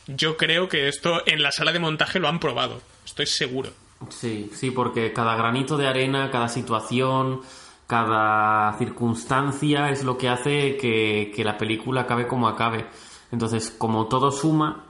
Yo 0.08 0.38
creo 0.38 0.68
que 0.68 0.88
esto 0.88 1.22
en 1.26 1.44
la 1.44 1.52
sala 1.52 1.72
de 1.72 1.80
montaje 1.80 2.20
lo 2.20 2.28
han 2.28 2.40
probado, 2.40 2.82
estoy 3.06 3.28
seguro. 3.28 3.70
Sí, 4.10 4.50
sí, 4.54 4.72
porque 4.72 5.14
cada 5.14 5.36
granito 5.36 5.78
de 5.78 5.88
arena, 5.88 6.32
cada 6.32 6.50
situación, 6.50 7.42
cada 7.88 8.74
circunstancia 8.78 9.90
es 9.90 10.04
lo 10.04 10.18
que 10.18 10.30
hace 10.30 10.78
que, 10.78 11.44
la 11.44 11.58
película 11.58 12.02
acabe 12.02 12.28
como 12.28 12.48
acabe. 12.48 12.88
Entonces, 13.32 13.70
como 13.70 14.08
todo 14.08 14.32
suma, 14.32 14.86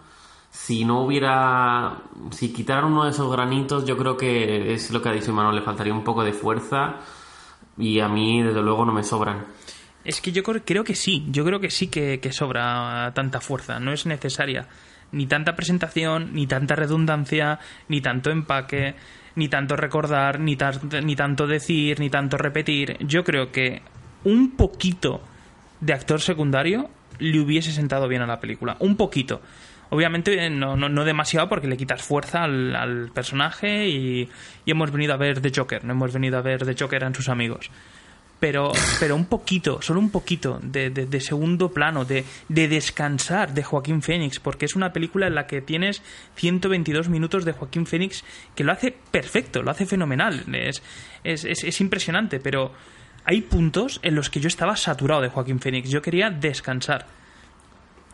si 0.50 0.86
no 0.86 1.02
hubiera. 1.02 2.04
Si 2.32 2.54
quitaran 2.54 2.86
uno 2.86 3.06
de 3.06 3.12
esos 3.12 3.32
granitos, 3.32 3.86
yo 3.86 3.98
creo 3.98 4.18
que 4.18 4.74
es 4.74 4.92
lo 4.92 5.02
que 5.02 5.10
ha 5.10 5.14
dicho 5.14 5.34
Manuel, 5.34 5.58
le 5.58 5.62
faltaría 5.62 5.94
un 5.94 6.04
poco 6.04 6.24
de 6.24 6.34
fuerza 6.34 6.98
y 7.78 8.00
a 8.00 8.08
mí, 8.08 8.44
desde 8.44 8.62
luego, 8.62 8.86
no 8.86 8.94
me 8.94 9.04
sobran. 9.04 9.48
Es 10.04 10.22
que 10.22 10.32
yo 10.32 10.42
cre- 10.44 10.64
creo 10.66 10.84
que 10.84 10.96
sí, 10.96 11.26
yo 11.30 11.46
creo 11.46 11.60
que 11.60 11.70
sí 11.70 11.88
que, 11.88 12.20
que 12.20 12.32
sobra 12.32 13.12
tanta 13.14 13.40
fuerza, 13.42 13.80
no 13.80 13.94
es 13.94 14.06
necesaria 14.06 14.68
ni 15.12 15.28
tanta 15.28 15.56
presentación, 15.56 16.30
ni 16.34 16.48
tanta 16.48 16.74
redundancia, 16.76 17.60
ni 17.90 18.00
tanto 18.02 18.32
empaque, 18.32 18.96
ni 19.36 19.50
tanto 19.50 19.76
recordar, 19.76 20.40
ni, 20.40 20.56
tar- 20.56 21.04
ni 21.04 21.16
tanto 21.18 21.48
decir, 21.48 22.00
ni 22.00 22.10
tanto 22.10 22.38
repetir. 22.38 22.96
Yo 23.02 23.24
creo 23.26 23.52
que 23.52 23.82
un 24.24 24.52
poquito 24.56 25.22
de 25.82 25.94
actor 25.94 26.22
secundario 26.22 26.90
le 27.20 27.40
hubiese 27.42 27.72
sentado 27.74 28.08
bien 28.08 28.22
a 28.22 28.26
la 28.28 28.40
película, 28.40 28.78
un 28.80 28.96
poquito. 28.96 29.42
Obviamente 29.90 30.46
eh, 30.46 30.50
no, 30.50 30.78
no, 30.78 30.88
no 30.88 31.04
demasiado 31.04 31.50
porque 31.50 31.68
le 31.68 31.76
quitas 31.76 32.02
fuerza 32.02 32.46
al, 32.46 32.74
al 32.76 33.12
personaje 33.14 33.90
y, 33.90 34.30
y 34.66 34.72
hemos 34.72 34.92
venido 34.92 35.14
a 35.14 35.18
ver 35.18 35.42
The 35.42 35.52
Joker, 35.54 35.84
no 35.84 35.92
hemos 35.92 36.14
venido 36.14 36.38
a 36.38 36.42
ver 36.42 36.66
The 36.66 36.76
Joker 36.82 37.04
en 37.04 37.14
sus 37.14 37.28
amigos 37.28 37.70
pero, 38.42 38.74
pero 39.00 39.16
un 39.16 39.26
poquito, 39.26 39.82
solo 39.82 40.02
un 40.02 40.10
poquito 40.10 40.60
de, 40.62 40.90
de- 40.90 41.06
de 41.06 41.22
segundo 41.22 41.70
plano, 41.72 42.04
de, 42.04 42.26
de 42.50 42.68
descansar 42.68 43.54
de 43.54 43.64
Joaquín 43.64 44.02
Phoenix, 44.02 44.40
porque 44.42 44.66
es 44.66 44.76
una 44.76 44.92
película 44.92 45.28
en 45.28 45.36
la 45.36 45.48
que 45.48 45.62
tienes 45.62 46.02
122 46.36 47.08
minutos 47.08 47.46
de 47.46 47.54
Joaquín 47.54 47.86
Phoenix 47.86 48.26
que 48.56 48.66
lo 48.66 48.74
hace 48.74 48.92
perfecto, 49.12 49.62
lo 49.64 49.72
hace 49.72 49.86
fenomenal, 49.86 50.44
es, 50.54 50.82
es, 51.24 51.46
es- 51.46 51.64
es 51.64 51.80
impresionante, 51.80 52.40
pero 52.42 52.74
hay 53.24 53.42
puntos 53.42 54.00
en 54.04 54.16
los 54.16 54.30
que 54.30 54.40
yo 54.42 54.48
estaba 54.50 54.76
saturado 54.76 55.22
de 55.22 55.30
Joaquín 55.30 55.60
Phoenix, 55.60 55.90
yo 55.90 56.02
quería 56.02 56.30
descansar. 56.32 57.06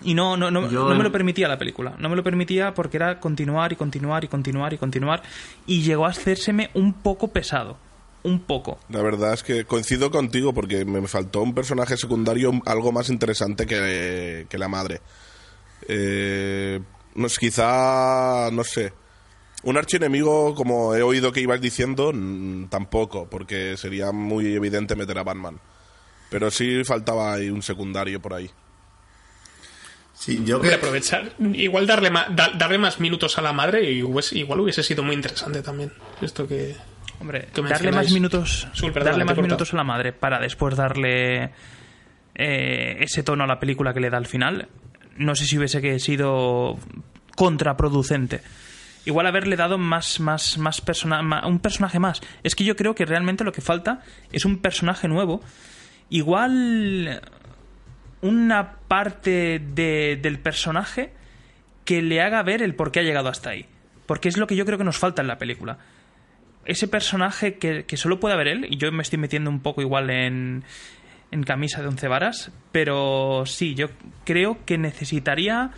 Y 0.03 0.13
no, 0.13 0.37
no, 0.37 0.51
no, 0.51 0.69
Yo 0.69 0.87
no 0.89 0.95
me 0.95 1.03
lo 1.03 1.11
permitía 1.11 1.47
la 1.47 1.57
película. 1.57 1.95
No 1.97 2.07
me 2.09 2.15
lo 2.15 2.23
permitía 2.23 2.73
porque 2.75 2.97
era 2.97 3.19
continuar 3.19 3.73
y 3.73 3.75
continuar 3.77 4.23
y 4.23 4.27
continuar 4.27 4.71
y 4.73 4.77
continuar. 4.77 5.23
Y 5.65 5.81
llegó 5.81 6.05
a 6.05 6.09
hacérseme 6.09 6.69
un 6.75 6.93
poco 6.93 7.29
pesado. 7.29 7.79
Un 8.27 8.41
poco. 8.41 8.77
La 8.89 9.01
verdad 9.01 9.33
es 9.33 9.41
que 9.41 9.63
coincido 9.63 10.11
contigo 10.11 10.53
porque 10.53 10.83
me 10.83 11.07
faltó 11.07 11.41
un 11.41 11.55
personaje 11.55 11.95
secundario 11.95 12.51
algo 12.65 12.91
más 12.91 13.09
interesante 13.09 13.65
que, 13.65 14.45
que 14.49 14.57
la 14.57 14.67
madre. 14.67 14.99
Eh, 15.87 16.81
no 17.15 17.27
es 17.27 17.39
quizá, 17.39 18.49
no 18.51 18.63
sé. 18.65 18.91
Un 19.63 19.77
archienemigo, 19.77 20.53
como 20.55 20.93
he 20.93 21.01
oído 21.03 21.31
que 21.31 21.39
ibas 21.39 21.61
diciendo, 21.61 22.11
tampoco, 22.69 23.29
porque 23.29 23.77
sería 23.77 24.11
muy 24.11 24.53
evidente 24.53 24.95
meter 24.97 25.17
a 25.19 25.23
Batman. 25.23 25.59
Pero 26.29 26.51
sí 26.51 26.83
faltaba 26.83 27.33
ahí 27.33 27.49
un 27.49 27.61
secundario 27.63 28.21
por 28.21 28.33
ahí. 28.33 28.51
Sí, 30.13 30.41
yo 30.43 30.59
que... 30.59 30.73
aprovechar, 30.73 31.31
igual 31.53 31.87
darle, 31.87 32.09
ma- 32.09 32.27
da- 32.29 32.51
darle 32.57 32.77
más 32.77 32.99
minutos 32.99 33.37
a 33.37 33.41
la 33.41 33.53
madre 33.53 33.89
y 33.91 34.01
hubiese- 34.01 34.35
igual 34.35 34.59
hubiese 34.61 34.83
sido 34.83 35.01
muy 35.03 35.15
interesante 35.15 35.61
también. 35.61 35.93
Esto 36.21 36.45
que... 36.47 36.75
Hombre, 37.19 37.47
darle 37.69 37.91
más 37.91 38.05
minutos, 38.13 38.67
darle 39.05 39.25
más 39.25 39.35
minutos 39.47 39.73
a 39.73 39.77
la 39.77 39.83
madre 39.83 40.13
para 40.13 40.39
después 40.39 40.75
darle 40.75 41.49
eh, 42.35 42.97
ese 42.99 43.23
tono 43.23 43.43
a 43.43 43.47
la 43.47 43.59
película 43.59 43.93
que 43.93 43.99
le 43.99 44.09
da 44.09 44.17
al 44.17 44.27
final. 44.27 44.67
No 45.17 45.35
sé 45.35 45.45
si 45.45 45.57
hubiese 45.57 45.81
que 45.81 45.99
sido 45.99 46.77
contraproducente. 47.35 48.41
Igual 49.05 49.25
haberle 49.25 49.55
dado 49.55 49.77
más, 49.77 50.19
más, 50.19 50.57
más 50.57 50.81
persona, 50.81 51.21
ma- 51.21 51.47
un 51.47 51.59
personaje 51.59 51.97
más. 51.97 52.21
Es 52.43 52.55
que 52.55 52.63
yo 52.65 52.75
creo 52.75 52.93
que 52.93 53.05
realmente 53.05 53.43
lo 53.43 53.51
que 53.53 53.61
falta 53.61 54.01
es 54.31 54.43
un 54.45 54.57
personaje 54.59 55.07
nuevo. 55.07 55.41
Igual 56.09 57.21
una 58.21 58.73
parte 58.87 59.59
de- 59.73 60.19
del 60.21 60.39
personaje 60.39 61.13
que 61.85 62.01
le 62.01 62.21
haga 62.21 62.43
ver 62.43 62.61
el 62.61 62.75
por 62.75 62.91
qué 62.91 62.99
ha 62.99 63.03
llegado 63.03 63.29
hasta 63.29 63.51
ahí. 63.51 63.65
Porque 64.05 64.29
es 64.29 64.37
lo 64.37 64.45
que 64.45 64.55
yo 64.55 64.65
creo 64.65 64.77
que 64.77 64.83
nos 64.83 64.97
falta 64.97 65.21
en 65.21 65.27
la 65.27 65.37
película 65.37 65.77
ese 66.67 66.87
personaje 66.87 67.55
que, 67.55 67.85
que 67.85 67.97
solo 67.97 68.19
puede 68.19 68.35
haber 68.35 68.47
él, 68.47 68.67
y 68.69 68.77
yo 68.77 68.91
me 68.91 69.01
estoy 69.01 69.17
metiendo 69.17 69.49
un 69.49 69.61
poco 69.61 69.81
igual 69.81 70.09
en, 70.09 70.63
en 71.31 71.43
camisa 71.43 71.81
de 71.81 71.87
once 71.87 72.07
varas, 72.07 72.51
pero 72.71 73.43
sí, 73.45 73.73
yo 73.75 73.87
creo 74.25 74.57
que 74.65 74.77
necesitaría 74.77 75.71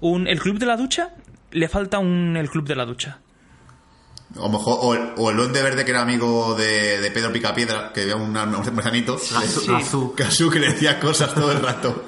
un... 0.00 0.26
El 0.26 0.40
club 0.40 0.58
de 0.58 0.66
la 0.66 0.76
ducha, 0.76 1.14
le 1.50 1.68
falta 1.68 1.98
un 1.98 2.36
el 2.36 2.50
club 2.50 2.66
de 2.66 2.76
la 2.76 2.84
ducha. 2.84 3.18
O, 4.36 4.48
mejor, 4.48 4.78
o, 4.80 4.94
el- 4.94 5.12
o 5.16 5.30
el 5.30 5.36
duende 5.36 5.62
verde 5.62 5.84
que 5.84 5.92
era 5.92 6.02
amigo 6.02 6.54
de, 6.56 7.00
de 7.00 7.10
Pedro 7.12 7.32
Picapiedra, 7.32 7.92
que 7.92 8.02
había 8.02 8.16
un- 8.16 8.36
unos 8.36 8.72
marcianitos. 8.72 9.32
Azu- 9.32 9.76
Azu. 9.76 10.14
Casu 10.16 10.50
que 10.50 10.58
le 10.58 10.72
decía 10.72 10.98
cosas 10.98 11.32
todo 11.34 11.52
el 11.52 11.60
rato. 11.62 12.04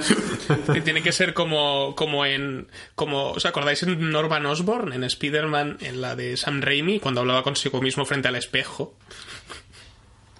que 0.72 0.80
tiene 0.80 1.02
que 1.02 1.12
ser 1.12 1.34
como, 1.34 1.94
como 1.94 2.24
en... 2.24 2.68
Como, 2.94 3.32
¿Os 3.32 3.44
acordáis 3.44 3.82
en 3.82 4.10
Norman 4.10 4.46
Osborn, 4.46 4.92
en 4.94 5.04
Spider-Man, 5.04 5.76
en 5.80 6.00
la 6.00 6.16
de 6.16 6.36
Sam 6.38 6.62
Raimi, 6.62 6.98
cuando 6.98 7.20
hablaba 7.20 7.42
consigo 7.42 7.80
mismo 7.82 8.04
frente 8.06 8.28
al 8.28 8.36
espejo? 8.36 8.94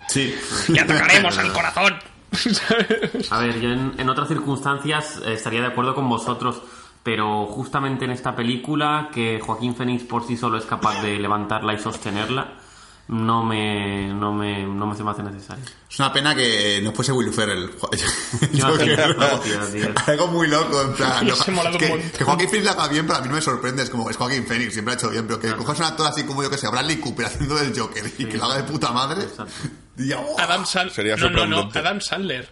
Sí. 0.09 0.35
¡Y 0.69 0.79
atacaremos 0.79 1.37
al 1.39 1.53
corazón! 1.53 1.95
A 3.31 3.39
ver, 3.41 3.61
yo 3.61 3.71
en, 3.71 3.93
en 3.99 4.09
otras 4.09 4.29
circunstancias 4.29 5.21
eh, 5.25 5.35
estaría 5.35 5.61
de 5.61 5.67
acuerdo 5.67 5.95
con 5.95 6.09
vosotros, 6.09 6.63
pero 7.03 7.47
justamente 7.47 8.05
en 8.05 8.11
esta 8.11 8.37
película, 8.37 9.09
que 9.13 9.41
Joaquín 9.41 9.75
Phoenix 9.75 10.05
por 10.05 10.27
sí 10.27 10.37
solo 10.37 10.59
es 10.59 10.67
capaz 10.67 11.03
de 11.03 11.19
levantarla 11.19 11.73
y 11.73 11.79
sostenerla, 11.79 12.59
no 13.09 13.43
me, 13.43 14.07
no 14.09 14.33
me, 14.33 14.65
no 14.65 14.87
me 14.87 14.95
se 14.95 15.03
me 15.03 15.11
hace 15.11 15.23
necesario. 15.23 15.65
Es 15.91 15.99
una 15.99 16.13
pena 16.13 16.35
que 16.35 16.81
no 16.83 16.93
fuese 16.93 17.11
Will 17.11 17.33
Ferrell. 17.33 17.69
Algo 20.07 20.27
muy 20.29 20.47
loco, 20.47 20.83
en 20.83 20.95
plan. 20.95 21.27
No, 21.27 21.79
que, 21.79 22.13
que 22.17 22.25
Joaquín 22.25 22.49
Phoenix 22.49 22.67
la 22.67 22.73
haga 22.73 22.89
bien, 22.89 23.07
pero 23.07 23.19
a 23.19 23.23
mí 23.23 23.29
no 23.29 23.35
me 23.35 23.41
sorprende. 23.41 23.83
Es 23.83 23.91
como, 23.91 24.09
es 24.11 24.17
Joaquín 24.17 24.47
Phoenix, 24.47 24.75
siempre 24.75 24.95
ha 24.95 24.97
hecho 24.97 25.11
bien, 25.11 25.27
pero 25.27 25.41
que 25.41 25.57
cojas 25.57 25.79
un 25.79 25.87
actor 25.87 26.07
así 26.07 26.25
como 26.25 26.43
yo 26.43 26.51
que 26.51 26.59
sé, 26.59 26.69
Bradley 26.69 26.99
Cooper 26.99 27.27
haciendo 27.27 27.57
del 27.57 27.77
Joker 27.77 28.05
y 28.17 28.27
que 28.27 28.37
lo 28.37 28.45
haga 28.45 28.59
de 28.59 28.65
puta 28.65 28.93
madre. 28.93 29.27
Y, 29.99 30.13
oh, 30.13 30.37
Adam 30.39 30.65
Sandler... 30.65 30.95
Sería 30.95 31.17
no, 31.17 31.31
no, 31.31 31.47
no. 31.47 31.71
Adam 31.75 32.01
Sandler. 32.01 32.49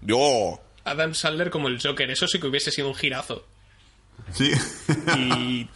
Yo, 0.00 0.58
Adam 0.84 1.14
Sandler 1.14 1.50
como 1.50 1.68
el 1.68 1.80
Joker, 1.80 2.10
eso 2.10 2.26
sí 2.26 2.40
que 2.40 2.46
hubiese 2.46 2.70
sido 2.70 2.88
un 2.88 2.94
girazo. 2.94 3.44
Sí. 4.32 4.52
Y... 5.16 5.68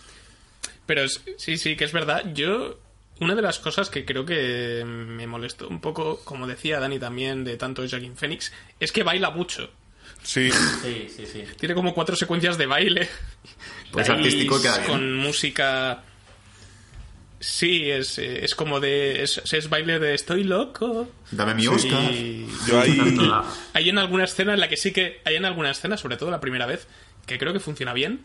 Pero 0.86 1.04
es- 1.04 1.22
sí, 1.38 1.56
sí, 1.56 1.76
que 1.76 1.84
es 1.84 1.92
verdad. 1.92 2.32
Yo, 2.34 2.78
una 3.20 3.34
de 3.34 3.42
las 3.42 3.58
cosas 3.58 3.88
que 3.90 4.04
creo 4.04 4.26
que 4.26 4.82
me 4.84 5.26
molestó 5.26 5.68
un 5.68 5.80
poco, 5.80 6.20
como 6.24 6.46
decía 6.46 6.80
Dani 6.80 6.98
también, 6.98 7.44
de 7.44 7.56
tanto 7.56 7.82
Joaquin 7.88 8.16
Phoenix, 8.16 8.52
es 8.80 8.92
que 8.92 9.02
baila 9.02 9.30
mucho. 9.30 9.70
sí. 10.22 10.50
Sí, 10.82 11.08
sí, 11.14 11.26
sí. 11.26 11.44
Tiene 11.58 11.74
como 11.74 11.94
cuatro 11.94 12.16
secuencias 12.16 12.58
de 12.58 12.66
baile. 12.66 13.08
Pues 13.92 14.08
artístico 14.10 14.60
queda 14.60 14.78
bien. 14.78 14.90
Con 14.90 15.16
música... 15.16 16.02
Sí, 17.40 17.90
es, 17.90 18.18
es 18.18 18.54
como 18.54 18.80
de... 18.80 19.22
Es, 19.22 19.40
es 19.52 19.68
baile 19.68 19.98
de 19.98 20.14
estoy 20.14 20.44
loco. 20.44 21.10
Dame 21.30 21.54
mi 21.54 21.66
Oscar. 21.66 22.10
Y 22.10 22.46
Yo 22.66 22.80
ahí... 22.80 22.98
hay 23.74 23.88
en 23.90 23.98
alguna 23.98 24.24
escena 24.24 24.54
en 24.54 24.60
la 24.60 24.68
que 24.68 24.78
sí 24.78 24.92
que... 24.92 25.20
Hay 25.26 25.36
en 25.36 25.44
alguna 25.44 25.70
escena, 25.70 25.96
sobre 25.98 26.16
todo 26.16 26.30
la 26.30 26.40
primera 26.40 26.64
vez, 26.64 26.86
que 27.26 27.38
creo 27.38 27.52
que 27.52 27.60
funciona 27.60 27.92
bien. 27.92 28.20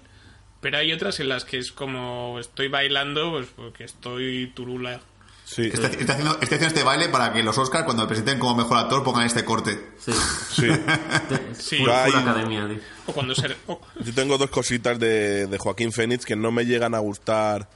Pero 0.61 0.77
hay 0.77 0.91
otras 0.91 1.19
en 1.19 1.29
las 1.29 1.45
que 1.45 1.57
es 1.57 1.71
como... 1.71 2.37
Estoy 2.39 2.67
bailando 2.67 3.31
pues 3.31 3.47
porque 3.55 3.83
estoy 3.85 4.51
turula. 4.55 4.99
Sí, 5.45 5.63
Está, 5.73 5.87
está 5.87 6.13
haciendo, 6.13 6.33
está 6.33 6.55
haciendo 6.55 6.67
este 6.67 6.83
baile 6.83 7.09
para 7.09 7.33
que 7.33 7.41
los 7.41 7.57
Oscars, 7.57 7.83
cuando 7.85 8.03
le 8.03 8.07
presenten 8.07 8.37
como 8.37 8.55
mejor 8.55 8.77
actor, 8.77 9.03
pongan 9.03 9.25
este 9.25 9.43
corte. 9.43 9.79
Sí. 9.97 10.11
sí. 10.51 10.67
Sí. 11.53 11.77
Full 11.77 11.89
academia, 11.89 12.67
tío. 12.67 12.77
O 13.07 13.13
cuando 13.13 13.33
se... 13.33 13.47
Yo 13.47 14.13
tengo 14.13 14.37
dos 14.37 14.49
cositas 14.51 14.99
de, 14.99 15.47
de 15.47 15.57
Joaquín 15.57 15.91
Phoenix 15.91 16.25
que 16.25 16.35
no 16.35 16.51
me 16.51 16.65
llegan 16.65 16.93
a 16.93 16.99
gustar 16.99 17.67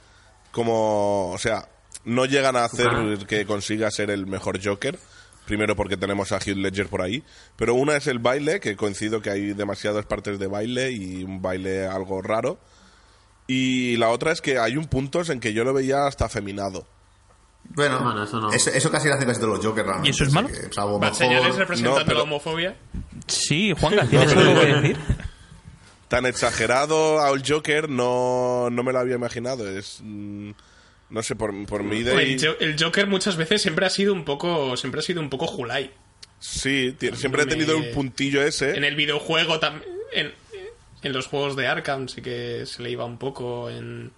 como... 0.52 1.30
O 1.32 1.38
sea, 1.38 1.68
no 2.04 2.26
llegan 2.26 2.54
a 2.56 2.64
hacer 2.64 2.88
Claro. 2.88 3.18
que 3.26 3.44
consiga 3.46 3.90
ser 3.90 4.10
el 4.10 4.26
mejor 4.26 4.60
Joker. 4.64 4.98
Primero 5.46 5.74
porque 5.76 5.96
tenemos 5.96 6.32
a 6.32 6.36
Heath 6.38 6.56
Ledger 6.56 6.88
por 6.88 7.02
ahí. 7.02 7.22
Pero 7.56 7.74
una 7.74 7.96
es 7.96 8.06
el 8.06 8.18
baile, 8.18 8.60
que 8.60 8.76
coincido 8.76 9.20
que 9.20 9.30
hay 9.30 9.52
demasiadas 9.52 10.06
partes 10.06 10.38
de 10.38 10.46
baile 10.46 10.92
y 10.92 11.24
un 11.24 11.42
baile 11.42 11.86
algo 11.86 12.22
raro. 12.22 12.58
Y 13.46 13.96
la 13.98 14.08
otra 14.10 14.32
es 14.32 14.40
que 14.40 14.58
hay 14.58 14.76
un 14.76 14.86
puntos 14.86 15.28
en 15.30 15.40
que 15.40 15.52
yo 15.52 15.64
lo 15.64 15.72
veía 15.74 16.06
hasta 16.06 16.24
afeminado. 16.24 16.86
Bueno, 17.70 17.98
Bueno, 18.02 18.24
eso 18.24 18.40
no. 18.40 18.52
eso, 18.52 18.70
eso 18.70 18.90
casi 18.90 19.08
lo 19.08 19.14
hacen 19.14 19.26
casi 19.26 19.40
todos 19.40 19.56
los 19.56 19.64
Jokers 19.66 19.86
realmente. 19.86 20.08
¿Y 20.08 20.12
eso 20.12 20.24
es 20.24 20.32
malo? 20.32 20.48
que, 20.48 20.54
salvo 20.72 20.98
representando 21.00 21.98
No, 22.00 22.04
pero- 22.04 22.16
la 22.18 22.22
homofobia. 22.24 22.76
Sí, 23.26 23.72
Juanga, 23.78 24.04
¿tienes 24.08 24.34
No, 24.34 24.40
algo 24.42 24.60
que 24.60 24.66
decir? 24.66 24.96
Tan 26.08 26.26
exagerado 26.26 27.20
al 27.22 27.42
Joker 27.46 27.88
no, 27.88 28.68
no 28.70 28.82
me 28.82 28.92
lo 28.92 28.98
había 28.98 29.14
imaginado. 29.16 29.68
Es. 29.68 29.98
mm, 30.02 30.50
no 31.10 31.22
sé, 31.22 31.36
por, 31.36 31.52
por 31.66 31.82
mi 31.82 31.96
idea. 31.98 32.20
El, 32.20 32.38
Jo- 32.38 32.56
el 32.60 32.76
Joker 32.82 33.06
muchas 33.06 33.36
veces 33.36 33.62
siempre 33.62 33.86
ha 33.86 33.90
sido 33.90 34.12
un 34.12 34.24
poco 34.24 34.76
siempre 34.76 35.00
ha 35.00 35.02
sido 35.02 35.20
un 35.20 35.30
poco 35.30 35.46
Julai. 35.46 35.90
Sí, 36.38 36.94
siempre 37.14 37.42
he 37.42 37.46
me- 37.46 37.50
tenido 37.52 37.76
un 37.78 37.90
puntillo 37.92 38.42
ese. 38.42 38.76
En 38.76 38.84
el 38.84 38.94
videojuego 38.96 39.58
también 39.58 39.88
en, 40.12 40.32
en 41.04 41.12
los 41.12 41.26
juegos 41.28 41.54
de 41.54 41.68
Arkham 41.68 42.08
sí 42.08 42.20
que 42.22 42.66
se 42.66 42.82
le 42.82 42.90
iba 42.90 43.04
un 43.04 43.18
poco 43.18 43.70
en 43.70 44.10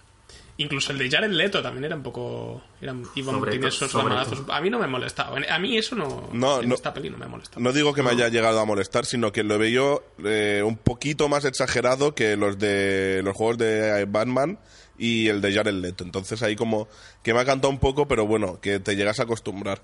incluso 0.59 0.91
el 0.91 0.97
de 0.97 1.07
Jared 1.11 1.29
Leto 1.29 1.61
también 1.61 1.85
era 1.85 1.95
un 1.95 2.01
poco 2.01 2.63
era, 2.81 2.95
iba 3.13 3.31
Sobre 3.31 3.59
to- 3.59 3.67
esos 3.67 3.91
todo. 3.91 4.51
a 4.51 4.59
mí 4.59 4.71
no 4.71 4.79
me 4.79 4.87
molestaba 4.87 5.37
a 5.47 5.59
mí 5.59 5.77
eso 5.77 5.95
no, 5.95 6.29
No, 6.33 6.61
en 6.61 6.69
no. 6.69 6.73
esta 6.75 6.91
peli 6.95 7.11
no 7.11 7.17
me 7.19 7.25
ha 7.25 7.27
molestado 7.27 7.61
No 7.61 7.71
digo 7.71 7.93
que 7.93 8.01
me 8.01 8.09
haya 8.09 8.27
llegado 8.29 8.59
a 8.59 8.65
molestar, 8.65 9.05
sino 9.05 9.31
que 9.31 9.43
lo 9.43 9.59
veo 9.59 10.03
eh, 10.25 10.63
un 10.65 10.75
poquito 10.77 11.29
más 11.29 11.45
exagerado 11.45 12.15
que 12.15 12.35
los 12.37 12.57
de 12.57 13.21
los 13.23 13.35
juegos 13.37 13.59
de 13.59 14.05
Batman 14.09 14.57
y 14.97 15.27
el 15.27 15.41
de 15.41 15.53
Jared 15.53 15.73
Leto. 15.75 16.03
Entonces 16.03 16.41
ahí 16.41 16.55
como 16.55 16.87
que 17.21 17.31
me 17.35 17.39
ha 17.41 17.45
cantado 17.45 17.69
un 17.69 17.77
poco, 17.77 18.07
pero 18.07 18.25
bueno, 18.25 18.59
que 18.59 18.79
te 18.79 18.95
llegas 18.95 19.19
a 19.19 19.23
acostumbrar. 19.23 19.83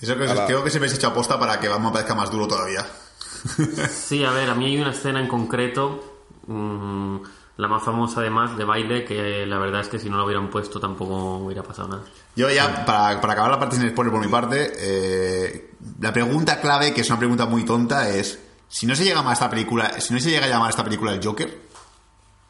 Eso 0.00 0.16
que, 0.16 0.24
la- 0.24 0.46
creo 0.46 0.62
que 0.62 0.70
se 0.70 0.78
me 0.78 0.86
ha 0.86 0.88
hecho 0.94 1.08
aposta 1.08 1.36
para 1.36 1.58
que 1.58 1.66
Batman 1.66 1.92
parezca 1.92 2.14
más 2.14 2.30
duro 2.30 2.46
todavía. 2.46 2.86
Sí, 3.90 4.22
a 4.24 4.30
ver, 4.30 4.48
a 4.50 4.54
mí 4.54 4.66
hay 4.66 4.78
una 4.80 4.90
escena 4.92 5.20
en 5.20 5.26
concreto, 5.26 6.09
mm, 6.52 7.20
la 7.56 7.68
más 7.68 7.82
famosa 7.82 8.20
además, 8.20 8.56
de 8.56 8.64
baile, 8.64 9.04
que 9.04 9.44
la 9.46 9.58
verdad 9.58 9.82
es 9.82 9.88
que 9.88 9.98
si 9.98 10.08
no 10.08 10.16
lo 10.16 10.24
hubieran 10.24 10.48
puesto 10.50 10.80
tampoco 10.80 11.36
hubiera 11.38 11.62
pasado 11.62 11.88
nada. 11.88 12.02
Yo 12.36 12.50
ya, 12.50 12.84
para, 12.84 13.20
para 13.20 13.32
acabar 13.34 13.50
la 13.50 13.58
parte 13.58 13.76
sin 13.76 13.90
spoiler 13.90 14.12
por 14.12 14.24
mi 14.24 14.30
parte, 14.30 14.72
eh, 14.76 15.74
la 16.00 16.12
pregunta 16.12 16.60
clave, 16.60 16.94
que 16.94 17.02
es 17.02 17.08
una 17.10 17.18
pregunta 17.18 17.46
muy 17.46 17.64
tonta, 17.64 18.08
es 18.08 18.38
si 18.68 18.86
no 18.86 18.94
se 18.94 19.04
llega 19.04 19.16
a 19.16 19.20
llamar 19.20 19.34
esta 19.34 19.50
película, 19.50 20.00
si 20.00 20.14
no 20.14 20.20
se 20.20 20.30
llega 20.30 20.46
a 20.46 20.48
llamar 20.48 20.70
esta 20.70 20.84
película 20.84 21.12
el 21.12 21.24
Joker, 21.24 21.60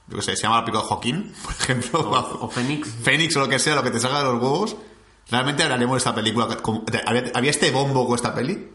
yo 0.07 0.17
que 0.17 0.23
sé, 0.23 0.37
se 0.37 0.43
llama 0.43 0.57
la 0.59 0.65
película 0.65 0.83
de 0.83 0.89
Joaquín, 0.89 1.35
por 1.43 1.53
ejemplo, 1.53 2.01
O, 2.01 2.47
o 2.47 2.51
Fénix. 2.51 2.89
Fénix 3.03 3.37
o 3.37 3.41
lo 3.41 3.49
que 3.49 3.59
sea, 3.59 3.75
lo 3.75 3.83
que 3.83 3.91
te 3.91 4.01
salga 4.01 4.19
de 4.19 4.25
los 4.25 4.43
huevos, 4.43 4.77
realmente 5.31 5.63
hablaremos 5.63 5.95
de 5.95 5.99
esta 5.99 6.15
película. 6.15 6.49
¿Había, 7.07 7.33
había 7.35 7.51
este 7.51 7.71
bombo 7.71 8.07
con 8.07 8.17
esta 8.17 8.35
peli? 8.35 8.71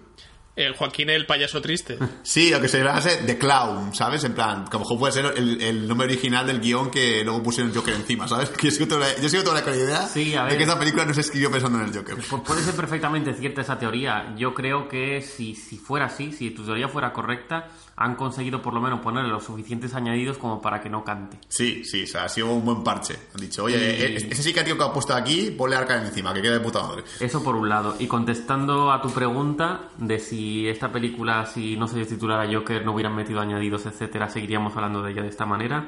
El 0.56 0.74
Joaquín 0.74 1.10
el 1.10 1.26
payaso 1.26 1.62
triste 1.62 1.98
Sí, 2.24 2.50
lo 2.50 2.62
que 2.62 2.68
se 2.68 2.82
llama 2.82 3.02
The 3.02 3.38
Clown, 3.38 3.94
¿sabes? 3.94 4.24
En 4.24 4.34
plan, 4.34 4.64
que 4.66 4.70
a 4.72 4.74
lo 4.74 4.80
mejor 4.80 4.98
puede 5.00 5.14
ser 5.14 5.26
el, 5.38 5.62
el 5.62 5.88
nombre 5.88 6.08
original 6.08 6.48
del 6.48 6.60
guion 6.62 6.90
que 6.90 7.24
luego 7.24 7.44
pusieron 7.44 7.72
el 7.72 7.78
Joker 7.78 7.94
encima, 7.94 8.28
¿sabes? 8.28 8.50
Que 8.58 8.68
yo 8.68 8.72
sigo 8.72 8.88
toda 8.88 9.02
la, 9.02 9.16
yo 9.22 9.28
sigo 9.30 9.44
toda 9.44 9.62
la 9.62 9.76
idea 9.76 10.08
Sí, 10.08 10.34
a 10.36 10.44
de 10.44 10.50
ver. 10.50 10.58
que 10.58 10.64
esta 10.64 10.80
película 10.80 11.06
no 11.06 11.14
se 11.14 11.22
escribió 11.22 11.52
pensando 11.52 11.80
en 11.80 11.86
el 11.86 11.94
Joker. 11.96 12.16
Pu- 12.18 12.44
Puede 12.44 12.62
ser 12.64 12.74
perfectamente 12.76 13.34
cierta 13.34 13.62
esa 13.62 13.78
teoría. 13.78 14.34
Yo 14.38 14.54
creo 14.54 14.88
que 14.88 15.22
si, 15.22 15.56
si 15.56 15.78
fuera 15.78 16.06
así, 16.06 16.32
si 16.32 16.52
tu 16.52 16.64
teoría 16.66 16.88
fuera 16.88 17.12
correcta, 17.12 17.68
han 17.98 18.16
conseguido 18.16 18.62
por 18.62 18.74
lo 18.74 18.82
menos 18.82 19.00
ponerle 19.00 19.30
los 19.30 19.46
suficientes 19.46 19.94
añadidos 19.94 20.38
como 20.38 20.62
para 20.62 20.82
que 20.82 20.90
no 20.90 21.04
cante. 21.06 21.38
Sí, 21.48 21.84
sí, 21.86 22.04
o 22.04 22.08
sea, 22.08 22.26
ha 22.26 22.30
sido 22.30 22.52
un 22.52 22.66
buen 22.66 22.84
parche. 22.84 23.16
Han 23.34 23.40
dicho, 23.40 23.64
oye, 23.64 23.78
eh, 23.78 24.16
ese 24.18 24.44
sí 24.44 24.54
que 24.54 24.60
ha 24.60 24.66
tío 24.66 24.78
que 24.78 24.84
ha 24.84 24.92
puesto 24.92 25.14
aquí, 25.14 25.52
ponle 25.52 25.78
arca 25.78 25.96
encima, 26.06 26.34
que 26.34 26.42
quede 26.42 26.54
de 26.54 26.60
puta 26.60 26.84
madre. 26.84 27.04
Eso 27.22 27.42
por 27.42 27.56
un 27.56 27.70
lado. 27.70 27.96
Y 28.00 28.08
contestando 28.08 28.92
a 28.92 29.02
tu 29.02 29.12
pregunta 29.12 29.90
de 29.98 30.20
si 30.20 30.68
esta 30.68 30.92
película, 30.92 31.46
si 31.46 31.78
no 31.78 31.88
se 31.88 32.06
titulara 32.06 32.52
Joker, 32.52 32.86
no 32.86 32.94
hubieran 32.94 33.16
metido 33.16 33.40
añadidos, 33.40 33.86
etcétera, 33.86 34.30
seguiríamos 34.30 34.76
hablando 34.76 35.02
de 35.02 35.14
ella 35.14 35.22
de 35.22 35.30
esta 35.30 35.46
manera. 35.46 35.88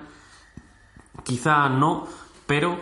Quizá 1.25 1.67
no, 1.67 2.07
pero 2.45 2.79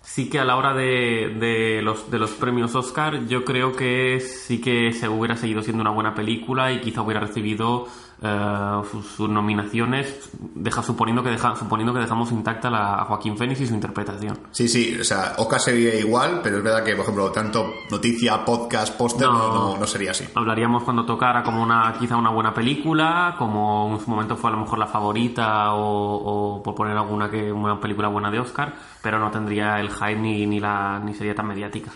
sí 0.00 0.30
que 0.30 0.38
a 0.40 0.46
la 0.46 0.56
hora 0.56 0.72
de, 0.72 1.36
de 1.38 1.82
los, 1.82 2.10
de 2.10 2.18
los 2.18 2.30
premios 2.32 2.74
Oscar, 2.74 3.26
yo 3.26 3.44
creo 3.44 3.76
que 3.76 4.20
sí 4.20 4.62
que 4.62 4.92
se 4.92 5.08
hubiera 5.08 5.36
seguido 5.36 5.62
siendo 5.62 5.82
una 5.82 5.90
buena 5.90 6.14
película 6.14 6.72
y 6.72 6.80
quizá 6.80 7.02
hubiera 7.02 7.20
recibido 7.20 7.86
eh, 8.22 8.80
sus, 8.90 9.06
sus 9.06 9.28
nominaciones, 9.28 10.30
deja, 10.54 10.82
suponiendo, 10.82 11.22
que 11.22 11.30
deja, 11.30 11.56
suponiendo 11.56 11.92
que 11.92 12.00
dejamos 12.00 12.32
intacta 12.32 12.70
la, 12.70 12.94
a 12.94 13.04
Joaquín 13.04 13.36
Phoenix 13.36 13.60
y 13.60 13.66
su 13.66 13.74
interpretación. 13.74 14.38
Sí, 14.50 14.68
sí, 14.68 14.96
o 15.00 15.04
sea, 15.04 15.34
Oscar 15.38 15.60
sería 15.60 15.94
igual, 15.94 16.40
pero 16.42 16.58
es 16.58 16.64
verdad 16.64 16.84
que, 16.84 16.94
por 16.94 17.02
ejemplo, 17.02 17.30
tanto 17.32 17.74
noticia, 17.90 18.44
podcast, 18.44 18.96
póster, 18.96 19.26
no. 19.28 19.32
No. 19.32 19.52
No, 19.72 19.78
no 19.78 19.86
sería 19.86 20.12
así. 20.12 20.24
Hablaríamos 20.34 20.84
cuando 20.84 21.04
tocara 21.04 21.42
como 21.42 21.62
una 21.62 21.94
quizá 21.98 22.16
una 22.16 22.30
buena 22.30 22.54
película, 22.54 23.34
como 23.38 23.94
en 23.94 24.04
su 24.04 24.10
momento 24.10 24.36
fue 24.36 24.50
a 24.50 24.52
lo 24.54 24.60
mejor 24.60 24.78
la 24.78 24.86
favorita 24.86 25.72
o, 25.74 26.56
o 26.58 26.62
por 26.62 26.74
poner 26.74 26.96
alguna 26.96 27.30
que 27.30 27.52
una 27.52 27.80
película 27.80 28.08
buena 28.08 28.30
de 28.30 28.38
Oscar, 28.38 28.74
pero 29.02 29.18
no 29.18 29.30
tendría 29.30 29.80
el 29.80 29.90
hype 29.90 30.16
ni, 30.16 30.46
ni 30.46 30.60
la 30.60 31.00
ni 31.00 31.14
sería 31.14 31.34
tan 31.34 31.46
mediática. 31.48 31.90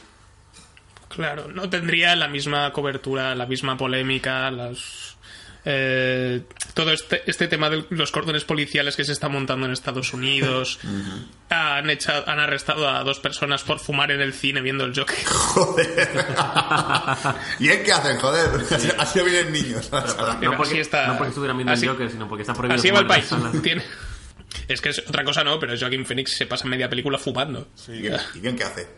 Claro, 1.09 1.49
no 1.53 1.71
tendría 1.71 2.15
la 2.15 2.29
misma 2.29 2.73
cobertura, 2.73 3.35
la 3.35 3.47
misma 3.47 3.77
polémica, 3.77 4.51
las 4.51 5.16
eh, 5.69 6.43
todo 6.75 6.93
este, 6.93 7.23
este 7.29 7.49
tema 7.49 7.69
de 7.69 7.85
los 7.91 8.13
cordones 8.13 8.45
policiales 8.45 8.95
que 8.95 9.05
se 9.05 9.11
está 9.11 9.29
montando 9.29 9.67
en 9.67 9.73
Estados 9.73 10.13
Unidos. 10.15 10.79
han, 11.51 11.91
echado, 11.91 12.23
han 12.29 12.39
arrestado 12.39 12.89
a 12.89 13.03
dos 13.03 13.19
personas 13.19 13.63
por 13.65 13.81
fumar 13.81 14.13
en 14.13 14.21
el 14.21 14.33
cine 14.33 14.61
viendo 14.61 14.85
el 14.85 14.95
Joker. 14.97 15.17
Joder. 15.27 16.25
¿Y 17.59 17.69
es 17.69 17.81
qué 17.81 17.93
hacen, 17.93 18.17
joder? 18.19 18.49
Así, 18.73 18.89
así 18.97 19.21
vienen 19.23 19.53
niños. 19.53 19.89
Pero 19.91 20.51
No 20.53 20.57
porque, 20.57 20.73
así 20.75 20.79
está- 20.81 21.09
no 21.09 21.17
porque 21.19 21.29
estuvieran 21.31 21.57
viendo 21.57 21.73
así- 21.73 21.85
el 21.87 21.91
Joker, 21.93 22.11
sino 22.11 22.29
porque 22.29 22.43
está 22.43 22.55
prohibido. 22.55 22.79
Así 22.79 22.91
va 22.91 23.01
el 23.01 23.07
país. 23.07 23.29
Tiene- 23.63 23.83
Es 24.69 24.81
que 24.81 24.91
es 24.91 25.01
otra 25.01 25.25
cosa 25.25 25.43
no, 25.45 25.59
pero 25.59 25.75
Joaquin 25.79 26.07
Phoenix 26.07 26.37
se 26.37 26.47
pasa 26.47 26.67
media 26.69 26.89
película 26.89 27.19
fumando. 27.19 27.69
¿Y 27.89 28.03
bien, 28.03 28.17
y 28.35 28.39
bien 28.41 28.57
qué 28.57 28.65
hace? 28.65 28.89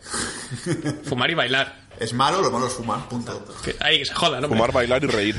Fumar 1.03 1.29
y 1.31 1.33
bailar. 1.33 1.87
Es 1.99 2.13
malo, 2.13 2.41
lo 2.41 2.51
malo 2.51 2.67
es 2.67 2.73
fumar, 2.73 3.07
punto. 3.09 3.43
Que, 3.63 3.75
ahí 3.79 3.99
que 3.99 4.05
se 4.05 4.13
joda, 4.13 4.39
¿no? 4.39 4.47
Fumar, 4.47 4.71
bailar 4.71 5.03
y 5.03 5.07
reír. 5.07 5.35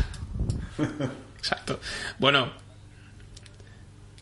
Exacto. 1.39 1.81
Bueno. 2.19 2.53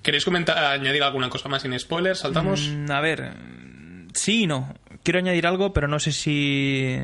¿Queréis 0.03 0.25
comentar, 0.25 0.57
añadir 0.57 1.03
alguna 1.03 1.29
cosa 1.29 1.49
más 1.49 1.63
sin 1.63 1.79
spoilers? 1.79 2.21
¿Saltamos? 2.21 2.69
Mm, 2.69 2.91
a 2.91 3.01
ver, 3.01 3.33
sí 4.15 4.45
y 4.45 4.47
no. 4.47 4.75
Quiero 5.03 5.19
añadir 5.19 5.47
algo, 5.47 5.73
pero 5.73 5.89
no 5.89 5.99
sé 5.99 6.13
si, 6.13 6.97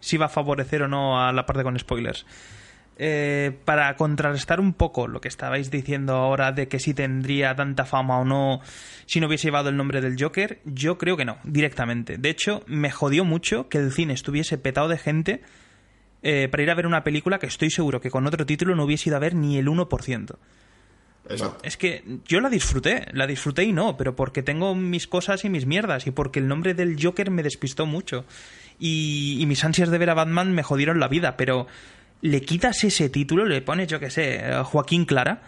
si 0.00 0.16
va 0.16 0.26
a 0.26 0.28
favorecer 0.28 0.82
o 0.82 0.88
no 0.88 1.22
a 1.22 1.32
la 1.32 1.46
parte 1.46 1.62
con 1.62 1.78
spoilers. 1.78 2.26
Eh, 3.02 3.52
para 3.64 3.96
contrarrestar 3.96 4.60
un 4.60 4.74
poco 4.74 5.08
lo 5.08 5.22
que 5.22 5.28
estabais 5.28 5.70
diciendo 5.70 6.16
ahora 6.16 6.52
de 6.52 6.68
que 6.68 6.78
si 6.78 6.92
tendría 6.92 7.54
tanta 7.54 7.86
fama 7.86 8.18
o 8.18 8.26
no 8.26 8.60
si 9.06 9.20
no 9.20 9.26
hubiese 9.26 9.48
llevado 9.48 9.70
el 9.70 9.76
nombre 9.78 10.02
del 10.02 10.22
Joker, 10.22 10.60
yo 10.66 10.98
creo 10.98 11.16
que 11.16 11.24
no, 11.24 11.38
directamente. 11.42 12.18
De 12.18 12.28
hecho, 12.28 12.62
me 12.66 12.90
jodió 12.90 13.24
mucho 13.24 13.70
que 13.70 13.78
el 13.78 13.90
cine 13.90 14.12
estuviese 14.12 14.58
petado 14.58 14.88
de 14.88 14.98
gente 14.98 15.40
eh, 16.22 16.48
para 16.50 16.62
ir 16.62 16.70
a 16.70 16.74
ver 16.74 16.86
una 16.86 17.02
película 17.04 17.38
que 17.38 17.46
estoy 17.46 17.70
seguro 17.70 18.00
que 18.00 18.10
con 18.10 18.26
otro 18.26 18.44
título 18.46 18.74
no 18.74 18.84
hubiese 18.84 19.08
ido 19.08 19.16
a 19.16 19.20
ver 19.20 19.34
ni 19.34 19.58
el 19.58 19.66
1%. 19.68 20.36
Eso. 21.28 21.56
Es 21.62 21.76
que 21.76 22.02
yo 22.26 22.40
la 22.40 22.48
disfruté, 22.48 23.06
la 23.12 23.26
disfruté 23.26 23.62
y 23.64 23.72
no, 23.72 23.96
pero 23.96 24.16
porque 24.16 24.42
tengo 24.42 24.74
mis 24.74 25.06
cosas 25.06 25.44
y 25.44 25.48
mis 25.50 25.64
mierdas 25.66 26.06
y 26.06 26.10
porque 26.10 26.40
el 26.40 26.48
nombre 26.48 26.74
del 26.74 26.96
Joker 27.00 27.30
me 27.30 27.42
despistó 27.42 27.86
mucho. 27.86 28.24
Y, 28.80 29.36
y 29.40 29.46
mis 29.46 29.62
ansias 29.62 29.90
de 29.90 29.98
ver 29.98 30.10
a 30.10 30.14
Batman 30.14 30.52
me 30.52 30.62
jodieron 30.62 30.98
la 30.98 31.06
vida, 31.08 31.36
pero 31.36 31.66
le 32.22 32.40
quitas 32.40 32.82
ese 32.84 33.10
título, 33.10 33.44
le 33.44 33.60
pones, 33.62 33.86
yo 33.88 34.00
que 34.00 34.10
sé, 34.10 34.36
eh, 34.42 34.62
Joaquín 34.64 35.04
Clara, 35.04 35.42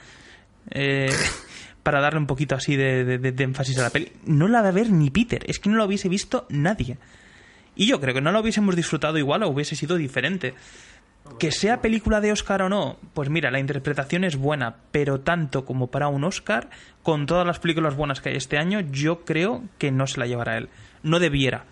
eh, 0.71 1.11
para 1.83 2.01
darle 2.01 2.21
un 2.21 2.27
poquito 2.27 2.55
así 2.55 2.77
de, 2.77 3.05
de- 3.05 3.19
de- 3.19 3.33
de 3.33 3.45
énfasis 3.45 3.77
a 3.79 3.83
la 3.83 3.91
peli. 3.91 4.13
No 4.27 4.47
la 4.49 4.63
va 4.63 4.69
a 4.69 4.73
ver 4.73 4.91
ni 4.91 5.11
Peter, 5.11 5.43
es 5.49 5.59
que 5.59 5.69
no 5.71 5.77
la 5.79 5.85
hubiese 5.87 6.09
visto 6.09 6.47
nadie. 6.51 6.99
Y 7.75 7.87
yo 7.87 8.01
creo 8.01 8.15
que 8.15 8.21
no 8.21 8.33
la 8.33 8.41
hubiésemos 8.41 8.77
disfrutado 8.77 9.19
igual 9.19 9.43
o 9.43 9.49
hubiese 9.49 9.77
sido 9.77 9.97
diferente. 9.97 10.55
Que 11.39 11.53
sea 11.53 11.81
película 11.81 12.21
de 12.21 12.33
Oscar 12.33 12.63
o 12.63 12.69
no, 12.69 12.99
pues 13.15 13.31
mira, 13.31 13.51
la 13.51 13.61
interpretación 13.61 14.25
es 14.25 14.37
buena, 14.37 14.77
pero 14.91 15.21
tanto 15.21 15.65
como 15.65 15.87
para 15.87 16.09
un 16.09 16.25
Oscar, 16.25 16.69
con 17.03 17.27
todas 17.27 17.47
las 17.47 17.61
películas 17.61 17.97
buenas 17.97 18.21
que 18.21 18.31
hay 18.31 18.37
este 18.37 18.59
año, 18.59 18.81
yo 18.81 19.25
creo 19.25 19.63
que 19.79 19.93
no 19.93 20.07
se 20.07 20.19
la 20.19 20.27
llevará 20.27 20.59
él. 20.59 20.69
No 21.03 21.21
debiera. 21.21 21.65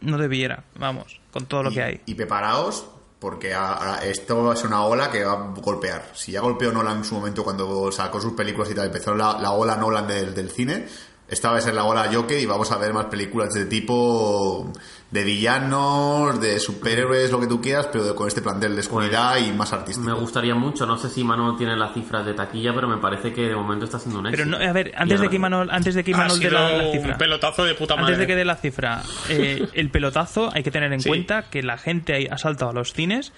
No 0.00 0.18
debiera, 0.18 0.62
vamos, 0.78 1.20
con 1.32 1.46
todo 1.46 1.64
lo 1.64 1.70
y, 1.70 1.74
que 1.74 1.82
hay. 1.82 2.00
Y 2.06 2.14
preparaos, 2.14 2.86
porque 3.18 3.54
ahora 3.54 3.98
esto 4.04 4.50
a 4.50 4.56
ser 4.56 4.68
una 4.68 4.84
ola 4.84 5.10
que 5.10 5.24
va 5.24 5.32
a 5.32 5.54
golpear. 5.60 6.10
Si 6.14 6.32
ya 6.32 6.40
golpeó 6.40 6.70
Nolan 6.70 6.98
en 6.98 7.04
su 7.04 7.14
momento 7.14 7.42
cuando 7.42 7.90
sacó 7.90 8.20
sus 8.20 8.34
películas 8.34 8.70
y 8.70 8.74
tal, 8.74 8.86
empezó 8.86 9.14
la, 9.14 9.38
la 9.40 9.52
ola 9.52 9.76
Nolan 9.76 10.06
del, 10.06 10.34
del 10.34 10.50
cine, 10.50 10.86
esta 11.28 11.50
va 11.50 11.58
a 11.58 11.60
ser 11.60 11.74
la 11.74 11.84
hora 11.84 12.08
Joker 12.12 12.38
y 12.38 12.46
vamos 12.46 12.70
a 12.72 12.78
ver 12.78 12.92
más 12.92 13.06
películas 13.06 13.52
de 13.52 13.64
tipo 13.66 14.72
de 15.10 15.24
villanos, 15.24 16.40
de 16.40 16.58
superhéroes, 16.58 17.30
lo 17.30 17.40
que 17.40 17.46
tú 17.46 17.60
quieras, 17.60 17.88
pero 17.92 18.14
con 18.14 18.28
este 18.28 18.42
plantel 18.42 18.74
de 18.74 18.80
oscuridad 18.80 19.36
y 19.38 19.52
más 19.52 19.72
artístico. 19.72 20.06
Me 20.08 20.12
gustaría 20.14 20.54
mucho, 20.54 20.84
no 20.86 20.98
sé 20.98 21.08
si 21.08 21.22
Manuel 21.24 21.56
tiene 21.56 21.76
las 21.76 21.94
cifras 21.94 22.26
de 22.26 22.34
taquilla, 22.34 22.74
pero 22.74 22.88
me 22.88 22.98
parece 22.98 23.32
que 23.32 23.42
de 23.42 23.54
momento 23.54 23.84
está 23.84 23.98
siendo 23.98 24.20
un 24.20 24.26
éxito. 24.26 24.48
Pero 24.50 24.58
no, 24.58 24.68
a 24.68 24.72
ver, 24.72 24.92
antes 24.96 25.20
de 25.20 25.28
que 25.28 25.36
Imanol, 25.36 25.68
antes 25.70 25.94
de 25.94 26.04
que 26.04 26.10
Imanol 26.10 26.38
dé 26.40 26.50
la, 26.50 26.70
la 26.76 26.84
un 26.86 26.92
cifra. 26.92 27.18
pelotazo 27.18 27.64
de 27.64 27.74
puta 27.74 27.94
madre. 27.94 28.06
Antes 28.14 28.18
de 28.18 28.26
que 28.26 28.36
dé 28.36 28.44
la 28.44 28.56
cifra, 28.56 29.02
eh, 29.28 29.66
el 29.74 29.90
pelotazo 29.90 30.50
hay 30.52 30.62
que 30.62 30.70
tener 30.70 30.92
en 30.92 31.00
Sí. 31.00 31.08
cuenta 31.08 31.44
que 31.50 31.62
la 31.62 31.78
gente 31.78 32.28
ha 32.30 32.38
saltado 32.38 32.70
a 32.72 32.74
los 32.74 32.92
cines 32.92 33.32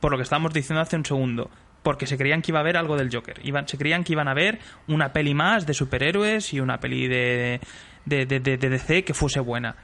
por 0.00 0.10
lo 0.12 0.18
que 0.18 0.24
estábamos 0.24 0.52
diciendo 0.52 0.82
hace 0.82 0.96
un 0.96 1.04
segundo. 1.06 1.50
Porque 1.84 2.08
se 2.08 2.18
creían 2.18 2.42
que 2.42 2.50
iba 2.50 2.58
a 2.58 2.62
haber 2.62 2.76
algo 2.76 2.96
del 2.96 3.14
Joker. 3.14 3.38
Iban, 3.44 3.68
se 3.68 3.78
creían 3.78 4.02
que 4.02 4.12
iban 4.14 4.26
a 4.26 4.34
ver 4.34 4.58
una 4.88 5.12
peli 5.12 5.34
más 5.34 5.66
de 5.66 5.74
superhéroes 5.74 6.52
y 6.52 6.58
una 6.58 6.80
peli 6.80 7.06
de, 7.06 7.60
de, 8.06 8.26
de- 8.26 8.40
de- 8.40 8.56
de 8.56 8.68
DC 8.70 9.04
que 9.04 9.14
fuese 9.14 9.38
buena. 9.38 9.76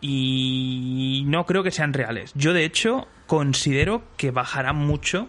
Y 0.00 1.24
no 1.26 1.46
creo 1.46 1.62
que 1.62 1.70
sean 1.72 1.92
reales. 1.92 2.32
Yo, 2.34 2.52
de 2.52 2.64
hecho, 2.64 3.08
considero 3.26 4.04
que 4.16 4.30
bajará 4.30 4.72
mucho 4.72 5.28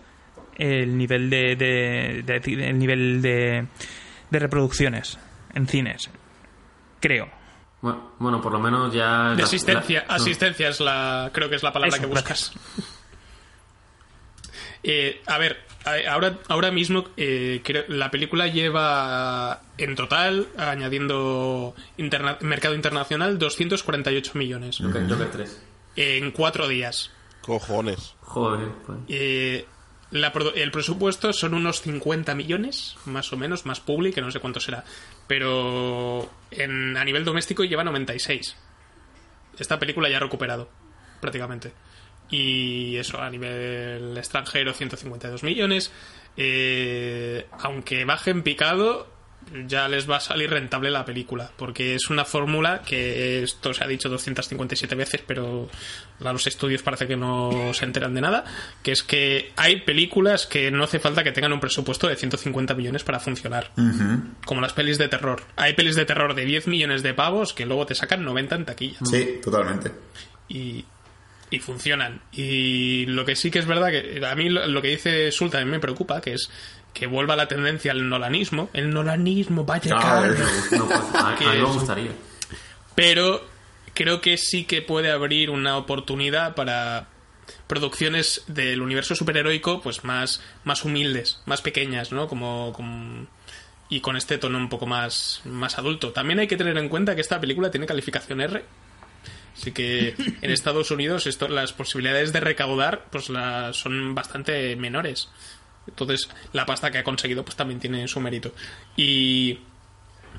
el 0.57 0.97
nivel 0.97 1.29
de, 1.29 1.55
de- 1.55 2.21
de- 2.23 2.69
el 2.69 2.77
nivel 2.77 3.21
de, 3.21 3.65
de 4.29 4.39
reproducciones 4.39 5.17
en 5.53 5.67
cines. 5.67 6.09
Creo. 6.99 7.29
Bueno, 7.81 8.11
bueno, 8.19 8.41
por 8.41 8.51
lo 8.51 8.59
menos 8.59 8.93
ya... 8.93 9.29
De 9.31 9.37
la- 9.37 9.43
asistencia. 9.45 10.01
la- 10.01 10.07
no. 10.07 10.13
Asistencia 10.15 10.67
es 10.67 10.79
la. 10.81 11.29
Creo 11.33 11.49
que 11.49 11.55
es 11.55 11.63
la 11.63 11.71
palabra 11.71 11.95
Eso, 11.95 12.05
que 12.05 12.13
buscas. 12.13 12.51
Eh, 14.83 15.21
a 15.25 15.37
ver, 15.37 15.57
ahora, 16.07 16.37
ahora 16.47 16.71
mismo 16.71 17.05
eh, 17.17 17.61
creo- 17.63 17.85
la 17.87 18.09
película 18.11 18.47
lleva 18.47 19.61
en 19.77 19.95
total, 19.95 20.47
añadiendo 20.57 21.75
interna- 21.97 22.37
mercado 22.41 22.75
internacional, 22.75 23.37
248 23.37 24.31
millones 24.35 24.77
Joker, 24.81 25.09
Joker 25.09 25.31
3. 25.31 25.61
en 25.95 26.31
cuatro 26.31 26.67
días. 26.67 27.11
Cojones. 27.41 28.15
Joder, 28.21 28.69
pues. 28.85 28.97
Eh, 29.07 29.65
la 30.11 30.31
el 30.55 30.71
presupuesto 30.71 31.33
son 31.33 31.53
unos 31.53 31.81
50 31.81 32.33
millones, 32.35 32.95
más 33.05 33.31
o 33.33 33.37
menos, 33.37 33.65
más 33.65 33.79
public, 33.81 34.15
que 34.15 34.21
no 34.21 34.31
sé 34.31 34.39
cuánto 34.39 34.59
será. 34.59 34.83
Pero 35.27 36.29
en, 36.51 36.95
a 36.97 37.03
nivel 37.03 37.25
doméstico 37.25 37.63
lleva 37.63 37.83
96. 37.83 38.55
Esta 39.59 39.79
película 39.79 40.09
ya 40.09 40.17
ha 40.17 40.21
recuperado, 40.21 40.69
prácticamente. 41.19 41.71
Y 42.29 42.97
eso, 42.97 43.21
a 43.21 43.29
nivel 43.29 44.17
extranjero, 44.17 44.73
152 44.73 45.43
millones. 45.43 45.91
Eh, 46.35 47.45
aunque 47.61 48.05
baje 48.05 48.31
en 48.31 48.43
picado, 48.43 49.07
ya 49.65 49.87
les 49.87 50.09
va 50.09 50.17
a 50.17 50.19
salir 50.19 50.49
rentable 50.49 50.91
la 50.91 51.05
película. 51.05 51.49
Porque 51.55 51.95
es 51.95 52.09
una 52.09 52.25
fórmula 52.25 52.81
que 52.85 53.43
esto 53.43 53.73
se 53.73 53.83
ha 53.83 53.87
dicho 53.87 54.09
257 54.09 54.93
veces, 54.95 55.23
pero 55.25 55.69
a 56.23 56.33
los 56.33 56.45
estudios 56.47 56.81
parece 56.83 57.07
que 57.07 57.15
no 57.15 57.71
se 57.73 57.85
enteran 57.85 58.13
de 58.13 58.21
nada. 58.21 58.43
Que 58.83 58.91
es 58.91 59.03
que 59.03 59.53
hay 59.55 59.81
películas 59.81 60.45
que 60.47 60.69
no 60.69 60.83
hace 60.83 60.99
falta 60.99 61.23
que 61.23 61.31
tengan 61.31 61.53
un 61.53 61.61
presupuesto 61.61 62.07
de 62.07 62.17
150 62.17 62.73
millones 62.73 63.03
para 63.03 63.19
funcionar. 63.21 63.71
Como 64.45 64.59
las 64.61 64.73
pelis 64.73 64.97
de 64.97 65.07
terror. 65.07 65.43
Hay 65.55 65.73
pelis 65.75 65.95
de 65.95 66.05
terror 66.05 66.35
de 66.35 66.43
10 66.43 66.67
millones 66.67 67.03
de 67.03 67.13
pavos 67.13 67.53
que 67.53 67.65
luego 67.65 67.85
te 67.85 67.95
sacan 67.95 68.25
90 68.25 68.55
en 68.55 68.65
taquilla 68.65 68.97
Sí, 69.09 69.39
totalmente. 69.41 69.91
y, 70.49 70.83
y 71.49 71.59
funcionan. 71.59 72.21
Y 72.31 73.05
lo 73.07 73.25
que 73.25 73.35
sí 73.35 73.51
que 73.51 73.59
es 73.59 73.65
verdad 73.65 73.89
que 73.89 74.25
a 74.25 74.35
mí 74.35 74.49
lo, 74.49 74.81
que 74.81 74.89
dice 74.89 75.31
Sul 75.31 75.49
también 75.49 75.71
me 75.71 75.79
preocupa, 75.79 76.21
que 76.21 76.33
es 76.33 76.49
que 76.93 77.07
vuelva 77.07 77.35
la 77.35 77.47
tendencia 77.47 77.91
al 77.91 78.09
nolanismo. 78.09 78.69
El 78.73 78.89
nolanismo, 78.91 79.63
vaya 79.65 79.95
Ah, 79.97 80.01
cara. 80.01 80.27
eh. 80.33 80.77
No, 80.77 80.87
pues, 80.87 80.99
a, 81.13 81.29
a 81.29 81.39
mí 81.39 81.45
me 81.45 81.63
gustaría. 81.63 82.11
Pero 82.95 83.45
creo 83.93 84.21
que 84.21 84.37
sí 84.37 84.65
que 84.65 84.81
puede 84.81 85.11
abrir 85.11 85.49
una 85.49 85.77
oportunidad 85.77 86.55
para 86.55 87.07
producciones 87.67 88.43
del 88.47 88.81
universo 88.81 89.15
superheroico 89.15 89.81
pues 89.81 90.03
más, 90.03 90.41
más 90.63 90.83
humildes, 90.85 91.41
más 91.45 91.61
pequeñas, 91.61 92.11
¿no? 92.11 92.27
Como, 92.27 92.73
como- 92.73 93.27
y 93.89 94.01
con 94.01 94.17
este 94.17 94.37
tono 94.37 94.57
un 94.57 94.67
poco 94.67 94.85
más, 94.85 95.41
más 95.45 95.77
adulto. 95.77 96.11
También 96.11 96.39
hay 96.39 96.47
que 96.47 96.57
tener 96.57 96.77
en 96.77 96.89
cuenta 96.89 97.15
que 97.15 97.21
esta 97.21 97.39
película 97.39 97.71
tiene 97.71 97.85
calificación 97.85 98.41
R. 98.41 98.65
Así 99.59 99.71
que 99.71 100.15
en 100.41 100.51
Estados 100.51 100.91
Unidos 100.91 101.25
esto, 101.27 101.47
las 101.47 101.73
posibilidades 101.73 102.31
de 102.33 102.39
recaudar 102.39 103.05
pues 103.11 103.29
la- 103.29 103.73
son 103.73 104.13
bastante 104.15 104.75
menores. 104.75 105.29
Entonces 105.87 106.29
la 106.53 106.65
pasta 106.65 106.91
que 106.91 106.99
ha 106.99 107.03
conseguido 107.03 107.43
pues 107.43 107.55
también 107.55 107.79
tiene 107.79 108.07
su 108.07 108.19
mérito. 108.19 108.53
Y 108.95 109.59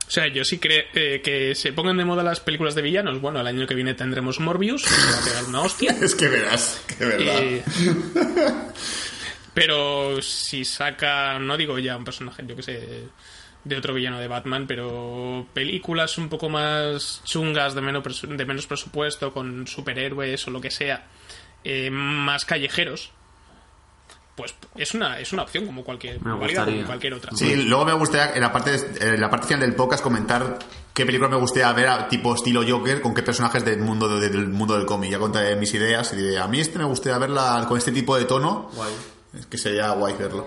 o 0.06 0.10
sea, 0.10 0.28
yo 0.28 0.44
sí 0.44 0.58
creo 0.58 0.84
eh, 0.94 1.20
que 1.22 1.54
se 1.54 1.72
pongan 1.72 1.96
de 1.96 2.04
moda 2.04 2.22
las 2.22 2.40
películas 2.40 2.74
de 2.74 2.82
villanos. 2.82 3.20
Bueno, 3.20 3.40
el 3.40 3.46
año 3.46 3.66
que 3.66 3.74
viene 3.74 3.94
tendremos 3.94 4.38
Morbius, 4.40 4.84
que 4.84 4.90
va 4.94 5.18
a 5.18 5.24
pegar 5.24 5.44
una 5.44 5.60
hostia. 5.62 5.96
Es 6.02 6.14
que 6.14 6.28
verás, 6.28 6.80
que 6.86 7.04
verdad. 7.04 7.38
Eh, 7.42 7.62
pero 9.54 10.22
si 10.22 10.64
saca, 10.64 11.38
no 11.38 11.56
digo 11.56 11.78
ya 11.78 11.96
un 11.96 12.04
personaje, 12.04 12.44
yo 12.46 12.54
que 12.54 12.62
sé, 12.62 13.02
de 13.68 13.76
otro 13.76 13.94
villano 13.94 14.18
de 14.18 14.28
Batman, 14.28 14.66
pero 14.66 15.46
películas 15.52 16.16
un 16.18 16.28
poco 16.28 16.48
más 16.48 17.20
chungas, 17.24 17.74
de 17.74 17.80
menos, 17.80 18.02
presu- 18.04 18.28
de 18.36 18.44
menos 18.46 18.66
presupuesto, 18.66 19.32
con 19.32 19.66
superhéroes 19.66 20.46
o 20.46 20.50
lo 20.50 20.60
que 20.60 20.70
sea, 20.70 21.06
eh, 21.64 21.90
más 21.90 22.44
callejeros, 22.44 23.12
pues 24.36 24.54
es 24.76 24.94
una, 24.94 25.18
es 25.18 25.32
una 25.32 25.42
opción 25.42 25.66
como 25.66 25.82
cualquier, 25.82 26.18
como 26.18 26.38
cualquier 26.86 27.14
otra. 27.14 27.32
Sí, 27.34 27.56
luego 27.64 27.84
me 27.84 27.92
gustaría 27.92 28.34
en 28.34 28.40
la 28.40 28.52
parte 28.52 28.76
en 29.00 29.20
la 29.20 29.28
parte 29.28 29.48
final 29.48 29.60
del 29.62 29.74
podcast 29.74 30.02
comentar 30.02 30.58
qué 30.94 31.04
película 31.04 31.28
me 31.28 31.36
gustaría 31.36 31.72
ver 31.72 31.88
a- 31.88 32.08
tipo 32.08 32.34
estilo 32.34 32.62
Joker 32.66 33.00
con 33.00 33.14
qué 33.14 33.22
personajes 33.24 33.64
del 33.64 33.80
mundo 33.80 34.08
de- 34.20 34.28
del 34.28 34.48
mundo 34.48 34.76
del 34.76 34.86
cómic. 34.86 35.10
Ya 35.10 35.18
contaré 35.18 35.56
mis 35.56 35.74
ideas 35.74 36.12
y 36.12 36.16
diré, 36.16 36.38
a 36.38 36.46
mí 36.46 36.60
este 36.60 36.78
me 36.78 36.84
gustaría 36.84 37.18
verla 37.18 37.64
con 37.68 37.76
este 37.78 37.90
tipo 37.92 38.16
de 38.16 38.24
tono. 38.26 38.70
Guay. 38.74 38.92
Es 39.38 39.46
que 39.46 39.58
sería 39.58 39.90
guay 39.90 40.14
verlo. 40.16 40.46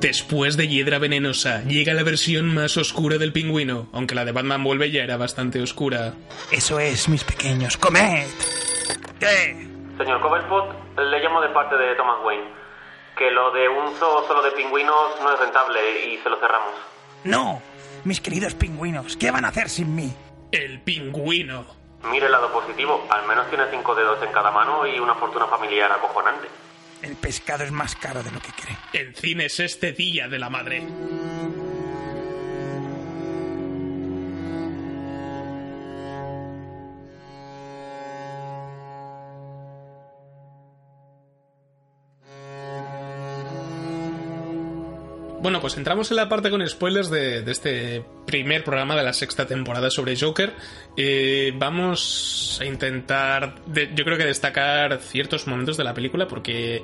Después 0.00 0.56
de 0.56 0.68
Hiedra 0.68 1.00
Venenosa, 1.00 1.64
llega 1.64 1.92
la 1.92 2.04
versión 2.04 2.54
más 2.54 2.76
oscura 2.76 3.18
del 3.18 3.32
pingüino, 3.32 3.88
aunque 3.92 4.14
la 4.14 4.24
de 4.24 4.30
Batman 4.30 4.62
vuelve 4.62 4.92
ya 4.92 5.02
era 5.02 5.16
bastante 5.16 5.60
oscura. 5.60 6.14
Eso 6.52 6.78
es, 6.78 7.08
mis 7.08 7.24
pequeños, 7.24 7.76
comed. 7.76 8.28
¿Qué? 9.18 9.68
Señor 9.98 10.20
Coverspot, 10.20 10.98
le 10.98 11.18
llamo 11.18 11.40
de 11.40 11.48
parte 11.48 11.76
de 11.76 11.96
Thomas 11.96 12.18
Wayne. 12.24 12.44
Que 13.16 13.32
lo 13.32 13.50
de 13.50 13.68
un 13.68 13.92
zoo 13.96 14.24
solo 14.28 14.40
de 14.42 14.52
pingüinos 14.52 15.20
no 15.20 15.34
es 15.34 15.40
rentable 15.40 15.80
y 16.06 16.18
se 16.18 16.30
lo 16.30 16.38
cerramos. 16.38 16.74
No, 17.24 17.60
mis 18.04 18.20
queridos 18.20 18.54
pingüinos, 18.54 19.16
¿qué 19.16 19.32
van 19.32 19.46
a 19.46 19.48
hacer 19.48 19.68
sin 19.68 19.96
mí? 19.96 20.14
El 20.52 20.80
pingüino. 20.80 21.64
Mire 22.04 22.26
el 22.26 22.32
lado 22.32 22.52
positivo, 22.52 23.04
al 23.10 23.26
menos 23.26 23.48
tiene 23.48 23.64
cinco 23.72 23.96
dedos 23.96 24.22
en 24.22 24.30
cada 24.30 24.52
mano 24.52 24.86
y 24.86 25.00
una 25.00 25.16
fortuna 25.16 25.46
familiar 25.46 25.90
acojonante. 25.90 26.46
El 27.02 27.14
pescado 27.16 27.64
es 27.64 27.70
más 27.70 27.94
caro 27.94 28.22
de 28.22 28.30
lo 28.30 28.40
que 28.40 28.52
cree. 28.52 28.76
En 28.92 29.14
cines 29.14 29.60
este 29.60 29.92
día 29.92 30.28
de 30.28 30.38
la 30.38 30.50
madre. 30.50 30.82
Bueno, 45.40 45.60
pues 45.60 45.76
entramos 45.76 46.10
en 46.10 46.16
la 46.16 46.28
parte 46.28 46.50
con 46.50 46.66
spoilers 46.68 47.10
de, 47.10 47.48
este 47.48 48.04
primer 48.26 48.64
programa 48.64 48.96
de 48.96 49.04
la 49.04 49.12
sexta 49.12 49.46
temporada 49.46 49.88
sobre 49.88 50.18
Joker. 50.18 50.52
Eh, 50.96 51.52
vamos 51.56 52.58
a 52.60 52.64
intentar, 52.64 53.54
yo 53.94 54.04
creo 54.04 54.18
que 54.18 54.24
destacar 54.24 54.98
ciertos 55.00 55.46
momentos 55.46 55.76
de 55.76 55.84
la 55.84 55.94
película 55.94 56.26
porque 56.26 56.82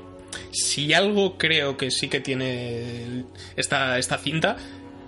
si 0.53 0.95
algo 0.95 1.37
creo 1.37 1.77
que 1.77 1.91
sí 1.91 2.09
que 2.09 2.21
tiene 2.21 3.25
esta, 3.57 3.99
esta 3.99 4.19
cinta 4.19 4.57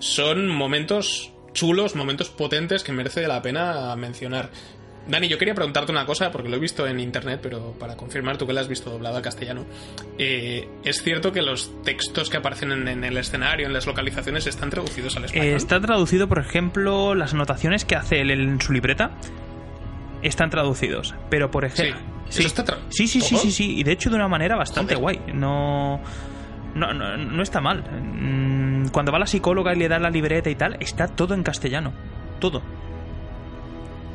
son 0.00 0.48
momentos 0.48 1.30
chulos, 1.52 1.94
momentos 1.94 2.28
potentes 2.28 2.82
que 2.82 2.92
merece 2.92 3.28
la 3.28 3.42
pena 3.42 3.94
mencionar. 3.94 4.50
Dani, 5.08 5.28
yo 5.28 5.38
quería 5.38 5.54
preguntarte 5.54 5.92
una 5.92 6.04
cosa, 6.04 6.30
porque 6.32 6.48
lo 6.48 6.56
he 6.56 6.58
visto 6.58 6.86
en 6.86 6.98
internet, 6.98 7.38
pero 7.42 7.72
para 7.78 7.96
confirmar 7.96 8.36
tú 8.38 8.46
que 8.46 8.52
lo 8.52 8.60
has 8.60 8.68
visto 8.68 8.90
doblado 8.90 9.16
al 9.16 9.22
castellano. 9.22 9.64
Eh, 10.18 10.68
¿Es 10.84 11.02
cierto 11.02 11.30
que 11.32 11.42
los 11.42 11.70
textos 11.84 12.28
que 12.28 12.38
aparecen 12.38 12.72
en, 12.72 12.88
en 12.88 13.04
el 13.04 13.16
escenario, 13.16 13.66
en 13.66 13.72
las 13.72 13.86
localizaciones, 13.86 14.46
están 14.46 14.70
traducidos 14.70 15.16
al 15.16 15.26
español? 15.26 15.46
Eh, 15.46 15.54
está 15.54 15.80
traducido, 15.80 16.28
por 16.28 16.38
ejemplo, 16.40 17.14
las 17.14 17.34
anotaciones 17.34 17.84
que 17.84 17.94
hace 17.94 18.20
él 18.20 18.30
en 18.32 18.60
su 18.60 18.72
libreta 18.72 19.12
están 20.22 20.50
traducidos. 20.50 21.14
Pero, 21.30 21.50
por 21.50 21.64
ejemplo. 21.64 21.96
Sí. 22.28 22.40
¿Eso 22.40 22.48
está 22.48 22.64
tra- 22.64 22.78
sí, 22.88 23.06
sí, 23.06 23.20
sí, 23.20 23.36
sí, 23.36 23.52
sí. 23.52 23.78
Y 23.78 23.84
de 23.84 23.92
hecho, 23.92 24.10
de 24.10 24.16
una 24.16 24.26
manera 24.28 24.56
bastante 24.56 24.96
Joder. 24.96 25.18
guay. 25.20 25.34
No. 25.34 26.00
No, 26.74 26.92
no, 26.92 27.16
no 27.16 27.42
está 27.42 27.60
mal. 27.60 27.82
Mm, 27.82 28.88
Cuando 28.88 29.12
va 29.12 29.18
la 29.20 29.26
psicóloga 29.26 29.72
y 29.74 29.78
le 29.78 29.88
da 29.88 29.98
la 30.00 30.10
libreta 30.10 30.50
y 30.50 30.56
tal, 30.56 30.76
está 30.80 31.06
todo 31.06 31.34
en 31.34 31.42
castellano. 31.44 31.92
Todo. 32.40 32.62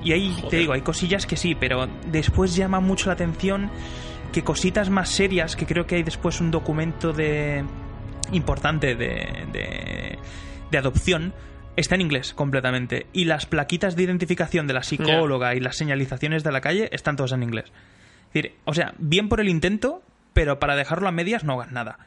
Y 0.03 0.13
ahí, 0.13 0.33
Joder. 0.35 0.49
te 0.49 0.57
digo, 0.57 0.73
hay 0.73 0.81
cosillas 0.81 1.25
que 1.25 1.37
sí, 1.37 1.55
pero 1.55 1.87
después 2.07 2.55
llama 2.55 2.79
mucho 2.79 3.07
la 3.07 3.13
atención 3.13 3.69
que 4.31 4.43
cositas 4.43 4.89
más 4.89 5.09
serias, 5.09 5.55
que 5.55 5.65
creo 5.65 5.85
que 5.85 5.95
hay 5.95 6.03
después 6.03 6.39
un 6.41 6.51
documento 6.51 7.13
de 7.13 7.63
importante 8.31 8.95
de, 8.95 9.45
de, 9.51 10.17
de 10.71 10.77
adopción, 10.77 11.33
está 11.75 11.95
en 11.95 12.01
inglés 12.01 12.33
completamente. 12.33 13.07
Y 13.13 13.25
las 13.25 13.45
plaquitas 13.45 13.95
de 13.95 14.03
identificación 14.03 14.67
de 14.67 14.73
la 14.73 14.83
psicóloga 14.83 15.53
y 15.55 15.59
las 15.59 15.75
señalizaciones 15.75 16.43
de 16.43 16.51
la 16.51 16.61
calle 16.61 16.89
están 16.93 17.15
todas 17.15 17.33
en 17.33 17.43
inglés. 17.43 17.65
Es 18.27 18.33
decir, 18.33 18.55
o 18.65 18.73
sea, 18.73 18.93
bien 18.97 19.27
por 19.27 19.41
el 19.41 19.49
intento, 19.49 20.01
pero 20.33 20.59
para 20.59 20.75
dejarlo 20.75 21.07
a 21.09 21.11
medias 21.11 21.43
no 21.43 21.53
hagas 21.59 21.71
nada. 21.73 21.99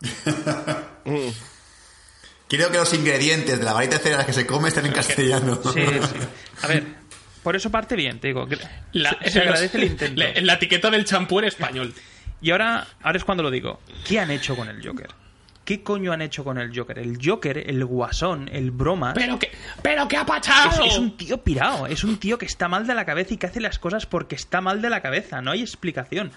Creo 2.48 2.70
que 2.70 2.78
los 2.78 2.94
ingredientes 2.94 3.58
de 3.58 3.64
la 3.64 3.72
varita 3.74 3.96
de 3.96 4.02
cereales 4.02 4.26
que 4.26 4.32
se 4.32 4.46
come 4.46 4.68
están 4.68 4.86
en 4.86 4.92
castellano. 4.92 5.58
Sí, 5.72 5.82
sí. 5.84 6.16
A 6.62 6.66
ver, 6.66 6.84
por 7.42 7.56
eso 7.56 7.70
parte 7.70 7.96
bien, 7.96 8.18
te 8.20 8.28
digo. 8.28 8.46
La, 8.92 9.16
se, 9.22 9.30
se 9.30 9.40
agradece 9.40 9.78
el 9.78 9.84
intento. 9.84 10.20
la- 10.34 10.40
la 10.40 10.54
etiqueta 10.54 10.90
del 10.90 11.04
champú 11.04 11.38
en 11.38 11.46
español. 11.46 11.94
Y 12.40 12.50
ahora, 12.50 12.86
ahora 13.02 13.18
es 13.18 13.24
cuando 13.24 13.42
lo 13.42 13.50
digo. 13.50 13.80
¿Qué 14.06 14.20
han 14.20 14.30
hecho 14.30 14.54
con 14.56 14.68
el 14.68 14.86
Joker? 14.86 15.08
¿Qué 15.64 15.82
coño 15.82 16.12
han 16.12 16.22
hecho 16.22 16.44
con 16.44 16.56
el 16.56 16.74
Joker? 16.74 16.98
El 16.98 17.18
Joker, 17.22 17.58
el 17.58 17.84
guasón, 17.84 18.48
el 18.52 18.70
broma. 18.70 19.12
Pero 19.12 19.38
que, 19.38 19.50
pero 19.82 20.08
qué 20.08 20.16
ha 20.16 20.24
pachado. 20.24 20.84
Es, 20.84 20.92
es 20.92 20.98
un 20.98 21.16
tío 21.16 21.42
pirado, 21.42 21.86
es 21.86 22.04
un 22.04 22.16
tío 22.18 22.38
que 22.38 22.46
está 22.46 22.68
mal 22.68 22.86
de 22.86 22.94
la 22.94 23.04
cabeza 23.04 23.34
y 23.34 23.36
que 23.36 23.46
hace 23.46 23.60
las 23.60 23.78
cosas 23.78 24.06
porque 24.06 24.34
está 24.34 24.60
mal 24.62 24.80
de 24.80 24.88
la 24.88 25.02
cabeza, 25.02 25.42
no 25.42 25.50
hay 25.50 25.60
explicación. 25.60 26.30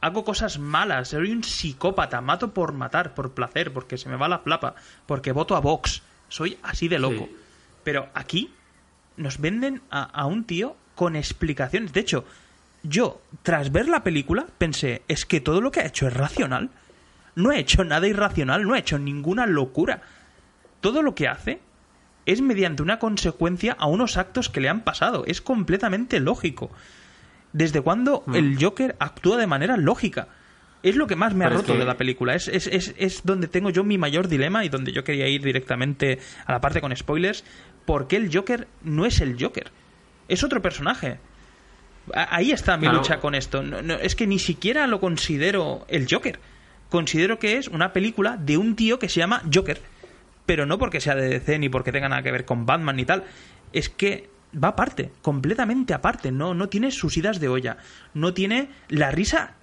Hago 0.00 0.24
cosas 0.24 0.58
malas, 0.58 1.08
soy 1.08 1.32
un 1.32 1.42
psicópata, 1.44 2.20
mato 2.22 2.54
por 2.54 2.72
matar, 2.72 3.14
por 3.14 3.34
placer, 3.34 3.72
porque 3.72 3.98
se 3.98 4.08
me 4.08 4.16
va 4.16 4.28
la 4.28 4.38
flapa, 4.38 4.74
porque 5.06 5.32
voto 5.32 5.54
a 5.56 5.60
Vox. 5.60 6.02
Soy 6.28 6.56
así 6.62 6.88
de 6.88 6.98
loco. 7.00 7.26
Sí. 7.28 7.36
Pero 7.84 8.08
aquí 8.14 8.50
nos 9.18 9.38
venden 9.40 9.82
a, 9.90 10.02
a 10.04 10.26
un 10.26 10.44
tío 10.44 10.76
con 10.94 11.16
explicaciones. 11.16 11.92
De 11.92 12.00
hecho, 12.00 12.24
yo, 12.82 13.20
tras 13.42 13.70
ver 13.72 13.88
la 13.88 14.02
película, 14.04 14.46
pensé, 14.58 15.02
es 15.08 15.26
que 15.26 15.40
todo 15.40 15.60
lo 15.60 15.70
que 15.70 15.80
ha 15.80 15.86
hecho 15.86 16.06
es 16.06 16.14
racional. 16.14 16.70
No 17.34 17.50
ha 17.50 17.56
hecho 17.56 17.84
nada 17.84 18.06
irracional, 18.08 18.64
no 18.64 18.74
ha 18.74 18.78
hecho 18.78 18.98
ninguna 18.98 19.46
locura. 19.46 20.02
Todo 20.80 21.02
lo 21.02 21.14
que 21.14 21.28
hace 21.28 21.60
es 22.26 22.40
mediante 22.40 22.82
una 22.82 22.98
consecuencia 22.98 23.74
a 23.78 23.86
unos 23.86 24.16
actos 24.16 24.48
que 24.48 24.60
le 24.60 24.68
han 24.68 24.80
pasado. 24.80 25.24
Es 25.26 25.40
completamente 25.40 26.20
lógico. 26.20 26.70
¿Desde 27.52 27.80
cuándo 27.80 28.22
Mm. 28.26 28.34
el 28.34 28.58
Joker 28.62 28.96
actúa 28.98 29.36
de 29.38 29.46
manera 29.46 29.76
lógica? 29.76 30.28
Es 30.82 30.94
lo 30.94 31.06
que 31.06 31.16
más 31.16 31.34
me 31.34 31.44
ha 31.44 31.48
Pero 31.48 31.60
roto 31.60 31.72
que- 31.72 31.78
de 31.80 31.84
la 31.84 31.96
película. 31.96 32.34
Es, 32.34 32.46
es, 32.48 32.66
es, 32.68 32.94
es 32.98 33.22
donde 33.24 33.48
tengo 33.48 33.70
yo 33.70 33.82
mi 33.82 33.98
mayor 33.98 34.28
dilema 34.28 34.64
y 34.64 34.68
donde 34.68 34.92
yo 34.92 35.02
quería 35.02 35.26
ir 35.26 35.42
directamente 35.42 36.18
a 36.46 36.52
la 36.52 36.60
parte 36.60 36.80
con 36.80 36.94
spoilers. 36.94 37.44
¿Por 37.88 38.06
qué 38.06 38.16
el 38.16 38.28
Joker 38.30 38.68
no 38.82 39.06
es 39.06 39.22
el 39.22 39.42
Joker? 39.42 39.70
Es 40.28 40.44
otro 40.44 40.60
personaje. 40.60 41.20
Ahí 42.12 42.52
está 42.52 42.76
mi 42.76 42.82
Claro. 42.82 42.98
lucha 42.98 43.18
con 43.18 43.34
esto. 43.34 43.62
No- 43.62 43.80
no, 43.80 43.94
es 43.94 44.14
que 44.14 44.26
ni 44.26 44.38
siquiera 44.38 44.86
lo 44.86 45.00
considero 45.00 45.86
el 45.88 46.06
Joker. 46.06 46.38
Considero 46.90 47.38
que 47.38 47.56
es 47.56 47.66
una 47.68 47.94
película 47.94 48.36
de 48.36 48.58
un 48.58 48.76
tío 48.76 48.98
que 48.98 49.08
se 49.08 49.20
llama 49.20 49.40
Joker. 49.50 49.80
Pero 50.44 50.66
no 50.66 50.76
porque 50.76 51.00
sea 51.00 51.14
de 51.14 51.30
DC 51.30 51.58
ni 51.58 51.70
porque 51.70 51.90
tenga 51.90 52.10
nada 52.10 52.22
que 52.22 52.30
ver 52.30 52.44
con 52.44 52.66
Batman 52.66 52.96
ni 52.96 53.06
tal. 53.06 53.24
Es 53.72 53.88
que 53.88 54.28
va 54.62 54.68
aparte, 54.68 55.10
completamente 55.22 55.94
aparte. 55.94 56.30
No, 56.30 56.52
no 56.52 56.68
tiene 56.68 56.90
sus 56.90 57.16
idas 57.16 57.40
de 57.40 57.48
olla. 57.48 57.78
No 58.12 58.34
tiene 58.34 58.68
la 58.90 59.10
risa. 59.10 59.54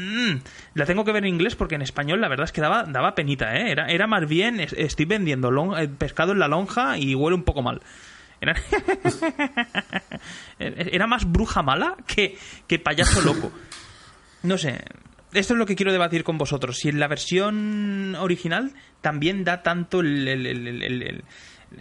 Mm, 0.00 0.40
La 0.74 0.86
tengo 0.86 1.04
que 1.04 1.12
ver 1.12 1.24
en 1.24 1.34
inglés 1.34 1.54
porque 1.56 1.74
en 1.74 1.82
español 1.82 2.20
la 2.20 2.28
verdad 2.28 2.44
es 2.44 2.52
que 2.52 2.60
daba, 2.60 2.84
daba 2.84 3.14
penita, 3.14 3.56
¿eh? 3.56 3.70
Era, 3.70 3.86
era 3.88 4.06
más 4.06 4.26
bien, 4.28 4.60
es- 4.60 4.72
estoy 4.74 5.04
vendiendo 5.06 5.76
eh, 5.78 5.88
pescado 5.88 6.32
en 6.32 6.38
la 6.38 6.48
lonja 6.48 6.96
y 6.98 7.14
huele 7.14 7.34
un 7.36 7.44
poco 7.44 7.62
mal. 7.62 7.80
Era, 10.58 11.06
más 11.06 11.30
bruja 11.30 11.62
mala 11.62 11.96
que, 12.06 12.36
que 12.66 12.78
payaso 12.78 13.20
loco. 13.22 13.52
No 14.42 14.56
sé. 14.58 14.80
Esto 15.32 15.54
es 15.54 15.58
lo 15.58 15.66
que 15.66 15.76
quiero 15.76 15.92
debatir 15.92 16.24
con 16.24 16.38
vosotros. 16.38 16.78
Si 16.78 16.88
en 16.88 16.98
la 16.98 17.06
versión 17.08 18.14
original 18.16 18.72
también 19.00 19.44
da 19.44 19.62
tanto 19.62 20.00
el. 20.00 21.22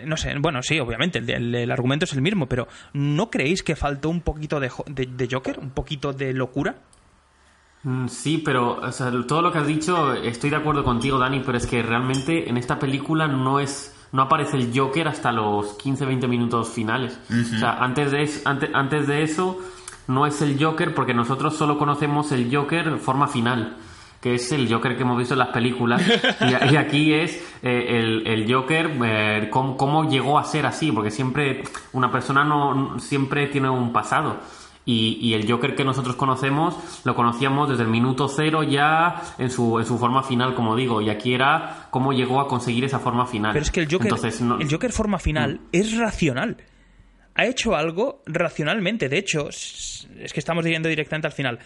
no 0.06 0.18
sé, 0.18 0.36
bueno, 0.38 0.62
sí, 0.62 0.80
obviamente, 0.80 1.20
el, 1.20 1.72
argumento 1.72 2.06
es 2.06 2.14
el 2.14 2.22
mismo, 2.22 2.48
pero 2.48 2.68
¿no 2.94 3.30
creéis 3.32 3.64
que 3.64 3.76
faltó 3.76 4.10
un 4.10 4.22
poquito 4.22 4.60
de- 4.60 4.70
de 4.88 5.28
Joker? 5.32 5.60
¿Un 5.60 5.72
poquito 5.72 6.14
de 6.14 6.34
locura? 6.34 6.76
Mm, 7.84 8.08
Sí, 8.08 8.42
pero 8.44 8.78
o 8.82 8.92
sea, 8.92 9.12
todo 9.28 9.42
lo 9.42 9.52
que 9.52 9.60
has 9.60 9.68
dicho, 9.68 10.14
estoy 10.14 10.50
de 10.50 10.58
acuerdo 10.58 10.84
contigo, 10.84 11.18
Dani, 11.18 11.42
pero 11.46 11.58
es 11.58 11.66
que 11.66 11.82
realmente 11.82 12.50
en 12.50 12.58
esta 12.58 12.78
película 12.80 13.28
no 13.28 13.60
es 13.60 13.96
no 14.12 14.24
aparece 14.24 14.58
el 14.58 14.72
Joker 14.76 15.08
hasta 15.08 15.32
los 15.32 15.78
15-20 15.78 16.28
minutos 16.28 16.70
finales. 16.70 17.20
O 17.30 17.60
sea, 17.60 17.74
antes 17.84 18.12
de, 18.12 18.24
es- 18.24 18.42
antes, 18.46 18.72
antes 18.74 19.06
de 19.06 19.22
eso 19.22 19.60
no 20.08 20.26
es 20.26 20.42
el 20.42 20.62
Joker 20.62 20.96
porque 20.96 21.14
nosotros 21.14 21.56
solo 21.56 21.78
conocemos 21.78 22.32
el 22.32 22.54
Joker 22.54 22.88
en 22.88 23.00
forma 23.00 23.28
final, 23.28 23.78
que 24.20 24.34
es 24.34 24.52
el 24.52 24.68
Joker 24.72 24.96
que 24.98 25.04
hemos 25.04 25.16
visto 25.20 25.36
en 25.36 25.40
las 25.40 25.50
películas. 25.50 26.02
Y, 26.42 26.74
y 26.74 26.76
aquí 26.78 27.14
es 27.14 27.36
eh, 27.62 28.00
el, 28.00 28.26
el 28.26 28.52
Joker, 28.52 28.98
eh, 29.06 29.48
cómo, 29.52 29.78
cómo 29.78 30.10
llegó 30.10 30.40
a 30.40 30.44
ser 30.44 30.66
así, 30.66 30.92
porque 30.92 31.12
siempre 31.12 31.64
una 31.94 32.12
persona 32.12 32.44
no 32.44 32.98
siempre 33.00 33.46
tiene 33.48 33.70
un 33.70 33.94
pasado. 33.94 34.38
Y, 34.92 35.20
y 35.22 35.34
el 35.36 35.50
Joker 35.52 35.76
que 35.76 35.84
nosotros 35.84 36.16
conocemos 36.16 36.76
lo 37.04 37.14
conocíamos 37.14 37.70
desde 37.70 37.84
el 37.84 37.90
minuto 37.90 38.28
cero 38.28 38.64
ya 38.64 39.22
en 39.38 39.52
su, 39.52 39.78
en 39.78 39.86
su 39.86 40.00
forma 40.00 40.24
final, 40.24 40.56
como 40.56 40.76
digo. 40.76 41.00
Y 41.02 41.10
aquí 41.10 41.34
era 41.36 41.88
cómo 41.92 42.12
llegó 42.12 42.40
a 42.40 42.48
conseguir 42.48 42.86
esa 42.86 42.98
forma 43.00 43.28
final. 43.28 43.52
Pero 43.54 43.64
es 43.64 43.70
que 43.72 43.82
el 43.82 43.86
Joker, 43.92 44.08
Entonces, 44.08 44.42
no- 44.42 44.58
el 44.60 44.72
Joker 44.72 44.92
forma 44.92 45.20
final 45.20 45.60
es 45.72 45.96
racional. 45.98 46.58
Ha 47.36 47.46
hecho 47.46 47.76
algo 47.76 48.24
racionalmente. 48.26 49.10
De 49.10 49.18
hecho, 49.20 49.50
es 49.50 50.08
que 50.34 50.40
estamos 50.40 50.66
yendo 50.66 50.90
directamente 50.90 51.28
al 51.28 51.34
final. 51.34 51.60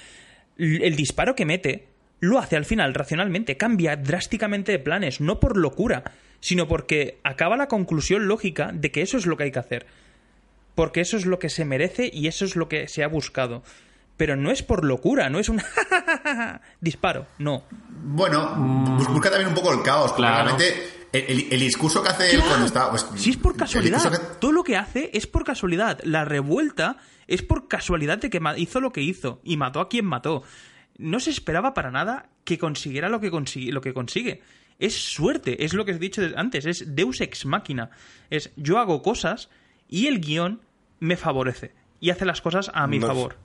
El 0.57 0.95
disparo 0.95 1.33
que 1.35 1.45
mete 1.45 1.87
lo 2.19 2.39
hace 2.39 2.57
al 2.57 2.65
final 2.65 2.93
racionalmente. 2.93 3.57
Cambia 3.57 3.95
drásticamente 3.95 4.71
de 4.71 4.79
planes. 4.79 5.21
No 5.21 5.39
por 5.39 5.57
locura, 5.57 6.03
sino 6.41 6.67
porque 6.67 7.19
acaba 7.23 7.55
la 7.57 7.67
conclusión 7.67 8.27
lógica 8.27 8.71
de 8.73 8.91
que 8.91 9.01
eso 9.01 9.17
es 9.17 9.25
lo 9.25 9.37
que 9.37 9.43
hay 9.45 9.51
que 9.51 9.59
hacer. 9.59 9.85
Porque 10.75 11.01
eso 11.01 11.17
es 11.17 11.25
lo 11.25 11.39
que 11.39 11.49
se 11.49 11.65
merece 11.65 12.09
y 12.11 12.27
eso 12.27 12.45
es 12.45 12.55
lo 12.55 12.67
que 12.67 12.87
se 12.87 13.03
ha 13.03 13.07
buscado. 13.07 13.63
Pero 14.17 14.35
no 14.35 14.51
es 14.51 14.61
por 14.63 14.83
locura, 14.85 15.29
no 15.29 15.39
es 15.39 15.49
un 15.49 15.61
disparo, 16.81 17.27
no. 17.39 17.63
Bueno, 17.89 18.55
bus- 18.97 19.07
busca 19.07 19.29
también 19.29 19.49
un 19.49 19.55
poco 19.55 19.71
el 19.73 19.81
caos. 19.81 20.11
porque 20.11 20.21
Claro. 20.23 20.55
Realmente, 20.57 20.89
el, 21.11 21.21
el- 21.41 21.53
el 21.53 21.59
discurso 21.59 22.03
que 22.03 22.09
hace 22.09 22.31
él 22.35 22.41
cuando 22.47 22.65
está. 22.65 22.89
pues, 22.89 23.05
Si 23.15 23.31
es 23.31 23.37
por 23.37 23.55
casualidad, 23.55 24.11
que- 24.11 24.17
todo 24.39 24.51
lo 24.51 24.63
que 24.63 24.77
hace 24.77 25.09
es 25.13 25.27
por 25.27 25.43
casualidad. 25.43 25.99
La 26.03 26.25
revuelta 26.25 26.97
es 27.27 27.41
por 27.41 27.67
casualidad 27.67 28.19
de 28.19 28.29
que 28.29 28.39
hizo 28.57 28.81
lo 28.81 28.91
que 28.91 29.01
hizo 29.01 29.39
y 29.43 29.57
mató 29.57 29.79
a 29.79 29.89
quien 29.89 30.05
mató. 30.05 30.43
No 30.97 31.19
se 31.19 31.31
esperaba 31.31 31.73
para 31.73 31.89
nada 31.91 32.29
que 32.43 32.57
consiguiera 32.59 33.09
lo 33.09 33.19
que, 33.19 33.31
consigue, 33.31 33.71
lo 33.71 33.81
que 33.81 33.93
consigue. 33.93 34.41
Es 34.79 34.95
suerte, 34.95 35.63
es 35.63 35.73
lo 35.73 35.85
que 35.85 35.91
he 35.91 35.97
dicho 35.99 36.21
antes, 36.35 36.65
es 36.65 36.95
Deus 36.95 37.21
ex 37.21 37.45
machina. 37.45 37.89
Es 38.29 38.51
yo 38.57 38.79
hago 38.79 39.01
cosas 39.01 39.49
y 39.93 40.07
el 40.07 40.21
guion 40.21 40.59
me 40.99 41.17
favorece 41.17 41.71
y 41.99 42.09
hace 42.09 42.25
las 42.25 42.41
cosas 42.41 42.71
a 42.73 42.87
mi 42.87 42.97
No 42.97 43.05
favor. 43.05 43.35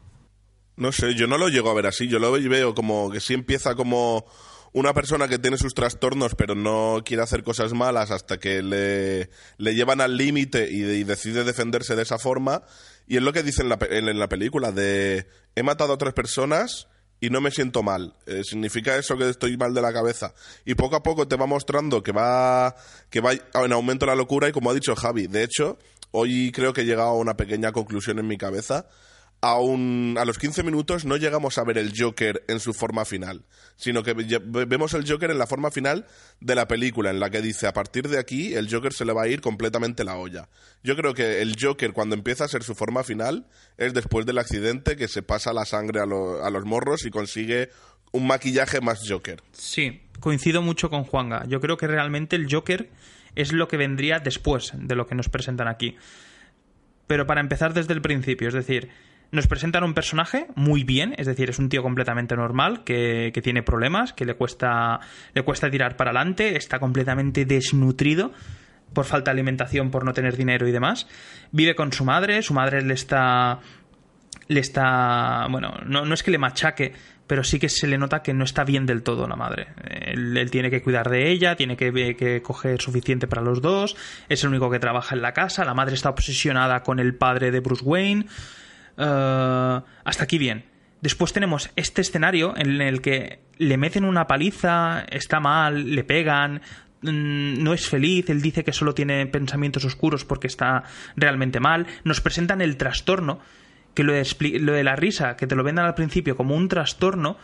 No 0.77 0.93
sé, 0.93 1.15
yo 1.15 1.27
no 1.27 1.37
lo 1.37 1.49
llego 1.51 1.69
a 1.69 1.75
ver 1.75 1.87
así. 1.87 2.09
Yo 2.09 2.19
lo 2.19 2.33
veo 2.33 2.75
como 2.75 3.11
que 3.11 3.21
sí 3.21 3.35
empieza 3.35 3.75
como 3.75 4.25
una 4.73 4.95
persona 4.95 5.29
que 5.29 5.39
tiene 5.39 5.59
sus 5.59 5.75
trastornos 5.75 6.35
pero 6.35 6.55
no 6.55 7.03
quiere 7.05 7.23
hacer 7.23 7.43
cosas 7.43 7.75
malas 7.75 8.11
hasta 8.11 8.39
que 8.39 8.63
le, 8.63 9.29
le 9.59 9.75
llevan 9.75 10.01
al 10.01 10.17
límite 10.17 10.71
y, 10.71 10.85
y 10.85 11.05
decide 11.05 11.45
defenderse 11.45 11.95
de 11.97 12.03
esa 12.03 12.19
forma. 12.19 12.63
Y 13.07 13.19
es 13.19 13.23
lo 13.23 13.35
que 13.35 13.43
dice 13.43 13.61
en 13.61 13.69
la, 13.69 13.79
en, 13.91 14.09
en 14.09 14.19
la 14.19 14.31
película 14.31 14.73
de 14.73 15.27
he 15.55 15.63
matado 15.63 15.93
a 15.93 15.97
otras 15.97 16.15
personas 16.15 16.89
y 17.21 17.31
no 17.31 17.41
me 17.41 17.51
siento 17.51 17.83
mal. 17.83 18.15
Eh, 18.27 18.43
significa 18.45 18.97
eso 18.97 19.17
que 19.17 19.29
estoy 19.29 19.57
mal 19.57 19.75
de 19.75 19.83
la 19.83 19.93
cabeza. 19.93 20.35
Y 20.65 20.75
poco 20.77 20.97
a 20.97 21.03
poco 21.03 21.27
te 21.27 21.37
va 21.37 21.47
mostrando 21.47 22.03
que 22.03 22.13
va, 22.13 22.75
que 23.11 23.21
va 23.21 23.33
en 23.33 23.73
aumento 23.73 24.07
la 24.07 24.15
locura 24.15 24.49
y 24.49 24.53
como 24.53 24.71
ha 24.71 24.75
dicho 24.75 24.95
Javi, 24.95 25.27
de 25.27 25.43
hecho, 25.43 25.79
hoy 26.11 26.53
creo 26.53 26.73
que 26.73 26.83
he 26.83 26.87
llegado 26.87 27.09
a 27.11 27.17
una 27.17 27.37
pequeña 27.37 27.73
conclusión 27.73 28.19
en 28.19 28.27
mi 28.27 28.37
cabeza 28.39 28.87
a, 29.41 29.53
a 29.55 30.25
los 30.25 30.37
15 30.37 30.65
minutos 30.65 31.05
no 31.05 31.17
llegamos 31.17 31.59
a 31.59 31.65
ver 31.65 31.79
el 31.79 31.93
Joker 31.97 32.43
en 32.49 32.59
su 32.59 32.75
forma 32.75 33.05
final, 33.05 33.45
sino 33.77 34.03
que 34.03 34.13
ve- 34.13 34.41
ve- 34.45 34.65
vemos 34.65 34.95
el 34.95 35.09
Joker 35.09 35.31
en 35.31 35.39
la 35.39 35.47
forma 35.47 35.71
final 35.71 36.07
de 36.41 36.57
la 36.57 36.67
película, 36.67 37.11
en 37.11 37.21
la 37.21 37.31
que 37.31 37.41
dice, 37.41 37.69
a 37.69 37.73
partir 37.73 38.09
de 38.09 38.19
aquí 38.19 38.55
el 38.55 38.69
Joker 38.69 38.93
se 38.93 39.05
le 39.05 39.13
va 39.13 39.23
a 39.23 39.29
ir 39.29 39.41
completamente 39.41 40.03
la 40.03 40.17
olla. 40.17 40.49
Yo 40.83 40.97
creo 40.97 41.15
que 41.15 41.41
el 41.41 41.55
Joker 41.61 41.93
cuando 41.93 42.17
empieza 42.17 42.47
a 42.47 42.49
ser 42.49 42.65
su 42.65 42.75
forma 42.75 43.05
final 43.05 43.47
es 43.77 43.95
después 43.95 44.27
del 44.27 44.39
accidente 44.39 44.97
que 44.97 45.07
se 45.07 45.23
pasa 45.23 45.53
la 45.53 45.65
sangre 45.67 46.01
a, 46.01 46.03
a 46.03 46.51
los 46.51 46.65
morros 46.65 47.07
y 47.07 47.11
consigue 47.11 47.71
un 48.11 48.27
maquillaje 48.27 48.81
más 48.81 48.99
Joker. 49.09 49.41
Sí, 49.53 50.01
coincido 50.19 50.63
mucho 50.63 50.91
con 50.91 51.05
Juanga. 51.05 51.45
Yo 51.47 51.61
creo 51.61 51.77
que 51.77 51.87
realmente 51.87 52.35
el 52.35 52.53
Joker 52.53 52.91
es 53.41 53.53
lo 53.53 53.69
que 53.69 53.77
vendría 53.77 54.19
después 54.19 54.73
de 54.75 54.95
lo 54.95 55.07
que 55.07 55.15
nos 55.15 55.29
presentan 55.29 55.69
aquí. 55.69 55.97
Pero 57.07 57.27
para 57.27 57.41
empezar 57.41 57.73
desde 57.73 57.95
el 57.95 58.03
principio, 58.03 58.49
es 58.49 58.55
decir, 58.55 58.91
nos 59.31 59.47
presentan 59.47 59.85
un 59.85 59.95
personaje 59.95 60.47
muy 60.55 60.85
bien, 60.85 61.15
es 61.17 61.27
decir, 61.27 61.49
es 61.49 61.59
un 61.59 61.69
tío 61.69 61.83
completamente 61.83 62.37
normal, 62.37 62.85
que, 62.85 63.31
que 63.33 63.41
tiene 63.41 63.63
problemas, 63.63 64.13
que 64.13 64.25
le 64.25 64.35
cuesta, 64.35 65.01
le 65.35 65.43
cuesta 65.43 65.71
tirar 65.71 65.97
para 65.97 66.11
adelante, 66.11 66.57
está 66.57 66.79
completamente 66.79 67.45
desnutrido 67.45 68.33
por 68.93 69.05
falta 69.05 69.31
de 69.31 69.37
alimentación, 69.37 69.91
por 69.91 70.05
no 70.05 70.13
tener 70.13 70.37
dinero 70.37 70.67
y 70.67 70.73
demás. 70.73 71.07
Vive 71.53 71.75
con 71.75 71.93
su 71.93 72.05
madre, 72.05 72.43
su 72.43 72.55
madre 72.55 72.83
le 72.83 72.95
está 72.95 73.61
le 74.49 74.61
está. 74.61 75.47
Bueno, 75.51 75.75
no, 75.87 76.05
no 76.05 76.15
es 76.15 76.23
que 76.23 76.31
le 76.31 76.39
machaque, 76.39 76.93
pero 77.29 77.45
sí 77.45 77.61
que 77.61 77.69
se 77.69 77.87
le 77.87 77.99
nota 77.99 78.23
que 78.23 78.35
no 78.35 78.43
está 78.43 78.65
bien 78.65 78.87
del 78.87 79.03
todo 79.05 79.29
la 79.29 79.37
madre. 79.37 79.69
Él, 79.89 80.51
tiene 80.51 80.71
que 80.71 80.83
cuidar 80.83 81.09
de 81.09 81.31
ella, 81.31 81.55
tiene 81.55 81.77
que, 81.77 82.17
que, 82.17 82.43
coger 82.43 82.81
suficiente 82.81 83.29
para 83.29 83.43
los 83.43 83.61
dos, 83.61 83.97
es 84.29 84.43
el 84.43 84.51
único 84.51 84.71
que 84.71 84.81
trabaja 84.81 85.15
en 85.15 85.23
la 85.23 85.33
casa, 85.33 85.65
la 85.65 85.75
madre 85.75 85.95
está 85.95 86.09
obsesionada 86.11 86.83
con 86.83 86.99
el 86.99 87.15
padre 87.15 87.53
de 87.53 87.61
Bruce 87.61 87.85
Wayne. 87.85 88.27
Uh, 88.97 89.85
hasta 90.05 90.25
aquí 90.25 90.39
bien. 90.39 90.65
Después 91.01 91.33
tenemos 91.33 91.71
este 91.77 92.01
escenario 92.01 92.57
en 92.57 92.81
el 92.81 93.01
que 93.01 93.39
le 93.59 93.77
meten 93.77 94.05
una 94.05 94.27
paliza, 94.27 95.05
está 95.11 95.39
mal, 95.39 95.95
le 95.95 96.03
pegan, 96.03 96.63
mm, 97.03 97.63
no 97.63 97.73
es 97.75 97.89
feliz, 97.89 98.29
él 98.31 98.43
dice 98.43 98.65
que 98.65 98.73
solo 98.73 98.95
tiene 98.95 99.27
pensamientos 99.27 99.85
oscuros 99.85 100.25
porque 100.25 100.49
está 100.49 100.83
realmente 101.15 101.61
mal, 101.61 101.87
nos 102.03 102.21
presentan 102.21 102.61
el 102.63 102.77
trastorno, 102.77 103.41
que 103.99 104.05
lo 104.05 104.13
de, 104.13 104.25
lo 104.61 104.75
de 104.75 104.85
la 104.85 104.95
risa, 104.95 105.37
que 105.37 105.49
te 105.49 105.57
lo 105.57 105.65
vendan 105.65 105.85
al 105.85 105.97
principio 105.97 106.37
como 106.37 106.55
un 106.55 106.69
trastorno, 106.69 107.37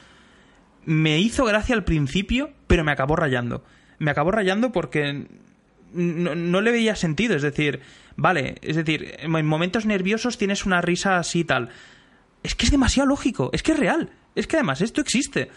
me 0.84 1.18
hizo 1.18 1.44
gracia 1.44 1.74
al 1.74 1.82
principio, 1.82 2.52
pero 2.68 2.84
me 2.84 2.92
acabó 2.92 3.16
rayando. 3.16 3.64
Me 3.98 4.12
acabó 4.12 4.30
rayando 4.30 4.70
porque 4.70 5.26
no, 5.92 6.36
no, 6.36 6.60
le 6.60 6.70
veía 6.70 6.94
sentido, 6.94 7.34
es 7.34 7.42
decir, 7.42 7.80
vale, 8.14 8.54
es 8.62 8.76
decir, 8.76 9.16
en 9.18 9.46
momentos 9.46 9.84
nerviosos 9.84 10.38
tienes 10.38 10.64
una 10.64 10.80
risa 10.80 11.18
así 11.18 11.42
tal 11.42 11.70
es 12.44 12.54
que 12.54 12.66
es 12.66 12.70
demasiado 12.70 13.08
lógico, 13.08 13.50
es 13.52 13.64
que 13.64 13.72
es 13.72 13.78
real, 13.78 14.10
es 14.36 14.46
que 14.46 14.56
además 14.56 14.82
esto 14.82 15.00
existe. 15.00 15.50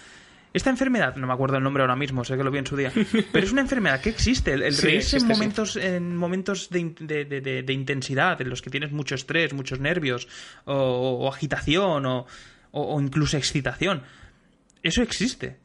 Esta 0.53 0.69
enfermedad, 0.69 1.15
no 1.17 1.27
me 1.27 1.33
acuerdo 1.33 1.57
el 1.57 1.63
nombre 1.63 1.83
ahora 1.83 1.95
mismo, 1.95 2.23
sé 2.23 2.35
que 2.37 2.43
lo 2.43 2.49
vi 2.51 2.57
en 2.59 2.65
su 2.65 2.75
día, 2.77 2.91
pero 3.31 3.45
es 3.45 3.51
una 3.51 3.61
enfermedad 3.61 4.01
que 4.01 4.09
existe. 4.09 4.53
El, 4.53 4.63
el 4.63 4.73
Sí, 4.73 4.85
reírse 4.87 5.17
existe, 5.17 5.17
en 5.25 5.27
momentos, 5.37 5.75
en 5.75 6.15
momentos 6.15 6.69
de, 6.69 6.95
de- 6.99 7.25
de- 7.25 7.41
de- 7.41 7.63
de 7.63 7.73
intensidad, 7.73 8.41
en 8.41 8.49
los 8.49 8.61
que 8.61 8.69
tienes 8.69 8.91
mucho 8.91 9.13
estrés, 9.15 9.53
muchos 9.53 9.79
nervios, 9.79 10.27
o, 10.65 10.73
o 10.73 11.27
agitación, 11.29 12.05
o, 12.05 12.25
o- 12.71 12.95
o 12.95 13.01
incluso 13.01 13.37
excitación, 13.37 14.03
eso 14.83 15.01
existe. 15.01 15.57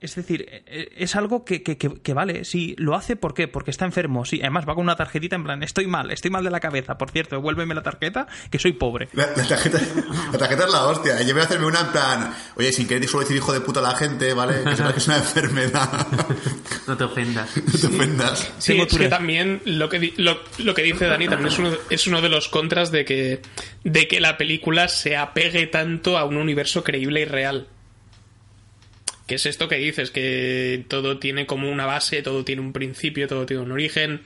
Es 0.00 0.14
decir, 0.14 0.46
eh, 0.66 0.88
es 0.96 1.14
algo 1.14 1.44
que, 1.44 1.62
que- 1.62 1.76
que- 1.76 2.00
que 2.00 2.14
vale, 2.14 2.44
sí, 2.44 2.74
lo 2.78 2.94
hace 2.94 3.16
¿por 3.16 3.34
qué? 3.34 3.48
Porque 3.48 3.70
está 3.70 3.84
enfermo, 3.84 4.24
sí, 4.24 4.40
además 4.40 4.66
va 4.68 4.74
con 4.74 4.84
una 4.84 4.96
tarjetita 4.96 5.36
en 5.36 5.44
plan, 5.44 5.62
estoy 5.62 5.86
mal, 5.86 6.10
estoy 6.10 6.30
mal 6.30 6.42
de 6.42 6.50
la 6.50 6.58
cabeza, 6.60 6.96
por 6.96 7.10
cierto, 7.10 7.36
devuélveme 7.36 7.74
la 7.74 7.82
tarjeta, 7.82 8.26
que 8.50 8.58
soy 8.58 8.72
pobre. 8.72 9.08
La, 9.12 9.26
la 9.36 9.44
tarjeta, 9.46 9.78
la 10.32 10.38
tarjeta 10.38 10.64
es 10.64 10.72
la 10.72 10.86
hostia. 10.86 11.20
Yo 11.22 11.34
voy 11.34 11.42
a 11.42 11.44
hacerme 11.44 11.66
una 11.66 11.80
en 11.80 11.86
plan, 11.88 12.34
oye, 12.56 12.72
sin 12.72 12.88
querer 12.88 13.06
suelo 13.08 13.20
decir 13.24 13.36
hijo 13.36 13.52
de 13.52 13.60
puta 13.60 13.80
a 13.80 13.82
la 13.82 13.94
gente, 13.96 14.32
¿vale? 14.32 14.64
Que 14.64 14.76
sepas 14.76 14.92
que 14.94 14.98
es 15.00 15.06
una 15.08 15.16
enfermedad. 15.18 16.06
No 16.86 16.96
te 16.96 17.04
ofendas. 17.04 17.56
no 17.72 17.78
te 17.78 17.86
ofendas. 17.86 18.52
Sí, 18.58 18.72
Tengo 18.72 18.84
es 18.86 18.96
que 18.98 19.08
también 19.08 19.60
lo 19.64 19.88
que, 19.88 20.12
lo 20.16 20.74
que 20.74 20.82
dice 20.82 21.06
Dani 21.06 21.28
también 21.28 21.52
es 21.52 21.58
uno, 21.58 21.70
es 21.88 22.06
uno 22.08 22.20
de 22.20 22.28
los 22.28 22.48
contras 22.48 22.90
de 22.90 23.04
que, 23.04 23.42
de 23.84 24.08
que 24.08 24.18
la 24.18 24.36
película 24.36 24.88
se 24.88 25.16
apegue 25.16 25.66
tanto 25.68 26.18
a 26.18 26.24
un 26.24 26.36
universo 26.36 26.82
creíble 26.82 27.20
y 27.20 27.24
real. 27.26 27.68
Que 29.30 29.36
es 29.36 29.46
esto 29.46 29.68
que 29.68 29.76
dices, 29.76 30.10
que 30.10 30.84
todo 30.88 31.20
tiene 31.20 31.46
como 31.46 31.70
una 31.70 31.86
base, 31.86 32.20
todo 32.20 32.44
tiene 32.44 32.62
un 32.62 32.72
principio, 32.72 33.28
todo 33.28 33.46
tiene 33.46 33.62
un 33.62 33.70
origen. 33.70 34.22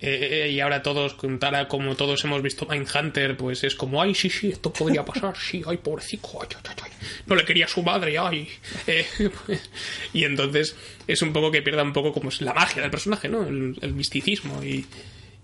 eh, 0.00 0.50
y 0.52 0.58
ahora 0.58 0.82
todos, 0.82 1.14
contara 1.14 1.68
como 1.68 1.94
todos 1.94 2.24
hemos 2.24 2.42
visto 2.42 2.66
Mindhunter, 2.68 3.36
pues 3.36 3.62
es 3.62 3.76
como, 3.76 4.02
ay, 4.02 4.16
sí, 4.16 4.28
sí, 4.28 4.48
esto 4.48 4.72
podría 4.72 5.04
pasar, 5.04 5.36
sí, 5.36 5.62
ay, 5.64 5.76
pobrecito, 5.76 6.40
ay, 6.42 6.48
ay, 6.56 6.74
ay, 6.82 6.90
no 7.26 7.36
le 7.36 7.44
quería 7.44 7.66
a 7.66 7.68
su 7.68 7.84
madre, 7.84 8.18
ay. 8.18 8.48
Eh, 8.88 9.06
y 10.12 10.24
entonces 10.24 10.74
es 11.06 11.22
un 11.22 11.32
poco 11.32 11.52
que 11.52 11.62
pierda 11.62 11.84
un 11.84 11.92
poco 11.92 12.12
como 12.12 12.30
es 12.30 12.40
la 12.40 12.52
magia 12.52 12.82
del 12.82 12.90
personaje, 12.90 13.28
¿no? 13.28 13.46
El, 13.46 13.78
el 13.80 13.94
misticismo 13.94 14.60
y, 14.64 14.86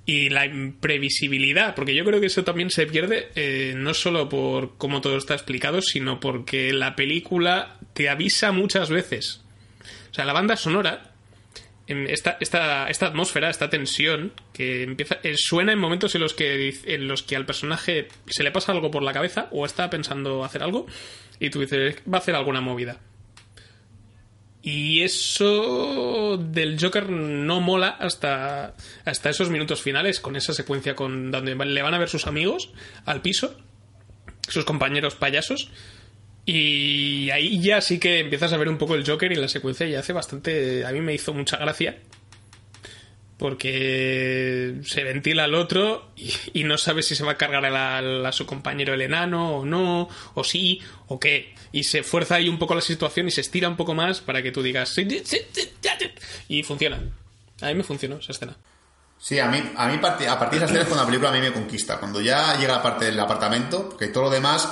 y 0.04 0.30
la 0.30 0.46
imprevisibilidad, 0.46 1.74
porque 1.74 1.94
yo 1.94 2.04
creo 2.04 2.20
que 2.20 2.26
eso 2.26 2.42
también 2.42 2.70
se 2.70 2.86
pierde 2.86 3.28
eh, 3.34 3.74
no 3.76 3.94
solo 3.94 4.28
por 4.28 4.76
cómo 4.76 5.00
todo 5.00 5.16
está 5.16 5.34
explicado, 5.34 5.80
sino 5.80 6.18
porque 6.18 6.72
la 6.72 6.96
película 6.96 7.78
te 7.92 8.08
avisa 8.08 8.50
muchas 8.52 8.90
veces. 8.90 9.42
O 10.10 10.14
sea, 10.14 10.24
la 10.24 10.32
banda 10.32 10.56
sonora, 10.56 11.12
esta, 11.86 12.36
esta, 12.40 12.88
esta 12.88 13.06
atmósfera, 13.06 13.48
esta 13.48 13.70
tensión, 13.70 14.32
que 14.52 14.82
empieza, 14.82 15.18
eh, 15.22 15.34
suena 15.36 15.72
en 15.72 15.78
momentos 15.78 16.14
en 16.14 16.20
los 16.20 16.34
que 16.34 16.74
en 16.84 17.06
los 17.06 17.22
que 17.22 17.36
al 17.36 17.46
personaje 17.46 18.08
se 18.26 18.42
le 18.42 18.50
pasa 18.50 18.72
algo 18.72 18.90
por 18.90 19.02
la 19.02 19.12
cabeza 19.12 19.48
o 19.52 19.64
está 19.64 19.88
pensando 19.88 20.44
hacer 20.44 20.62
algo 20.62 20.86
y 21.38 21.50
tú 21.50 21.60
dices, 21.60 21.96
va 22.12 22.18
a 22.18 22.20
hacer 22.20 22.34
alguna 22.34 22.60
movida. 22.60 23.00
Y 24.62 25.02
eso 25.02 26.36
del 26.38 26.78
Joker 26.80 27.10
no 27.10 27.60
mola 27.60 27.88
hasta, 27.88 28.74
hasta 29.04 29.30
esos 29.30 29.50
minutos 29.50 29.82
finales, 29.82 30.20
con 30.20 30.36
esa 30.36 30.54
secuencia 30.54 30.94
con 30.94 31.32
donde 31.32 31.56
le 31.56 31.82
van 31.82 31.94
a 31.94 31.98
ver 31.98 32.08
sus 32.08 32.28
amigos 32.28 32.70
al 33.04 33.22
piso, 33.22 33.56
sus 34.48 34.64
compañeros 34.64 35.16
payasos. 35.16 35.68
Y 36.46 37.30
ahí 37.30 37.60
ya 37.60 37.80
sí 37.80 37.98
que 37.98 38.20
empiezas 38.20 38.52
a 38.52 38.56
ver 38.56 38.68
un 38.68 38.78
poco 38.78 38.94
el 38.94 39.04
Joker 39.04 39.32
y 39.32 39.36
la 39.36 39.48
secuencia 39.48 39.86
ya 39.86 39.98
hace 39.98 40.12
bastante... 40.12 40.86
A 40.86 40.92
mí 40.92 41.00
me 41.00 41.14
hizo 41.14 41.34
mucha 41.34 41.56
gracia. 41.56 41.98
Porque 43.38 44.80
se 44.84 45.02
ventila 45.02 45.44
al 45.44 45.54
otro 45.54 46.12
y, 46.52 46.64
no 46.64 46.78
sabe 46.78 47.02
si 47.02 47.16
se 47.16 47.24
va 47.24 47.32
a 47.32 47.36
cargar 47.36 47.64
a, 47.64 48.32
su 48.32 48.46
compañero 48.46 48.94
el 48.94 49.02
enano 49.02 49.56
o 49.56 49.64
no, 49.64 50.08
o 50.34 50.44
sí, 50.44 50.80
o 51.08 51.18
qué. 51.18 51.54
Y 51.72 51.84
se 51.84 52.02
fuerza 52.02 52.36
ahí 52.36 52.48
un 52.48 52.58
poco 52.58 52.74
la 52.74 52.80
situación 52.80 53.26
y 53.26 53.30
se 53.30 53.40
estira 53.40 53.68
un 53.68 53.76
poco 53.76 53.94
más 53.94 54.20
para 54.20 54.42
que 54.42 54.52
tú 54.52 54.62
digas... 54.62 54.94
Y 56.48 56.62
funciona. 56.62 57.00
A 57.60 57.66
mí 57.68 57.74
me 57.74 57.82
funcionó 57.82 58.16
esa 58.16 58.32
escena. 58.32 58.56
Sí, 59.18 59.38
a 59.38 59.46
mí, 59.46 59.62
a 59.76 59.86
mí 59.86 59.94
a 59.94 60.00
partir 60.00 60.58
de 60.58 60.64
esas 60.64 60.70
escenas 60.70 60.88
cuando 60.88 61.04
la 61.04 61.06
película 61.06 61.30
a 61.30 61.32
mí 61.32 61.40
me 61.40 61.52
conquista. 61.52 61.98
Cuando 61.98 62.20
ya 62.20 62.56
llega 62.58 62.76
la 62.76 62.82
parte 62.82 63.04
del 63.04 63.18
apartamento, 63.20 63.90
porque 63.90 64.08
todo 64.08 64.24
lo 64.24 64.30
demás 64.30 64.68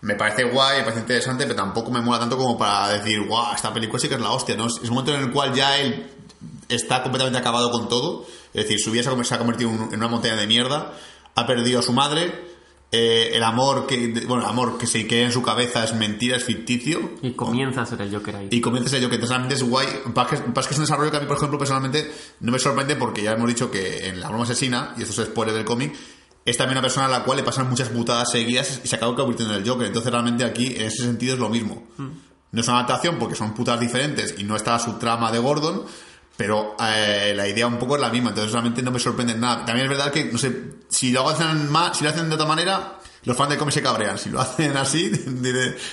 me 0.00 0.16
parece 0.16 0.42
guay, 0.42 0.78
me 0.78 0.82
parece 0.82 1.00
interesante, 1.02 1.44
pero 1.44 1.54
tampoco 1.54 1.92
me 1.92 2.00
mola 2.00 2.18
tanto 2.18 2.36
como 2.36 2.58
para 2.58 2.88
decir, 2.88 3.24
guau, 3.26 3.54
esta 3.54 3.72
película 3.72 4.00
sí 4.00 4.08
que 4.08 4.16
es 4.16 4.20
la 4.20 4.30
hostia, 4.30 4.56
¿no? 4.56 4.66
Es 4.66 4.80
un 4.80 4.90
momento 4.90 5.14
en 5.14 5.20
el 5.20 5.30
cual 5.30 5.54
ya 5.54 5.78
él 5.78 6.15
está 6.68 7.02
completamente 7.02 7.38
acabado 7.38 7.70
con 7.70 7.88
todo. 7.88 8.26
Es 8.54 8.64
decir, 8.64 8.78
su 8.80 8.90
vida 8.90 9.02
se 9.02 9.34
ha, 9.34 9.38
convertido 9.38 9.70
en 9.70 9.80
un- 9.80 9.88
en 9.92 9.96
una 10.00 10.08
montaña 10.08 10.36
de 10.36 10.46
mierda. 10.46 10.92
Ha 11.34 11.46
perdido 11.46 11.80
a 11.80 11.82
su 11.82 11.92
madre. 11.92 12.56
eh, 12.92 13.32
el 13.36 13.42
amor 13.42 13.84
que, 13.88 14.06
bueno, 14.28 14.44
el 14.44 14.48
amor 14.48 14.78
que 14.78 14.86
se 14.86 15.08
queda 15.08 15.26
en 15.26 15.32
su 15.32 15.42
cabeza 15.42 15.82
es 15.82 15.92
mentira, 15.92 16.36
es 16.36 16.44
ficticio. 16.44 17.10
Y 17.20 17.32
comienza 17.32 17.82
a 17.82 17.86
ser 17.86 18.00
el 18.00 18.14
Joker 18.14 18.36
ahí. 18.36 18.48
Y 18.52 18.60
comienza 18.60 18.86
a 18.86 18.90
ser 18.92 19.00
yo 19.02 19.10
que 19.10 19.18
realmente 19.18 19.56
es 19.56 19.62
guay. 19.64 19.86
Pasa 20.14 20.36
que, 20.36 20.52
que 20.52 20.60
es 20.70 20.76
un 20.78 20.84
desarrollo 20.84 21.10
que 21.10 21.16
a 21.16 21.20
mí, 21.20 21.26
por 21.26 21.36
ejemplo, 21.36 21.58
personalmente 21.58 22.10
no 22.40 22.52
me 22.52 22.60
sorprende 22.60 22.94
porque 22.94 23.22
ya 23.24 23.32
hemos 23.32 23.48
dicho 23.48 23.72
que 23.72 24.06
en 24.06 24.20
La 24.20 24.28
broma 24.28 24.44
asesina, 24.44 24.94
y 24.96 25.02
esto 25.02 25.20
es 25.20 25.28
spoiler 25.28 25.52
del 25.54 25.64
cómic, 25.64 25.94
es 26.44 26.56
también 26.56 26.74
una 26.78 26.82
persona 26.82 27.06
a 27.06 27.08
la 27.08 27.24
cual 27.24 27.38
le 27.38 27.42
pasan 27.42 27.68
muchas 27.68 27.88
putadas 27.88 28.30
seguidas 28.30 28.80
y 28.84 28.86
se 28.86 28.94
acaba 28.96 29.16
convirtiendo 29.16 29.52
en 29.54 29.62
el 29.64 29.68
Joker. 29.68 29.88
Entonces 29.88 30.12
realmente 30.12 30.44
aquí, 30.44 30.66
en 30.76 30.82
ese 30.82 31.02
sentido, 31.02 31.34
es 31.34 31.40
lo 31.40 31.48
mismo. 31.48 31.82
No 31.98 32.60
es 32.60 32.68
una 32.68 32.76
adaptación 32.78 33.18
porque 33.18 33.34
son 33.34 33.52
putas 33.52 33.80
diferentes 33.80 34.36
y 34.38 34.44
no 34.44 34.54
está 34.54 34.70
la 34.74 34.78
subtrama 34.78 35.32
de 35.32 35.40
Gordon, 35.40 35.82
pero 36.36 36.76
eh, 36.80 37.32
la 37.34 37.48
idea 37.48 37.66
un 37.66 37.78
poco 37.78 37.96
es 37.96 38.00
la 38.02 38.10
misma. 38.10 38.30
Entonces 38.30 38.52
realmente 38.52 38.82
no 38.82 38.90
me 38.90 38.98
sorprende 38.98 39.34
nada. 39.34 39.64
También 39.64 39.84
es 39.86 39.90
verdad 39.96 40.12
que, 40.12 40.24
no 40.26 40.38
sé, 40.38 40.52
si 40.88 41.10
lo 41.12 41.28
hacen 41.28 41.70
más, 41.70 41.96
si 41.98 42.04
lo 42.04 42.10
hacen 42.10 42.28
de 42.28 42.34
otra 42.34 42.46
manera, 42.46 42.98
los 43.24 43.36
fans 43.36 43.50
de 43.50 43.56
cómic 43.56 43.74
se 43.74 43.82
cabrean. 43.82 44.18
Si 44.18 44.30
lo 44.30 44.40
hacen 44.42 44.76
así, 44.76 45.10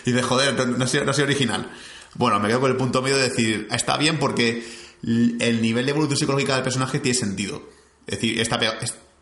y 0.05 0.11
de 0.11 0.21
joder, 0.23 0.53
no 0.67 0.83
ha 0.83 0.87
sido, 0.87 1.05
no 1.05 1.11
ha 1.11 1.13
sido 1.13 1.25
original. 1.25 1.69
Bueno, 2.15 2.39
me 2.39 2.47
quedo 2.49 2.59
con 2.61 2.71
el 2.71 2.77
punto 2.77 3.01
medio 3.01 3.17
de 3.17 3.29
decir, 3.29 3.67
está 3.71 3.97
bien 3.97 4.19
porque 4.19 4.63
el 5.03 5.61
nivel 5.61 5.85
de 5.85 5.91
evolución 5.91 6.17
psicológica 6.17 6.53
del 6.55 6.63
personaje 6.63 6.99
tiene 6.99 7.17
sentido. 7.17 7.63
Es 8.05 8.15
decir, 8.19 8.39
está, 8.39 8.59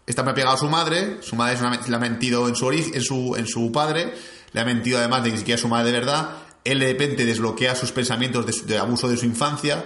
está 0.06 0.34
pegado 0.34 0.56
a 0.56 0.58
su 0.58 0.68
madre, 0.68 1.18
su 1.22 1.36
madre 1.36 1.58
le 1.88 1.96
ha 1.96 2.00
mentido 2.00 2.48
en 2.50 2.56
su, 2.56 2.66
ori- 2.66 2.92
en, 2.94 3.02
su, 3.02 3.36
en 3.38 3.48
su 3.48 3.72
padre, 3.72 4.14
le 4.52 4.60
ha 4.60 4.66
mentido 4.66 4.98
además 5.00 5.24
de 5.24 5.30
que 5.30 5.34
ni 5.34 5.38
siquiera 5.40 5.56
es 5.56 5.62
su 5.62 5.68
madre 5.70 5.92
de 5.92 6.00
verdad, 6.00 6.32
él 6.66 6.80
de 6.80 6.88
repente 6.88 7.26
desbloquea 7.26 7.76
sus 7.76 7.92
pensamientos 7.92 8.68
de 8.68 8.78
abuso 8.78 9.08
de 9.08 9.16
su 9.18 9.26
infancia, 9.26 9.84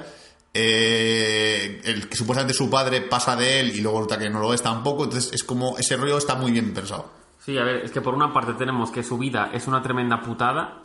eh, 0.55 1.81
el 1.83 2.07
que 2.09 2.15
supuestamente 2.15 2.53
su 2.53 2.69
padre 2.69 3.01
pasa 3.01 3.35
de 3.35 3.59
él 3.59 3.75
y 3.75 3.81
luego 3.81 3.99
resulta 3.99 4.17
que 4.17 4.29
no 4.29 4.39
lo 4.39 4.53
es 4.53 4.61
tampoco, 4.63 5.03
entonces 5.03 5.31
es 5.33 5.43
como, 5.43 5.77
ese 5.77 5.97
rollo 5.97 6.17
está 6.17 6.35
muy 6.35 6.51
bien 6.51 6.73
pensado. 6.73 7.11
Sí, 7.39 7.57
a 7.57 7.63
ver, 7.63 7.77
es 7.85 7.91
que 7.91 8.01
por 8.01 8.15
una 8.15 8.33
parte 8.33 8.53
tenemos 8.53 8.89
que 8.89 9.03
su 9.03 9.17
vida 9.17 9.51
es 9.53 9.67
una 9.67 9.81
tremenda 9.83 10.21
putada 10.21 10.81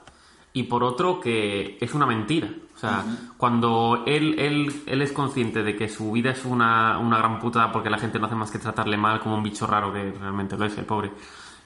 y 0.52 0.64
por 0.64 0.82
otro 0.84 1.20
que 1.20 1.78
es 1.80 1.94
una 1.94 2.04
mentira. 2.06 2.50
O 2.74 2.78
sea, 2.80 3.04
cuando 3.36 4.04
él, 4.06 4.36
él, 4.38 4.82
él 4.86 5.02
es 5.02 5.12
consciente 5.12 5.62
de 5.62 5.76
que 5.76 5.88
su 5.88 6.12
vida 6.12 6.30
es 6.30 6.44
una, 6.44 6.98
una 6.98 7.18
gran 7.18 7.38
putada 7.38 7.70
porque 7.70 7.90
la 7.90 7.98
gente 7.98 8.18
no 8.18 8.26
hace 8.26 8.34
más 8.34 8.50
que 8.50 8.58
tratarle 8.58 8.96
mal 8.96 9.20
como 9.20 9.36
un 9.36 9.42
bicho 9.42 9.66
raro 9.66 9.92
que 9.92 10.12
realmente 10.18 10.56
lo 10.56 10.64
es, 10.64 10.76
el 10.78 10.86
pobre, 10.86 11.12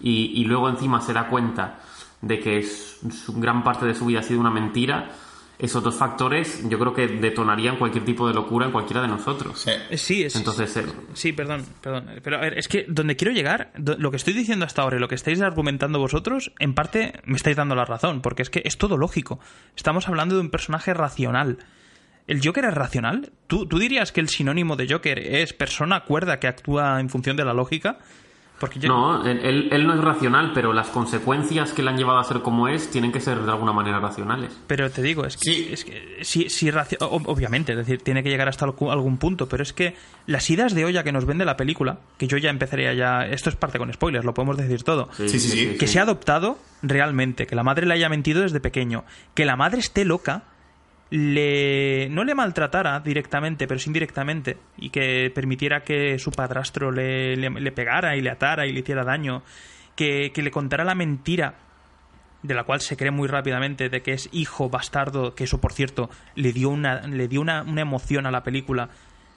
y, 0.00 0.32
y 0.40 0.44
luego 0.44 0.68
encima 0.68 1.00
se 1.00 1.12
da 1.12 1.28
cuenta 1.28 1.78
de 2.20 2.40
que 2.40 2.58
es- 2.58 2.98
gran 3.28 3.62
parte 3.62 3.86
de 3.86 3.94
su 3.94 4.06
vida 4.06 4.20
ha 4.20 4.22
sido 4.24 4.40
una 4.40 4.50
mentira, 4.50 5.10
esos 5.64 5.82
dos 5.82 5.96
factores 5.96 6.68
yo 6.68 6.78
creo 6.78 6.94
que 6.94 7.06
detonarían 7.08 7.76
cualquier 7.76 8.04
tipo 8.04 8.26
de 8.28 8.34
locura 8.34 8.66
en 8.66 8.72
cualquiera 8.72 9.02
de 9.02 9.08
nosotros. 9.08 9.66
Eh, 9.66 9.96
Sí, 9.96 10.24
es, 10.24 10.36
Entonces, 10.36 10.76
eh, 10.76 10.84
Sí, 11.12 11.32
perdón, 11.32 11.64
perdón. 11.80 12.10
Pero 12.22 12.36
a 12.36 12.40
ver, 12.40 12.58
es 12.58 12.68
que 12.68 12.84
donde 12.88 13.16
quiero 13.16 13.32
llegar, 13.32 13.72
lo 13.76 14.10
que 14.10 14.16
estoy 14.16 14.34
diciendo 14.34 14.64
hasta 14.64 14.82
ahora 14.82 14.96
y 14.96 15.00
lo 15.00 15.08
que 15.08 15.14
estáis 15.14 15.40
argumentando 15.40 15.98
vosotros, 15.98 16.52
en 16.58 16.74
parte 16.74 17.20
me 17.24 17.36
estáis 17.36 17.56
dando 17.56 17.74
la 17.74 17.84
razón, 17.84 18.20
porque 18.20 18.42
es 18.42 18.50
que 18.50 18.62
es 18.64 18.78
todo 18.78 18.96
lógico. 18.96 19.40
Estamos 19.76 20.08
hablando 20.08 20.34
de 20.34 20.42
un 20.42 20.50
personaje 20.50 20.94
racional. 20.94 21.58
¿El 22.26 22.40
Joker 22.42 22.64
es 22.64 22.74
racional? 22.74 23.32
¿Tú, 23.46 23.66
tú 23.66 23.78
dirías 23.78 24.10
que 24.12 24.20
el 24.20 24.28
sinónimo 24.28 24.76
de 24.76 24.88
Joker 24.88 25.18
es 25.18 25.52
persona 25.52 26.04
cuerda 26.04 26.40
que 26.40 26.48
actúa 26.48 26.98
en 27.00 27.10
función 27.10 27.36
de 27.36 27.44
la 27.44 27.52
lógica? 27.52 27.98
Porque 28.64 28.78
yo, 28.80 28.88
No, 28.88 29.24
él, 29.26 29.86
no 29.86 29.94
es 29.94 30.00
racional, 30.00 30.52
pero 30.54 30.72
las 30.72 30.88
consecuencias 30.88 31.72
que 31.72 31.82
le 31.82 31.90
han 31.90 31.96
llevado 31.98 32.18
a 32.18 32.24
ser 32.24 32.40
como 32.40 32.68
es 32.68 32.90
tienen 32.90 33.12
que 33.12 33.20
ser 33.20 33.38
de 33.40 33.50
alguna 33.50 33.72
manera 33.72 34.00
racionales. 34.00 34.58
Pero 34.66 34.90
te 34.90 35.02
digo, 35.02 35.24
es 35.26 35.36
que, 35.36 35.52
Sí. 35.52 35.68
es 35.70 35.84
que 35.84 36.18
sí, 36.22 36.48
sí, 36.48 36.70
raci- 36.70 36.96
ob- 36.98 37.24
obviamente, 37.26 37.72
es 37.72 37.78
decir, 37.78 38.00
tiene 38.02 38.22
que 38.22 38.30
llegar 38.30 38.48
hasta 38.48 38.64
algún 38.64 39.18
punto, 39.18 39.48
pero 39.48 39.62
es 39.62 39.72
que 39.72 39.94
las 40.26 40.48
idas 40.50 40.74
de 40.74 40.84
olla 40.84 41.02
que 41.04 41.12
nos 41.12 41.24
vende 41.26 41.44
la 41.44 41.56
película, 41.56 41.98
que 42.18 42.26
yo 42.26 42.36
ya 42.38 42.50
empezaría 42.50 42.94
ya, 42.94 43.26
esto 43.26 43.50
es 43.50 43.56
parte 43.56 43.78
con 43.78 43.92
spoilers, 43.92 44.24
lo 44.24 44.34
podemos 44.34 44.56
decir 44.56 44.82
todo, 44.82 45.08
Sí, 45.16 45.28
sí, 45.28 45.38
sí. 45.40 45.76
que 45.78 45.86
se 45.86 45.98
ha 45.98 46.02
adoptado 46.02 46.58
realmente, 46.82 47.46
que 47.46 47.54
la 47.54 47.62
madre 47.62 47.86
le 47.86 47.94
haya 47.94 48.08
mentido 48.08 48.42
desde 48.42 48.60
pequeño, 48.60 49.04
que 49.34 49.44
la 49.44 49.56
madre 49.56 49.80
esté 49.80 50.04
loca, 50.04 50.44
le 51.18 52.08
no 52.10 52.24
le 52.24 52.34
maltratara 52.34 52.98
directamente, 52.98 53.68
pero 53.68 53.78
sí 53.78 53.88
indirectamente, 53.88 54.56
y 54.76 54.90
que 54.90 55.30
permitiera 55.32 55.82
que 55.84 56.18
su 56.18 56.32
padrastro 56.32 56.90
le, 56.90 57.36
le- 57.36 57.50
le 57.50 57.72
pegara 57.72 58.16
y 58.16 58.20
le 58.20 58.30
atara 58.30 58.66
y 58.66 58.72
le 58.72 58.80
hiciera 58.80 59.04
daño, 59.04 59.42
que, 59.94 60.32
que 60.34 60.42
le 60.42 60.50
contara 60.50 60.82
la 60.82 60.96
mentira 60.96 61.54
de 62.42 62.54
la 62.54 62.64
cual 62.64 62.80
se 62.80 62.96
cree 62.96 63.12
muy 63.12 63.28
rápidamente 63.28 63.88
de 63.88 64.02
que 64.02 64.12
es 64.12 64.28
hijo 64.32 64.68
bastardo, 64.68 65.36
que 65.36 65.44
eso 65.44 65.60
por 65.60 65.72
cierto 65.72 66.10
le 66.34 66.52
dio 66.52 66.68
una, 66.68 67.02
le 67.06 67.28
dio 67.28 67.40
una, 67.40 67.62
una 67.62 67.80
emoción 67.82 68.26
a 68.26 68.32
la 68.32 68.42
película, 68.42 68.88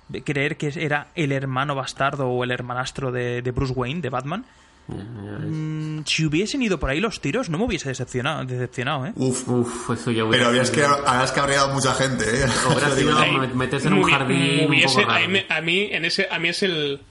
de 0.10 0.24
creer 0.24 0.58
que 0.58 0.72
era 0.76 1.08
el 1.16 1.32
hermano 1.32 1.76
bastardo 1.76 2.28
o 2.28 2.44
el 2.44 2.50
hermanastro 2.52 3.12
de, 3.12 3.42
de 3.44 3.52
Bruce 3.52 3.74
Wayne, 3.74 4.02
de 4.02 4.10
Batman. 4.10 4.46
Mm, 4.88 6.04
si 6.06 6.26
hubiesen 6.26 6.62
ido 6.62 6.80
por 6.80 6.90
ahí 6.90 7.00
los 7.00 7.20
tiros, 7.20 7.50
no 7.50 7.58
me 7.58 7.66
hubiese 7.66 7.90
decepcionado, 7.90 8.46
decepcionado 8.46 9.06
¿eh? 9.08 9.14
Uf. 9.16 9.48
Uf, 9.48 9.90
eso 9.92 10.12
ya 10.12 10.24
hubiera 10.24 10.30
Pero 10.32 10.46
habrías, 10.48 10.72
que, 10.72 10.84
habrías 10.84 11.32
cabreado 11.34 11.74
mucha 11.74 11.94
gente, 11.94 12.24
¿eh? 12.26 12.46
Me- 13.40 13.48
meterse 13.48 13.88
en 13.88 13.94
un 13.96 14.04
jardín 14.04 14.60
un 14.66 14.70
hubiese- 14.70 15.02
poco 15.02 15.12
a, 15.12 15.28
mí, 15.28 15.40
a 15.50 15.62
mí 15.62 15.90
en 15.92 16.06
ese 16.06 16.28
a 16.32 16.40
mí 16.40 16.50
es 16.50 16.64
el 16.64 17.02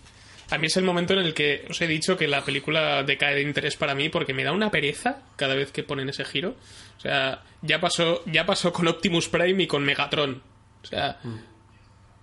a 0.50 0.58
mí 0.58 0.66
es 0.68 0.76
el 0.76 0.84
momento 0.84 1.12
en 1.12 1.18
el 1.20 1.34
que 1.34 1.66
os 1.68 1.80
he 1.82 1.86
dicho 1.88 2.16
que 2.16 2.28
la 2.28 2.44
película 2.44 3.02
decae 3.02 3.34
de 3.34 3.42
interés 3.42 3.76
para 3.76 3.94
mí 3.94 4.08
porque 4.08 4.32
me 4.32 4.44
da 4.44 4.52
una 4.52 4.70
pereza 4.70 5.18
cada 5.36 5.54
vez 5.54 5.72
que 5.72 5.82
ponen 5.82 6.08
ese 6.08 6.24
giro. 6.24 6.56
O 6.96 7.00
sea, 7.00 7.42
ya 7.62 7.80
pasó 7.80 8.22
ya 8.26 8.46
pasó 8.46 8.72
con 8.72 8.86
Optimus 8.88 9.28
Prime 9.28 9.64
y 9.64 9.66
con 9.66 9.82
Megatron. 9.84 10.40
O 10.82 10.86
sea, 10.86 11.18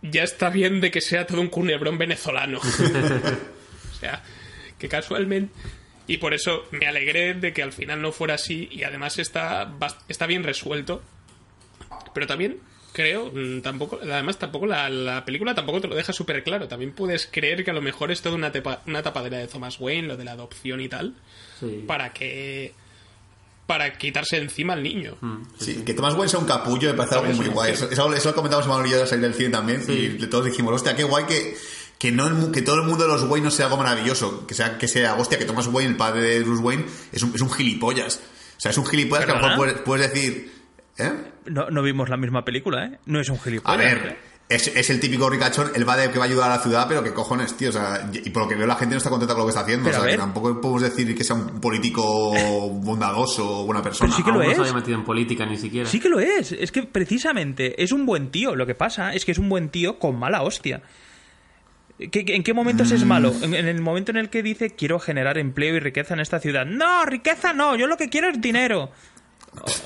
ya 0.01 0.23
está 0.23 0.49
bien 0.49 0.79
de 0.81 0.89
que 0.89 1.01
sea 1.01 1.27
todo 1.27 1.41
un 1.41 1.47
cunebrón 1.49 1.97
venezolano. 1.97 2.59
o 2.63 3.95
sea, 3.99 4.23
que 4.83 4.89
casualmente 4.89 5.53
y 6.05 6.17
por 6.17 6.33
eso 6.33 6.65
me 6.71 6.85
alegré 6.85 7.33
de 7.33 7.53
que 7.53 7.63
al 7.63 7.71
final 7.71 8.01
no 8.01 8.11
fuera 8.11 8.33
así 8.35 8.67
y 8.71 8.83
además 8.83 9.17
está 9.19 9.71
está 10.09 10.27
bien 10.27 10.43
resuelto 10.43 11.01
pero 12.13 12.27
también 12.27 12.57
creo, 12.91 13.31
mm, 13.33 13.61
tampoco, 13.61 13.99
además 14.03 14.37
tampoco 14.37 14.65
la, 14.67 14.89
la 14.89 15.25
película 15.25 15.55
tampoco 15.55 15.81
te 15.81 15.87
lo 15.87 15.95
deja 15.95 16.13
súper 16.13 16.43
claro. 16.43 16.67
También 16.67 16.91
puedes 16.91 17.25
creer 17.25 17.63
que 17.63 17.71
a 17.71 17.73
lo 17.73 17.81
mejor 17.81 18.11
es 18.11 18.21
toda 18.21 18.35
una, 18.35 18.51
tepa- 18.53 18.81
una 18.85 19.01
tapadera 19.01 19.39
de 19.39 19.47
Thomas 19.47 19.79
Wayne, 19.79 20.07
lo 20.09 20.15
de 20.17 20.23
la 20.25 20.33
adopción 20.33 20.79
y 20.79 20.89
tal, 20.89 21.15
Sí. 21.59 21.83
para 21.87 22.13
que 22.13 22.73
para 23.65 23.97
quitarse 23.97 24.35
de 24.35 24.43
encima 24.43 24.73
al 24.73 24.83
niño. 24.83 25.17
Sí, 25.57 25.83
que 25.85 25.93
Thomas 25.95 26.13
Wayne 26.13 26.27
sea 26.29 26.39
un 26.39 26.45
capullo 26.45 26.89
me 26.91 26.95
parece 26.95 27.15
algo 27.15 27.33
muy 27.33 27.47
guay. 27.47 27.71
Eso, 27.71 27.87
lo 28.09 28.35
comentamos 28.35 28.65
en 28.65 28.69
Manuel 28.71 28.87
y 28.89 28.91
yo 28.91 28.99
de 28.99 29.07
salir 29.07 29.23
del 29.23 29.33
cine 29.33 29.49
también. 29.49 29.81
Sí. 29.83 30.17
Y 30.19 30.27
todos 30.27 30.45
dijimos, 30.45 30.73
hostia, 30.75 30.95
qué 30.95 31.03
guay 31.03 31.25
que, 31.25 31.55
que, 32.03 32.11
no 32.11 32.27
el 32.27 32.33
mu- 32.33 32.51
que 32.51 32.61
todo 32.61 32.75
el 32.75 32.83
mundo 32.83 33.05
de 33.05 33.09
los 33.13 33.23
Wayne 33.23 33.45
no 33.45 33.51
sea 33.51 33.67
algo 33.67 33.77
maravilloso. 33.77 34.45
Que 34.45 34.53
sea, 34.53 34.77
que 34.77 34.89
sea, 34.89 35.15
hostia, 35.15 35.37
que 35.37 35.45
Thomas 35.45 35.67
Wayne, 35.67 35.91
el 35.91 35.95
padre 35.97 36.21
de 36.21 36.43
Bruce 36.43 36.61
Wayne, 36.61 36.85
es 37.13 37.23
un, 37.23 37.33
es 37.33 37.39
un 37.41 37.49
gilipollas. 37.49 38.17
O 38.57 38.59
sea, 38.59 38.71
es 38.71 38.77
un 38.77 38.85
gilipollas 38.85 39.25
que 39.25 39.31
a 39.31 39.35
lo 39.35 39.41
mejor 39.41 39.57
puedes, 39.57 39.77
puedes 39.81 40.11
decir, 40.11 40.51
¿eh? 40.97 41.11
No, 41.45 41.69
no 41.69 41.81
vimos 41.81 42.09
la 42.09 42.17
misma 42.17 42.43
película, 42.43 42.85
¿eh? 42.85 42.99
No 43.05 43.21
es 43.21 43.29
un 43.29 43.37
A 43.37 43.39
gilipollas. 43.39 43.77
ver, 43.77 44.05
¿eh? 44.07 44.17
es, 44.49 44.67
es 44.67 44.89
el 44.89 44.99
típico 44.99 45.29
ricachón, 45.29 45.71
él 45.75 45.87
va 45.87 45.95
de 45.97 46.11
que 46.11 46.19
va 46.19 46.25
a 46.25 46.27
ayudar 46.27 46.51
a 46.51 46.57
la 46.57 46.61
ciudad, 46.61 46.85
pero 46.89 47.01
que 47.03 47.13
cojones, 47.13 47.55
tío. 47.55 47.69
O 47.69 47.71
sea, 47.71 48.09
y 48.13 48.29
por 48.29 48.43
lo 48.43 48.49
que 48.49 48.55
veo 48.55 48.67
la 48.67 48.75
gente 48.75 48.95
no 48.95 48.97
está 48.97 49.09
contenta 49.09 49.33
con 49.33 49.41
lo 49.43 49.45
que 49.47 49.51
está 49.51 49.61
haciendo. 49.61 49.85
Pero 49.85 49.97
o 49.97 50.01
a 50.01 50.03
sea, 50.03 50.11
que 50.11 50.17
tampoco 50.17 50.59
podemos 50.61 50.81
decir 50.81 51.15
que 51.15 51.23
sea 51.23 51.37
un 51.37 51.61
político 51.61 52.33
bondadoso 52.83 53.61
o 53.61 53.65
buena 53.65 53.81
persona. 53.81 54.09
Pero 54.09 54.17
sí 54.17 54.23
que 54.23 54.29
lo 54.31 54.35
Aún 54.39 54.45
no 54.45 54.51
es. 54.51 54.57
se 54.57 54.61
había 54.61 54.73
metido 54.73 54.97
en 54.97 55.05
política 55.05 55.45
ni 55.45 55.57
siquiera. 55.57 55.89
Sí 55.89 55.99
que 56.01 56.09
lo 56.09 56.19
es. 56.19 56.51
Es 56.51 56.71
que 56.73 56.83
precisamente 56.83 57.81
es 57.81 57.91
un 57.93 58.05
buen 58.05 58.29
tío. 58.29 58.55
Lo 58.55 58.65
que 58.65 58.75
pasa 58.75 59.13
es 59.13 59.23
que 59.25 59.31
es 59.31 59.37
un 59.37 59.47
buen 59.49 59.69
tío 59.69 59.97
con 59.99 60.19
mala 60.19 60.41
hostia. 60.43 60.81
¿Qué- 62.11 62.25
qué- 62.25 62.35
¿En 62.35 62.43
qué 62.43 62.53
momentos 62.53 62.91
Mm. 62.91 62.95
es 62.95 63.05
malo? 63.05 63.33
En, 63.41 63.53
en 63.53 63.67
el 63.67 63.81
momento 63.81 64.11
en 64.11 64.17
el 64.17 64.29
que 64.29 64.43
dice 64.43 64.71
quiero 64.71 64.99
generar 64.99 65.37
empleo 65.37 65.75
y 65.75 65.79
riqueza 65.79 66.13
en 66.13 66.19
esta 66.19 66.39
ciudad. 66.39 66.65
No, 66.65 67.05
riqueza 67.05 67.53
no. 67.53 67.75
Yo 67.75 67.87
lo 67.87 67.97
que 67.97 68.09
quiero 68.09 68.29
es 68.29 68.39
dinero. 68.41 68.91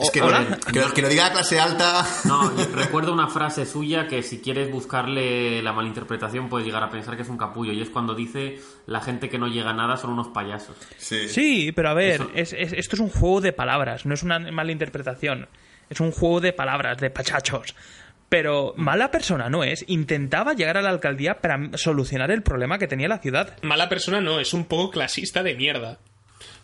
Es 0.01 0.11
que, 0.11 0.21
Hola. 0.21 0.57
que, 0.71 0.79
lo- 0.79 0.93
que 0.93 1.01
lo 1.01 1.09
diga 1.09 1.25
la 1.25 1.31
clase 1.33 1.59
alta. 1.59 2.05
No, 2.23 2.49
recuerdo 2.73 3.11
una 3.11 3.27
frase 3.27 3.65
suya 3.65 4.07
que 4.07 4.23
si 4.23 4.39
quieres 4.39 4.71
buscarle 4.71 5.61
la 5.61 5.73
malinterpretación 5.73 6.47
puedes 6.47 6.65
llegar 6.65 6.83
a 6.83 6.89
pensar 6.89 7.17
que 7.17 7.23
es 7.23 7.27
un 7.29 7.37
capullo 7.37 7.73
y 7.73 7.81
es 7.81 7.89
cuando 7.89 8.15
dice 8.15 8.59
la 8.85 9.01
gente 9.01 9.27
que 9.27 9.37
no 9.37 9.47
llega 9.49 9.71
a 9.71 9.73
nada 9.73 9.97
son 9.97 10.11
unos 10.11 10.29
payasos. 10.29 10.77
Sí. 10.97 11.27
Sí, 11.27 11.71
pero 11.73 11.89
a 11.89 11.93
ver, 11.93 12.21
Eso- 12.21 12.31
es- 12.33 12.53
es- 12.53 12.73
esto 12.73 12.95
es 12.95 13.01
un 13.01 13.09
juego 13.09 13.41
de 13.41 13.51
palabras, 13.51 14.05
no 14.05 14.13
es 14.13 14.23
una 14.23 14.39
mala 14.39 14.71
interpretación. 14.71 15.49
Es 15.89 15.99
un 15.99 16.11
juego 16.11 16.39
de 16.39 16.53
palabras, 16.53 16.97
de 16.99 17.09
pachachos. 17.09 17.75
Pero 18.29 18.73
mala 18.75 19.09
persona 19.09 19.49
no 19.49 19.63
es. 19.63 19.85
Intentaba 19.87 20.53
llegar 20.53 20.77
a 20.77 20.81
la 20.81 20.89
alcaldía 20.89 21.39
para 21.39 21.77
solucionar 21.77 22.31
el 22.31 22.43
problema 22.43 22.77
que 22.77 22.87
tenía 22.87 23.07
la 23.07 23.19
ciudad. 23.19 23.55
Mala 23.61 23.87
persona 23.87 24.19
no, 24.19 24.39
es 24.39 24.53
un 24.53 24.65
poco 24.65 24.91
clasista 24.91 25.43
de 25.43 25.55
mierda. 25.55 25.99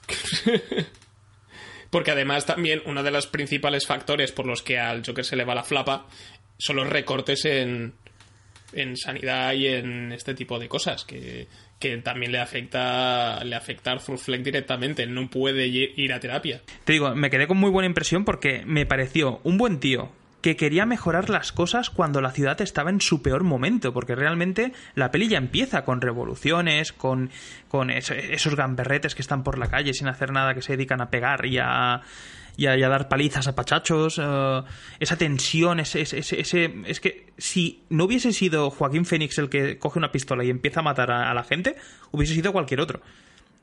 Porque 1.89 2.11
además 2.11 2.45
también 2.45 2.81
uno 2.85 3.03
de 3.03 3.11
los 3.11 3.27
principales 3.27 3.85
factores 3.85 4.31
por 4.31 4.47
los 4.47 4.63
que 4.63 4.79
al 4.79 5.05
Joker 5.05 5.23
se 5.23 5.35
le 5.35 5.45
va 5.45 5.53
la 5.55 5.63
flapa 5.63 6.07
son 6.57 6.77
los 6.77 6.89
recortes 6.89 7.45
en, 7.45 7.93
en 8.73 8.97
sanidad 8.97 9.53
y 9.53 9.67
en 9.67 10.11
este 10.11 10.33
tipo 10.33 10.57
de 10.57 10.67
cosas 10.67 11.05
que, 11.05 11.47
que 11.79 11.97
también 11.97 12.31
le 12.31 12.39
afecta 12.39 13.43
le 13.43 13.55
afecta 13.55 13.91
a 13.91 13.93
Arthur 13.93 14.17
Fleck 14.17 14.41
directamente. 14.41 15.03
Él 15.03 15.13
no 15.13 15.29
puede 15.29 15.67
ir 15.67 15.93
ir 15.95 16.13
a 16.13 16.19
terapia. 16.19 16.61
Te 16.83 16.93
digo, 16.93 17.13
me 17.15 17.29
quedé 17.29 17.47
con 17.47 17.57
muy 17.57 17.69
buena 17.69 17.87
impresión 17.87 18.25
porque 18.25 18.63
me 18.65 18.85
pareció 18.85 19.39
un 19.43 19.57
buen 19.57 19.79
tío 19.79 20.11
que 20.43 20.55
quería 20.57 20.85
mejorar 20.85 21.29
las 21.31 21.51
cosas 21.51 21.89
cuando 21.89 22.21
la 22.21 22.29
ciudad 22.31 22.61
estaba 22.61 22.89
en 22.91 23.01
su 23.01 23.23
peor 23.23 23.43
momento, 23.43 23.93
porque 23.93 24.13
realmente 24.13 24.73
la 24.93 25.09
peli 25.09 25.29
ya 25.29 25.37
empieza 25.39 25.85
con 25.85 26.01
revoluciones, 26.01 26.93
con, 26.93 27.31
con 27.69 27.89
es- 27.89 28.11
esos 28.11 28.55
gamberretes 28.55 29.15
que 29.15 29.21
están 29.23 29.43
por 29.43 29.57
la 29.57 29.67
calle 29.69 29.93
sin 29.93 30.07
hacer 30.09 30.31
nada, 30.31 30.53
que 30.53 30.61
se 30.61 30.73
dedican 30.73 30.99
a 31.01 31.09
pegar 31.09 31.45
y 31.45 31.57
a, 31.59 32.01
y 32.57 32.67
a, 32.67 32.75
dar 32.89 33.07
palizas 33.07 33.47
a 33.47 33.55
pachachos, 33.55 34.19
eh, 34.21 34.61
esa 34.99 35.15
tensión, 35.17 35.79
ese, 35.79 36.01
ese, 36.01 36.19
ese- 36.19 36.73
Es 36.85 36.99
que 36.99 37.31
si 37.37 37.81
no 37.89 38.03
hubiese 38.03 38.33
sido 38.33 38.69
Joaquín 38.69 39.05
Fénix 39.05 39.37
el 39.37 39.49
que 39.49 39.79
coge 39.79 39.97
una 39.97 40.11
pistola 40.11 40.43
y 40.43 40.49
empieza 40.49 40.81
a 40.81 40.83
matar 40.83 41.09
a- 41.09 41.33
la 41.33 41.43
gente, 41.45 41.77
hubiese 42.11 42.33
sido 42.35 42.51
cualquier 42.51 42.81
otro 42.81 43.01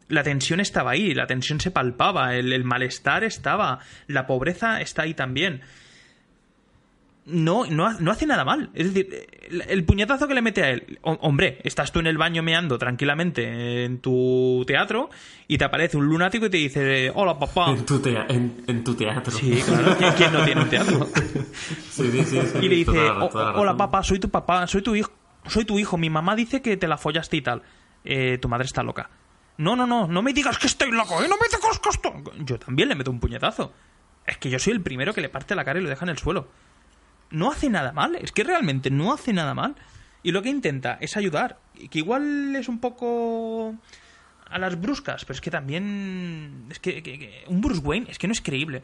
la 0.09 0.24
tensión 0.24 0.59
estaba 0.59 0.91
ahí, 0.91 1.14
la 1.14 1.28
tensión 1.28 1.61
se 1.61 1.70
palpaba, 1.70 2.35
el 2.35 2.64
malestar 2.64 3.22
estaba, 3.22 3.78
la 4.09 4.26
pobreza 4.26 4.81
está 4.81 5.03
ahí 5.03 5.14
también. 5.14 5.61
No, 7.31 7.64
no, 7.66 7.93
no 8.01 8.11
hace 8.11 8.26
nada 8.26 8.45
mal. 8.45 8.70
Es 8.74 8.93
decir, 8.93 9.26
el, 9.49 9.62
el 9.68 9.85
puñetazo 9.85 10.26
que 10.28 10.35
le 10.35 10.43
mete 10.43 10.62
a 10.62 10.70
él. 10.70 10.99
ho- 11.03 11.18
hombre, 11.22 11.59
estás 11.64 11.93
tú 11.93 12.01
en 12.01 12.07
el 12.07 12.18
baño 12.18 12.43
meando 12.43 12.78
tranquilamente 12.78 13.85
en 13.85 14.01
tu 14.01 14.64
teatro 14.66 15.11
y 15.49 15.57
te 15.59 15.64
aparece 15.64 15.97
un 15.97 16.07
lunático 16.07 16.47
y 16.47 16.51
te 16.51 16.57
dice: 16.57 17.11
Hola, 17.14 17.39
papá. 17.39 17.70
En 17.70 17.85
tu, 17.87 18.03
en, 18.28 18.64
en 18.66 18.85
tu 18.85 18.95
teatro. 18.95 19.33
Sí, 19.33 19.62
claro. 19.66 19.97
¿quién- 19.99 20.12
¿Quién 20.14 20.33
no 20.33 20.45
tiene 20.45 20.61
un 20.62 20.68
teatro? 20.68 21.09
Sí, 21.91 22.11
sí, 22.12 22.24
sí, 22.24 22.59
Y 22.62 22.68
le 22.68 22.76
dice, 22.76 22.93
toda 22.93 23.05
la- 23.18 23.24
"O- 23.24 23.28
toda 23.28 23.53
la 23.53 23.59
hola 23.59 23.76
papá, 23.76 24.03
soy 24.03 24.18
tu 24.18 24.31
papá, 24.31 24.66
soy 24.66 24.81
tu 24.83 24.95
hijo, 24.95 25.11
soy 25.47 25.64
tu 25.64 25.78
hijo, 25.78 25.99
mi 25.99 26.09
mamá 26.09 26.35
dice 26.35 26.62
que 26.62 26.76
te 26.76 26.89
la 26.89 26.97
follaste 26.97 27.37
y 27.37 27.43
tal. 27.43 27.62
Eh, 28.05 28.39
tu 28.39 28.49
madre 28.49 28.64
está 28.64 28.83
loca. 28.83 29.11
No, 29.59 29.76
no, 29.76 29.87
no, 29.87 30.07
no 30.07 30.22
me 30.22 30.33
digas 30.33 30.57
que 30.59 30.66
estoy 30.66 30.91
loco, 30.91 31.22
¿eh? 31.22 31.26
no 31.28 31.37
me 31.37 31.47
digas 31.49 31.78
que 31.78 31.89
estoy... 31.91 32.12
Yo 32.47 32.59
también 32.59 32.89
le 32.89 32.95
meto 32.95 33.11
un 33.11 33.20
puñetazo. 33.20 33.72
Es 34.26 34.39
que 34.39 34.49
yo 34.49 34.59
soy 34.59 34.72
el 34.72 34.81
primero 34.81 35.12
que 35.12 35.20
le 35.20 35.28
parte 35.28 35.55
la 35.55 35.64
cara 35.64 35.78
y 35.78 35.83
lo 35.83 35.91
deja 35.91 36.05
en 36.07 36.11
el 36.11 36.18
suelo. 36.18 36.49
No 37.31 37.51
hace 37.51 37.70
nada 37.70 37.93
mal, 37.93 38.16
es 38.16 38.33
que 38.33 38.45
realmente 38.45 38.91
no 38.91 39.12
hace 39.12 39.33
nada 39.33 39.55
mal. 39.55 39.74
Y 40.22 40.33
lo 40.33 40.43
que 40.43 40.49
intenta 40.51 40.99
es 41.01 41.16
ayudar. 41.16 41.59
Que 41.91 41.99
igual 42.01 42.55
es 42.57 42.68
un 42.68 42.78
poco 42.81 43.74
a 44.51 44.59
las 44.59 44.81
bruscas, 44.81 45.24
pero 45.24 45.35
es 45.35 45.41
que 45.41 45.51
también... 45.51 46.66
Es 46.70 46.78
que, 46.81 47.45
un 47.47 47.61
Bruce 47.61 47.81
Wayne 47.81 48.07
es 48.11 48.18
que 48.18 48.26
no 48.26 48.33
es 48.33 48.41
creíble. 48.41 48.83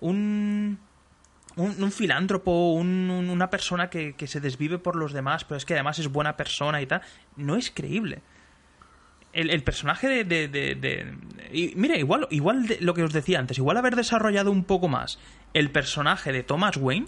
Un 0.00 0.78
un, 1.56 1.90
filántropo, 1.90 2.72
un- 2.74 3.10
un- 3.10 3.30
una 3.30 3.50
persona 3.50 3.90
que, 3.90 4.12
que 4.14 4.28
se 4.28 4.40
desvive 4.40 4.78
por 4.78 4.94
los 4.94 5.12
demás, 5.12 5.44
pero 5.44 5.56
es 5.58 5.64
que 5.64 5.74
además 5.74 5.98
es 5.98 6.06
buena 6.08 6.36
persona 6.36 6.80
y 6.80 6.86
tal, 6.86 7.00
no 7.36 7.56
es 7.56 7.70
creíble. 7.72 8.20
El, 9.32 9.62
personaje 9.64 10.24
de... 10.24 10.48
de- 10.48 11.14
mira, 11.74 11.96
igual, 11.98 12.28
igual 12.30 12.66
lo 12.80 12.94
que 12.94 13.02
os 13.02 13.12
decía 13.12 13.38
antes, 13.40 13.58
igual 13.58 13.76
haber 13.76 13.96
desarrollado 13.96 14.50
un 14.52 14.62
poco 14.64 14.86
más 14.88 15.18
el 15.52 15.70
personaje 15.70 16.30
de 16.32 16.42
Thomas 16.44 16.76
Wayne, 16.76 17.06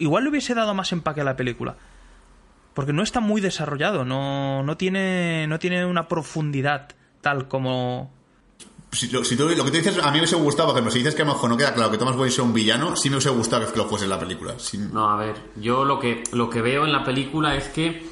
igual 0.00 0.24
le 0.24 0.30
hubiese 0.30 0.54
dado 0.54 0.74
más 0.74 0.90
empaque 0.92 1.20
a 1.20 1.24
la 1.24 1.36
película. 1.36 1.76
Porque 2.74 2.92
no 2.92 3.02
está 3.02 3.20
muy 3.20 3.40
desarrollado, 3.40 4.04
no, 4.04 4.62
no, 4.62 4.76
tiene, 4.76 5.46
no 5.48 5.58
tiene 5.58 5.84
una 5.84 6.08
profundidad 6.08 6.88
tal 7.20 7.48
como... 7.48 8.10
Si, 8.92 9.08
lo, 9.08 9.24
si 9.24 9.36
tú- 9.36 9.48
lo 9.48 9.64
que 9.64 9.70
tú 9.70 9.76
dices, 9.76 9.98
a 9.98 10.06
mí 10.06 10.12
me 10.14 10.18
hubiese 10.18 10.34
gustado, 10.36 10.72
porque 10.74 10.90
si 10.90 10.98
dices 10.98 11.14
que 11.14 11.22
a 11.22 11.24
lo 11.24 11.32
mejor 11.34 11.48
no 11.50 11.56
queda 11.56 11.72
claro 11.74 11.90
que 11.92 11.98
Thomas 11.98 12.16
Wayne 12.16 12.32
sea 12.32 12.42
un 12.44 12.52
villano, 12.52 12.96
sí 12.96 13.08
me 13.08 13.16
hubiese 13.16 13.30
gustado 13.30 13.70
que 13.72 13.78
lo 13.78 13.86
fuese 13.86 14.04
en 14.04 14.10
la 14.10 14.18
película. 14.18 14.54
No, 14.92 15.10
a 15.10 15.16
ver, 15.16 15.36
yo 15.56 15.84
lo 15.84 16.00
que, 16.00 16.24
lo 16.32 16.50
que 16.50 16.60
veo 16.60 16.84
en 16.84 16.92
la 16.92 17.04
película 17.04 17.54
es 17.54 17.68
que 17.68 18.09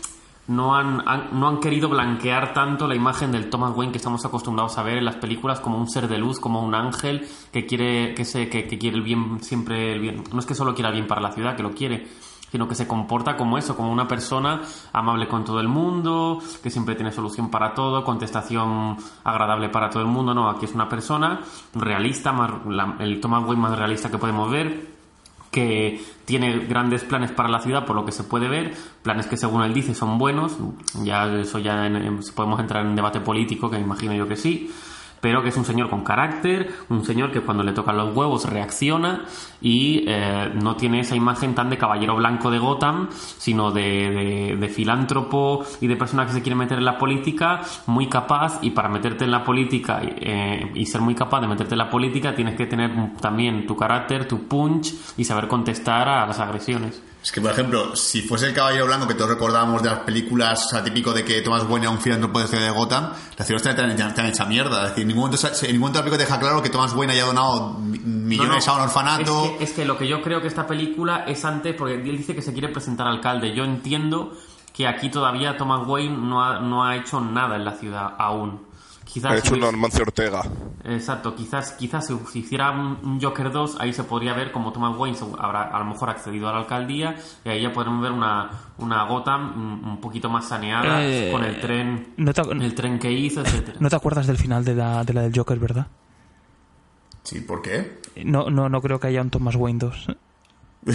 no 0.48 0.74
han, 0.74 1.02
no 1.32 1.46
han 1.48 1.60
querido 1.60 1.88
blanquear 1.88 2.52
tanto 2.52 2.86
la 2.88 2.94
imagen 2.94 3.30
del 3.32 3.48
Thomas 3.50 3.72
Wayne 3.76 3.92
que 3.92 3.98
estamos 3.98 4.24
acostumbrados 4.24 4.76
a 4.78 4.82
ver 4.82 4.98
en 4.98 5.04
las 5.04 5.16
películas 5.16 5.60
como 5.60 5.78
un 5.78 5.88
ser 5.88 6.08
de 6.08 6.18
luz, 6.18 6.40
como 6.40 6.62
un 6.62 6.74
ángel 6.74 7.26
que 7.52 7.66
quiere 7.66 8.14
que 8.14 8.24
se 8.24 8.48
que, 8.48 8.66
que 8.66 8.78
quiere 8.78 8.96
el 8.96 9.02
bien 9.02 9.40
siempre 9.42 9.92
el 9.92 10.00
bien. 10.00 10.24
No 10.32 10.40
es 10.40 10.46
que 10.46 10.54
solo 10.54 10.74
quiera 10.74 10.88
el 10.88 10.94
bien 10.94 11.06
para 11.06 11.20
la 11.20 11.32
ciudad, 11.32 11.54
que 11.56 11.62
lo 11.62 11.72
quiere, 11.72 12.06
sino 12.50 12.66
que 12.66 12.74
se 12.74 12.88
comporta 12.88 13.36
como 13.36 13.58
eso, 13.58 13.76
como 13.76 13.92
una 13.92 14.08
persona 14.08 14.62
amable 14.94 15.28
con 15.28 15.44
todo 15.44 15.60
el 15.60 15.68
mundo, 15.68 16.38
que 16.62 16.70
siempre 16.70 16.94
tiene 16.94 17.12
solución 17.12 17.50
para 17.50 17.74
todo, 17.74 18.02
contestación 18.02 18.96
agradable 19.24 19.68
para 19.68 19.90
todo 19.90 20.02
el 20.02 20.08
mundo. 20.08 20.32
No, 20.32 20.48
aquí 20.48 20.64
es 20.64 20.74
una 20.74 20.88
persona 20.88 21.40
realista, 21.74 22.32
más, 22.32 22.50
la- 22.66 22.96
el 23.00 23.20
Thomas 23.20 23.44
Wayne 23.46 23.60
más 23.60 23.78
realista 23.78 24.10
que 24.10 24.16
podemos 24.16 24.50
ver 24.50 24.97
que 25.50 26.00
tiene 26.24 26.58
grandes 26.66 27.04
planes 27.04 27.30
para 27.32 27.48
la 27.48 27.60
ciudad, 27.60 27.86
por 27.86 27.96
lo 27.96 28.04
que 28.04 28.12
se 28.12 28.22
puede 28.24 28.48
ver, 28.48 28.74
planes 29.02 29.26
que 29.26 29.36
según 29.36 29.62
él 29.62 29.72
dice 29.72 29.94
son 29.94 30.18
buenos, 30.18 30.56
ya 31.02 31.26
eso 31.38 31.58
ya 31.58 31.86
en- 31.86 32.20
podemos 32.34 32.60
entrar 32.60 32.84
en 32.84 32.94
debate 32.94 33.20
político, 33.20 33.70
que 33.70 33.78
imagino 33.78 34.14
yo 34.14 34.28
que 34.28 34.36
sí, 34.36 34.70
pero 35.20 35.42
que 35.42 35.48
es 35.48 35.56
un 35.56 35.64
señor 35.64 35.90
con 35.90 36.02
carácter, 36.04 36.70
un 36.88 37.04
señor 37.04 37.30
que 37.32 37.40
cuando 37.40 37.62
le 37.62 37.72
tocan 37.72 37.96
los 37.96 38.14
huevos 38.16 38.44
reacciona 38.48 39.24
y 39.60 40.04
eh, 40.06 40.52
no 40.62 40.76
tiene 40.76 41.00
esa 41.00 41.16
imagen 41.16 41.54
tan 41.54 41.70
de 41.70 41.78
caballero 41.78 42.16
blanco 42.16 42.50
de 42.50 42.58
Gotham, 42.58 43.08
sino 43.10 43.70
de, 43.70 44.56
de- 44.58 44.68
filántropo 44.68 45.64
y 45.80 45.86
de 45.86 45.96
persona 45.96 46.26
que 46.26 46.32
se 46.32 46.42
quiere 46.42 46.54
meter 46.54 46.78
en 46.78 46.84
la 46.84 46.98
política, 46.98 47.62
muy 47.86 48.06
capaz, 48.08 48.58
y 48.62 48.70
para 48.70 48.88
meterte 48.88 49.24
en 49.24 49.30
la 49.30 49.42
política 49.44 50.00
eh, 50.02 50.70
y 50.74 50.86
ser 50.86 51.00
muy 51.00 51.14
capaz 51.14 51.40
de 51.40 51.48
meterte 51.48 51.74
en 51.74 51.78
la 51.78 51.90
política 51.90 52.34
tienes 52.34 52.54
que 52.54 52.66
tener 52.66 53.14
también 53.20 53.66
tu 53.66 53.74
carácter, 53.76 54.28
tu 54.28 54.46
punch 54.46 54.94
y 55.16 55.24
saber 55.24 55.48
contestar 55.48 56.08
a 56.08 56.26
las 56.26 56.38
agresiones. 56.38 57.02
Es 57.28 57.32
que, 57.32 57.42
por 57.42 57.50
ejemplo, 57.50 57.94
si 57.94 58.22
fuese 58.22 58.46
el 58.46 58.54
Caballero 58.54 58.86
Blanco 58.86 59.06
que 59.06 59.12
todos 59.12 59.28
recordábamos 59.28 59.82
de 59.82 59.90
las 59.90 59.98
películas, 59.98 60.64
o 60.64 60.68
sea, 60.70 60.82
típico 60.82 61.12
de 61.12 61.26
que 61.26 61.42
Thomas 61.42 61.62
Wayne 61.64 61.82
era 61.82 61.90
un 61.90 62.00
filántropo 62.00 62.40
de 62.40 62.46
ciudad 62.46 62.64
de 62.64 62.70
Gotham, 62.70 63.12
la 63.36 63.44
ciudad 63.44 63.60
está 63.60 63.76
tan, 63.76 63.94
tan- 63.94 64.14
tan 64.14 64.24
hecha 64.26 64.46
mierda. 64.46 64.84
Es 64.84 64.88
decir, 64.92 65.02
en 65.02 65.08
ningún 65.08 65.24
momento, 65.30 65.46
en 65.46 65.66
ningún 65.66 65.80
momento 65.80 65.98
la 65.98 66.04
película 66.04 66.18
te 66.18 66.24
deja 66.24 66.40
claro 66.40 66.62
que 66.62 66.70
Thomas 66.70 66.94
Wayne 66.94 67.12
haya 67.12 67.26
donado 67.26 67.74
mi- 67.80 67.98
millones 67.98 68.66
No, 68.66 68.72
no. 68.72 68.78
a 68.78 68.82
un 68.82 68.88
orfanato. 68.88 69.44
Es 69.44 69.50
que, 69.58 69.64
es 69.64 69.72
que 69.74 69.84
lo 69.84 69.98
que 69.98 70.08
yo 70.08 70.22
creo 70.22 70.40
que 70.40 70.48
esta 70.48 70.66
película 70.66 71.24
es 71.26 71.44
antes, 71.44 71.74
porque 71.76 71.96
él 71.96 72.16
dice 72.16 72.34
que 72.34 72.40
se 72.40 72.54
quiere 72.54 72.70
presentar 72.70 73.06
alcalde. 73.06 73.54
Yo 73.54 73.62
entiendo 73.64 74.32
que 74.72 74.86
aquí 74.88 75.10
todavía 75.10 75.54
Thomas 75.58 75.86
Wayne 75.86 76.16
no 76.16 76.42
ha, 76.42 76.60
no 76.60 76.82
ha 76.86 76.96
hecho 76.96 77.20
nada 77.20 77.56
en 77.56 77.64
la 77.66 77.72
ciudad 77.72 78.14
aún. 78.18 78.66
Quizás 79.12 79.32
Ha 79.32 79.38
hecho 79.38 79.54
un 79.54 79.60
Normancio 79.60 80.02
Ortega. 80.02 80.42
Exacto, 80.84 81.34
quizás, 81.34 81.72
quizás 81.72 82.06
si 82.06 82.38
hiciera 82.38 82.70
un, 82.70 82.98
un 83.02 83.20
Joker 83.20 83.50
2, 83.50 83.76
ahí 83.80 83.92
se 83.92 84.04
podría 84.04 84.34
ver 84.34 84.52
como 84.52 84.70
Thomas 84.72 84.96
Wayne 84.98 85.16
habrá 85.38 85.62
a 85.62 85.78
lo 85.78 85.86
mejor 85.86 86.10
accedido 86.10 86.48
a 86.48 86.52
la 86.52 86.58
alcaldía 86.58 87.16
y 87.44 87.48
ahí 87.48 87.62
ya 87.62 87.72
podremos 87.72 88.02
ver 88.02 88.12
una, 88.12 88.50
una 88.78 89.04
Gotham 89.04 89.52
un, 89.56 89.88
un 89.90 90.00
poquito 90.00 90.28
más 90.28 90.46
saneada 90.48 91.02
Eh, 91.04 91.30
con 91.32 91.42
el 91.44 91.58
tren, 91.58 92.08
no 92.18 92.32
te- 92.34 92.42
el 92.42 92.74
tren 92.74 92.98
que 92.98 93.10
hizo, 93.10 93.40
etcétera. 93.40 93.78
No 93.80 93.88
te 93.88 93.96
acuerdas 93.96 94.26
del 94.26 94.36
final 94.36 94.64
de 94.64 94.74
la, 94.74 95.02
de 95.04 95.14
la 95.14 95.22
del 95.22 95.32
Joker, 95.34 95.58
¿verdad? 95.58 95.86
Sí, 97.22 97.40
¿por 97.40 97.62
qué? 97.62 98.00
No, 98.24 98.50
no, 98.50 98.68
no 98.68 98.80
creo 98.80 99.00
que 99.00 99.06
haya 99.08 99.22
un 99.22 99.30
Thomas 99.30 99.54
Wayne 99.56 99.78
2. 99.78 100.06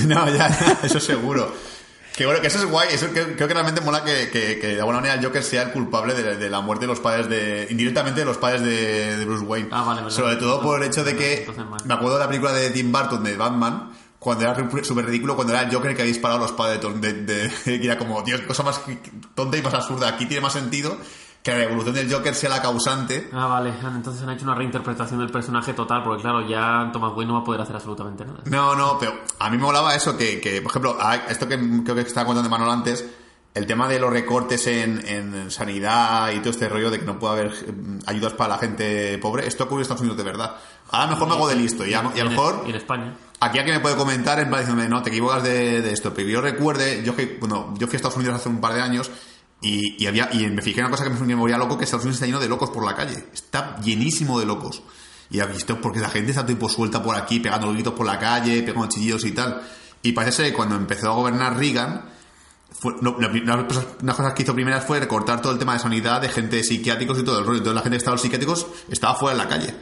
No, 0.07 0.25
ya, 0.27 0.49
ya, 0.49 0.79
eso 0.83 0.99
seguro. 0.99 1.51
Que 2.15 2.25
bueno, 2.27 2.41
que 2.41 2.47
eso 2.47 2.59
es 2.59 2.65
guay, 2.65 2.89
eso 2.91 3.07
creo, 3.11 3.35
creo 3.35 3.47
que 3.47 3.53
realmente 3.55 3.81
mola 3.81 4.03
que, 4.03 4.29
que, 4.29 4.59
que 4.59 4.67
de 4.67 4.79
alguna 4.79 4.97
manera 4.99 5.15
el 5.15 5.25
Joker 5.25 5.43
sea 5.43 5.63
el 5.63 5.71
culpable 5.71 6.13
de, 6.13 6.37
de 6.37 6.49
la 6.49 6.61
muerte 6.61 6.83
de 6.83 6.87
los 6.87 6.99
padres 6.99 7.27
de. 7.27 7.65
indirectamente 7.71 8.19
de 8.19 8.25
los 8.25 8.37
padres 8.37 8.61
de, 8.61 9.17
de 9.17 9.25
Bruce 9.25 9.43
Wayne. 9.43 9.69
Ah, 9.71 9.83
vale, 9.83 10.01
vale. 10.01 10.13
Sobre 10.13 10.35
todo 10.35 10.61
por 10.61 10.79
el 10.81 10.87
hecho 10.87 11.03
de 11.03 11.15
que. 11.15 11.47
Me 11.85 11.93
acuerdo 11.95 12.13
de 12.15 12.19
la 12.19 12.27
película 12.27 12.53
de 12.53 12.69
Tim 12.69 12.91
Burton 12.91 13.23
de 13.23 13.35
Batman, 13.35 13.91
cuando 14.19 14.43
era 14.43 14.55
súper 14.83 15.05
ridículo, 15.07 15.35
cuando 15.35 15.53
era 15.53 15.63
el 15.63 15.73
Joker 15.73 15.95
que 15.95 16.03
había 16.03 16.13
disparado 16.13 16.39
a 16.39 16.43
los 16.43 16.51
padres 16.51 16.79
de, 17.01 17.13
de, 17.13 17.47
de- 17.49 17.79
que 17.79 17.85
era 17.85 17.97
como, 17.97 18.21
Dios, 18.21 18.41
cosa 18.41 18.61
más 18.61 18.79
tonta 19.33 19.57
y 19.57 19.63
más 19.63 19.73
absurda. 19.73 20.07
Aquí 20.09 20.27
tiene 20.27 20.41
más 20.41 20.53
sentido 20.53 20.95
que 21.43 21.51
la 21.51 21.63
evolución 21.63 21.93
del 21.93 22.11
Joker 22.11 22.33
sea 22.33 22.49
la 22.49 22.61
causante. 22.61 23.29
Ah, 23.33 23.47
vale, 23.47 23.73
entonces 23.83 24.23
han 24.23 24.29
hecho 24.29 24.45
una 24.45 24.55
reinterpretación 24.55 25.19
del 25.19 25.29
personaje 25.29 25.73
total, 25.73 26.01
porque 26.03 26.21
claro, 26.21 26.47
ya 26.47 26.89
Thomas 26.93 27.11
Wayne 27.15 27.27
no 27.27 27.33
va 27.33 27.41
a 27.41 27.43
poder 27.43 27.59
hacer 27.61 27.75
absolutamente 27.75 28.23
nada. 28.25 28.39
No, 28.45 28.75
no, 28.75 28.97
pero 28.97 29.13
a 29.39 29.49
mí 29.49 29.57
me 29.57 29.63
molaba 29.63 29.93
eso 29.93 30.15
que, 30.17 30.39
que, 30.39 30.61
por 30.61 30.71
ejemplo, 30.71 30.97
a- 30.99 31.15
esto 31.29 31.47
que 31.47 31.57
creo 31.83 31.95
que 31.95 32.01
estaba 32.01 32.25
contando 32.25 32.49
Manuel 32.49 32.71
antes, 32.71 33.05
el 33.53 33.67
tema 33.67 33.87
de 33.89 33.99
los 33.99 34.09
recortes 34.09 34.65
en, 34.67 35.05
en 35.07 35.51
sanidad 35.51 36.31
y 36.31 36.39
todo 36.39 36.49
este 36.49 36.69
rollo 36.69 36.89
de 36.89 36.99
que 36.99 37.05
no 37.05 37.19
puede 37.19 37.33
haber 37.33 37.51
mm, 37.51 37.99
ayudas 38.07 38.33
para 38.33 38.55
la 38.55 38.57
gente 38.59 39.17
pobre, 39.19 39.45
esto 39.45 39.65
ocurre 39.65 39.79
en 39.79 39.81
Estados 39.83 40.01
Unidos 40.01 40.17
de 40.17 40.23
verdad. 40.23 40.55
Ahora 40.91 41.07
mejor 41.11 41.27
me 41.27 41.33
hago 41.35 41.47
de 41.49 41.55
listo 41.55 41.85
y 41.85 41.93
a, 41.93 42.09
y 42.15 42.19
a 42.19 42.23
lo 42.23 42.29
mejor 42.31 42.63
y 42.65 42.69
en 42.69 42.75
España. 42.77 43.13
aquí 43.41 43.59
alguien 43.59 43.75
me 43.75 43.81
puede 43.81 43.95
comentar 43.97 44.39
en 44.39 44.47
plan 44.47 44.61
diciéndome, 44.61 44.87
no, 44.89 45.03
te 45.03 45.09
equivocas 45.09 45.43
de, 45.43 45.81
de 45.81 45.91
esto, 45.91 46.13
pero 46.13 46.29
yo 46.29 46.39
recuerde, 46.41 47.03
yo 47.03 47.15
que, 47.15 47.37
bueno, 47.39 47.73
yo 47.77 47.85
fui 47.87 47.95
a 47.95 47.97
Estados 47.97 48.15
Unidos 48.17 48.35
hace 48.35 48.47
un 48.49 48.59
par 48.61 48.73
de 48.73 48.81
años 48.81 49.11
y, 49.63 50.03
y 50.03 50.07
había, 50.07 50.29
y 50.33 50.45
me 50.49 50.61
fijé 50.61 50.81
una 50.81 50.89
cosa 50.91 51.03
que 51.05 51.09
me 51.09 51.35
volvía 51.35 51.57
loco, 51.57 51.77
que 51.77 51.85
Estados 51.85 52.03
Unidos 52.05 52.17
está 52.17 52.25
lleno 52.27 52.39
de 52.39 52.49
locos 52.49 52.69
por 52.69 52.85
la 52.85 52.93
calle, 52.95 53.25
está 53.33 53.79
llenísimo 53.81 54.39
de 54.39 54.45
locos. 54.45 54.83
Y 55.29 55.39
ha 55.39 55.45
visto 55.47 55.79
porque 55.81 55.99
la 55.99 56.09
gente 56.09 56.31
está 56.31 56.45
tipo 56.45 56.69
suelta 56.69 57.01
por 57.01 57.15
aquí, 57.15 57.39
pegando 57.39 57.71
gritos 57.71 57.93
por 57.93 58.05
la 58.05 58.19
calle, 58.19 58.61
pegando 58.61 58.87
chillidos 58.87 59.25
y 59.25 59.31
tal. 59.31 59.61
Y 60.03 60.11
parece 60.11 60.43
que 60.43 60.53
cuando 60.53 60.75
empezó 60.75 61.09
a 61.09 61.15
gobernar 61.15 61.57
Reagan, 61.57 62.05
fue, 62.71 62.93
la- 63.01 63.11
una 63.11 63.29
de 63.29 63.63
de 63.63 64.13
cosas 64.13 64.33
que 64.33 64.43
hizo 64.43 64.53
primeras 64.53 64.85
fue 64.85 64.99
recortar 64.99 65.41
todo 65.41 65.53
el 65.53 65.57
tema 65.59 65.73
de 65.73 65.79
sanidad, 65.79 66.21
de 66.21 66.29
gente 66.29 66.61
psiquiátricos 66.63 67.17
y 67.19 67.23
todo 67.23 67.39
el 67.39 67.45
rollo. 67.45 67.59
Entonces 67.59 67.75
la 67.75 67.81
gente 67.81 67.95
que 67.95 67.99
estaba 67.99 68.15
los 68.15 68.21
psiquiátricos 68.21 68.67
estaba 68.89 69.15
fuera 69.15 69.31
en 69.31 69.37
la 69.37 69.47
calle. 69.47 69.73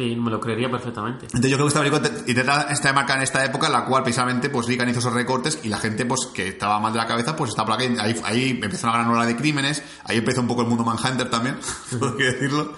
Sí, 0.00 0.16
me 0.16 0.30
lo 0.30 0.40
creería 0.40 0.70
perfectamente. 0.70 1.26
Entonces 1.26 1.50
yo 1.50 1.58
creo 1.58 1.66
que 1.66 1.68
esta 1.68 1.80
película 1.80 2.02
te- 2.02 2.30
intenta 2.30 2.62
estar 2.72 2.94
marcada 2.94 3.18
en 3.18 3.24
esta 3.24 3.44
época 3.44 3.66
en 3.66 3.74
la 3.74 3.84
cual 3.84 4.02
precisamente 4.02 4.48
pues 4.48 4.66
Reagan 4.66 4.88
hizo 4.88 5.00
esos 5.00 5.12
recortes 5.12 5.58
y 5.62 5.68
la 5.68 5.76
gente 5.76 6.06
pues 6.06 6.24
que 6.32 6.48
estaba 6.48 6.80
mal 6.80 6.90
de 6.94 7.00
la 7.00 7.06
cabeza 7.06 7.36
pues 7.36 7.50
está 7.50 7.66
por 7.66 7.74
aquí. 7.74 7.94
Ahí, 8.00 8.18
ahí 8.24 8.50
empezó 8.62 8.86
una 8.86 8.96
gran 8.96 9.10
ola 9.10 9.26
de 9.26 9.36
crímenes, 9.36 9.82
ahí 10.04 10.16
empezó 10.16 10.40
un 10.40 10.48
poco 10.48 10.62
el 10.62 10.68
mundo 10.68 10.84
Manhunter 10.84 11.28
también, 11.28 11.58
por 11.98 12.16
qué 12.16 12.24
decirlo. 12.24 12.72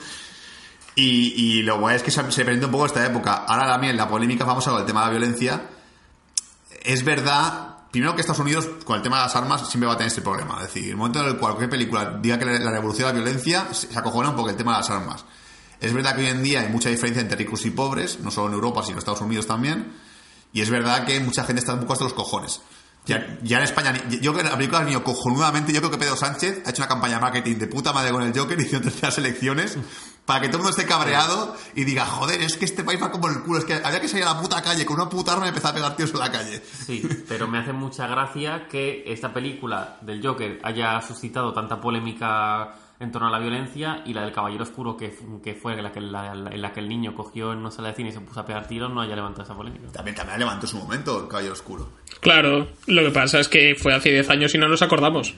Y, 0.96 1.62
lo 1.62 1.78
guay 1.78 1.94
es 1.94 2.02
que 2.02 2.10
se, 2.10 2.32
se 2.32 2.42
un 2.42 2.70
poco 2.72 2.86
esta 2.86 3.06
época. 3.06 3.44
Ahora 3.46 3.68
también 3.68 3.96
la 3.96 4.08
polémica 4.08 4.44
famosa 4.44 4.72
con 4.72 4.80
el 4.80 4.86
tema 4.86 5.02
de 5.02 5.06
la 5.06 5.10
violencia. 5.12 5.68
Es 6.82 7.04
verdad, 7.04 7.76
primero 7.92 8.16
que 8.16 8.22
Estados 8.22 8.40
Unidos 8.40 8.68
con 8.84 8.96
el 8.96 9.02
tema 9.02 9.18
de 9.18 9.22
las 9.22 9.36
armas 9.36 9.68
siempre 9.68 9.86
va 9.86 9.92
a 9.92 9.96
tener 9.96 10.08
este 10.08 10.22
problema. 10.22 10.56
Es 10.56 10.74
decir, 10.74 10.90
el 10.90 10.96
momento 10.96 11.20
en 11.20 11.26
el 11.26 11.36
cual 11.36 11.52
cualquier 11.52 11.70
película 11.70 12.18
diga 12.20 12.36
que 12.36 12.46
la, 12.46 12.70
revolución 12.72 13.06
de 13.06 13.14
la 13.14 13.24
violencia 13.24 13.72
se 13.72 13.96
acojona 13.96 14.30
un 14.30 14.36
poco 14.36 14.50
el 14.50 14.56
tema 14.56 14.72
de 14.72 14.78
las 14.78 14.90
armas. 14.90 15.24
Es 15.82 15.92
verdad 15.92 16.14
que 16.14 16.22
hoy 16.22 16.28
en 16.28 16.44
día 16.44 16.60
hay 16.60 16.68
mucha 16.68 16.88
diferencia 16.88 17.20
entre 17.20 17.36
ricos 17.36 17.66
y 17.66 17.70
pobres, 17.70 18.20
no 18.20 18.30
solo 18.30 18.46
en 18.48 18.54
Europa, 18.54 18.82
sino 18.82 18.92
en 18.92 18.98
Estados 19.00 19.20
Unidos 19.20 19.48
también. 19.48 19.92
Y 20.52 20.60
es 20.60 20.70
verdad 20.70 21.04
que 21.04 21.18
mucha 21.18 21.42
gente 21.42 21.58
está 21.58 21.74
un 21.74 21.80
poco 21.80 21.94
hasta 21.94 22.04
los 22.04 22.14
cojones. 22.14 22.62
Ya, 23.04 23.36
ya 23.42 23.58
en 23.58 23.64
España, 23.64 23.92
yo 24.20 24.32
creo 24.32 24.48
que 24.48 24.56
película 24.56 24.78
ha 24.78 24.84
venido 24.84 25.02
cojonudamente. 25.02 25.72
Yo 25.72 25.80
creo 25.80 25.90
que 25.90 25.98
Pedro 25.98 26.14
Sánchez 26.14 26.62
ha 26.64 26.70
hecho 26.70 26.82
una 26.82 26.88
campaña 26.88 27.16
de 27.16 27.20
marketing 27.20 27.56
de 27.56 27.66
puta 27.66 27.92
madre 27.92 28.12
con 28.12 28.22
el 28.22 28.38
Joker 28.38 28.60
y 28.60 28.62
hizo 28.66 28.80
terceras 28.80 29.18
elecciones 29.18 29.76
para 30.24 30.40
que 30.40 30.46
todo 30.46 30.58
el 30.58 30.62
mundo 30.62 30.78
esté 30.78 30.88
cabreado 30.88 31.56
y 31.74 31.82
diga, 31.82 32.06
joder, 32.06 32.40
es 32.42 32.56
que 32.56 32.64
este 32.64 32.84
país 32.84 33.02
va 33.02 33.10
como 33.10 33.26
el 33.26 33.42
culo. 33.42 33.58
Es 33.58 33.64
que 33.64 33.74
había 33.74 34.00
que 34.00 34.06
salir 34.06 34.24
a 34.24 34.34
la 34.34 34.40
puta 34.40 34.62
calle 34.62 34.86
con 34.86 35.00
una 35.00 35.08
puta 35.08 35.32
arma 35.32 35.46
y 35.46 35.48
empezar 35.48 35.72
a 35.72 35.74
pegar 35.74 35.96
tíos 35.96 36.12
en 36.12 36.20
la 36.20 36.30
calle. 36.30 36.62
Sí, 36.64 37.02
pero 37.26 37.48
me 37.48 37.58
hace 37.58 37.72
mucha 37.72 38.06
gracia 38.06 38.68
que 38.68 39.02
esta 39.04 39.32
película 39.32 39.98
del 40.02 40.24
Joker 40.24 40.60
haya 40.62 41.02
suscitado 41.02 41.52
tanta 41.52 41.80
polémica 41.80 42.72
en 43.02 43.10
torno 43.12 43.28
a 43.28 43.30
la 43.30 43.38
violencia 43.38 44.02
y 44.06 44.14
la 44.14 44.22
del 44.22 44.32
Caballero 44.32 44.62
Oscuro, 44.62 44.96
que, 44.96 45.12
que 45.42 45.54
fue 45.54 45.80
la 45.82 45.90
que, 45.92 46.00
la- 46.00 46.34
la- 46.34 46.50
en 46.50 46.62
la 46.62 46.72
que 46.72 46.80
el 46.80 46.88
niño 46.88 47.14
cogió 47.14 47.52
en 47.52 47.58
una 47.58 47.70
sala 47.70 47.88
de 47.88 47.94
cine 47.94 48.08
y 48.10 48.12
se 48.12 48.20
puso 48.20 48.40
a 48.40 48.46
pegar 48.46 48.66
tiros, 48.68 48.92
no 48.92 49.00
haya 49.00 49.16
levantado 49.16 49.42
esa 49.44 49.54
polémica. 49.56 49.88
También, 49.92 50.14
también 50.16 50.38
levantó 50.38 50.66
su 50.66 50.76
momento 50.78 51.20
el 51.22 51.28
Caballero 51.28 51.52
Oscuro. 51.54 51.88
Claro, 52.20 52.68
lo 52.86 53.02
que 53.02 53.10
pasa 53.10 53.40
es 53.40 53.48
que 53.48 53.74
fue 53.76 53.92
hace 53.94 54.10
10 54.10 54.30
años 54.30 54.54
y 54.54 54.58
no 54.58 54.68
nos 54.68 54.80
acordamos. 54.82 55.34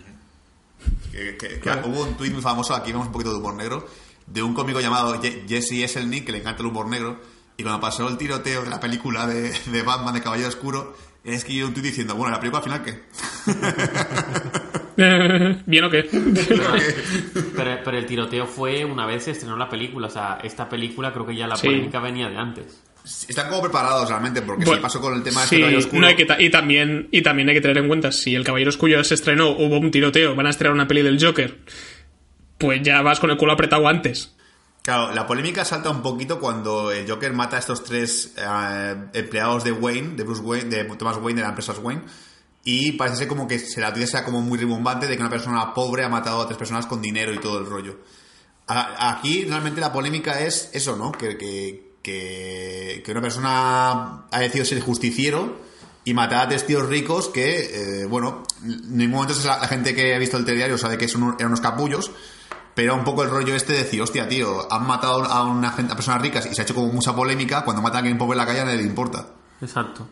Que, 1.11 1.37
que- 1.37 1.61
que 1.61 1.71
hubo 1.89 2.03
un 2.05 2.17
tuit 2.17 2.33
muy 2.33 2.43
famoso, 2.43 2.75
aquí 2.75 2.93
vemos 2.93 3.07
un 3.07 3.13
poquito 3.13 3.31
de 3.33 3.39
humor 3.39 3.55
negro, 3.55 3.87
de 4.27 4.43
un 4.43 4.53
cómico 4.55 4.81
llamado 4.81 5.15
Je- 5.23 5.47
Jesse 5.49 5.83
Esselnick, 5.85 6.27
que 6.27 6.33
le 6.33 6.39
encanta 6.39 6.61
el 6.63 6.69
humor 6.69 6.89
negro, 6.89 7.21
y 7.57 7.63
cuando 7.63 7.81
pasó 7.81 8.09
el 8.09 8.19
tiroteo 8.19 8.63
de 8.65 8.71
la 8.71 8.81
película 8.81 9.27
de, 9.27 9.51
de 9.67 9.83
Batman 9.83 10.13
de 10.15 10.21
Caballero 10.21 10.49
Oscuro, 10.49 10.95
él 11.25 11.35
escribió 11.35 11.67
un 11.67 11.73
tuit 11.73 11.87
diciendo, 11.87 12.15
bueno, 12.17 12.33
¿la 12.33 12.41
película 12.41 12.59
al 12.59 12.65
final 12.65 12.83
qué? 12.85 13.05
¿Bien 15.67 15.85
o 15.85 15.91
qué? 15.91 16.03
Pero, 17.57 17.79
pero 17.85 17.99
el 17.99 18.07
tiroteo 18.07 18.47
fue 18.47 18.85
una 18.85 19.07
vez 19.07 19.25
se 19.25 19.31
estrenó 19.33 19.57
la 19.57 19.69
película, 19.69 20.07
o 20.09 20.11
sea, 20.11 20.39
esta 20.43 20.69
película 20.69 21.13
creo 21.13 21.27
que 21.27 21.35
ya 21.37 21.47
la 21.47 21.57
Sí. 21.57 21.67
polémica 21.69 22.01
venía 22.01 22.29
de 22.29 22.37
antes. 22.37 22.83
Están 23.29 23.49
como 23.51 23.63
preparados 23.63 24.09
realmente, 24.09 24.41
porque 24.43 24.65
Bueno, 24.65 24.79
si 24.79 24.83
pasó 24.83 25.01
con 25.01 25.15
el 25.15 25.23
tema 25.23 25.43
de 25.43 25.47
sí, 25.47 25.55
este 25.57 25.61
Caballero 25.61 25.79
Oscuro... 25.81 26.01
no 26.01 26.07
hay 26.07 26.17
que 26.17 26.25
ta- 26.27 26.41
y, 26.41 26.51
también, 26.51 27.09
y 27.11 27.23
también 27.23 27.49
hay 27.49 27.55
que 27.55 27.61
tener 27.61 27.79
en 27.79 27.87
cuenta, 27.89 28.13
si 28.13 28.35
el 28.35 28.45
Caballero 28.45 28.71
Oscuro 28.71 29.05
se 29.05 29.15
estrenó, 29.15 29.51
hubo 29.51 29.79
un 29.79 29.91
tiroteo, 29.91 30.35
van 30.35 30.47
a 30.47 30.51
estrenar 30.51 30.73
una 30.75 30.89
peli 30.89 31.03
del 31.03 31.23
Joker, 31.25 31.59
pues 32.59 32.81
ya 32.83 33.03
vas 33.03 33.21
con 33.21 33.31
el 33.31 33.37
culo 33.37 33.53
apretado 33.53 33.87
antes. 33.89 34.35
Claro, 34.83 35.15
la 35.15 35.27
polémica 35.27 35.65
salta 35.65 35.91
un 35.91 36.03
poquito 36.03 36.39
cuando 36.41 36.93
el 36.93 37.09
Joker 37.09 37.33
mata 37.33 37.57
a 37.57 37.59
estos 37.59 37.85
tres 37.85 38.35
eh, 38.39 38.95
empleados 39.15 39.65
de 39.65 39.73
Wayne, 39.73 40.17
de 40.17 40.25
Bruce 40.25 40.43
Wayne, 40.43 40.69
de 40.71 40.85
Thomas 40.97 41.17
Wayne, 41.19 41.37
de 41.41 41.43
la 41.43 41.49
empresa 41.51 41.73
Wayne, 41.81 42.03
y 42.65 42.93
parece 42.93 43.19
ser 43.19 43.29
como 43.29 43.47
que 43.47 43.59
se 43.59 43.81
la 43.81 43.89
noticia 43.89 44.09
sea 44.09 44.25
como 44.25 44.41
muy 44.41 44.59
ribombante 44.59 45.07
de 45.07 45.17
que 45.17 45.23
una 45.23 45.31
persona 45.31 45.75
pobre 45.75 46.03
ha 46.03 46.09
matado 46.09 46.41
a 46.41 46.47
tres 46.47 46.57
personas 46.57 46.87
con 46.87 47.03
dinero 47.03 47.33
y 47.33 47.39
todo 47.39 47.59
el 47.59 47.67
rollo. 47.67 47.99
Aquí 48.67 49.45
realmente 49.45 49.83
la 49.83 49.93
polémica 49.93 50.41
es 50.41 50.71
eso, 50.73 50.97
¿no? 50.97 51.13
Que, 51.13 51.37
que, 51.37 51.93
que, 52.03 53.11
una 53.11 53.21
persona 53.21 54.25
ha 54.31 54.41
decidido 54.41 54.65
ser 54.65 54.81
justiciero 54.81 55.59
y 56.05 56.15
matar 56.15 56.47
a 56.47 56.49
tres 56.49 56.67
tíos 56.67 56.89
ricos 56.89 57.29
que, 57.29 58.03
eh, 58.03 58.07
bueno, 58.07 58.43
en 58.63 58.97
ningún 58.97 59.17
momento 59.17 59.35
la, 59.45 59.69
gente 59.69 59.95
que 59.95 60.15
ha 60.15 60.19
visto 60.19 60.39
el 60.39 60.47
telediario 60.47 60.79
sabe 60.79 60.97
que 60.97 61.09
son 61.09 61.35
eran 61.39 61.49
unos 61.49 61.61
capullos, 61.61 62.11
pero 62.75 62.95
un 62.95 63.05
poco 63.05 63.23
el 63.23 63.31
rollo 63.31 63.55
este 63.55 63.75
de 63.75 63.81
decir, 63.81 64.01
hostia, 64.01 64.27
tío, 64.27 64.73
han 64.73 64.87
matado 64.87 65.23
a 65.25 65.45
una 65.45 65.69
a 65.69 65.97
personas 65.97 66.23
ricas 66.23 66.47
y 66.47 66.55
se 66.55 66.63
ha 66.63 66.65
hecho 66.65 66.75
como 66.75 66.91
mucha 66.91 67.15
polémica, 67.15 67.65
cuando 67.65 67.83
matan 67.83 67.97
a 67.97 67.99
alguien 68.01 68.17
pobre 68.17 68.33
en 68.33 68.39
la 68.39 68.47
calle 68.47 68.61
a 68.61 68.65
nadie 68.65 68.79
le 68.79 68.85
importa. 68.85 69.27
Exacto. 69.61 70.09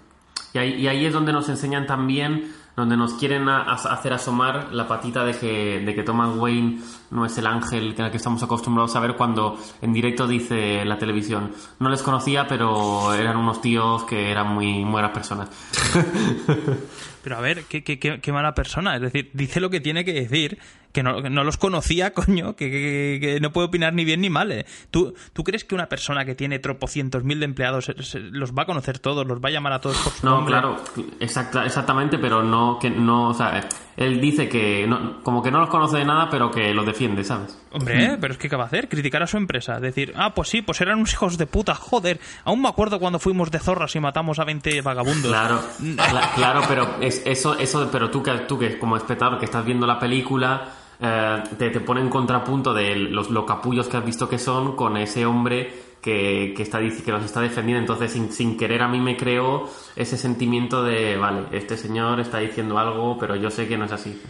Y 0.55 0.59
ahí, 0.59 1.07
es 1.07 1.13
donde 1.13 1.33
nos 1.33 1.49
enseñan 1.49 1.87
también, 1.87 2.53
donde 2.77 2.97
nos 2.97 3.15
quieren 3.15 3.49
hacer 3.49 4.13
asomar 4.13 4.73
la 4.73 4.87
patita 4.87 5.25
de 5.25 5.35
que, 5.35 5.81
de 5.81 5.95
que 5.95 6.03
Thomas 6.03 6.37
Wayne 6.37 6.79
no 7.11 7.25
es 7.25 7.37
el 7.39 7.47
ángel 7.47 7.95
al 7.99 8.11
que 8.11 8.17
estamos 8.19 8.43
acostumbrados 8.43 8.95
a 8.97 9.01
ver 9.01 9.17
cuando 9.17 9.59
en 9.81 9.93
directo 9.93 10.27
dice 10.27 10.85
la 10.85 10.99
televisión. 10.99 11.53
No 11.79 11.89
les 11.89 12.03
conocía, 12.03 12.47
pero 12.47 13.15
eran 13.15 13.37
unos 13.37 13.63
tíos 13.63 14.05
que 14.05 14.31
eran 14.31 14.55
muy 14.55 14.85
buenas 14.85 15.13
personas. 15.13 15.49
Pero 17.23 17.37
a 17.37 17.41
ver, 17.41 17.63
qué, 17.69 17.85
qué, 17.85 18.01
qué, 18.01 18.21
qué 18.21 18.33
mala 18.33 18.53
persona. 18.53 18.97
Es 18.97 19.03
decir, 19.03 19.31
dice 19.33 19.61
lo 19.61 19.71
que 19.71 19.81
tiene 19.81 20.05
que 20.05 20.13
decir, 20.13 20.59
que 20.93 21.03
no, 21.03 21.23
que 21.23 21.31
no 21.31 21.45
los 21.45 21.57
conocía, 21.57 22.13
coño, 22.15 22.55
que, 22.57 22.71
que- 22.71 23.19
que 23.21 23.41
no 23.41 23.53
puede 23.53 23.69
opinar 23.69 23.93
ni 23.95 24.05
bien 24.05 24.21
ni 24.21 24.31
mal. 24.31 24.53
eh. 24.53 24.67
¿Tú, 24.91 25.15
¿Tú 25.33 25.43
crees 25.45 25.65
que 25.65 25.75
una 25.75 25.89
persona 25.89 26.25
que 26.25 26.35
tiene 26.35 26.59
tropocientos 26.59 27.25
mil 27.25 27.39
de 27.41 27.47
empleados 27.47 27.87
se- 27.87 28.03
se- 28.03 28.21
los 28.21 28.53
va 28.53 28.63
a 28.63 28.67
conocer 28.67 28.99
todos, 28.99 29.27
los 29.27 29.41
va 29.41 29.49
a 29.49 29.53
llamar 29.53 29.73
a 29.73 29.81
todos 29.81 29.97
por 29.99 30.13
su 30.13 30.27
No, 30.27 30.33
nombre? 30.37 30.53
claro, 30.53 30.77
exacta, 31.21 31.65
exactamente, 31.65 32.19
pero 32.19 32.43
no, 32.43 32.79
que 32.81 32.91
no, 32.91 33.29
o 33.29 33.35
sea, 33.35 33.69
él 33.97 34.21
dice 34.21 34.49
que 34.49 34.87
no- 34.87 35.23
como 35.23 35.43
que 35.43 35.51
no 35.51 35.61
los 35.61 35.69
conoce 35.69 35.99
de 35.99 36.05
nada, 36.05 36.29
pero 36.31 36.51
que 36.51 36.73
los 36.75 36.85
defiende, 36.87 37.25
¿sabes? 37.25 37.59
Hombre, 37.73 38.05
¿eh? 38.05 38.19
pero 38.21 38.35
es 38.35 38.39
que 38.39 38.49
¿qué 38.49 38.57
va 38.57 38.65
a 38.65 38.67
hacer? 38.67 38.89
Criticar 38.89 39.23
a 39.23 39.27
su 39.27 39.37
empresa. 39.39 39.81
Decir, 39.81 40.13
ah, 40.17 40.35
pues 40.35 40.49
sí, 40.49 40.61
pues 40.63 40.81
eran 40.81 40.99
unos 40.99 41.13
hijos 41.13 41.39
de 41.39 41.47
puta, 41.47 41.75
joder. 41.75 42.21
Aún 42.45 42.61
me 42.61 42.69
acuerdo 42.69 42.99
cuando 42.99 43.19
fuimos 43.19 43.51
de 43.51 43.59
zorras 43.59 43.95
y 43.97 44.01
matamos 44.01 44.39
a 44.39 44.45
20 44.45 44.83
vagabundos. 44.83 45.31
Claro, 45.31 45.61
cla- 45.81 46.35
claro, 46.35 46.61
pero 46.69 46.97
es, 47.01 47.23
eso, 47.25 47.59
eso, 47.59 47.89
pero 47.91 48.11
tú 48.11 48.23
que, 48.23 48.33
tú 48.47 48.59
que 48.59 48.79
como 48.79 48.97
espectador 48.97 49.39
que 49.39 49.47
estás 49.47 49.65
viendo 49.65 49.87
la 49.87 49.99
película, 49.99 50.65
eh, 51.03 51.43
te, 51.59 51.71
te 51.71 51.81
pone 51.81 52.01
en 52.01 52.09
contrapunto 52.09 52.73
de 52.73 52.95
los, 52.95 53.31
los 53.31 53.45
capullos 53.45 53.89
que 53.89 53.97
has 53.97 54.05
visto 54.05 54.29
que 54.29 54.39
son 54.39 54.77
con 54.77 54.97
ese 54.97 55.27
hombre 55.27 55.73
que, 56.01 56.53
que 56.57 56.63
está 56.63 56.79
que 56.81 57.13
los 57.13 57.25
está 57.25 57.41
defendiendo. 57.41 57.81
Entonces, 57.81 58.13
sin, 58.13 58.33
sin 58.33 58.57
querer 58.57 58.83
a 58.83 58.89
mí 58.89 59.01
me 59.01 59.17
creó 59.17 59.71
ese 59.97 60.17
sentimiento 60.17 60.85
de, 60.85 61.17
vale, 61.17 61.45
este 61.53 61.77
señor 61.77 62.21
está 62.21 62.39
diciendo 62.39 62.79
algo, 62.79 63.19
pero 63.19 63.37
yo 63.37 63.51
sé 63.51 63.67
que 63.67 63.77
no 63.77 63.87
es 63.87 63.93
así. 63.93 64.21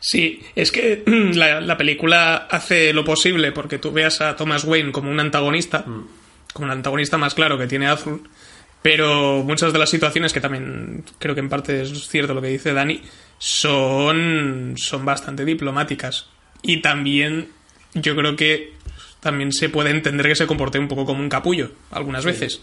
Sí, 0.00 0.42
es 0.54 0.72
que 0.72 1.04
la, 1.34 1.60
la 1.60 1.76
película 1.76 2.48
hace 2.50 2.92
lo 2.92 3.04
posible 3.04 3.52
porque 3.52 3.78
tú 3.78 3.92
veas 3.92 4.20
a 4.20 4.36
Thomas 4.36 4.64
Wayne 4.64 4.92
como 4.92 5.10
un 5.10 5.20
antagonista, 5.20 5.84
como 6.52 6.66
el 6.66 6.72
antagonista 6.72 7.18
más 7.18 7.34
claro 7.34 7.56
que 7.58 7.66
tiene 7.66 7.86
Azul, 7.86 8.28
pero 8.82 9.42
muchas 9.44 9.72
de 9.72 9.78
las 9.78 9.90
situaciones, 9.90 10.32
que 10.32 10.40
también 10.40 11.04
creo 11.18 11.34
que 11.34 11.40
en 11.40 11.48
parte 11.48 11.82
es 11.82 12.08
cierto 12.08 12.34
lo 12.34 12.40
que 12.40 12.48
dice 12.48 12.72
Dani, 12.72 13.02
son, 13.40 14.74
son 14.76 15.04
bastante 15.04 15.44
diplomáticas. 15.44 16.26
Y 16.62 16.82
también 16.82 17.48
yo 17.94 18.14
creo 18.14 18.36
que 18.36 18.74
también 19.20 19.50
se 19.50 19.70
puede 19.70 19.90
entender 19.90 20.28
que 20.28 20.36
se 20.36 20.46
comporte 20.46 20.78
un 20.78 20.88
poco 20.88 21.06
como 21.06 21.20
un 21.20 21.30
capullo, 21.30 21.72
algunas 21.90 22.24
veces. 22.24 22.60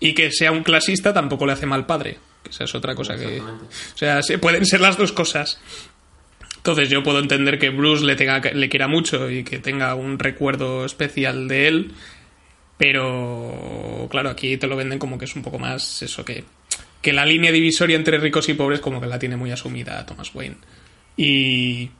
Y 0.00 0.14
que 0.14 0.32
sea 0.32 0.52
un 0.52 0.64
clasista 0.64 1.12
tampoco 1.12 1.46
le 1.46 1.52
hace 1.52 1.66
mal 1.66 1.86
padre. 1.86 2.18
Que 2.42 2.50
esa 2.50 2.64
es 2.64 2.74
otra 2.74 2.94
cosa 2.94 3.16
que... 3.16 3.40
O 3.40 3.96
sea, 3.96 4.22
se 4.22 4.38
pueden 4.38 4.64
ser 4.64 4.80
las 4.80 4.96
dos 4.96 5.12
cosas. 5.12 5.60
Entonces 6.56 6.88
yo 6.88 7.02
puedo 7.02 7.18
entender 7.18 7.58
que 7.58 7.68
Bruce 7.68 8.06
le, 8.06 8.16
tenga, 8.16 8.40
le 8.40 8.68
quiera 8.70 8.88
mucho 8.88 9.30
y 9.30 9.44
que 9.44 9.58
tenga 9.58 9.94
un 9.94 10.18
recuerdo 10.18 10.86
especial 10.86 11.46
de 11.46 11.68
él, 11.68 11.92
pero 12.78 14.08
claro, 14.10 14.30
aquí 14.30 14.56
te 14.56 14.66
lo 14.66 14.74
venden 14.74 14.98
como 14.98 15.18
que 15.18 15.26
es 15.26 15.36
un 15.36 15.42
poco 15.42 15.58
más 15.58 16.02
eso 16.02 16.24
que, 16.24 16.44
que 17.04 17.12
la 17.12 17.26
línea 17.26 17.52
divisoria 17.52 17.96
entre 17.96 18.18
ricos 18.18 18.48
y 18.48 18.54
pobres 18.54 18.80
como 18.80 18.98
que 18.98 19.06
la 19.06 19.18
tiene 19.18 19.36
muy 19.36 19.50
asumida 19.52 20.06
Thomas 20.06 20.34
Wayne. 20.34 20.56
Y... 21.18 21.90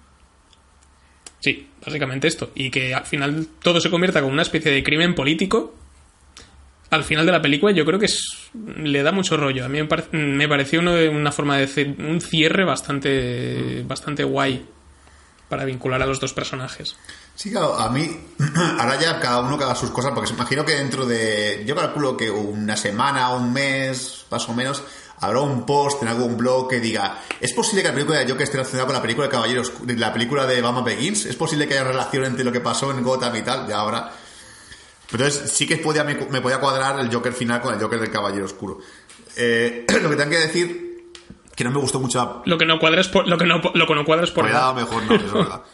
Sí, 1.40 1.68
básicamente 1.84 2.26
esto. 2.26 2.52
Y 2.54 2.70
que 2.70 2.94
al 2.94 3.04
final 3.04 3.46
todo 3.60 3.80
se 3.80 3.90
convierta 3.90 4.22
como 4.22 4.32
una 4.32 4.40
especie 4.40 4.72
de 4.72 4.82
crimen 4.82 5.14
político. 5.14 5.74
Al 6.88 7.04
final 7.04 7.26
de 7.26 7.32
la 7.32 7.42
película 7.42 7.74
yo 7.74 7.84
creo 7.84 7.98
que 7.98 8.06
le 8.82 9.02
da 9.02 9.12
mucho 9.12 9.36
rollo. 9.36 9.66
A 9.66 9.68
mí 9.68 9.78
me, 9.82 10.18
me 10.18 10.48
pareció 10.48 10.80
una 10.80 11.32
forma 11.32 11.58
de 11.58 11.94
un 11.98 12.22
cierre 12.22 12.64
bastante, 12.64 13.82
bastante 13.86 14.24
guay 14.24 14.64
para 15.50 15.66
vincular 15.66 16.00
a 16.00 16.06
los 16.06 16.18
dos 16.18 16.32
personajes. 16.32 16.96
Sí, 17.34 17.50
claro, 17.50 17.76
a 17.76 17.88
mí, 17.88 18.08
ahora 18.78 18.98
ya 19.00 19.18
cada 19.20 19.40
uno 19.40 19.58
que 19.58 19.64
haga 19.64 19.74
sus 19.74 19.90
cosas, 19.90 20.12
porque 20.12 20.28
se 20.28 20.34
imagino 20.34 20.64
que 20.64 20.76
dentro 20.76 21.04
de, 21.04 21.64
yo 21.66 21.74
calculo 21.74 22.16
que 22.16 22.30
una 22.30 22.76
semana, 22.76 23.30
un 23.30 23.52
mes, 23.52 24.26
más 24.30 24.48
o 24.48 24.54
menos, 24.54 24.82
habrá 25.20 25.40
un 25.40 25.66
post 25.66 26.02
en 26.02 26.08
algún 26.08 26.36
blog 26.36 26.68
que 26.68 26.80
diga, 26.80 27.22
¿es 27.40 27.52
posible 27.52 27.82
que 27.82 27.88
la 27.88 27.94
película 27.94 28.18
de 28.18 28.26
Joker 28.26 28.42
esté 28.42 28.56
relacionada 28.58 28.86
con 28.86 28.94
la 28.94 29.02
película 29.02 29.26
de 29.26 29.32
Caballeros, 29.32 29.72
la 29.86 30.12
película 30.12 30.46
de 30.46 30.60
Batman 30.62 30.84
Begins? 30.84 31.26
¿Es 31.26 31.36
posible 31.36 31.66
que 31.66 31.74
haya 31.74 31.84
relación 31.84 32.24
entre 32.24 32.44
lo 32.44 32.52
que 32.52 32.60
pasó 32.60 32.90
en 32.90 33.02
Gotham 33.02 33.34
y 33.36 33.42
tal? 33.42 33.66
Ya 33.66 33.80
habrá. 33.80 34.12
Entonces 35.10 35.50
sí 35.52 35.66
que 35.66 35.76
podía, 35.76 36.04
me, 36.04 36.14
me 36.14 36.40
podía 36.40 36.58
cuadrar 36.58 36.98
el 37.00 37.12
Joker 37.12 37.32
final 37.32 37.60
con 37.60 37.74
el 37.74 37.80
Joker 37.80 38.00
del 38.00 38.10
Caballero 38.10 38.44
Oscuro. 38.44 38.78
Eh, 39.36 39.84
lo 40.02 40.10
que 40.10 40.16
tengo 40.16 40.30
que 40.30 40.38
decir, 40.38 41.10
que 41.54 41.64
no 41.64 41.70
me 41.70 41.78
gustó 41.78 42.00
mucho 42.00 42.18
la, 42.18 42.42
Lo 42.44 42.58
que 42.58 42.66
no 42.66 42.78
cuadra 42.78 43.00
es 43.00 43.08
por, 43.08 43.26
lo 43.26 43.38
que 43.38 43.46
no, 43.46 43.60
lo 43.74 43.86
que 43.86 43.94
no 43.94 44.04
cuadra 44.04 44.24
es 44.24 44.30
por 44.30 44.48
edad. 44.48 44.74
mejor 44.74 45.02
no, 45.04 45.14
es 45.14 45.32
verdad. 45.32 45.62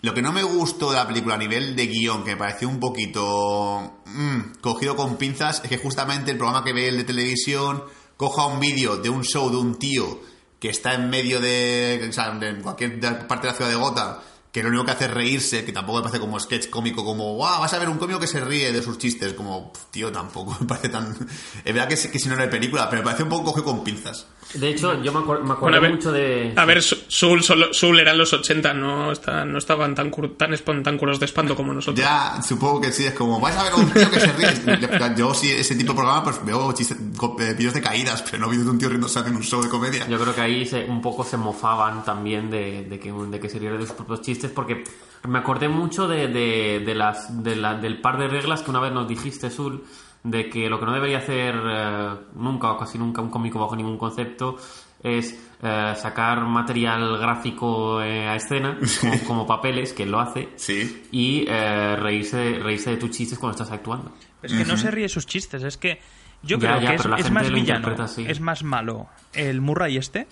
Lo 0.00 0.14
que 0.14 0.22
no 0.22 0.32
me 0.32 0.44
gustó 0.44 0.90
de 0.90 0.96
la 0.96 1.08
película 1.08 1.34
a 1.34 1.38
nivel 1.38 1.74
de 1.74 1.86
guion, 1.86 2.22
que 2.22 2.30
me 2.30 2.36
pareció 2.36 2.68
un 2.68 2.78
poquito 2.78 4.00
mm, 4.06 4.60
cogido 4.60 4.94
con 4.94 5.16
pinzas, 5.16 5.60
es 5.64 5.68
que 5.68 5.78
justamente 5.78 6.30
el 6.30 6.36
programa 6.36 6.64
que 6.64 6.72
ve 6.72 6.88
el 6.88 6.98
de 6.98 7.04
televisión 7.04 7.82
coja 8.16 8.46
un 8.46 8.60
vídeo 8.60 8.96
de 8.96 9.10
un 9.10 9.24
show 9.24 9.50
de 9.50 9.56
un 9.56 9.76
tío 9.76 10.20
que 10.60 10.68
está 10.68 10.94
en 10.94 11.10
medio 11.10 11.40
de, 11.40 12.06
o 12.08 12.12
sea, 12.12 12.30
de 12.30 12.60
cualquier 12.60 13.00
parte 13.26 13.46
de 13.46 13.52
la 13.52 13.56
ciudad 13.56 13.70
de 13.70 13.76
Gotham, 13.76 14.16
que 14.58 14.62
lo 14.64 14.70
único 14.70 14.84
que 14.84 14.90
hace 14.92 15.04
es 15.06 15.10
reírse, 15.12 15.64
que 15.64 15.72
tampoco 15.72 15.98
me 15.98 16.02
parece 16.02 16.20
como 16.20 16.38
sketch 16.40 16.68
cómico, 16.68 17.04
como, 17.04 17.34
wow, 17.36 17.60
vas 17.60 17.72
a 17.72 17.78
ver 17.78 17.88
un 17.88 17.98
cómico 17.98 18.18
que 18.18 18.26
se 18.26 18.40
ríe 18.40 18.72
de 18.72 18.82
sus 18.82 18.98
chistes, 18.98 19.32
como, 19.34 19.72
"Pf, 19.72 19.84
tío, 19.90 20.10
tampoco 20.12 20.56
me 20.60 20.66
parece 20.66 20.88
tan... 20.88 21.16
Es 21.64 21.72
verdad 21.74 21.88
que, 21.88 21.96
sí- 21.96 22.10
que 22.10 22.18
si 22.18 22.28
no 22.28 22.34
era 22.34 22.44
de 22.44 22.50
película, 22.50 22.88
pero 22.90 23.02
me 23.02 23.04
parece 23.06 23.22
un 23.22 23.28
poco 23.28 23.44
cogido 23.52 23.64
con 23.64 23.84
pinzas. 23.84 24.26
De 24.54 24.68
hecho, 24.70 25.02
yo 25.02 25.12
me, 25.12 25.18
acuer- 25.20 25.42
me 25.42 25.52
acuerdo 25.52 25.78
Bueno, 25.78 25.94
mucho 25.96 26.10
de... 26.10 26.54
a 26.56 26.64
ver, 26.64 26.82
Su- 26.82 26.96
Soul, 27.08 27.42
solo- 27.42 27.72
Soul 27.74 28.00
eran 28.00 28.16
los 28.16 28.32
80, 28.32 28.72
no, 28.74 29.12
está- 29.12 29.44
no 29.44 29.58
estaban 29.58 29.94
tan, 29.94 30.10
cur- 30.10 30.36
tan, 30.38 30.52
espon- 30.52 30.82
tan 30.82 30.96
curos 30.96 31.20
de 31.20 31.26
espanto 31.26 31.54
como 31.54 31.74
nosotros. 31.74 31.98
Ya, 32.02 32.40
supongo 32.42 32.80
que 32.80 32.90
sí, 32.90 33.04
es 33.04 33.12
como, 33.12 33.38
vais 33.40 33.56
a 33.56 33.62
ver 33.64 33.74
un 33.74 33.90
tío 33.90 34.10
que 34.10 34.20
se 34.20 34.32
ríe. 34.32 35.14
Yo, 35.18 35.34
sí, 35.34 35.50
ese 35.50 35.74
tipo 35.76 35.92
de 35.92 35.96
programa, 35.98 36.24
pues 36.24 36.42
veo 36.44 36.72
chistes, 36.72 36.96
eh, 36.98 37.54
vídeos 37.58 37.74
de 37.74 37.82
caídas, 37.82 38.22
pero 38.22 38.38
no 38.38 38.48
vídeos 38.48 38.64
de 38.66 38.70
un 38.72 38.78
tío 38.78 38.88
riéndose 38.88 39.18
en 39.20 39.36
un 39.36 39.42
show 39.42 39.62
de 39.62 39.68
comedia. 39.68 40.08
Yo 40.08 40.18
creo 40.18 40.34
que 40.34 40.40
ahí 40.40 40.64
se- 40.66 40.84
un 40.84 41.02
poco 41.02 41.24
se 41.24 41.36
mofaban 41.36 42.02
también 42.04 42.50
de, 42.50 42.84
de 42.84 42.98
que, 42.98 43.12
de 43.12 43.40
que 43.40 43.48
se 43.50 43.58
riera 43.58 43.76
de 43.76 43.86
sus 43.86 43.94
propios 43.96 44.22
chistes, 44.22 44.47
porque 44.50 44.84
me 45.28 45.38
acordé 45.38 45.68
mucho 45.68 46.06
de, 46.08 46.28
de, 46.28 46.82
de 46.84 46.94
las, 46.94 47.42
de 47.42 47.56
la- 47.56 47.74
del 47.74 48.00
par 48.00 48.18
de 48.18 48.28
reglas 48.28 48.62
que 48.62 48.70
una 48.70 48.80
vez 48.80 48.92
nos 48.92 49.08
dijiste, 49.08 49.50
Sul, 49.50 49.84
de 50.24 50.48
que 50.48 50.68
lo 50.68 50.78
que 50.80 50.86
no 50.86 50.92
debería 50.92 51.18
hacer 51.18 51.54
eh, 51.56 52.10
nunca 52.34 52.72
o 52.72 52.78
casi 52.78 52.98
nunca 52.98 53.20
un 53.22 53.30
cómico 53.30 53.58
bajo 53.58 53.76
ningún 53.76 53.98
concepto 53.98 54.56
es 55.02 55.38
eh, 55.62 55.92
sacar 55.96 56.40
material 56.44 57.18
gráfico 57.18 58.02
eh, 58.02 58.26
a 58.26 58.34
escena, 58.34 58.78
como, 59.00 59.18
como 59.26 59.46
papeles, 59.46 59.92
que 59.92 60.02
él 60.04 60.10
lo 60.10 60.18
hace, 60.20 60.48
Sí. 60.56 61.04
y 61.12 61.44
eh, 61.48 61.94
reírse, 61.96 62.58
reírse 62.60 62.90
de 62.90 62.96
tus 62.96 63.10
chistes 63.10 63.38
cuando 63.38 63.52
estás 63.56 63.70
actuando. 63.72 64.12
Es 64.42 64.52
que 64.52 64.64
no 64.64 64.76
se 64.76 64.90
ríe 64.90 65.02
de 65.04 65.08
sus 65.08 65.26
chistes, 65.26 65.62
es 65.62 65.76
que 65.76 66.00
yo 66.42 66.58
Ya, 66.58 66.68
creo 66.78 66.80
ya, 66.82 66.88
que 66.90 66.94
es, 66.96 67.26
es 67.26 67.30
más 67.32 67.50
villano, 67.50 67.94
es 68.26 68.40
más 68.40 68.62
malo 68.64 69.06
el 69.34 69.60
Murray 69.60 69.96
este 69.96 70.26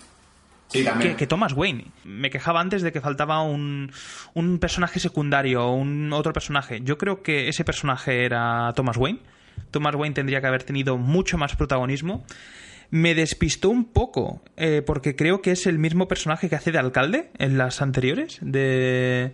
Sí, 0.67 0.85
que, 0.99 1.15
que 1.15 1.27
Thomas 1.27 1.53
Wayne. 1.53 1.85
Me 2.03 2.29
quejaba 2.29 2.59
antes 2.59 2.81
de 2.81 2.91
que 2.91 3.01
faltaba 3.01 3.41
un, 3.41 3.91
un 4.33 4.59
personaje 4.59 4.99
secundario 4.99 5.65
o 5.65 5.75
un 5.75 6.11
otro 6.13 6.33
personaje. 6.33 6.81
Yo 6.83 6.97
creo 6.97 7.23
que 7.23 7.47
ese 7.47 7.63
personaje 7.63 8.25
era 8.25 8.73
Thomas 8.75 8.97
Wayne. 8.97 9.19
Thomas 9.71 9.95
Wayne 9.95 10.13
tendría 10.13 10.41
que 10.41 10.47
haber 10.47 10.63
tenido 10.63 10.97
mucho 10.97 11.37
más 11.37 11.55
protagonismo. 11.55 12.25
Me 12.89 13.15
despistó 13.15 13.69
un 13.69 13.85
poco, 13.85 14.41
eh, 14.55 14.81
porque 14.85 15.15
creo 15.15 15.41
que 15.41 15.51
es 15.51 15.67
el 15.67 15.77
mismo 15.77 16.07
personaje 16.07 16.47
que 16.49 16.55
hace 16.55 16.71
de 16.71 16.77
alcalde 16.79 17.31
en 17.37 17.57
las 17.57 17.81
anteriores, 17.81 18.39
de, 18.41 19.33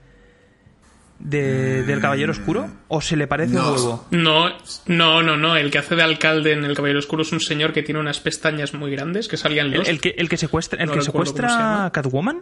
de- 1.19 1.83
del 1.83 2.01
Caballero 2.01 2.31
Oscuro, 2.31 2.69
o 2.89 2.99
se 3.01 3.15
le 3.15 3.27
parece 3.27 3.53
No. 3.53 3.67
un 3.69 3.73
huevo. 3.73 4.07
No, 4.11 4.49
no, 4.87 5.23
no, 5.23 5.37
no. 5.37 5.55
El 5.55 5.71
que 5.71 5.77
hace 5.79 5.95
de 5.95 6.03
alcalde 6.03 6.51
en 6.53 6.65
El 6.65 6.75
Caballero 6.75 6.99
Oscuro 6.99 7.21
es 7.23 7.31
un 7.31 7.39
señor 7.39 7.71
que 7.73 7.83
tiene 7.83 7.99
unas 7.99 8.19
pestañas 8.19 8.73
muy 8.73 8.91
grandes 8.91 9.27
que 9.27 9.37
salían 9.37 9.67
El, 9.67 9.79
los. 9.79 9.87
el 9.87 10.01
que, 10.01 10.15
el 10.17 10.27
que 10.29 10.37
secuestra, 10.37 10.81
el 10.81 10.87
No 10.89 10.93
que 10.95 11.01
secuestra 11.01 11.89
Catwoman 11.93 12.41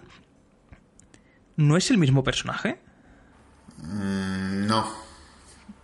no 1.57 1.77
es 1.77 1.91
el 1.91 1.98
mismo 1.98 2.23
personaje. 2.23 2.80
Mm, 3.77 4.65
no. 4.68 4.88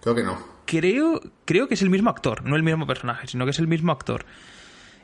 Creo 0.01 0.15
que 0.15 0.23
no. 0.23 0.37
Creo, 0.65 1.21
creo 1.45 1.67
que 1.67 1.75
es 1.75 1.81
el 1.81 1.89
mismo 1.89 2.09
actor, 2.09 2.43
no 2.43 2.55
el 2.55 2.63
mismo 2.63 2.85
personaje, 2.87 3.27
sino 3.27 3.45
que 3.45 3.51
es 3.51 3.59
el 3.59 3.67
mismo 3.67 3.91
actor. 3.91 4.25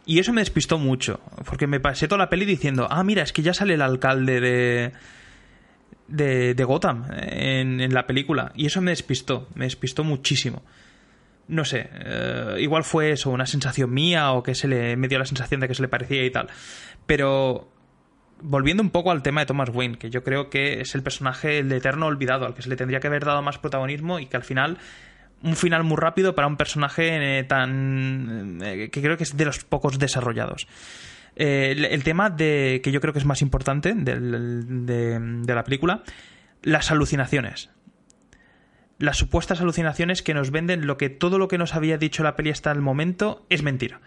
Y 0.06 0.20
eso 0.20 0.34
me 0.34 0.42
despistó 0.42 0.78
mucho, 0.78 1.22
porque 1.46 1.68
me 1.68 1.80
pasé 1.80 2.08
toda 2.10 2.20
la 2.20 2.30
peli 2.30 2.46
diciendo, 2.46 2.88
ah, 2.90 3.04
mira, 3.04 3.24
es 3.24 3.32
que 3.32 3.42
ya 3.42 3.54
sale 3.54 3.76
el 3.76 3.82
alcalde 3.82 4.42
de, 4.42 4.92
de, 6.08 6.54
de 6.54 6.64
Gotham 6.64 7.06
en, 7.12 7.82
en 7.82 7.94
la 7.94 8.06
película. 8.06 8.52
Y 8.56 8.66
eso 8.66 8.82
me 8.82 8.92
despistó, 8.92 9.48
me 9.56 9.66
despistó 9.66 10.04
muchísimo. 10.04 10.64
no 11.48 11.66
sé, 11.66 11.90
eh, 11.92 12.56
igual 12.60 12.84
fue 12.84 13.12
eso, 13.12 13.30
una 13.30 13.46
sensación 13.46 13.94
mía 13.94 14.32
o 14.32 14.44
que 14.44 14.56
se 14.56 14.68
le 14.68 14.96
me 14.96 15.08
dio 15.08 15.20
la 15.20 15.26
sensación 15.26 15.60
de 15.62 15.68
que 15.68 15.76
se 15.76 15.82
le 15.82 15.88
parecía 15.88 16.26
y 16.26 16.32
tal. 16.32 16.48
Pero 17.06 17.70
volviendo 18.42 18.84
un 18.84 18.90
poco 18.90 19.12
al 19.12 19.24
tema 19.24 19.42
de 19.42 19.48
Thomas 19.48 19.70
Wayne, 19.70 19.98
que 19.98 20.10
yo 20.10 20.24
creo 20.24 20.50
que 20.50 20.82
es 20.82 20.96
el 20.96 21.04
personaje, 21.04 21.60
el 21.60 21.72
eterno 21.72 22.08
olvidado, 22.08 22.46
al 22.46 22.54
que 22.54 22.62
se 22.62 22.70
le 22.70 22.76
tendría 22.76 23.00
que 23.00 23.08
haber 23.08 23.26
dado 23.26 23.42
más 23.42 23.58
protagonismo 23.58 24.20
y 24.20 24.26
que 24.28 24.38
al 24.38 24.44
final 24.44 24.78
un 25.42 25.56
final 25.56 25.84
muy 25.84 25.98
rápido 25.98 26.36
para 26.36 26.48
un 26.48 26.58
personaje 26.58 27.40
eh, 27.40 27.44
tan 27.44 28.60
eh, 28.64 28.90
que 28.90 29.02
creo 29.02 29.18
que 29.18 29.24
es 29.24 29.36
de 29.36 29.46
los 29.46 29.64
pocos 29.64 30.00
desarrollados. 30.00 30.68
Eh, 31.36 31.72
el, 31.76 31.86
el 31.86 32.04
tema 32.04 32.30
de 32.30 32.82
que 32.84 32.92
yo 32.92 33.02
creo 33.02 33.14
que 33.14 33.20
es 33.20 33.26
más 33.26 33.42
importante 33.42 33.94
del- 33.96 34.86
de, 34.86 35.20
de 35.20 35.56
la 35.56 35.64
película, 35.64 36.04
las 36.62 36.92
alucinaciones. 36.92 37.70
Las 39.00 39.18
supuestas 39.18 39.60
alucinaciones 39.60 40.22
que 40.22 40.34
nos 40.34 40.52
venden 40.52 40.86
lo 40.86 40.98
que 40.98 41.10
todo 41.10 41.38
lo 41.40 41.48
que 41.48 41.58
nos 41.58 41.74
había 41.76 41.98
dicho 41.98 42.24
la 42.24 42.36
peli 42.36 42.52
hasta 42.52 42.72
el 42.72 42.82
momento 42.82 43.46
es 43.50 43.64
mentira. 43.64 44.00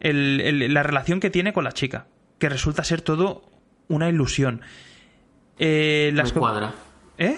El- 0.00 0.40
el- 0.40 0.74
la 0.74 0.82
relación 0.82 1.20
que 1.20 1.30
tiene 1.30 1.52
con 1.52 1.64
la 1.64 1.72
chica, 1.72 2.06
que 2.38 2.48
resulta 2.48 2.84
ser 2.84 3.00
todo 3.02 3.44
una 3.88 4.08
ilusión. 4.08 4.62
Eh, 5.58 6.10
las 6.14 6.34
Me 6.34 6.40
cuadra. 6.40 6.72
¿Eh? 7.18 7.36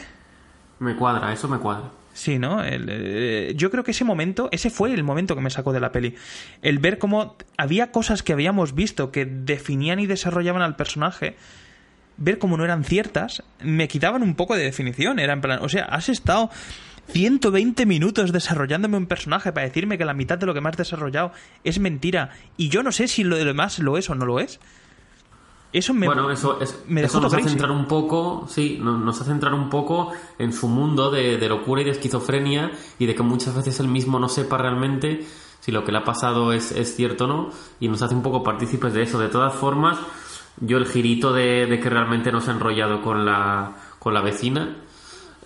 Me 0.78 0.97
cuadra, 0.97 1.32
eso 1.32 1.49
me 1.49 1.59
cuadra. 1.59 1.90
Sí, 2.14 2.39
¿no? 2.39 2.62
El, 2.62 2.86
eh, 2.90 3.55
yo 3.56 3.70
creo 3.70 3.84
que 3.84 3.93
ese 3.93 4.05
momento, 4.05 4.48
ese 4.52 4.70
fue 4.70 4.93
el 4.93 5.02
momento 5.02 5.34
que 5.34 5.40
me 5.40 5.51
sacó 5.51 5.72
de 5.72 5.80
la 5.80 5.93
peli. 5.93 6.14
El 6.60 6.78
ver 6.78 6.98
cómo 6.98 7.36
había 7.56 7.90
cosas 7.90 8.22
que 8.22 8.32
habíamos 8.32 8.74
visto 8.74 9.10
que 9.10 9.24
definían 9.24 9.98
y 9.98 10.06
desarrollaban 10.06 10.62
al 10.62 10.76
personaje, 10.76 11.36
ver 12.18 12.39
cómo 12.39 12.56
no 12.56 12.64
eran 12.64 12.84
ciertas, 12.84 13.43
me 13.60 13.89
quitaban 13.89 14.22
un 14.22 14.34
poco 14.34 14.56
de 14.56 14.64
definición. 14.64 15.18
Era 15.18 15.32
en 15.32 15.40
plan, 15.40 15.60
o 15.62 15.68
sea, 15.68 15.84
has 15.84 16.10
estado 16.10 16.51
120 17.09 17.86
minutos 17.86 18.32
desarrollándome 18.32 18.97
un 18.97 19.06
personaje 19.06 19.52
para 19.52 19.66
decirme 19.66 19.98
que 19.98 20.05
la 20.05 20.14
mitad 20.14 20.39
de 20.39 20.47
lo 20.47 20.55
que 20.55 20.60
me 20.60 20.68
has 20.68 20.76
desarrollado 20.76 21.32
es 21.64 21.78
mentira 21.78 22.30
y 22.56 22.68
yo 22.68 22.82
no 22.82 22.93
sé 22.93 23.09
si 23.09 23.24
lo 23.24 23.36
demás 23.36 23.78
lo 23.78 23.98
es 23.98 24.09
o 24.10 24.14
no 24.14 24.26
lo 24.26 24.39
es. 24.39 24.60
Eso 25.73 25.94
me, 25.94 26.07
bueno, 26.07 26.31
eso, 26.31 26.61
es- 26.61 26.82
me 26.86 27.01
dejó 27.01 27.12
eso 27.12 27.20
nos 27.23 27.32
hace 27.32 27.43
entrar 27.53 27.70
un 27.70 27.86
poco, 27.86 28.47
sí, 28.49 28.78
no- 28.82 28.99
nos 28.99 29.20
hace 29.20 29.31
entrar 29.31 29.55
un 29.55 29.70
poco 29.70 30.12
en 30.39 30.53
su 30.53 30.69
mundo 30.69 31.11
de, 31.11 31.39
de 31.39 31.49
locura 31.49 31.81
y 31.81 31.85
de 31.85 31.90
esquizofrenia 31.93 32.73
y 32.99 33.07
de 33.07 33.15
que 33.15 33.23
muchas 33.23 33.55
veces 33.57 33.81
él 33.81 33.89
mismo 33.89 34.19
no 34.19 34.28
sepa 34.28 34.59
realmente 34.59 35.27
si 35.61 35.73
lo 35.73 35.85
que 35.85 35.93
le 35.93 35.99
ha 35.99 36.05
pasado 36.05 36.53
es, 36.53 36.73
es 36.73 36.94
cierto 36.94 37.24
o 37.24 37.28
no 37.28 37.51
y 37.81 37.89
nos 37.89 38.03
hace 38.03 38.15
un 38.15 38.23
poco 38.23 38.43
partícipes 38.43 38.93
de 38.93 39.03
eso. 39.03 39.19
De 39.19 39.28
todas 39.28 39.55
formas, 39.55 39.97
yo 40.61 40.77
el 40.77 40.86
girito 40.86 41.32
de, 41.32 41.66
de 41.66 41.81
que 41.81 41.89
realmente 41.89 42.31
no 42.32 42.40
se 42.40 42.51
ha 42.51 42.55
enrollado 42.55 43.01
con 43.01 43.24
la, 43.24 43.73
con 43.99 44.12
la 44.12 44.20
vecina 44.20 44.77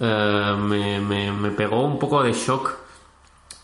eh, 0.00 0.56
me, 0.58 1.00
me- 1.00 1.32
me 1.32 1.50
pegó 1.50 1.84
un 1.84 1.98
poco 1.98 2.22
de 2.22 2.32
shock. 2.32 2.72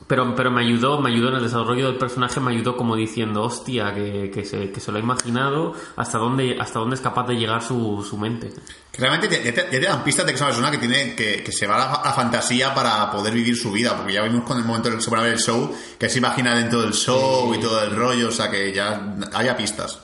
Pero, 0.09 0.35
pero 0.35 0.51
me 0.51 0.63
ayudó, 0.63 1.01
me 1.01 1.11
ayudó 1.11 1.29
en 1.29 1.37
el 1.37 1.43
desarrollo 1.45 1.87
del 1.87 1.97
personaje, 1.97 2.41
me 2.41 2.51
ayudó 2.53 2.77
como 2.77 2.97
diciendo, 2.97 3.43
hostia, 3.43 3.95
que, 3.95 4.31
que, 4.35 4.45
se, 4.45 4.71
que 4.71 4.81
se 4.81 4.91
lo 4.91 4.99
ha 4.99 5.01
imaginado, 5.01 5.75
hasta 5.97 6.19
dónde, 6.19 6.57
hasta 6.61 6.81
dónde 6.81 6.97
es 6.97 7.01
capaz 7.01 7.27
de 7.29 7.35
llegar 7.37 7.63
su, 7.63 8.05
su 8.09 8.19
mente. 8.19 8.51
Que 8.91 9.01
realmente 9.01 9.29
ya 9.43 9.55
te, 9.55 9.63
ya 9.65 9.71
te 9.71 9.81
dan 9.81 10.03
pistas 10.05 10.27
de 10.27 10.33
que 10.33 10.37
es 10.37 10.41
una 10.43 10.51
persona 10.51 10.71
que 10.71 10.79
tiene 10.79 11.15
que, 11.15 11.43
que 11.43 11.53
se 11.53 11.67
va 11.67 11.77
a 11.77 11.79
la, 11.79 11.93
a 12.11 12.13
fantasía 12.13 12.75
para 12.75 13.11
poder 13.11 13.33
vivir 13.33 13.57
su 13.57 13.71
vida, 13.73 13.97
porque 13.97 14.13
ya 14.13 14.23
vimos 14.23 14.45
con 14.45 14.59
el 14.59 14.65
momento 14.65 14.89
en 14.89 14.95
el 14.95 14.99
que 14.99 15.05
se 15.05 15.11
pone 15.11 15.23
a 15.23 15.25
ver 15.25 15.35
el 15.35 15.41
show, 15.41 15.75
que 15.99 16.09
se 16.09 16.19
imagina 16.19 16.55
dentro 16.57 16.83
del 16.83 16.93
show 16.93 17.55
y 17.55 17.59
todo 17.61 17.83
el 17.83 17.95
rollo, 17.97 18.29
o 18.29 18.33
sea 18.33 18.51
que 18.51 18.73
ya 18.73 19.17
haya 19.35 19.57
pistas. 19.57 20.01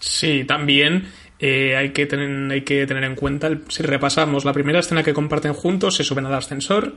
Sí, 0.00 0.44
también 0.44 1.10
eh, 1.38 1.76
hay, 1.76 1.92
que 1.92 2.06
tener, 2.06 2.52
hay 2.52 2.62
que 2.62 2.86
tener 2.86 3.04
en 3.04 3.14
cuenta, 3.16 3.46
el- 3.46 3.64
si 3.68 3.82
repasamos 3.82 4.44
la 4.44 4.52
primera 4.52 4.80
escena 4.80 5.02
que 5.02 5.14
comparten 5.14 5.54
juntos, 5.54 5.96
se 5.96 6.04
suben 6.04 6.26
al 6.26 6.34
ascensor 6.34 6.94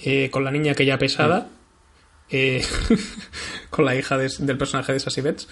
eh, 0.00 0.30
con 0.30 0.44
la 0.44 0.50
niña 0.50 0.74
que 0.74 0.84
ya 0.86 0.98
pesada, 0.98 1.48
eh, 2.30 2.62
con 3.70 3.84
la 3.84 3.94
hija 3.96 4.16
de- 4.18 4.30
del 4.40 4.58
personaje 4.58 4.92
de 4.92 5.00
Sassy 5.00 5.20
Betts. 5.20 5.48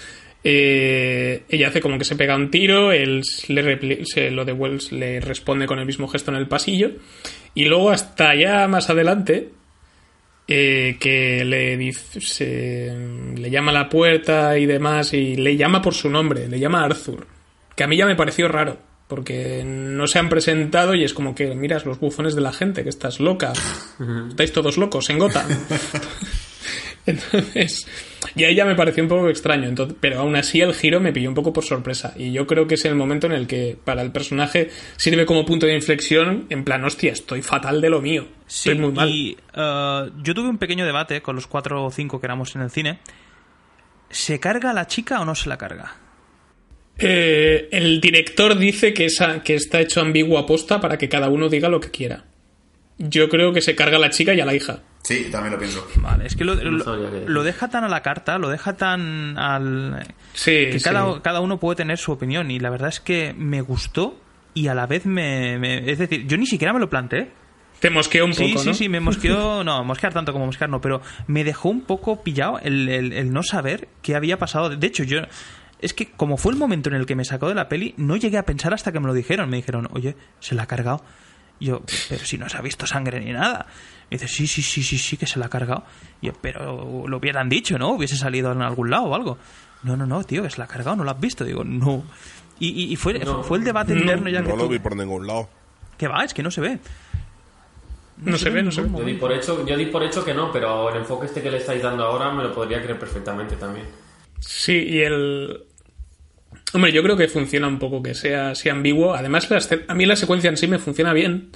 Eh, 0.46 1.44
ella 1.48 1.68
hace 1.68 1.80
como 1.80 1.96
que 1.98 2.04
se 2.04 2.16
pega 2.16 2.36
un 2.36 2.50
tiro, 2.50 2.92
él 2.92 3.22
le, 3.48 4.04
se 4.04 4.30
lo 4.30 4.44
devuelve, 4.44 4.78
le 4.90 5.20
responde 5.20 5.66
con 5.66 5.78
el 5.78 5.86
mismo 5.86 6.06
gesto 6.08 6.30
en 6.30 6.36
el 6.36 6.46
pasillo, 6.48 6.90
y 7.54 7.64
luego 7.64 7.90
hasta 7.90 8.34
ya 8.34 8.68
más 8.68 8.90
adelante, 8.90 9.48
eh, 10.46 10.96
que 11.00 11.42
le 11.46 11.78
dice, 11.78 12.20
se- 12.20 12.92
le 13.36 13.50
llama 13.50 13.70
a 13.70 13.74
la 13.74 13.88
puerta 13.88 14.58
y 14.58 14.66
demás 14.66 15.14
y 15.14 15.36
le 15.36 15.56
llama 15.56 15.80
por 15.80 15.94
su 15.94 16.10
nombre, 16.10 16.46
le 16.48 16.58
llama 16.60 16.84
Arthur, 16.84 17.26
que 17.74 17.84
a 17.84 17.86
mí 17.86 17.96
ya 17.96 18.04
me 18.04 18.14
pareció 18.16 18.46
raro, 18.48 18.76
porque 19.08 19.62
no 19.64 20.06
se 20.06 20.18
han 20.18 20.28
presentado 20.28 20.94
y 20.94 21.04
es 21.04 21.14
como 21.14 21.34
que 21.34 21.54
miras 21.54 21.84
los 21.84 22.00
bufones 22.00 22.34
de 22.34 22.40
la 22.40 22.52
gente, 22.52 22.82
que 22.82 22.88
estás 22.88 23.20
loca, 23.20 23.52
estáis 24.28 24.52
todos 24.52 24.78
locos 24.78 25.10
en 25.10 25.18
Gotham. 25.18 25.46
Entonces, 27.06 27.86
y 28.34 28.44
ahí 28.44 28.54
ya 28.54 28.64
me 28.64 28.74
pareció 28.74 29.02
un 29.02 29.08
poco 29.08 29.28
extraño, 29.28 29.68
entonces, 29.68 29.96
pero 30.00 30.20
aún 30.20 30.36
así 30.36 30.60
el 30.60 30.72
giro 30.74 31.00
me 31.00 31.12
pilló 31.12 31.28
un 31.28 31.34
poco 31.34 31.52
por 31.52 31.64
sorpresa. 31.64 32.14
Y 32.16 32.32
yo 32.32 32.46
creo 32.46 32.66
que 32.66 32.76
es 32.76 32.84
el 32.86 32.94
momento 32.94 33.26
en 33.26 33.32
el 33.32 33.46
que 33.46 33.76
para 33.82 34.00
el 34.00 34.10
personaje 34.10 34.70
sirve 34.96 35.26
como 35.26 35.44
punto 35.44 35.66
de 35.66 35.74
inflexión, 35.74 36.46
en 36.48 36.64
plan, 36.64 36.82
hostia, 36.82 37.12
estoy 37.12 37.42
fatal 37.42 37.80
de 37.82 37.90
lo 37.90 38.00
mío. 38.00 38.26
Sí, 38.46 38.70
estoy 38.70 38.82
muy 38.82 38.92
mal. 38.92 39.10
y 39.10 39.36
eh, 39.54 40.10
yo 40.22 40.34
tuve 40.34 40.48
un 40.48 40.58
pequeño 40.58 40.86
debate 40.86 41.20
con 41.20 41.36
los 41.36 41.46
cuatro 41.46 41.84
o 41.84 41.90
cinco 41.90 42.20
que 42.20 42.26
éramos 42.26 42.56
en 42.56 42.62
el 42.62 42.70
cine. 42.70 43.00
¿Se 44.08 44.40
carga 44.40 44.72
la 44.72 44.86
chica 44.86 45.20
o 45.20 45.24
no 45.24 45.34
se 45.34 45.48
la 45.50 45.58
carga? 45.58 46.03
Eh, 46.98 47.68
el 47.72 48.00
director 48.00 48.56
dice 48.56 48.94
que, 48.94 49.06
esa, 49.06 49.42
que 49.42 49.54
está 49.54 49.80
hecho 49.80 50.00
ambiguo 50.00 50.38
aposta 50.38 50.80
para 50.80 50.96
que 50.98 51.08
cada 51.08 51.28
uno 51.28 51.48
diga 51.48 51.68
lo 51.68 51.80
que 51.80 51.90
quiera. 51.90 52.24
Yo 52.98 53.28
creo 53.28 53.52
que 53.52 53.60
se 53.60 53.74
carga 53.74 53.96
a 53.96 54.00
la 54.00 54.10
chica 54.10 54.34
y 54.34 54.40
a 54.40 54.46
la 54.46 54.54
hija. 54.54 54.80
Sí, 55.02 55.26
también 55.30 55.52
lo 55.52 55.58
pienso. 55.58 55.86
Vale, 55.96 56.26
es 56.26 56.36
que 56.36 56.44
lo, 56.44 56.54
lo- 56.54 57.26
lo 57.26 57.42
deja 57.42 57.68
tan 57.68 57.84
a 57.84 57.88
la 57.88 58.00
carta, 58.02 58.38
lo 58.38 58.48
deja 58.48 58.76
tan 58.76 59.36
al... 59.36 60.06
Sí, 60.32 60.68
que 60.70 60.78
sí. 60.78 60.84
cada, 60.84 61.20
cada 61.20 61.40
uno 61.40 61.58
puede 61.58 61.76
tener 61.76 61.98
su 61.98 62.12
opinión 62.12 62.50
y 62.50 62.58
la 62.60 62.70
verdad 62.70 62.88
es 62.88 63.00
que 63.00 63.34
me 63.36 63.60
gustó 63.60 64.18
y 64.54 64.68
a 64.68 64.74
la 64.74 64.86
vez 64.86 65.04
me... 65.04 65.58
me- 65.58 65.90
es 65.90 65.98
decir, 65.98 66.26
yo 66.26 66.36
ni 66.38 66.46
siquiera 66.46 66.72
me 66.72 66.78
lo 66.80 66.88
planteé. 66.88 67.28
Te 67.80 67.90
mosqueó 67.90 68.24
un 68.24 68.32
Sí, 68.32 68.48
poco, 68.48 68.60
sí, 68.62 68.68
¿no? 68.68 68.74
sí, 68.74 68.88
me 68.88 69.00
mosqueó, 69.00 69.62
no, 69.64 69.84
mosquear 69.84 70.14
tanto 70.14 70.32
como 70.32 70.46
mosquear 70.46 70.70
no, 70.70 70.80
pero 70.80 71.02
me 71.26 71.42
dejó 71.44 71.68
un 71.68 71.82
poco 71.82 72.22
pillado 72.22 72.60
el, 72.62 72.88
el- 72.88 73.12
el 73.12 73.32
no 73.32 73.42
saber 73.42 73.88
qué 74.00 74.14
había 74.14 74.38
pasado. 74.38 74.70
De 74.70 74.86
hecho, 74.86 75.02
yo, 75.04 75.18
es 75.84 75.94
que 75.94 76.10
como 76.10 76.36
fue 76.36 76.52
el 76.52 76.58
momento 76.58 76.88
en 76.88 76.96
el 76.96 77.06
que 77.06 77.14
me 77.14 77.24
sacó 77.24 77.48
de 77.48 77.54
la 77.54 77.68
peli, 77.68 77.94
no 77.96 78.16
llegué 78.16 78.38
a 78.38 78.44
pensar 78.44 78.72
hasta 78.74 78.90
que 78.92 79.00
me 79.00 79.06
lo 79.06 79.14
dijeron. 79.14 79.48
Me 79.50 79.56
dijeron, 79.58 79.88
oye, 79.92 80.16
se 80.40 80.54
la 80.54 80.64
ha 80.64 80.66
cargado. 80.66 81.02
Yo, 81.60 81.82
pero 82.08 82.24
si 82.24 82.36
no 82.36 82.48
se 82.48 82.56
ha 82.56 82.60
visto 82.60 82.86
sangre 82.86 83.20
ni 83.20 83.32
nada. 83.32 83.66
Me 84.10 84.16
dice, 84.18 84.28
sí, 84.28 84.46
sí, 84.46 84.60
sí, 84.62 84.82
sí, 84.82 84.98
sí, 84.98 85.16
que 85.16 85.26
se 85.26 85.38
la 85.38 85.46
ha 85.46 85.48
cargado. 85.48 85.84
Yo, 86.20 86.32
pero 86.40 87.06
lo 87.06 87.16
hubieran 87.16 87.48
dicho, 87.48 87.78
¿no? 87.78 87.90
Hubiese 87.92 88.16
salido 88.16 88.50
en 88.52 88.62
algún 88.62 88.90
lado 88.90 89.04
o 89.04 89.14
algo. 89.14 89.38
No, 89.82 89.96
no, 89.96 90.06
no, 90.06 90.24
tío, 90.24 90.42
que 90.42 90.50
se 90.50 90.58
la 90.58 90.64
ha 90.64 90.68
cargado, 90.68 90.96
no 90.96 91.04
lo 91.04 91.10
has 91.10 91.20
visto. 91.20 91.44
Digo, 91.44 91.62
no. 91.64 92.02
Y, 92.58 92.68
y- 92.68 92.92
y 92.92 92.96
fue, 92.96 93.20
fue 93.44 93.58
el 93.58 93.64
debate 93.64 93.92
interno 93.92 94.28
ya 94.30 94.42
que 94.42 94.48
No 94.48 94.56
lo 94.56 94.64
tuve. 94.64 94.78
vi 94.78 94.82
por 94.82 94.96
ningún 94.96 95.26
lado. 95.26 95.48
Que 95.98 96.08
va, 96.08 96.24
es 96.24 96.34
que 96.34 96.42
no 96.42 96.50
se 96.50 96.60
ve. 96.60 96.78
No 98.18 98.38
se 98.38 98.48
ve, 98.50 98.62
no 98.62 98.70
se 98.70 98.82
ve. 98.82 98.88
Yo 98.96 99.04
di, 99.04 99.14
por 99.14 99.32
hecho, 99.32 99.66
yo 99.66 99.76
di 99.76 99.86
por 99.86 100.02
hecho 100.02 100.24
que 100.24 100.32
no, 100.34 100.50
pero 100.52 100.88
el 100.90 100.96
enfoque 100.98 101.26
este 101.26 101.42
que 101.42 101.50
le 101.50 101.58
estáis 101.58 101.82
dando 101.82 102.04
ahora 102.04 102.30
me 102.32 102.42
lo 102.44 102.54
podría 102.54 102.80
creer 102.82 102.98
perfectamente 102.98 103.56
también. 103.56 103.86
Sí, 104.38 104.72
y 104.88 105.00
el... 105.00 105.64
Hombre, 106.72 106.92
yo 106.92 107.02
creo 107.02 107.16
que 107.16 107.28
funciona 107.28 107.68
un 107.68 107.78
poco 107.78 108.02
que 108.02 108.14
sea 108.14 108.50
así 108.50 108.68
ambiguo. 108.68 109.14
Además, 109.14 109.48
la 109.50 109.62
a 109.88 109.94
mí 109.94 110.06
la 110.06 110.16
secuencia 110.16 110.50
en 110.50 110.56
sí 110.56 110.66
me 110.66 110.78
funciona 110.78 111.12
bien. 111.12 111.50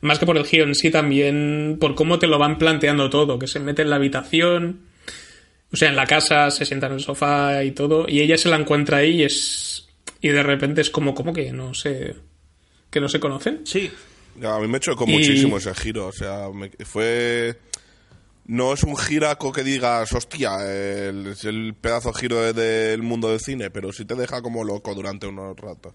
Más 0.00 0.18
que 0.18 0.26
por 0.26 0.36
el 0.36 0.44
giro 0.44 0.64
en 0.64 0.74
sí, 0.74 0.90
también 0.90 1.78
por 1.80 1.94
cómo 1.94 2.18
te 2.18 2.26
lo 2.26 2.38
van 2.38 2.58
planteando 2.58 3.08
todo. 3.10 3.38
Que 3.38 3.46
se 3.46 3.60
mete 3.60 3.82
en 3.82 3.90
la 3.90 3.96
habitación, 3.96 4.80
o 5.72 5.76
sea, 5.76 5.88
en 5.88 5.96
la 5.96 6.06
casa, 6.06 6.50
se 6.50 6.64
sienta 6.66 6.86
en 6.86 6.94
el 6.94 7.00
sofá 7.00 7.64
y 7.64 7.70
todo. 7.72 8.04
Y 8.08 8.20
ella 8.20 8.36
se 8.36 8.48
la 8.50 8.56
encuentra 8.56 8.98
ahí 8.98 9.20
y 9.20 9.24
es... 9.24 9.88
Y 10.20 10.28
de 10.28 10.42
repente 10.42 10.80
es 10.82 10.90
como, 10.90 11.14
como 11.14 11.32
que 11.32 11.50
no 11.52 11.72
sé... 11.74 12.14
Que 12.90 13.00
no 13.00 13.08
se 13.08 13.20
conocen. 13.20 13.60
Sí, 13.64 13.90
A 14.44 14.58
mí 14.60 14.68
me 14.68 14.80
chocó 14.80 15.04
Y- 15.06 15.12
muchísimo 15.12 15.58
ese 15.58 15.74
giro. 15.74 16.06
O 16.06 16.12
sea, 16.12 16.48
me- 16.54 16.70
fue. 16.84 17.56
No 18.48 18.72
es 18.72 18.82
un 18.82 18.96
giraco 18.96 19.52
que 19.52 19.62
digas, 19.62 20.10
hostia, 20.12 20.56
el, 20.64 21.28
es 21.28 21.44
el 21.44 21.74
pedazo 21.74 22.12
giro 22.12 22.40
de- 22.40 22.52
del 22.54 23.02
mundo 23.02 23.28
del 23.28 23.40
cine, 23.40 23.70
pero 23.70 23.92
sí 23.92 24.04
te 24.06 24.14
deja 24.14 24.40
como 24.42 24.64
loco 24.64 24.94
durante 24.94 25.26
unos 25.26 25.54
ratos. 25.58 25.92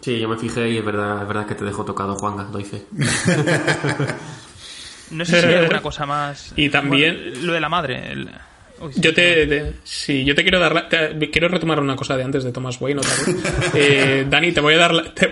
Sí, 0.00 0.18
yo 0.20 0.28
me 0.28 0.38
fijé 0.38 0.70
y 0.70 0.78
es 0.78 0.84
verdad, 0.84 1.20
es 1.22 1.28
verdad 1.28 1.46
que 1.46 1.54
te 1.56 1.64
dejó 1.64 1.84
tocado, 1.84 2.14
Juanga, 2.16 2.44
doy 2.44 2.64
fe. 2.64 2.82
No 5.10 5.24
sé 5.24 5.40
si 5.40 5.46
hay 5.46 5.54
alguna 5.54 5.82
cosa 5.82 6.04
más. 6.06 6.52
Y 6.56 6.68
también- 6.68 7.16
Bueno, 7.16 7.46
lo 7.46 7.52
de 7.52 7.60
la 7.60 7.68
madre. 7.68 8.10
el- 8.12 8.30
Yo 8.96 9.14
te, 9.14 9.46
te- 9.46 9.72
sí, 9.84 10.24
yo 10.24 10.34
te 10.34 10.42
quiero 10.42 10.60
dar 10.60 10.74
la- 10.74 10.88
te- 10.88 11.30
quiero 11.30 11.48
retomar 11.48 11.80
una 11.80 11.96
cosa 11.96 12.16
de 12.16 12.24
antes 12.24 12.44
de 12.44 12.52
Thomas 12.52 12.80
Wayne 12.80 13.00
otra 13.00 13.10
vez. 13.14 13.36
Eh, 13.74 14.26
Dani, 14.28 14.52
te 14.52 14.60
voy 14.60 14.74
a 14.74 14.78
dar 14.78 14.94
la, 14.94 15.14
te, 15.14 15.28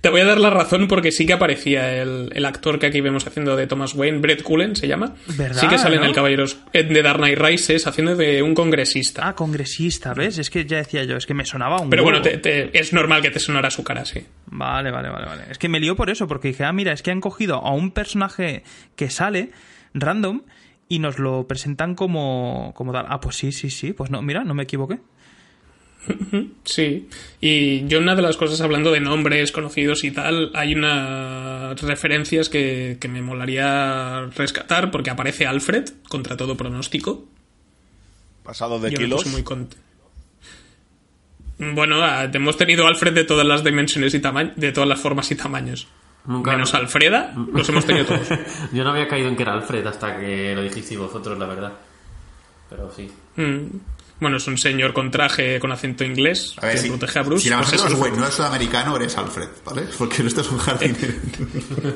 te 0.00 0.08
voy 0.08 0.20
a 0.20 0.24
dar 0.24 0.38
la 0.38 0.50
razón 0.50 0.88
porque 0.88 1.10
sí 1.12 1.26
que 1.26 1.32
aparecía 1.32 2.00
el, 2.02 2.30
el 2.34 2.44
actor 2.44 2.78
que 2.78 2.86
aquí 2.86 3.00
vemos 3.00 3.26
haciendo 3.26 3.56
de 3.56 3.66
Thomas 3.66 3.94
Wayne, 3.94 4.18
Brett 4.18 4.42
Cullen 4.42 4.76
se 4.76 4.86
llama. 4.88 5.14
¿Verdad, 5.26 5.60
sí 5.60 5.68
que 5.68 5.78
sale 5.78 5.96
en 5.96 6.04
el 6.04 6.12
Caballeros 6.12 6.58
de 6.72 7.02
Dark 7.02 7.18
Knight 7.18 7.38
Rises 7.38 7.86
haciendo 7.86 8.16
de 8.16 8.42
un 8.42 8.54
congresista. 8.54 9.26
Ah, 9.28 9.34
congresista, 9.34 10.14
¿ves? 10.14 10.38
Es 10.38 10.50
que 10.50 10.64
ya 10.64 10.78
decía 10.78 11.04
yo, 11.04 11.16
es 11.16 11.26
que 11.26 11.34
me 11.34 11.44
sonaba 11.44 11.80
un. 11.80 11.90
Pero 11.90 12.02
bueno, 12.02 12.20
huevo. 12.22 12.40
es 12.72 12.92
normal 12.92 13.22
que 13.22 13.30
te 13.30 13.38
sonara 13.40 13.70
su 13.70 13.82
cara, 13.84 14.04
sí. 14.04 14.20
Vale, 14.46 14.90
vale, 14.90 15.08
vale, 15.08 15.26
vale. 15.26 15.42
Es 15.50 15.58
que 15.58 15.68
me 15.68 15.80
lió 15.80 15.96
por 15.96 16.10
eso, 16.10 16.26
porque 16.26 16.48
dije, 16.48 16.64
ah, 16.64 16.72
mira, 16.72 16.92
es 16.92 17.02
que 17.02 17.10
han 17.10 17.20
cogido 17.20 17.56
a 17.56 17.72
un 17.72 17.90
personaje 17.92 18.62
que 18.96 19.10
sale 19.10 19.50
random 19.94 20.42
y 20.88 20.98
nos 20.98 21.18
lo 21.18 21.46
presentan 21.46 21.94
como, 21.94 22.72
como 22.74 22.92
tal. 22.92 23.06
Ah, 23.08 23.20
pues 23.20 23.36
sí, 23.36 23.52
sí, 23.52 23.70
sí. 23.70 23.92
Pues 23.92 24.10
no, 24.10 24.22
mira, 24.22 24.44
no 24.44 24.54
me 24.54 24.64
equivoqué. 24.64 25.00
Sí, 26.64 27.08
y 27.40 27.86
yo 27.86 27.98
una 27.98 28.14
de 28.14 28.22
las 28.22 28.36
cosas 28.36 28.60
hablando 28.60 28.92
de 28.92 29.00
nombres 29.00 29.52
conocidos 29.52 30.04
y 30.04 30.10
tal, 30.10 30.50
hay 30.54 30.74
unas 30.74 31.80
referencias 31.80 32.48
que, 32.48 32.98
que 33.00 33.08
me 33.08 33.22
molaría 33.22 34.26
rescatar 34.36 34.90
porque 34.90 35.10
aparece 35.10 35.46
Alfred 35.46 35.88
contra 36.08 36.36
todo 36.36 36.56
pronóstico. 36.56 37.26
Pasado 38.42 38.78
de 38.80 38.90
Yo 38.90 38.98
kilos. 38.98 39.26
muy 39.26 39.44
Bueno, 41.58 42.02
ah, 42.02 42.30
hemos 42.32 42.56
tenido 42.56 42.86
Alfred 42.86 43.12
de 43.12 43.24
todas 43.24 43.46
las 43.46 43.64
dimensiones 43.64 44.14
y 44.14 44.20
tamaños, 44.20 44.56
de 44.56 44.72
todas 44.72 44.88
las 44.88 45.00
formas 45.00 45.30
y 45.30 45.34
tamaños. 45.34 45.88
Nunca- 46.28 46.52
Menos 46.52 46.72
Alfreda, 46.74 47.34
los 47.52 47.68
hemos 47.68 47.84
tenido 47.84 48.04
todos. 48.06 48.28
Yo 48.72 48.84
no 48.84 48.90
había 48.90 49.08
caído 49.08 49.28
en 49.28 49.34
que 49.36 49.42
era 49.42 49.54
Alfred 49.54 49.84
hasta 49.86 50.16
que 50.20 50.54
lo 50.54 50.62
dijisteis 50.62 51.00
vosotros, 51.00 51.36
la 51.38 51.46
verdad. 51.46 51.72
Pero 52.70 52.92
sí. 52.94 53.10
Mm. 53.36 53.66
Bueno, 54.20 54.36
es 54.36 54.46
un 54.48 54.58
señor 54.58 54.92
con 54.92 55.10
traje 55.12 55.60
con 55.60 55.70
acento 55.70 56.02
inglés 56.04 56.54
A 56.60 56.66
ver, 56.66 56.74
que 56.74 56.80
si, 56.82 56.88
protege 56.88 57.18
a 57.20 57.22
Bruce. 57.22 57.44
si 57.44 57.50
la 57.50 57.58
pues 57.58 57.80
no 57.80 57.88
es 57.88 57.94
güey, 57.94 58.12
no 58.12 58.26
es 58.26 58.34
sudamericano, 58.34 58.96
eres 58.96 59.16
Alfred, 59.16 59.48
¿vale? 59.64 59.82
Porque 59.98 60.22
esto 60.26 60.40
es 60.40 60.50
un 60.50 60.58
jardinero. 60.58 61.14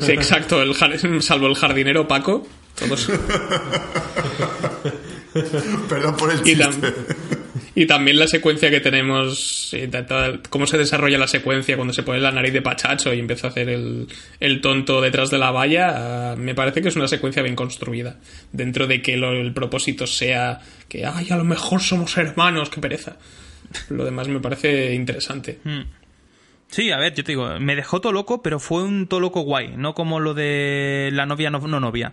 Sí, 0.01 0.13
exacto, 0.13 0.63
el 0.63 0.73
salvo 1.23 1.49
el 1.49 1.55
jardinero 1.57 2.07
Paco, 2.09 2.47
todos. 2.79 3.11
Perdón 5.89 6.17
por 6.17 6.31
el 6.31 6.41
Y, 6.47 6.55
tam- 6.57 6.95
y 7.75 7.87
también 7.87 8.19
la 8.19 8.27
secuencia 8.27 8.71
que 8.71 8.81
tenemos, 8.81 9.71
eh, 9.73 9.91
cómo 10.51 10.67
se 10.67 10.77
desarrolla 10.79 11.17
la 11.19 11.27
secuencia 11.27 11.77
cuando 11.77 11.95
se 11.95 12.03
pone 12.03 12.21
la 12.21 12.31
nariz 12.31 12.53
de 12.53 12.61
Pachacho 12.63 13.13
y 13.15 13.19
empieza 13.19 13.47
a 13.47 13.51
hacer 13.51 13.69
el, 13.71 14.09
el 14.41 14.61
tonto 14.61 15.01
detrás 15.01 15.31
de 15.31 15.39
la 15.39 15.51
valla, 15.51 16.33
ah, 16.33 16.37
me 16.37 16.55
parece 16.55 16.83
que 16.83 16.89
es 16.89 16.97
una 16.97 17.09
secuencia 17.09 17.43
bien 17.43 17.57
construida. 17.57 18.17
Dentro 18.53 18.87
de 18.87 19.01
que 19.01 19.17
lo- 19.17 19.33
el 19.33 19.53
propósito 19.55 20.07
sea 20.07 20.61
que, 20.89 21.07
ay, 21.07 21.29
a 21.31 21.37
lo 21.37 21.45
mejor 21.45 21.81
somos 21.81 22.17
hermanos, 22.19 22.69
qué 22.69 22.81
pereza. 22.81 23.17
Lo 23.89 24.05
demás 24.05 24.29
me 24.29 24.41
parece 24.41 24.93
interesante. 24.95 25.59
Sí, 26.69 26.91
a 26.91 26.99
ver, 26.99 27.15
yo 27.15 27.25
te 27.25 27.33
digo, 27.33 27.59
me 27.61 27.75
dejó 27.77 28.01
todo 28.01 28.13
loco, 28.13 28.43
pero 28.43 28.59
fue 28.61 28.83
un 28.83 29.07
todo 29.07 29.21
loco 29.21 29.41
guay, 29.43 29.75
no 29.77 29.95
como 29.95 30.21
lo 30.21 30.33
de 30.35 31.11
la 31.13 31.27
novia 31.27 31.51
no, 31.51 31.59
no 31.61 31.81
novia. 31.81 32.13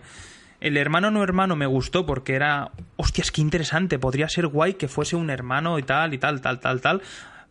El 0.60 0.76
hermano 0.76 1.10
no 1.10 1.22
hermano 1.22 1.56
me 1.56 1.66
gustó 1.66 2.04
porque 2.04 2.34
era, 2.34 2.70
hostias, 2.96 3.30
qué 3.32 3.40
interesante, 3.40 3.98
podría 3.98 4.28
ser 4.28 4.46
guay 4.46 4.74
que 4.74 4.88
fuese 4.88 5.16
un 5.16 5.30
hermano 5.30 5.78
y 5.78 5.82
tal, 5.82 6.12
y 6.12 6.18
tal, 6.18 6.40
tal, 6.40 6.60
tal, 6.60 6.80
tal. 6.80 7.02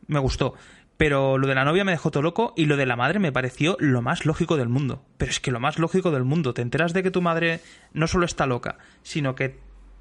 Me 0.08 0.20
gustó. 0.20 0.54
Pero 0.96 1.38
lo 1.38 1.48
de 1.48 1.56
la 1.56 1.64
novia 1.64 1.86
me 1.86 1.92
dejó 1.92 2.12
todo 2.12 2.22
loco 2.22 2.54
y 2.58 2.66
lo 2.66 2.76
de 2.76 2.86
la 2.86 2.96
madre 2.96 3.20
me 3.20 3.32
pareció 3.32 3.78
lo 3.80 4.02
más 4.02 4.26
lógico 4.26 4.58
del 4.58 4.70
mundo. 4.70 5.02
Pero 5.18 5.32
es 5.32 5.40
que 5.40 5.50
lo 5.50 5.60
más 5.60 5.80
lógico 5.80 6.12
del 6.12 6.24
mundo. 6.24 6.54
Te 6.54 6.62
enteras 6.62 6.94
de 6.94 7.04
que 7.04 7.10
tu 7.10 7.22
madre 7.22 7.62
no 7.94 8.06
solo 8.06 8.26
está 8.26 8.46
loca, 8.46 8.78
sino 9.02 9.34
que 9.34 9.58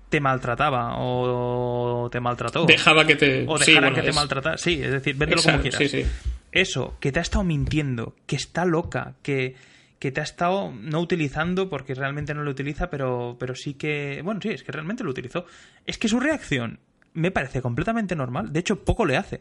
te 0.09 0.21
maltrataba 0.21 0.97
o 0.99 2.09
te 2.11 2.21
maltrató. 2.21 2.67
Dejaba 2.67 3.07
que 3.07 3.15
te... 3.17 3.45
O 3.47 3.59
sí, 3.59 3.67
dejaran 3.67 3.91
bueno, 3.93 4.05
que 4.05 4.11
te 4.11 4.15
maltratara. 4.15 4.59
Sí, 4.59 4.83
es 4.83 4.91
decir, 4.91 5.15
véndelo 5.15 5.43
como 5.43 5.59
Exacto, 5.59 5.79
quieras. 5.79 5.93
sí, 5.93 6.03
sí. 6.03 6.11
Eso, 6.51 6.97
que 6.99 7.13
te 7.13 7.19
ha 7.21 7.23
estado 7.23 7.45
mintiendo, 7.45 8.15
que 8.27 8.37
está 8.37 8.65
loca, 8.65 9.15
que, 9.23 9.55
que 9.99 10.13
te 10.13 10.21
ha 10.21 10.25
estado 10.25 10.73
no 10.73 11.01
utilizando 11.01 11.69
porque 11.69 11.95
realmente 11.95 12.35
no 12.35 12.43
lo 12.43 12.51
utiliza, 12.51 12.89
pero, 12.91 13.37
pero 13.39 13.55
sí 13.55 13.75
que. 13.75 14.21
Bueno, 14.25 14.41
sí, 14.43 14.51
es 14.51 14.63
que 14.63 14.73
realmente 14.73 15.03
lo 15.05 15.11
utilizó. 15.11 15.45
Es 15.87 15.99
que 15.99 16.09
su 16.09 16.21
reacción 16.21 16.79
me 17.15 17.31
parece 17.31 17.61
completamente 17.63 18.15
normal. 18.15 18.53
De 18.53 18.61
hecho, 18.61 18.85
poco 18.85 19.05
le 19.07 19.17
hace. 19.17 19.41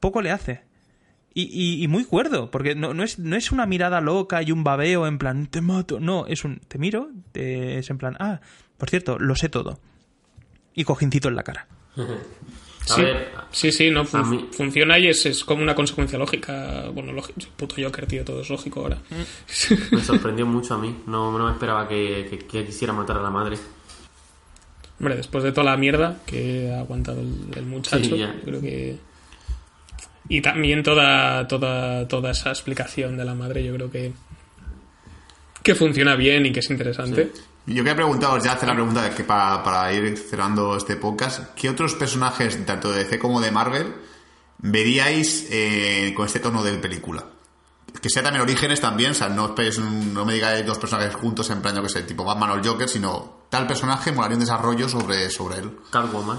Poco 0.00 0.20
le 0.22 0.30
hace. 0.30 0.62
Y, 1.36 1.82
y- 1.82 1.88
muy 1.88 2.04
cuerdo, 2.04 2.50
porque 2.50 2.76
no, 2.76 2.94
no, 2.94 3.02
es, 3.02 3.18
no 3.18 3.34
es 3.34 3.50
una 3.50 3.66
mirada 3.66 4.00
loca 4.00 4.40
y 4.42 4.52
un 4.52 4.62
babeo 4.62 5.06
en 5.08 5.18
plan, 5.18 5.48
te 5.48 5.60
mato. 5.60 5.98
No, 5.98 6.26
es 6.26 6.44
un, 6.44 6.58
te 6.60 6.78
miro, 6.78 7.10
es 7.34 7.90
en 7.90 7.98
plan, 7.98 8.16
ah, 8.20 8.40
por 8.76 8.88
cierto, 8.88 9.18
lo 9.18 9.34
sé 9.34 9.48
todo. 9.48 9.80
Y 10.74 10.84
cojincito 10.84 11.28
en 11.28 11.34
la 11.36 11.42
cara. 11.42 11.66
A 12.90 12.94
Sí, 12.96 13.02
ver, 13.02 13.32
sí, 13.50 13.72
sí, 13.72 13.90
no, 13.90 14.04
fun- 14.04 14.20
a 14.20 14.24
mí- 14.24 14.48
funciona 14.52 14.98
y 14.98 15.08
es, 15.08 15.24
es 15.26 15.42
como 15.44 15.62
una 15.62 15.74
consecuencia 15.74 16.18
lógica. 16.18 16.84
Bueno, 16.92 17.12
lógico, 17.12 17.40
puto 17.56 17.76
Joker, 17.78 18.06
tío, 18.06 18.24
todo 18.24 18.42
es 18.42 18.50
lógico 18.50 18.80
ahora. 18.80 18.98
me 19.90 20.02
sorprendió 20.02 20.44
mucho 20.44 20.74
a 20.74 20.78
mí. 20.78 20.94
No, 21.06 21.36
no 21.38 21.46
me 21.46 21.52
esperaba 21.52 21.88
que, 21.88 22.26
que- 22.28 22.38
que 22.38 22.64
quisiera 22.66 22.92
matar 22.92 23.16
a 23.18 23.22
la 23.22 23.30
madre. 23.30 23.56
Hombre, 25.00 25.16
después 25.16 25.42
de 25.44 25.52
toda 25.52 25.70
la 25.70 25.76
mierda 25.76 26.18
que 26.26 26.70
ha 26.72 26.80
aguantado 26.80 27.20
el, 27.20 27.34
el 27.56 27.66
muchacho, 27.66 28.16
Sí, 28.16 28.24
creo 28.44 28.60
que... 28.60 28.96
Y 30.28 30.40
también 30.40 30.82
toda, 30.82 31.46
toda, 31.48 32.06
toda 32.08 32.30
esa 32.30 32.50
explicación 32.50 33.16
de 33.16 33.24
la 33.24 33.34
madre, 33.34 33.64
yo 33.64 33.74
creo 33.74 33.90
que... 33.90 34.12
Que 35.62 35.74
funciona 35.74 36.14
bien 36.16 36.46
y 36.46 36.52
que 36.52 36.60
es 36.60 36.70
interesante. 36.70 37.32
Yo 37.66 37.76
quería 37.76 37.96
preguntaros, 37.96 38.44
ya 38.44 38.52
hacer 38.52 38.68
la 38.68 38.74
pregunta 38.74 39.02
de 39.02 39.10
que 39.10 39.24
para, 39.24 39.62
para 39.62 39.90
ir 39.92 40.18
cerrando 40.18 40.76
este 40.76 40.96
podcast, 40.96 41.54
¿qué 41.54 41.70
otros 41.70 41.94
personajes, 41.94 42.64
tanto 42.66 42.92
de 42.92 43.04
DC 43.04 43.18
como 43.18 43.40
de 43.40 43.50
Marvel, 43.50 43.94
veríais 44.58 45.46
eh, 45.50 46.12
con 46.14 46.26
este 46.26 46.40
tono 46.40 46.62
de 46.62 46.74
película? 46.74 47.24
Que 48.02 48.10
sea 48.10 48.22
también 48.22 48.42
orígenes 48.42 48.82
también, 48.82 49.12
o 49.12 49.14
sea, 49.14 49.30
no, 49.30 49.46
esperéis 49.46 49.78
no 49.78 50.26
me 50.26 50.34
digáis 50.34 50.66
dos 50.66 50.78
personajes 50.78 51.14
juntos 51.14 51.48
en 51.48 51.62
plan, 51.62 51.74
yo 51.74 51.82
que 51.82 51.88
sé, 51.88 52.02
tipo 52.02 52.22
Batman 52.22 52.50
o 52.50 52.54
el 52.56 52.66
Joker, 52.66 52.86
sino 52.86 53.44
tal 53.48 53.66
personaje 53.66 54.12
molaría 54.12 54.36
un 54.36 54.40
desarrollo 54.40 54.86
sobre, 54.86 55.30
sobre 55.30 55.60
él. 55.60 55.78
Catwoman, 55.90 56.38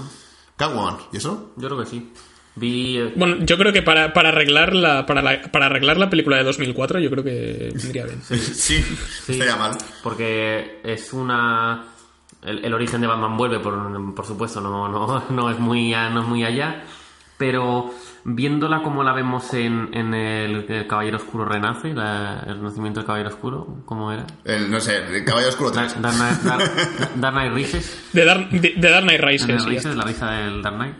Catwoman, 0.56 0.98
¿y 1.12 1.16
eso? 1.16 1.52
yo 1.56 1.68
creo 1.68 1.82
que 1.82 1.90
sí. 1.90 2.12
Vi. 2.56 2.96
eh, 2.98 3.12
Bueno, 3.16 3.36
yo 3.40 3.56
creo 3.58 3.72
que 3.72 3.82
para, 3.82 4.12
para, 4.12 4.30
arreglar 4.30 4.74
la, 4.74 5.04
para, 5.06 5.22
la- 5.22 5.42
para 5.42 5.66
arreglar 5.66 5.98
la 5.98 6.08
película 6.10 6.36
de 6.38 6.44
2004, 6.44 6.98
yo 7.00 7.10
creo 7.10 7.22
que 7.22 7.70
vendría 7.74 8.04
bien. 8.06 8.22
Sí, 8.22 8.36
Sí. 8.38 9.32
estaría 9.32 9.56
mal. 9.56 9.72
Porque 10.02 10.80
es 10.82 11.12
una. 11.12 11.84
El, 12.42 12.64
el 12.64 12.72
origen 12.74 13.00
de 13.00 13.06
Batman 13.08 13.36
vuelve, 13.36 13.58
por, 13.60 14.14
por 14.14 14.24
supuesto, 14.26 14.60
no, 14.60 14.88
no, 14.88 15.24
no, 15.30 15.50
es 15.50 15.58
muy, 15.58 15.90
no 15.90 16.20
es 16.20 16.26
muy 16.26 16.44
allá. 16.44 16.82
Pero 17.38 17.90
viéndola 18.24 18.82
como 18.82 19.04
la 19.04 19.12
vemos 19.12 19.52
en, 19.52 19.90
en 19.92 20.14
el, 20.14 20.64
el 20.70 20.86
Caballero 20.86 21.18
Oscuro 21.18 21.44
Renace, 21.44 21.92
la- 21.92 22.42
el 22.46 22.54
renacimiento 22.56 23.00
del 23.00 23.06
Caballero 23.06 23.28
Oscuro, 23.28 23.82
¿cómo 23.84 24.10
era? 24.10 24.24
El, 24.44 24.70
no 24.70 24.80
sé, 24.80 24.96
el 25.14 25.24
Caballo 25.24 25.48
Oscuro 25.48 25.70
3. 25.72 26.00
Dark, 26.00 26.14
Knight, 26.16 26.40
Dark- 26.42 27.10
Dark 27.16 27.34
Knight 27.34 27.52
Rises. 27.52 28.08
De 28.14 28.24
Dark, 28.24 28.48
de, 28.48 28.72
de 28.76 28.90
Dark 28.90 29.04
Knight 29.04 29.20
Rises, 29.20 29.48
Dark 29.48 29.60
sí, 29.60 29.66
Knight 29.66 29.82
ya 29.82 29.90
Rises, 29.90 29.96
la 29.96 30.04
risa 30.04 30.30
del 30.30 30.62
Dark 30.62 30.76
Knight. 30.76 30.94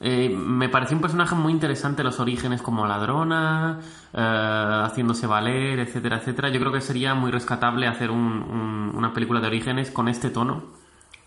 Eh, 0.00 0.28
me 0.28 0.68
pareció 0.68 0.96
un 0.96 1.00
personaje 1.02 1.34
muy 1.34 1.52
interesante 1.52 2.02
los 2.04 2.20
orígenes 2.20 2.60
como 2.62 2.86
ladrona, 2.86 3.80
eh, 4.12 4.82
haciéndose 4.84 5.26
valer, 5.26 5.78
etcétera, 5.80 6.18
etcétera. 6.18 6.50
Yo 6.50 6.60
creo 6.60 6.72
que 6.72 6.80
sería 6.80 7.14
muy 7.14 7.30
rescatable 7.30 7.86
hacer 7.86 8.10
un- 8.10 8.20
un- 8.42 8.92
una 8.94 9.12
película 9.12 9.40
de 9.40 9.46
orígenes 9.46 9.90
con 9.90 10.08
este 10.08 10.30
tono 10.30 10.64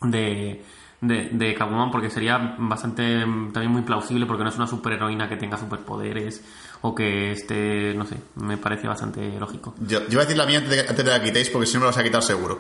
de, 0.02 0.64
de, 1.02 1.30
de 1.32 1.58
porque 1.92 2.10
sería 2.10 2.56
bastante 2.60 3.22
también 3.54 3.72
muy 3.72 3.82
plausible 3.82 4.26
porque 4.26 4.44
no 4.44 4.50
es 4.50 4.56
una 4.58 4.68
superheroína 4.68 5.28
que 5.30 5.38
tenga 5.38 5.58
superpoderes 5.58 6.44
o 6.82 6.94
que 6.96 7.32
esté, 7.32 7.94
no 7.96 8.06
sé, 8.06 8.18
me 8.36 8.58
parece 8.58 8.88
bastante 8.88 9.38
lógico. 9.40 9.76
Yo, 9.80 10.00
yo 10.02 10.08
voy 10.10 10.18
a 10.20 10.22
decir 10.22 10.38
la 10.38 10.46
mía 10.46 10.60
antes 10.60 10.72
de, 10.72 10.80
antes 10.82 11.04
de 11.06 11.12
la 11.12 11.22
quitéis 11.22 11.50
porque 11.50 11.66
si 11.68 11.74
no 11.74 11.80
me 11.82 11.86
la 11.86 11.90
vas 11.92 11.98
a 11.98 12.04
quitar 12.04 12.24
seguro. 12.24 12.60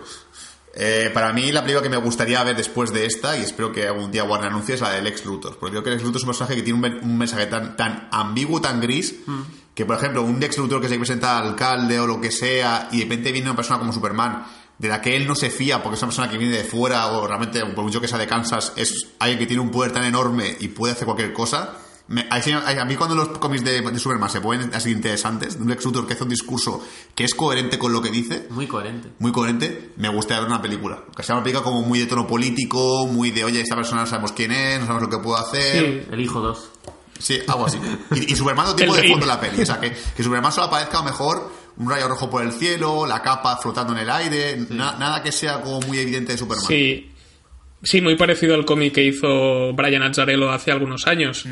Eh, 0.81 1.11
para 1.13 1.33
mí 1.33 1.51
la 1.51 1.61
película 1.61 1.83
que 1.83 1.89
me 1.89 1.97
gustaría 1.97 2.41
ver 2.43 2.55
después 2.55 2.93
de 2.93 3.05
esta, 3.05 3.37
y 3.37 3.41
espero 3.41 3.69
que 3.71 3.85
algún 3.85 4.11
día 4.11 4.23
Warner 4.23 4.49
anuncie, 4.49 4.75
es 4.75 4.81
la 4.81 4.91
del 4.91 5.03
Lex 5.03 5.25
Luthor. 5.25 5.57
Porque 5.59 5.71
creo 5.73 5.83
que 5.83 5.89
Lex 5.89 6.03
Luthor 6.03 6.17
es 6.17 6.23
un 6.23 6.29
personaje 6.29 6.55
que 6.55 6.61
tiene 6.61 6.75
un, 6.75 6.81
men- 6.81 6.99
un 7.03 7.17
mensaje 7.17 7.47
tan, 7.47 7.75
tan 7.75 8.07
ambiguo, 8.11 8.61
tan 8.61 8.79
gris, 8.79 9.15
que 9.75 9.85
por 9.85 9.97
ejemplo 9.97 10.21
un 10.23 10.39
Lex 10.39 10.57
Luthor 10.57 10.81
que 10.81 10.87
se 10.87 10.95
presenta 10.97 11.37
al 11.37 11.49
alcalde 11.49 11.99
o 11.99 12.07
lo 12.07 12.21
que 12.21 12.31
sea, 12.31 12.87
y 12.93 12.99
de 12.99 13.03
repente 13.03 13.31
viene 13.33 13.47
una 13.49 13.57
persona 13.57 13.77
como 13.77 13.91
Superman, 13.91 14.45
de 14.77 14.87
la 14.87 15.01
que 15.01 15.17
él 15.17 15.27
no 15.27 15.35
se 15.35 15.49
fía 15.49 15.83
porque 15.83 15.95
es 15.97 16.01
una 16.01 16.07
persona 16.11 16.29
que 16.29 16.37
viene 16.37 16.55
de 16.55 16.63
fuera, 16.63 17.07
o 17.07 17.27
realmente, 17.27 17.59
por 17.65 17.83
mucho 17.83 17.99
que 17.99 18.07
sea 18.07 18.17
de 18.17 18.27
Kansas, 18.27 18.71
es 18.77 19.07
alguien 19.19 19.37
que 19.39 19.47
tiene 19.47 19.61
un 19.61 19.71
poder 19.71 19.91
tan 19.91 20.05
enorme 20.05 20.55
y 20.61 20.69
puede 20.69 20.93
hacer 20.93 21.03
cualquier 21.05 21.33
cosa. 21.33 21.73
Me- 22.09 22.27
a, 22.29 22.81
a 22.81 22.85
mí 22.85 22.95
cuando 22.95 23.15
los 23.15 23.29
cómics 23.37 23.63
de, 23.63 23.81
de 23.81 23.99
Superman 23.99 24.29
se 24.29 24.41
ponen 24.41 24.71
así 24.73 24.91
interesantes, 24.91 25.55
un 25.55 25.69
Lex 25.69 25.85
Luthor 25.85 26.05
que 26.07 26.13
hace 26.13 26.23
un 26.23 26.29
discurso 26.29 26.83
que 27.15 27.23
es 27.23 27.33
coherente 27.35 27.77
con 27.79 27.93
lo 27.93 28.01
que 28.01 28.09
dice, 28.09 28.47
Muy 28.49 28.67
coherente. 28.67 29.09
muy 29.19 29.31
coherente, 29.31 29.91
me 29.97 30.09
gustaría 30.09 30.41
ver 30.41 30.49
una 30.49 30.61
película. 30.61 31.03
Que 31.15 31.23
sea 31.23 31.35
una 31.35 31.43
película 31.43 31.63
como 31.63 31.81
muy 31.83 31.99
de 31.99 32.07
tono 32.07 32.25
político, 32.27 33.05
muy 33.07 33.31
de, 33.31 33.43
oye, 33.43 33.61
esta 33.61 33.75
persona 33.75 34.01
no 34.01 34.07
sabemos 34.07 34.31
quién 34.31 34.51
es, 34.51 34.79
no 34.79 34.87
sabemos 34.87 35.09
lo 35.09 35.17
que 35.17 35.23
puede 35.23 35.39
hacer. 35.41 36.03
Sí. 36.03 36.07
El 36.11 36.19
hijo 36.21 36.39
2. 36.41 36.69
Sí, 37.19 37.39
algo 37.47 37.65
así. 37.67 37.77
Y, 38.15 38.33
y 38.33 38.35
Superman 38.35 38.65
no 38.65 38.75
tipo 38.75 38.95
de 38.95 39.07
fondo 39.07 39.25
la 39.25 39.39
peli. 39.39 39.61
O 39.61 39.65
sea, 39.65 39.79
que, 39.79 39.91
que 40.15 40.23
Superman 40.23 40.51
solo 40.51 40.67
aparezca 40.67 40.97
a 40.97 41.01
lo 41.01 41.09
mejor 41.11 41.51
un 41.77 41.89
rayo 41.89 42.07
rojo 42.07 42.29
por 42.29 42.41
el 42.43 42.51
cielo, 42.53 43.05
la 43.05 43.21
capa 43.21 43.55
flotando 43.57 43.93
en 43.93 43.99
el 43.99 44.09
aire, 44.09 44.57
na- 44.69 44.93
nada 44.97 45.21
que 45.21 45.31
sea 45.31 45.61
como 45.61 45.79
muy 45.81 45.99
evidente 45.99 46.31
de 46.31 46.37
Superman. 46.39 46.65
Sí. 46.67 47.11
Sí, 47.81 48.01
muy 48.01 48.15
parecido 48.17 48.55
al 48.55 48.65
cómic 48.65 48.93
que 48.93 49.05
hizo 49.05 49.71
Brian 49.73 50.03
Azzarello 50.03 50.51
hace 50.51 50.69
algunos 50.71 51.07
años, 51.07 51.45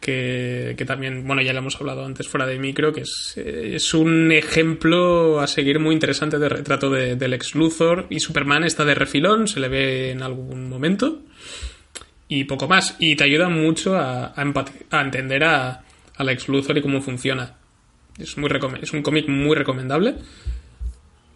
que, 0.00 0.74
que 0.78 0.84
también, 0.84 1.26
bueno, 1.26 1.42
ya 1.42 1.52
lo 1.52 1.58
hemos 1.58 1.74
hablado 1.74 2.04
antes 2.04 2.28
fuera 2.28 2.46
de 2.46 2.56
micro, 2.58 2.92
que 2.92 3.00
es, 3.00 3.34
eh, 3.36 3.72
es 3.74 3.92
un 3.92 4.30
ejemplo 4.30 5.40
a 5.40 5.48
seguir 5.48 5.80
muy 5.80 5.92
interesante 5.94 6.38
de 6.38 6.48
retrato 6.48 6.88
de- 6.88 7.16
del 7.16 7.32
ex 7.34 7.56
Luthor 7.56 8.06
y 8.10 8.20
Superman 8.20 8.62
está 8.62 8.84
de 8.84 8.94
refilón, 8.94 9.48
se 9.48 9.58
le 9.58 9.68
ve 9.68 10.10
en 10.12 10.22
algún 10.22 10.68
momento 10.68 11.22
y 12.28 12.44
poco 12.44 12.68
más. 12.68 12.94
Y 13.00 13.16
te 13.16 13.24
ayuda 13.24 13.48
mucho 13.48 13.96
a, 13.96 14.32
a, 14.36 15.00
entender 15.00 15.42
a, 15.42 15.82
al 16.16 16.28
ex 16.28 16.46
Luthor 16.48 16.78
y 16.78 16.82
cómo 16.82 17.00
funciona. 17.02 17.56
Es, 18.18 18.36
muy 18.38 18.48
es 18.80 18.92
un 18.92 19.02
cómic 19.02 19.26
muy 19.28 19.56
recomendable. 19.56 20.14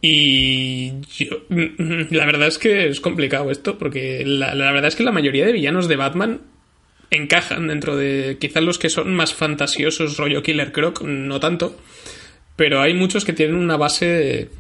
Y 0.00 1.00
yo, 1.16 1.42
la 1.48 2.26
verdad 2.26 2.48
es 2.48 2.58
que 2.58 2.88
es 2.88 3.00
complicado 3.00 3.50
esto, 3.50 3.78
porque 3.78 4.24
la, 4.24 4.54
la 4.54 4.72
verdad 4.72 4.88
es 4.88 4.96
que 4.96 5.04
la 5.04 5.12
mayoría 5.12 5.46
de 5.46 5.52
villanos 5.52 5.88
de 5.88 5.96
Batman 5.96 6.40
encajan 7.10 7.68
dentro 7.68 7.96
de 7.96 8.36
quizás 8.40 8.62
los 8.62 8.78
que 8.78 8.90
son 8.90 9.14
más 9.14 9.34
fantasiosos, 9.34 10.16
rollo 10.16 10.42
Killer 10.42 10.72
Croc, 10.72 11.02
no 11.02 11.40
tanto, 11.40 11.78
pero 12.56 12.80
hay 12.80 12.94
muchos 12.94 13.24
que 13.24 13.32
tienen 13.32 13.56
una 13.56 13.76
base 13.76 14.50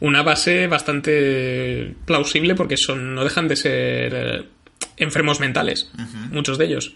una 0.00 0.22
base 0.22 0.68
bastante 0.68 1.94
plausible 2.04 2.54
porque 2.54 2.76
son 2.76 3.14
no 3.14 3.24
dejan 3.24 3.48
de 3.48 3.56
ser 3.56 4.14
eh, 4.14 4.44
enfermos 4.96 5.40
mentales, 5.40 5.90
muchos 6.30 6.58
de 6.58 6.66
ellos. 6.66 6.94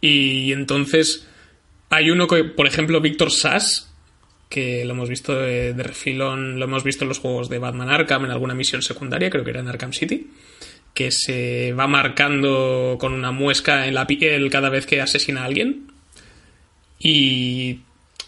Y 0.00 0.52
entonces 0.52 1.26
hay 1.90 2.10
uno 2.10 2.26
que, 2.26 2.44
por 2.44 2.66
ejemplo, 2.66 3.00
Víctor 3.00 3.30
Sass, 3.30 3.93
que 4.48 4.84
lo 4.84 4.92
hemos 4.92 5.08
visto 5.08 5.34
de, 5.34 5.72
de 5.74 5.82
refilón, 5.82 6.58
lo 6.58 6.64
hemos 6.66 6.84
visto 6.84 7.04
en 7.04 7.08
los 7.08 7.18
juegos 7.18 7.48
de 7.48 7.58
Batman 7.58 7.90
Arkham 7.90 8.24
en 8.24 8.30
alguna 8.30 8.54
misión 8.54 8.82
secundaria, 8.82 9.30
creo 9.30 9.42
que 9.44 9.50
era 9.50 9.60
en 9.60 9.68
Arkham 9.68 9.92
City, 9.92 10.30
que 10.94 11.10
se 11.10 11.72
va 11.72 11.86
marcando 11.88 12.96
con 13.00 13.12
una 13.12 13.32
muesca 13.32 13.86
en 13.88 13.94
la 13.94 14.06
piel 14.06 14.48
cada 14.50 14.68
vez 14.70 14.86
que 14.86 15.00
asesina 15.00 15.42
a 15.42 15.46
alguien. 15.46 15.88
Y 16.98 17.80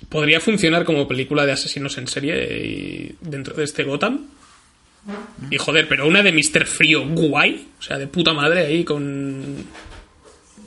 podría 0.09 0.41
funcionar 0.41 0.85
como 0.85 1.07
película 1.09 1.47
de 1.47 1.53
asesinos 1.53 1.97
en 1.99 2.09
serie 2.09 2.59
y- 2.67 3.17
dentro 3.21 3.55
de 3.55 3.65
este 3.65 3.85
Gotham. 3.85 4.27
Y 5.51 5.57
joder, 5.59 5.87
pero 5.89 6.09
una 6.09 6.23
de 6.23 6.33
Mr. 6.33 6.67
Frío 6.67 7.07
guay, 7.09 7.69
o 7.79 7.83
sea, 7.83 7.97
de 7.99 8.09
puta 8.09 8.33
madre 8.33 8.67
ahí 8.67 8.83
con... 8.85 9.65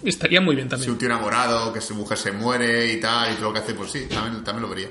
Estaría 0.06 0.40
muy 0.40 0.56
bien 0.56 0.68
Si 0.68 0.72
también. 0.72 0.92
un 0.92 0.98
tío 0.98 1.08
enamorado, 1.10 1.74
que 1.74 1.82
su 1.82 1.94
mujer 1.94 2.18
se 2.18 2.32
muere 2.32 2.94
y 2.94 3.02
tal, 3.02 3.34
y 3.34 3.36
todo 3.36 3.48
lo 3.48 3.54
que 3.54 3.60
hace, 3.60 3.74
pues 3.74 3.92
sí, 3.92 4.06
también, 4.10 4.42
también 4.46 4.62
lo 4.62 4.70
vería. 4.70 4.88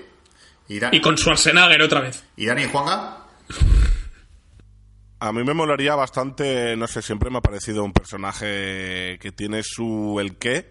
¿Y, 0.69 0.78
Da- 0.78 0.90
Y 0.93 1.01
con 1.01 1.16
Schwarzenegger 1.16 1.82
otra 1.82 2.01
vez. 2.01 2.24
¿Y 2.36 2.47
Dani 2.47 2.62
y 2.62 2.69
Juanga? 2.69 3.24
A 5.20 5.32
mí 5.32 5.43
me 5.43 5.53
molaría 5.53 5.97
bastante, 5.97 6.77
no 6.77 6.86
sé, 6.86 7.03
siempre 7.03 7.28
me 7.28 7.39
ha 7.39 7.43
parecido 7.43 7.82
un 7.82 7.93
personaje 7.93 9.19
que 9.20 9.32
tiene 9.35 9.62
su 9.65 10.19
el 10.20 10.36
qué, 10.36 10.70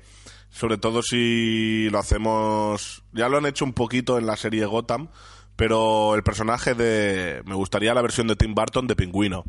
sobre 0.50 0.78
todo 0.78 1.02
si 1.04 1.90
lo 1.90 2.00
hacemos, 2.00 3.04
ya 3.12 3.28
lo 3.28 3.38
han 3.40 3.46
hecho 3.46 3.66
un 3.66 3.74
poquito 3.74 4.18
en 4.18 4.26
la 4.26 4.38
serie 4.38 4.66
Gotham, 4.66 5.10
pero 5.58 6.16
el 6.16 6.24
personaje 6.24 6.76
de, 6.76 7.42
me 7.46 7.56
gustaría 7.56 7.94
la 7.94 8.02
versión 8.02 8.28
de 8.28 8.38
Tim 8.38 8.56
Burton 8.56 8.88
de 8.88 8.96
Pingüino. 8.96 9.40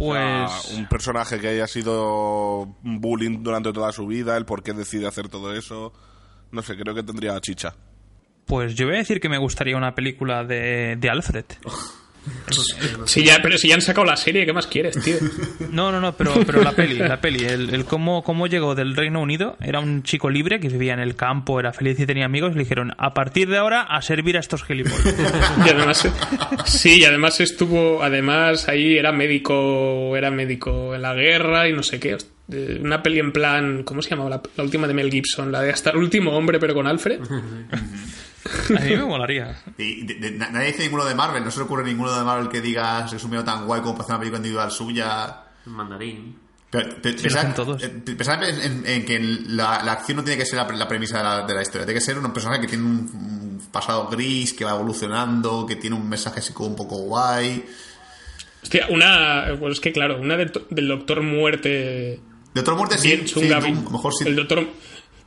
O 0.00 0.12
sea, 0.12 0.46
Pues. 0.46 0.74
un 0.76 0.86
personaje 0.88 1.40
que 1.40 1.48
haya 1.48 1.66
sido 1.66 2.62
un 2.84 3.00
bullying 3.00 3.42
durante 3.42 3.72
toda 3.72 3.92
su 3.92 4.06
vida, 4.06 4.36
el 4.36 4.44
por 4.44 4.62
qué 4.62 4.72
decide 4.74 5.08
hacer 5.08 5.28
todo 5.28 5.54
eso, 5.54 5.92
no 6.50 6.62
sé, 6.62 6.76
creo 6.76 6.94
que 6.94 7.02
tendría 7.02 7.40
chicha. 7.40 7.74
Pues 8.46 8.74
yo 8.74 8.86
voy 8.86 8.96
a 8.96 8.98
decir 8.98 9.20
que 9.20 9.28
me 9.28 9.38
gustaría 9.38 9.76
una 9.76 9.94
película 9.94 10.44
de, 10.44 10.96
de 10.96 11.10
Alfred. 11.10 11.44
Sí, 13.06 13.24
ya, 13.24 13.38
pero 13.42 13.58
si 13.58 13.68
ya 13.68 13.74
han 13.74 13.80
sacado 13.80 14.04
la 14.04 14.16
serie, 14.16 14.44
¿qué 14.44 14.52
más 14.52 14.66
quieres, 14.66 15.00
tío? 15.02 15.16
No, 15.70 15.92
no, 15.92 16.00
no, 16.00 16.16
pero, 16.16 16.34
pero 16.46 16.62
la 16.62 16.72
peli, 16.72 16.98
la 16.98 17.20
peli, 17.20 17.44
el, 17.44 17.72
el 17.74 17.84
cómo, 17.84 18.22
cómo 18.22 18.46
llegó 18.46 18.74
del 18.74 18.96
Reino 18.96 19.20
Unido, 19.20 19.56
era 19.60 19.80
un 19.80 20.02
chico 20.02 20.30
libre 20.30 20.60
que 20.60 20.68
vivía 20.68 20.94
en 20.94 21.00
el 21.00 21.14
campo, 21.14 21.60
era 21.60 21.72
feliz 21.72 21.98
y 22.00 22.06
tenía 22.06 22.24
amigos, 22.24 22.52
y 22.52 22.54
le 22.54 22.60
dijeron, 22.60 22.92
a 22.98 23.14
partir 23.14 23.48
de 23.48 23.58
ahora, 23.58 23.82
a 23.82 24.02
servir 24.02 24.36
a 24.36 24.40
estos 24.40 24.64
gilipollas. 24.64 25.14
Y 25.66 25.70
además, 25.70 26.08
sí, 26.66 27.00
y 27.00 27.04
además 27.04 27.40
estuvo, 27.40 28.02
además 28.02 28.68
ahí 28.68 28.96
era 28.96 29.12
médico, 29.12 30.16
era 30.16 30.30
médico 30.30 30.94
en 30.94 31.02
la 31.02 31.14
guerra 31.14 31.68
y 31.68 31.72
no 31.72 31.82
sé 31.82 32.00
qué. 32.00 32.16
Eh, 32.50 32.80
Una 32.82 33.02
peli 33.02 33.18
en 33.18 33.32
plan, 33.32 33.82
¿cómo 33.84 34.00
se 34.00 34.10
llamaba 34.10 34.30
la, 34.30 34.42
la 34.56 34.64
última 34.64 34.86
de 34.86 34.94
Mel 34.94 35.10
Gibson? 35.10 35.52
La 35.52 35.60
de 35.62 35.70
hasta 35.70 35.90
el 35.90 35.98
último 35.98 36.32
hombre, 36.36 36.58
pero 36.58 36.74
con 36.74 36.86
Alfred. 36.86 37.20
A 37.22 38.80
mí 38.80 38.96
me 38.96 39.04
molaría. 39.04 39.54
Y 39.76 40.06
de- 40.06 40.14
de- 40.14 40.30
na- 40.30 40.48
nadie 40.50 40.68
dice 40.68 40.84
ninguno 40.84 41.04
de 41.04 41.14
Marvel, 41.14 41.44
no 41.44 41.50
se 41.50 41.58
le 41.58 41.64
ocurre 41.64 41.84
ninguno 41.84 42.16
de 42.16 42.24
Marvel 42.24 42.48
que 42.48 42.60
diga 42.62 43.04
es 43.04 43.22
un 43.24 43.30
medio 43.30 43.44
tan 43.44 43.66
guay 43.66 43.80
como 43.82 43.94
para 43.94 44.04
hacer 44.04 44.12
una 44.14 44.18
película 44.20 44.38
individual 44.38 44.70
suya. 44.70 45.36
Mandarín. 45.66 46.36
Pero, 46.70 47.00
pe- 47.02 47.16
Sí, 47.18 47.28
pensad- 47.28 47.82
eh, 47.82 47.88
pensad 48.16 48.42
en, 48.48 48.60
en- 48.60 48.86
en 48.86 49.04
que 49.04 49.18
la, 49.20 49.82
la 49.82 49.92
acción 49.92 50.16
no 50.16 50.24
tiene 50.24 50.38
que 50.38 50.46
ser 50.46 50.56
la, 50.58 50.66
la 50.74 50.88
premisa 50.88 51.18
de 51.18 51.24
la, 51.24 51.46
de 51.46 51.54
la 51.54 51.62
historia, 51.62 51.84
tiene 51.86 51.98
que 52.00 52.04
ser 52.04 52.18
un 52.18 52.32
personaje 52.32 52.60
que 52.62 52.66
tiene 52.68 52.84
un, 52.84 52.98
un 53.12 53.62
pasado 53.72 54.08
gris, 54.08 54.52
que 54.54 54.64
va 54.64 54.70
evolucionando, 54.72 55.66
que 55.66 55.76
tiene 55.76 55.96
un 55.96 56.08
mensaje 56.08 56.40
así 56.40 56.52
como 56.52 56.68
un 56.70 56.76
poco 56.76 56.96
guay. 56.98 57.64
Hostia, 58.62 58.86
una, 58.90 59.46
pues 59.58 59.74
es 59.74 59.80
que 59.80 59.92
claro, 59.92 60.18
una 60.20 60.36
de- 60.36 60.50
del 60.70 60.88
Doctor 60.88 61.22
Muerte 61.22 62.20
De 62.54 62.60
otra 62.60 62.74
muerte 62.74 62.98
sí, 62.98 63.08
bien 63.08 63.20
sí, 63.28 63.34
chunga. 63.34 63.60
tú, 63.60 63.66
a 63.66 63.70
lo 63.70 63.90
mejor 63.90 64.12
sí. 64.14 64.24
El 64.26 64.36
Doctor, 64.36 64.66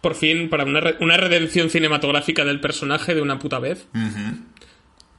por 0.01 0.15
fin, 0.15 0.49
para 0.49 0.63
una, 0.65 0.79
re- 0.79 0.97
una 0.99 1.17
redención 1.17 1.69
cinematográfica 1.69 2.43
del 2.45 2.59
personaje 2.59 3.13
de 3.15 3.21
una 3.21 3.37
puta 3.39 3.59
vez, 3.59 3.85
Ujú. 3.93 4.37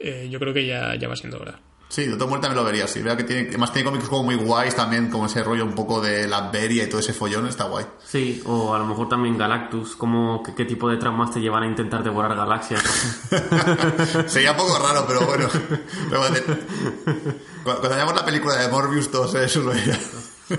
eh, 0.01 0.29
yo 0.31 0.39
creo 0.39 0.53
que 0.53 0.67
ya, 0.67 0.95
ya 0.97 1.09
va 1.09 1.17
siendo 1.17 1.39
hora. 1.39 1.61
Sí, 1.89 2.07
de 2.07 2.15
otra 2.15 2.27
muerte 2.27 2.47
también 2.47 2.65
lo 2.65 2.71
vería, 2.71 2.89
sí. 2.89 3.03
Vea 3.03 3.19
que 3.19 3.25
tiene, 3.25 3.49
además 3.51 3.71
tiene 3.71 3.85
cómics 3.91 4.09
como 4.09 4.23
muy 4.23 4.35
guays 4.37 4.75
también, 4.75 5.11
como 5.11 5.27
ese 5.27 5.43
rollo 5.45 5.63
un 5.67 5.75
poco 5.75 6.01
de 6.01 6.27
la 6.27 6.51
Beria 6.51 6.85
y 6.85 6.89
todo 6.89 7.01
ese 7.01 7.13
follón, 7.13 7.47
está 7.47 7.65
guay. 7.65 7.85
Sí, 8.03 8.41
o 8.47 8.75
a 8.75 8.79
lo 8.79 8.87
mejor 8.87 9.11
también 9.11 9.37
Galactus, 9.37 9.95
como 9.95 10.43
qué, 10.43 10.55
qué 10.55 10.65
tipo 10.65 10.89
de 10.89 10.97
traumas 10.97 11.33
te 11.33 11.41
llevan 11.41 11.65
a 11.65 11.67
intentar 11.67 12.03
devorar 12.03 12.35
galaxias. 12.35 12.83
Sería 14.27 14.53
un 14.53 14.57
poco 14.57 14.79
raro, 14.79 15.05
pero 15.07 15.21
bueno. 15.27 15.47
Pero 16.09 16.21
cuando, 17.63 17.81
cuando 17.81 17.89
veamos 17.91 18.15
la 18.15 18.25
película 18.25 18.57
de 18.57 18.69
Morbius, 18.69 19.11
todo 19.11 19.39
eso 19.39 19.61
lo 19.61 19.73
era. 19.75 19.99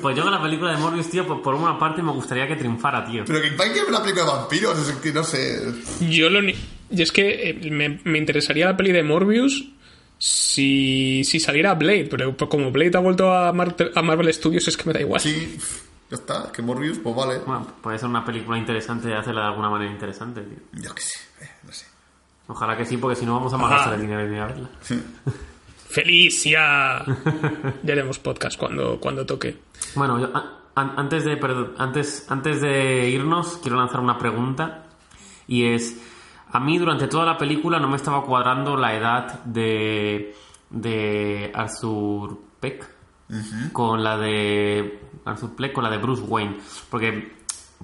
Pues 0.01 0.15
yo 0.15 0.23
con 0.23 0.31
la 0.31 0.41
película 0.41 0.71
de 0.71 0.77
Morbius, 0.77 1.09
tío, 1.09 1.25
por, 1.27 1.41
por 1.41 1.55
una 1.55 1.77
parte 1.77 2.01
me 2.01 2.11
gustaría 2.11 2.47
que 2.47 2.55
triunfara, 2.55 3.05
tío. 3.05 3.23
Pero 3.25 3.41
que 3.41 3.51
¿para 3.51 3.71
qué 3.73 3.79
es 3.79 3.87
una 3.87 4.01
película 4.01 4.25
de 4.25 4.31
vampiros? 4.31 4.77
Es 4.87 4.95
que 4.95 5.11
no 5.11 5.23
sé. 5.23 5.61
Yo 6.09 6.29
lo 6.29 6.41
ni- 6.41 6.55
y 6.89 7.01
es 7.01 7.11
que 7.11 7.49
eh, 7.49 7.71
me, 7.71 7.99
me 8.03 8.17
interesaría 8.19 8.65
la 8.67 8.77
peli 8.77 8.91
de 8.91 9.03
Morbius 9.03 9.67
si, 10.17 11.23
si 11.25 11.39
saliera 11.39 11.73
Blade, 11.75 12.07
pero 12.09 12.35
como 12.37 12.71
Blade 12.71 12.95
ha 12.97 13.01
vuelto 13.01 13.33
a, 13.33 13.51
Marvel 13.51 14.33
Studios 14.33 14.67
es 14.67 14.77
que 14.77 14.85
me 14.85 14.93
da 14.93 15.01
igual. 15.01 15.19
Sí, 15.19 15.57
ya 16.09 16.15
está. 16.17 16.51
Que 16.51 16.61
Morbius, 16.61 16.99
pues 16.99 17.15
vale. 17.15 17.39
Bueno, 17.39 17.67
puede 17.81 17.97
ser 17.99 18.07
una 18.09 18.23
película 18.23 18.57
interesante 18.57 19.07
de 19.09 19.15
hacerla 19.15 19.41
de 19.41 19.47
alguna 19.47 19.69
manera 19.69 19.91
interesante, 19.91 20.41
tío. 20.41 20.81
Yo 20.83 20.93
qué 20.95 21.01
sé, 21.01 21.19
eh, 21.41 21.49
no 21.63 21.71
sé. 21.71 21.85
Ojalá 22.47 22.77
que 22.77 22.85
sí, 22.85 22.97
porque 22.97 23.15
si 23.15 23.25
no 23.25 23.33
vamos 23.35 23.53
a 23.53 23.57
malgastar 23.57 23.93
el 23.95 24.01
dinero 24.01 24.25
de 24.27 24.33
ir 24.35 24.39
a 24.41 24.45
verla. 24.47 24.69
Felicia. 25.89 27.03
ya 27.83 27.93
haremos 27.93 28.19
podcast 28.19 28.57
cuando, 28.57 28.99
cuando 28.99 29.25
toque. 29.25 29.55
Bueno, 29.95 30.19
yo, 30.19 30.29
an- 30.75 30.93
antes, 30.97 31.23
de, 31.25 31.37
perdón, 31.37 31.73
antes, 31.77 32.25
antes 32.31 32.61
de 32.61 33.09
irnos, 33.09 33.59
quiero 33.61 33.77
lanzar 33.77 33.99
una 33.99 34.17
pregunta. 34.17 34.85
Y 35.47 35.65
es, 35.65 36.01
a 36.51 36.59
mí 36.59 36.77
durante 36.77 37.07
toda 37.07 37.25
la 37.25 37.37
película 37.37 37.79
no 37.79 37.87
me 37.89 37.97
estaba 37.97 38.23
cuadrando 38.23 38.75
la 38.77 38.95
edad 38.95 39.43
de, 39.43 40.35
de 40.69 41.51
Arthur 41.53 42.39
Peck 42.59 42.89
con 43.71 44.03
la 44.03 44.17
de 44.17 44.99
Arthur 45.25 45.51
Fleck 45.55 45.73
con 45.73 45.83
la 45.83 45.89
de 45.89 45.97
Bruce 45.97 46.21
Wayne. 46.23 46.57
Porque 46.89 47.42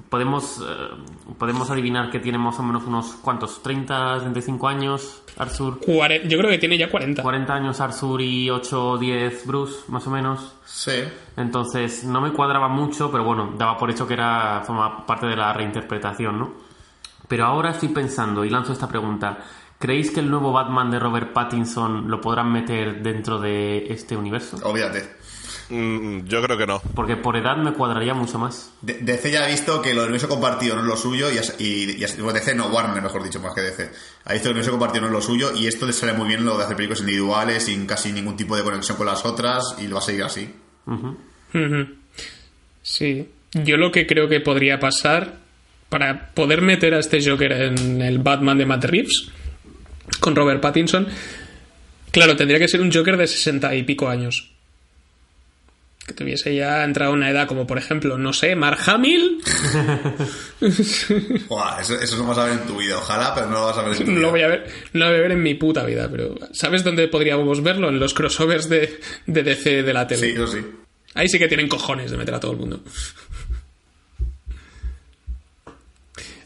podemos, 0.10 0.60
eh, 0.66 1.34
podemos 1.38 1.70
adivinar 1.70 2.10
que 2.10 2.20
tiene 2.20 2.38
más 2.38 2.58
o 2.60 2.64
menos 2.64 2.84
unos 2.86 3.14
cuantos, 3.22 3.62
30, 3.62 4.20
35 4.20 4.68
años 4.68 5.24
Arthur. 5.38 5.80
Cuare- 5.80 6.28
Yo 6.28 6.38
creo 6.38 6.50
que 6.50 6.58
tiene 6.58 6.78
ya 6.78 6.90
40. 6.90 7.22
40 7.22 7.54
años 7.54 7.80
Arthur 7.82 8.22
y 8.22 8.50
8 8.50 8.92
o 8.92 8.98
10 8.98 9.46
Bruce, 9.46 9.80
más 9.90 10.06
o 10.08 10.10
menos. 10.12 10.56
Sí. 10.66 11.04
Entonces 11.38 12.04
no 12.04 12.22
me 12.22 12.32
cuadraba 12.34 12.68
mucho, 12.68 13.12
pero 13.12 13.24
bueno, 13.24 13.54
daba 13.58 13.78
por 13.78 13.90
hecho 13.92 14.08
que 14.08 14.14
era 14.16 14.62
forma 14.66 15.06
parte 15.06 15.26
de 15.28 15.36
la 15.36 15.52
reinterpretación, 15.54 16.40
¿no? 16.40 16.54
Pero 17.28 17.46
ahora 17.46 17.72
estoy 17.72 17.90
pensando 17.90 18.44
y 18.44 18.50
lanzo 18.50 18.74
esta 18.74 18.88
pregunta. 18.88 19.38
¿Creéis 19.78 20.12
que 20.12 20.20
el 20.20 20.30
nuevo 20.30 20.52
Batman 20.52 20.92
de 20.92 21.00
Robert 21.00 21.32
Pattinson 21.32 22.10
lo 22.10 22.20
podrán 22.20 22.52
meter 22.52 23.02
dentro 23.02 23.40
de 23.40 23.86
este 23.94 24.18
universo? 24.18 24.58
Obviamente. 24.64 25.16
Mm, 25.70 26.26
yo 26.26 26.42
creo 26.42 26.58
que 26.58 26.66
no. 26.66 26.82
Porque 26.96 27.16
por 27.16 27.38
edad 27.38 27.56
me 27.58 27.74
cuadraría 27.74 28.14
mucho 28.16 28.40
más. 28.40 28.72
De- 28.82 28.96
DC 29.02 29.30
ya 29.32 29.44
ha 29.44 29.48
visto 29.48 29.82
que 29.82 29.94
lo 29.94 30.02
del 30.02 30.10
universo 30.10 30.28
compartido 30.28 30.76
no 30.76 30.82
es 30.82 30.88
lo 30.88 30.98
suyo 30.98 31.28
y, 31.60 31.96
bueno, 32.18 32.34
DC 32.34 32.56
no, 32.56 32.68
Warner 32.70 33.02
mejor 33.04 33.24
dicho, 33.24 33.40
más 33.40 33.54
que 33.54 33.62
DC. 33.62 33.92
Ha 34.26 34.34
visto 34.34 34.46
que 34.46 34.50
el 34.50 34.56
universo 34.56 34.72
compartido 34.72 35.02
no 35.02 35.08
es 35.08 35.14
lo 35.14 35.22
suyo 35.22 35.52
y 35.56 35.68
esto 35.68 35.86
le 35.86 35.94
sale 35.94 36.14
muy 36.14 36.28
bien 36.28 36.44
lo 36.44 36.58
de 36.58 36.64
hacer 36.64 36.76
películas 36.76 37.02
individuales 37.02 37.66
sin 37.66 37.86
casi 37.86 38.12
ningún 38.12 38.36
tipo 38.36 38.58
de 38.58 38.64
conexión 38.64 38.98
con 38.98 39.06
las 39.06 39.24
otras 39.26 39.76
y 39.80 39.88
lo 39.88 39.96
va 39.96 40.02
a 40.02 40.04
seguir 40.04 40.24
así. 40.24 40.50
Sí. 42.82 43.30
Yo 43.54 43.78
lo 43.78 43.92
que 43.92 44.06
creo 44.08 44.28
que 44.28 44.40
podría 44.42 44.80
pasar 44.80 45.38
para 45.90 46.30
poder 46.34 46.62
meter 46.62 46.94
a 46.94 47.00
este 47.00 47.20
Joker 47.24 47.52
en 47.52 48.02
el 48.02 48.20
Batman 48.20 48.58
de 48.58 48.66
Matt 48.66 48.86
Reeves 48.86 49.30
con 50.20 50.36
Robert 50.36 50.62
Pattinson, 50.62 51.08
claro, 52.12 52.36
tendría 52.36 52.60
que 52.60 52.68
ser 52.68 52.82
un 52.82 52.92
Joker 52.92 53.18
de 53.18 53.28
sesenta 53.28 53.74
y 53.76 53.84
pico 53.84 54.08
años. 54.08 54.52
Que 56.10 56.16
tuviese 56.16 56.56
ya 56.56 56.84
entrado 56.84 57.12
a 57.12 57.14
una 57.14 57.30
edad 57.30 57.48
como, 57.48 57.68
por 57.68 57.78
ejemplo, 57.78 58.18
no 58.18 58.34
sé, 58.34 58.56
Mark 58.56 58.80
Hamill. 58.88 59.44
Buah, 61.48 61.82
eso, 61.82 62.00
eso 62.00 62.18
no 62.18 62.26
vas 62.26 62.40
a 62.40 62.46
ver 62.46 62.54
en 62.54 62.66
tu 62.66 62.78
vida, 62.78 62.98
ojalá, 62.98 63.32
pero 63.36 63.46
no 63.46 63.60
lo 63.60 63.66
vas 63.68 63.78
a 63.78 63.84
ver 63.84 63.92
en 63.92 63.98
tu 64.00 64.06
vida. 64.06 64.20
lo 64.20 64.32
voy 64.32 64.42
a 64.42 64.48
ver, 64.48 64.68
no 64.94 65.06
lo 65.06 65.12
voy 65.12 65.20
a 65.20 65.22
ver 65.22 65.32
en 65.34 65.44
mi 65.44 65.54
puta 65.54 65.86
vida, 65.86 66.10
pero 66.10 66.34
¿sabes 66.52 66.84
dónde 66.84 67.08
podríamos 67.10 67.62
verlo? 67.62 67.90
En 67.90 68.00
los 68.00 68.16
crossovers 68.16 68.68
de, 68.70 69.00
de 69.28 69.44
DC 69.44 69.84
de 69.84 69.94
la 69.94 70.08
tele. 70.08 70.32
Sí, 70.32 70.34
eso 70.34 70.48
sí. 70.48 70.66
Ahí 71.14 71.30
sí 71.30 71.38
que 71.38 71.48
tienen 71.48 71.70
cojones 71.70 72.10
de 72.10 72.18
meter 72.18 72.34
a 72.34 72.40
todo 72.40 72.54
el 72.54 72.58
mundo. 72.58 72.82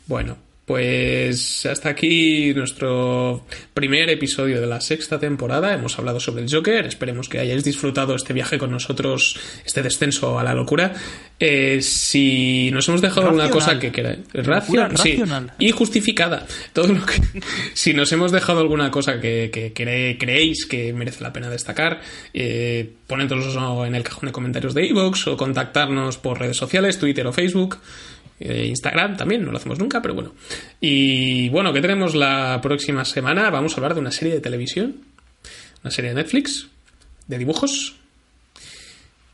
Bueno, 0.08 0.38
Pues 0.66 1.66
hasta 1.66 1.90
aquí 1.90 2.54
nuestro 2.54 3.46
primer 3.74 4.10
episodio 4.10 4.62
de 4.62 4.68
la 4.68 4.80
sexta 4.80 5.20
temporada. 5.20 5.74
Hemos 5.74 6.00
hablado 6.00 6.22
sobre 6.22 6.44
el 6.44 6.50
Joker. 6.54 6.86
Esperemos 6.86 7.28
que 7.28 7.40
hayáis 7.40 7.66
disfrutado 7.66 8.16
este 8.16 8.32
viaje 8.32 8.58
con 8.58 8.72
nosotros, 8.72 9.38
este 9.66 9.84
descenso 9.84 10.40
a 10.40 10.44
la 10.44 10.54
locura. 10.54 10.94
Eh, 11.38 11.82
si 11.82 12.70
nos 12.72 12.88
hemos 12.88 13.02
dejado 13.02 13.28
alguna 13.28 13.44
Racional. 13.50 13.66
cosa 13.66 13.80
que 13.80 13.92
queráis. 13.92 14.20
Locura 14.32 14.90
sí. 14.96 15.12
racional. 15.12 15.52
Y 15.60 15.72
justificada. 15.72 16.48
Todo 16.72 16.94
lo 16.94 17.06
que. 17.06 17.22
si 17.74 17.94
nos 17.94 18.10
hemos 18.14 18.32
dejado 18.32 18.62
alguna 18.62 18.90
cosa 18.90 19.20
que, 19.20 19.50
que 19.52 19.74
cre- 19.74 20.18
creéis 20.18 20.66
que 20.66 20.94
merece 20.94 21.24
la 21.24 21.34
pena 21.34 21.50
destacar, 21.50 22.00
eh, 22.34 22.94
en 23.10 23.96
el 23.96 24.04
cajón 24.04 24.28
de 24.28 24.32
comentarios 24.32 24.74
de 24.74 24.86
iVoox 24.88 25.28
o 25.28 25.38
contactarnos 25.38 26.18
por 26.18 26.40
redes 26.40 26.58
sociales, 26.58 26.98
Twitter 27.00 27.28
o 27.28 27.34
Facebook. 27.34 27.78
Eh, 28.46 28.66
Instagram 28.68 29.16
también, 29.16 29.46
no 29.46 29.52
lo 29.52 29.58
hacemos 29.58 29.80
nunca, 29.80 30.02
pero 30.02 30.14
bueno. 30.14 30.34
Y 30.82 31.48
bueno, 31.50 31.72
¿qué 31.72 31.80
tenemos 31.80 32.14
la 32.14 32.60
próxima 32.62 33.06
semana? 33.06 33.50
Vamos 33.50 33.74
a 33.74 33.76
hablar 33.78 33.94
de 33.94 34.02
una 34.02 34.12
serie 34.12 34.34
de 34.34 34.42
televisión, 34.42 34.98
una 35.82 35.92
serie 35.92 36.10
de 36.10 36.16
Netflix, 36.16 36.68
de 37.28 37.38
dibujos, 37.38 37.96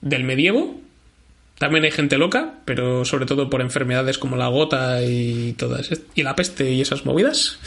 del 0.01 0.23
medievo. 0.25 0.79
También 1.57 1.85
hay 1.85 1.91
gente 1.91 2.19
loca, 2.19 2.59
pero 2.65 3.03
sobre 3.03 3.25
todo 3.25 3.49
por 3.49 3.61
enfermedades 3.61 4.19
como 4.19 4.37
la 4.37 4.47
gota 4.47 5.03
y 5.03 5.53
todas 5.53 5.89
y 6.13 6.21
la 6.21 6.35
peste 6.35 6.69
y 6.69 6.81
esas 6.81 7.03
movidas. 7.03 7.57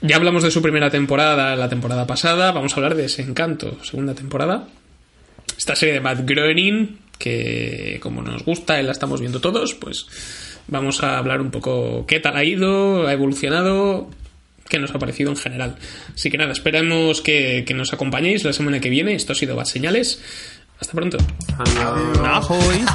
Ya 0.00 0.16
hablamos 0.16 0.42
de 0.42 0.50
su 0.50 0.62
primera 0.62 0.88
temporada 0.88 1.54
la 1.56 1.68
temporada 1.68 2.06
pasada, 2.06 2.52
vamos 2.52 2.72
a 2.72 2.76
hablar 2.76 2.94
de 2.94 3.02
Desencanto, 3.02 3.84
segunda 3.84 4.14
temporada. 4.14 4.66
Esta 5.58 5.76
serie 5.76 5.92
de 5.92 6.00
Matt 6.00 6.20
Groening, 6.24 6.98
que 7.18 7.98
como 8.02 8.22
nos 8.22 8.46
gusta 8.46 8.80
y 8.80 8.82
la 8.82 8.92
estamos 8.92 9.20
viendo 9.20 9.42
todos, 9.42 9.74
pues 9.74 10.06
vamos 10.68 11.02
a 11.02 11.18
hablar 11.18 11.40
un 11.40 11.50
poco 11.50 12.04
qué 12.06 12.20
tal 12.20 12.36
ha 12.36 12.44
ido, 12.44 13.06
ha 13.06 13.12
evolucionado, 13.12 14.08
qué 14.68 14.78
nos 14.78 14.94
ha 14.94 14.98
parecido 14.98 15.30
en 15.30 15.36
general. 15.36 15.76
Así 16.14 16.30
que 16.30 16.38
nada, 16.38 16.52
esperamos 16.52 17.20
que, 17.20 17.64
que 17.66 17.74
nos 17.74 17.92
acompañéis 17.92 18.44
la 18.44 18.52
semana 18.52 18.80
que 18.80 18.90
viene. 18.90 19.14
Esto 19.14 19.32
ha 19.32 19.36
sido 19.36 19.56
Bad 19.56 19.66
Señales. 19.66 20.22
Hasta 20.80 20.94
pronto. 20.94 21.18
Ahoy. 22.24 22.84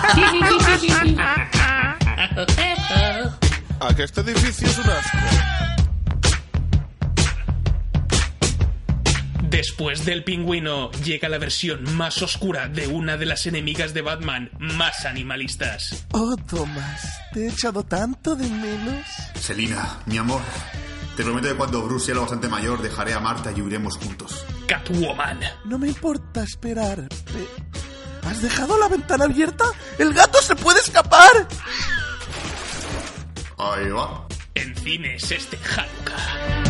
¿A 3.79 3.95
que 3.95 4.03
este 4.03 4.21
edificio 4.21 4.67
es 4.67 4.77
un 4.79 4.89
asco? 4.89 5.74
Después 9.55 10.03
del 10.03 10.25
pingüino 10.25 10.91
llega 10.91 11.29
la 11.29 11.37
versión 11.37 11.95
más 11.95 12.21
oscura 12.21 12.67
de 12.67 12.87
una 12.87 13.15
de 13.15 13.25
las 13.25 13.45
enemigas 13.47 13.93
de 13.93 14.01
Batman 14.01 14.49
más 14.59 15.05
animalistas. 15.05 16.05
Oh, 16.11 16.35
Thomas, 16.49 17.01
te 17.33 17.45
he 17.45 17.49
echado 17.49 17.81
tanto 17.83 18.35
de 18.35 18.49
menos. 18.49 19.05
Selina, 19.39 19.99
mi 20.07 20.17
amor, 20.17 20.41
te 21.15 21.23
prometo 21.23 21.47
que 21.47 21.53
cuando 21.55 21.81
Bruce 21.83 22.07
sea 22.07 22.15
lo 22.15 22.21
bastante 22.23 22.49
mayor 22.49 22.81
dejaré 22.81 23.13
a 23.13 23.21
Marta 23.21 23.53
y 23.55 23.61
huiremos 23.61 23.95
juntos. 23.95 24.45
Catwoman. 24.67 25.39
No 25.63 25.79
me 25.79 25.87
importa 25.87 26.43
esperar. 26.43 27.07
pe- 27.07 28.27
¿Has 28.27 28.41
dejado 28.41 28.77
la 28.77 28.89
ventana 28.89 29.23
abierta? 29.23 29.63
¡El 29.97 30.13
gato 30.13 30.41
se 30.41 30.55
puede 30.57 30.81
escapar! 30.81 31.47
Ahí 33.57 33.87
va. 33.89 34.27
En 34.53 34.75
cines 34.75 35.31
este 35.31 35.57
Hanukkah. 35.57 36.64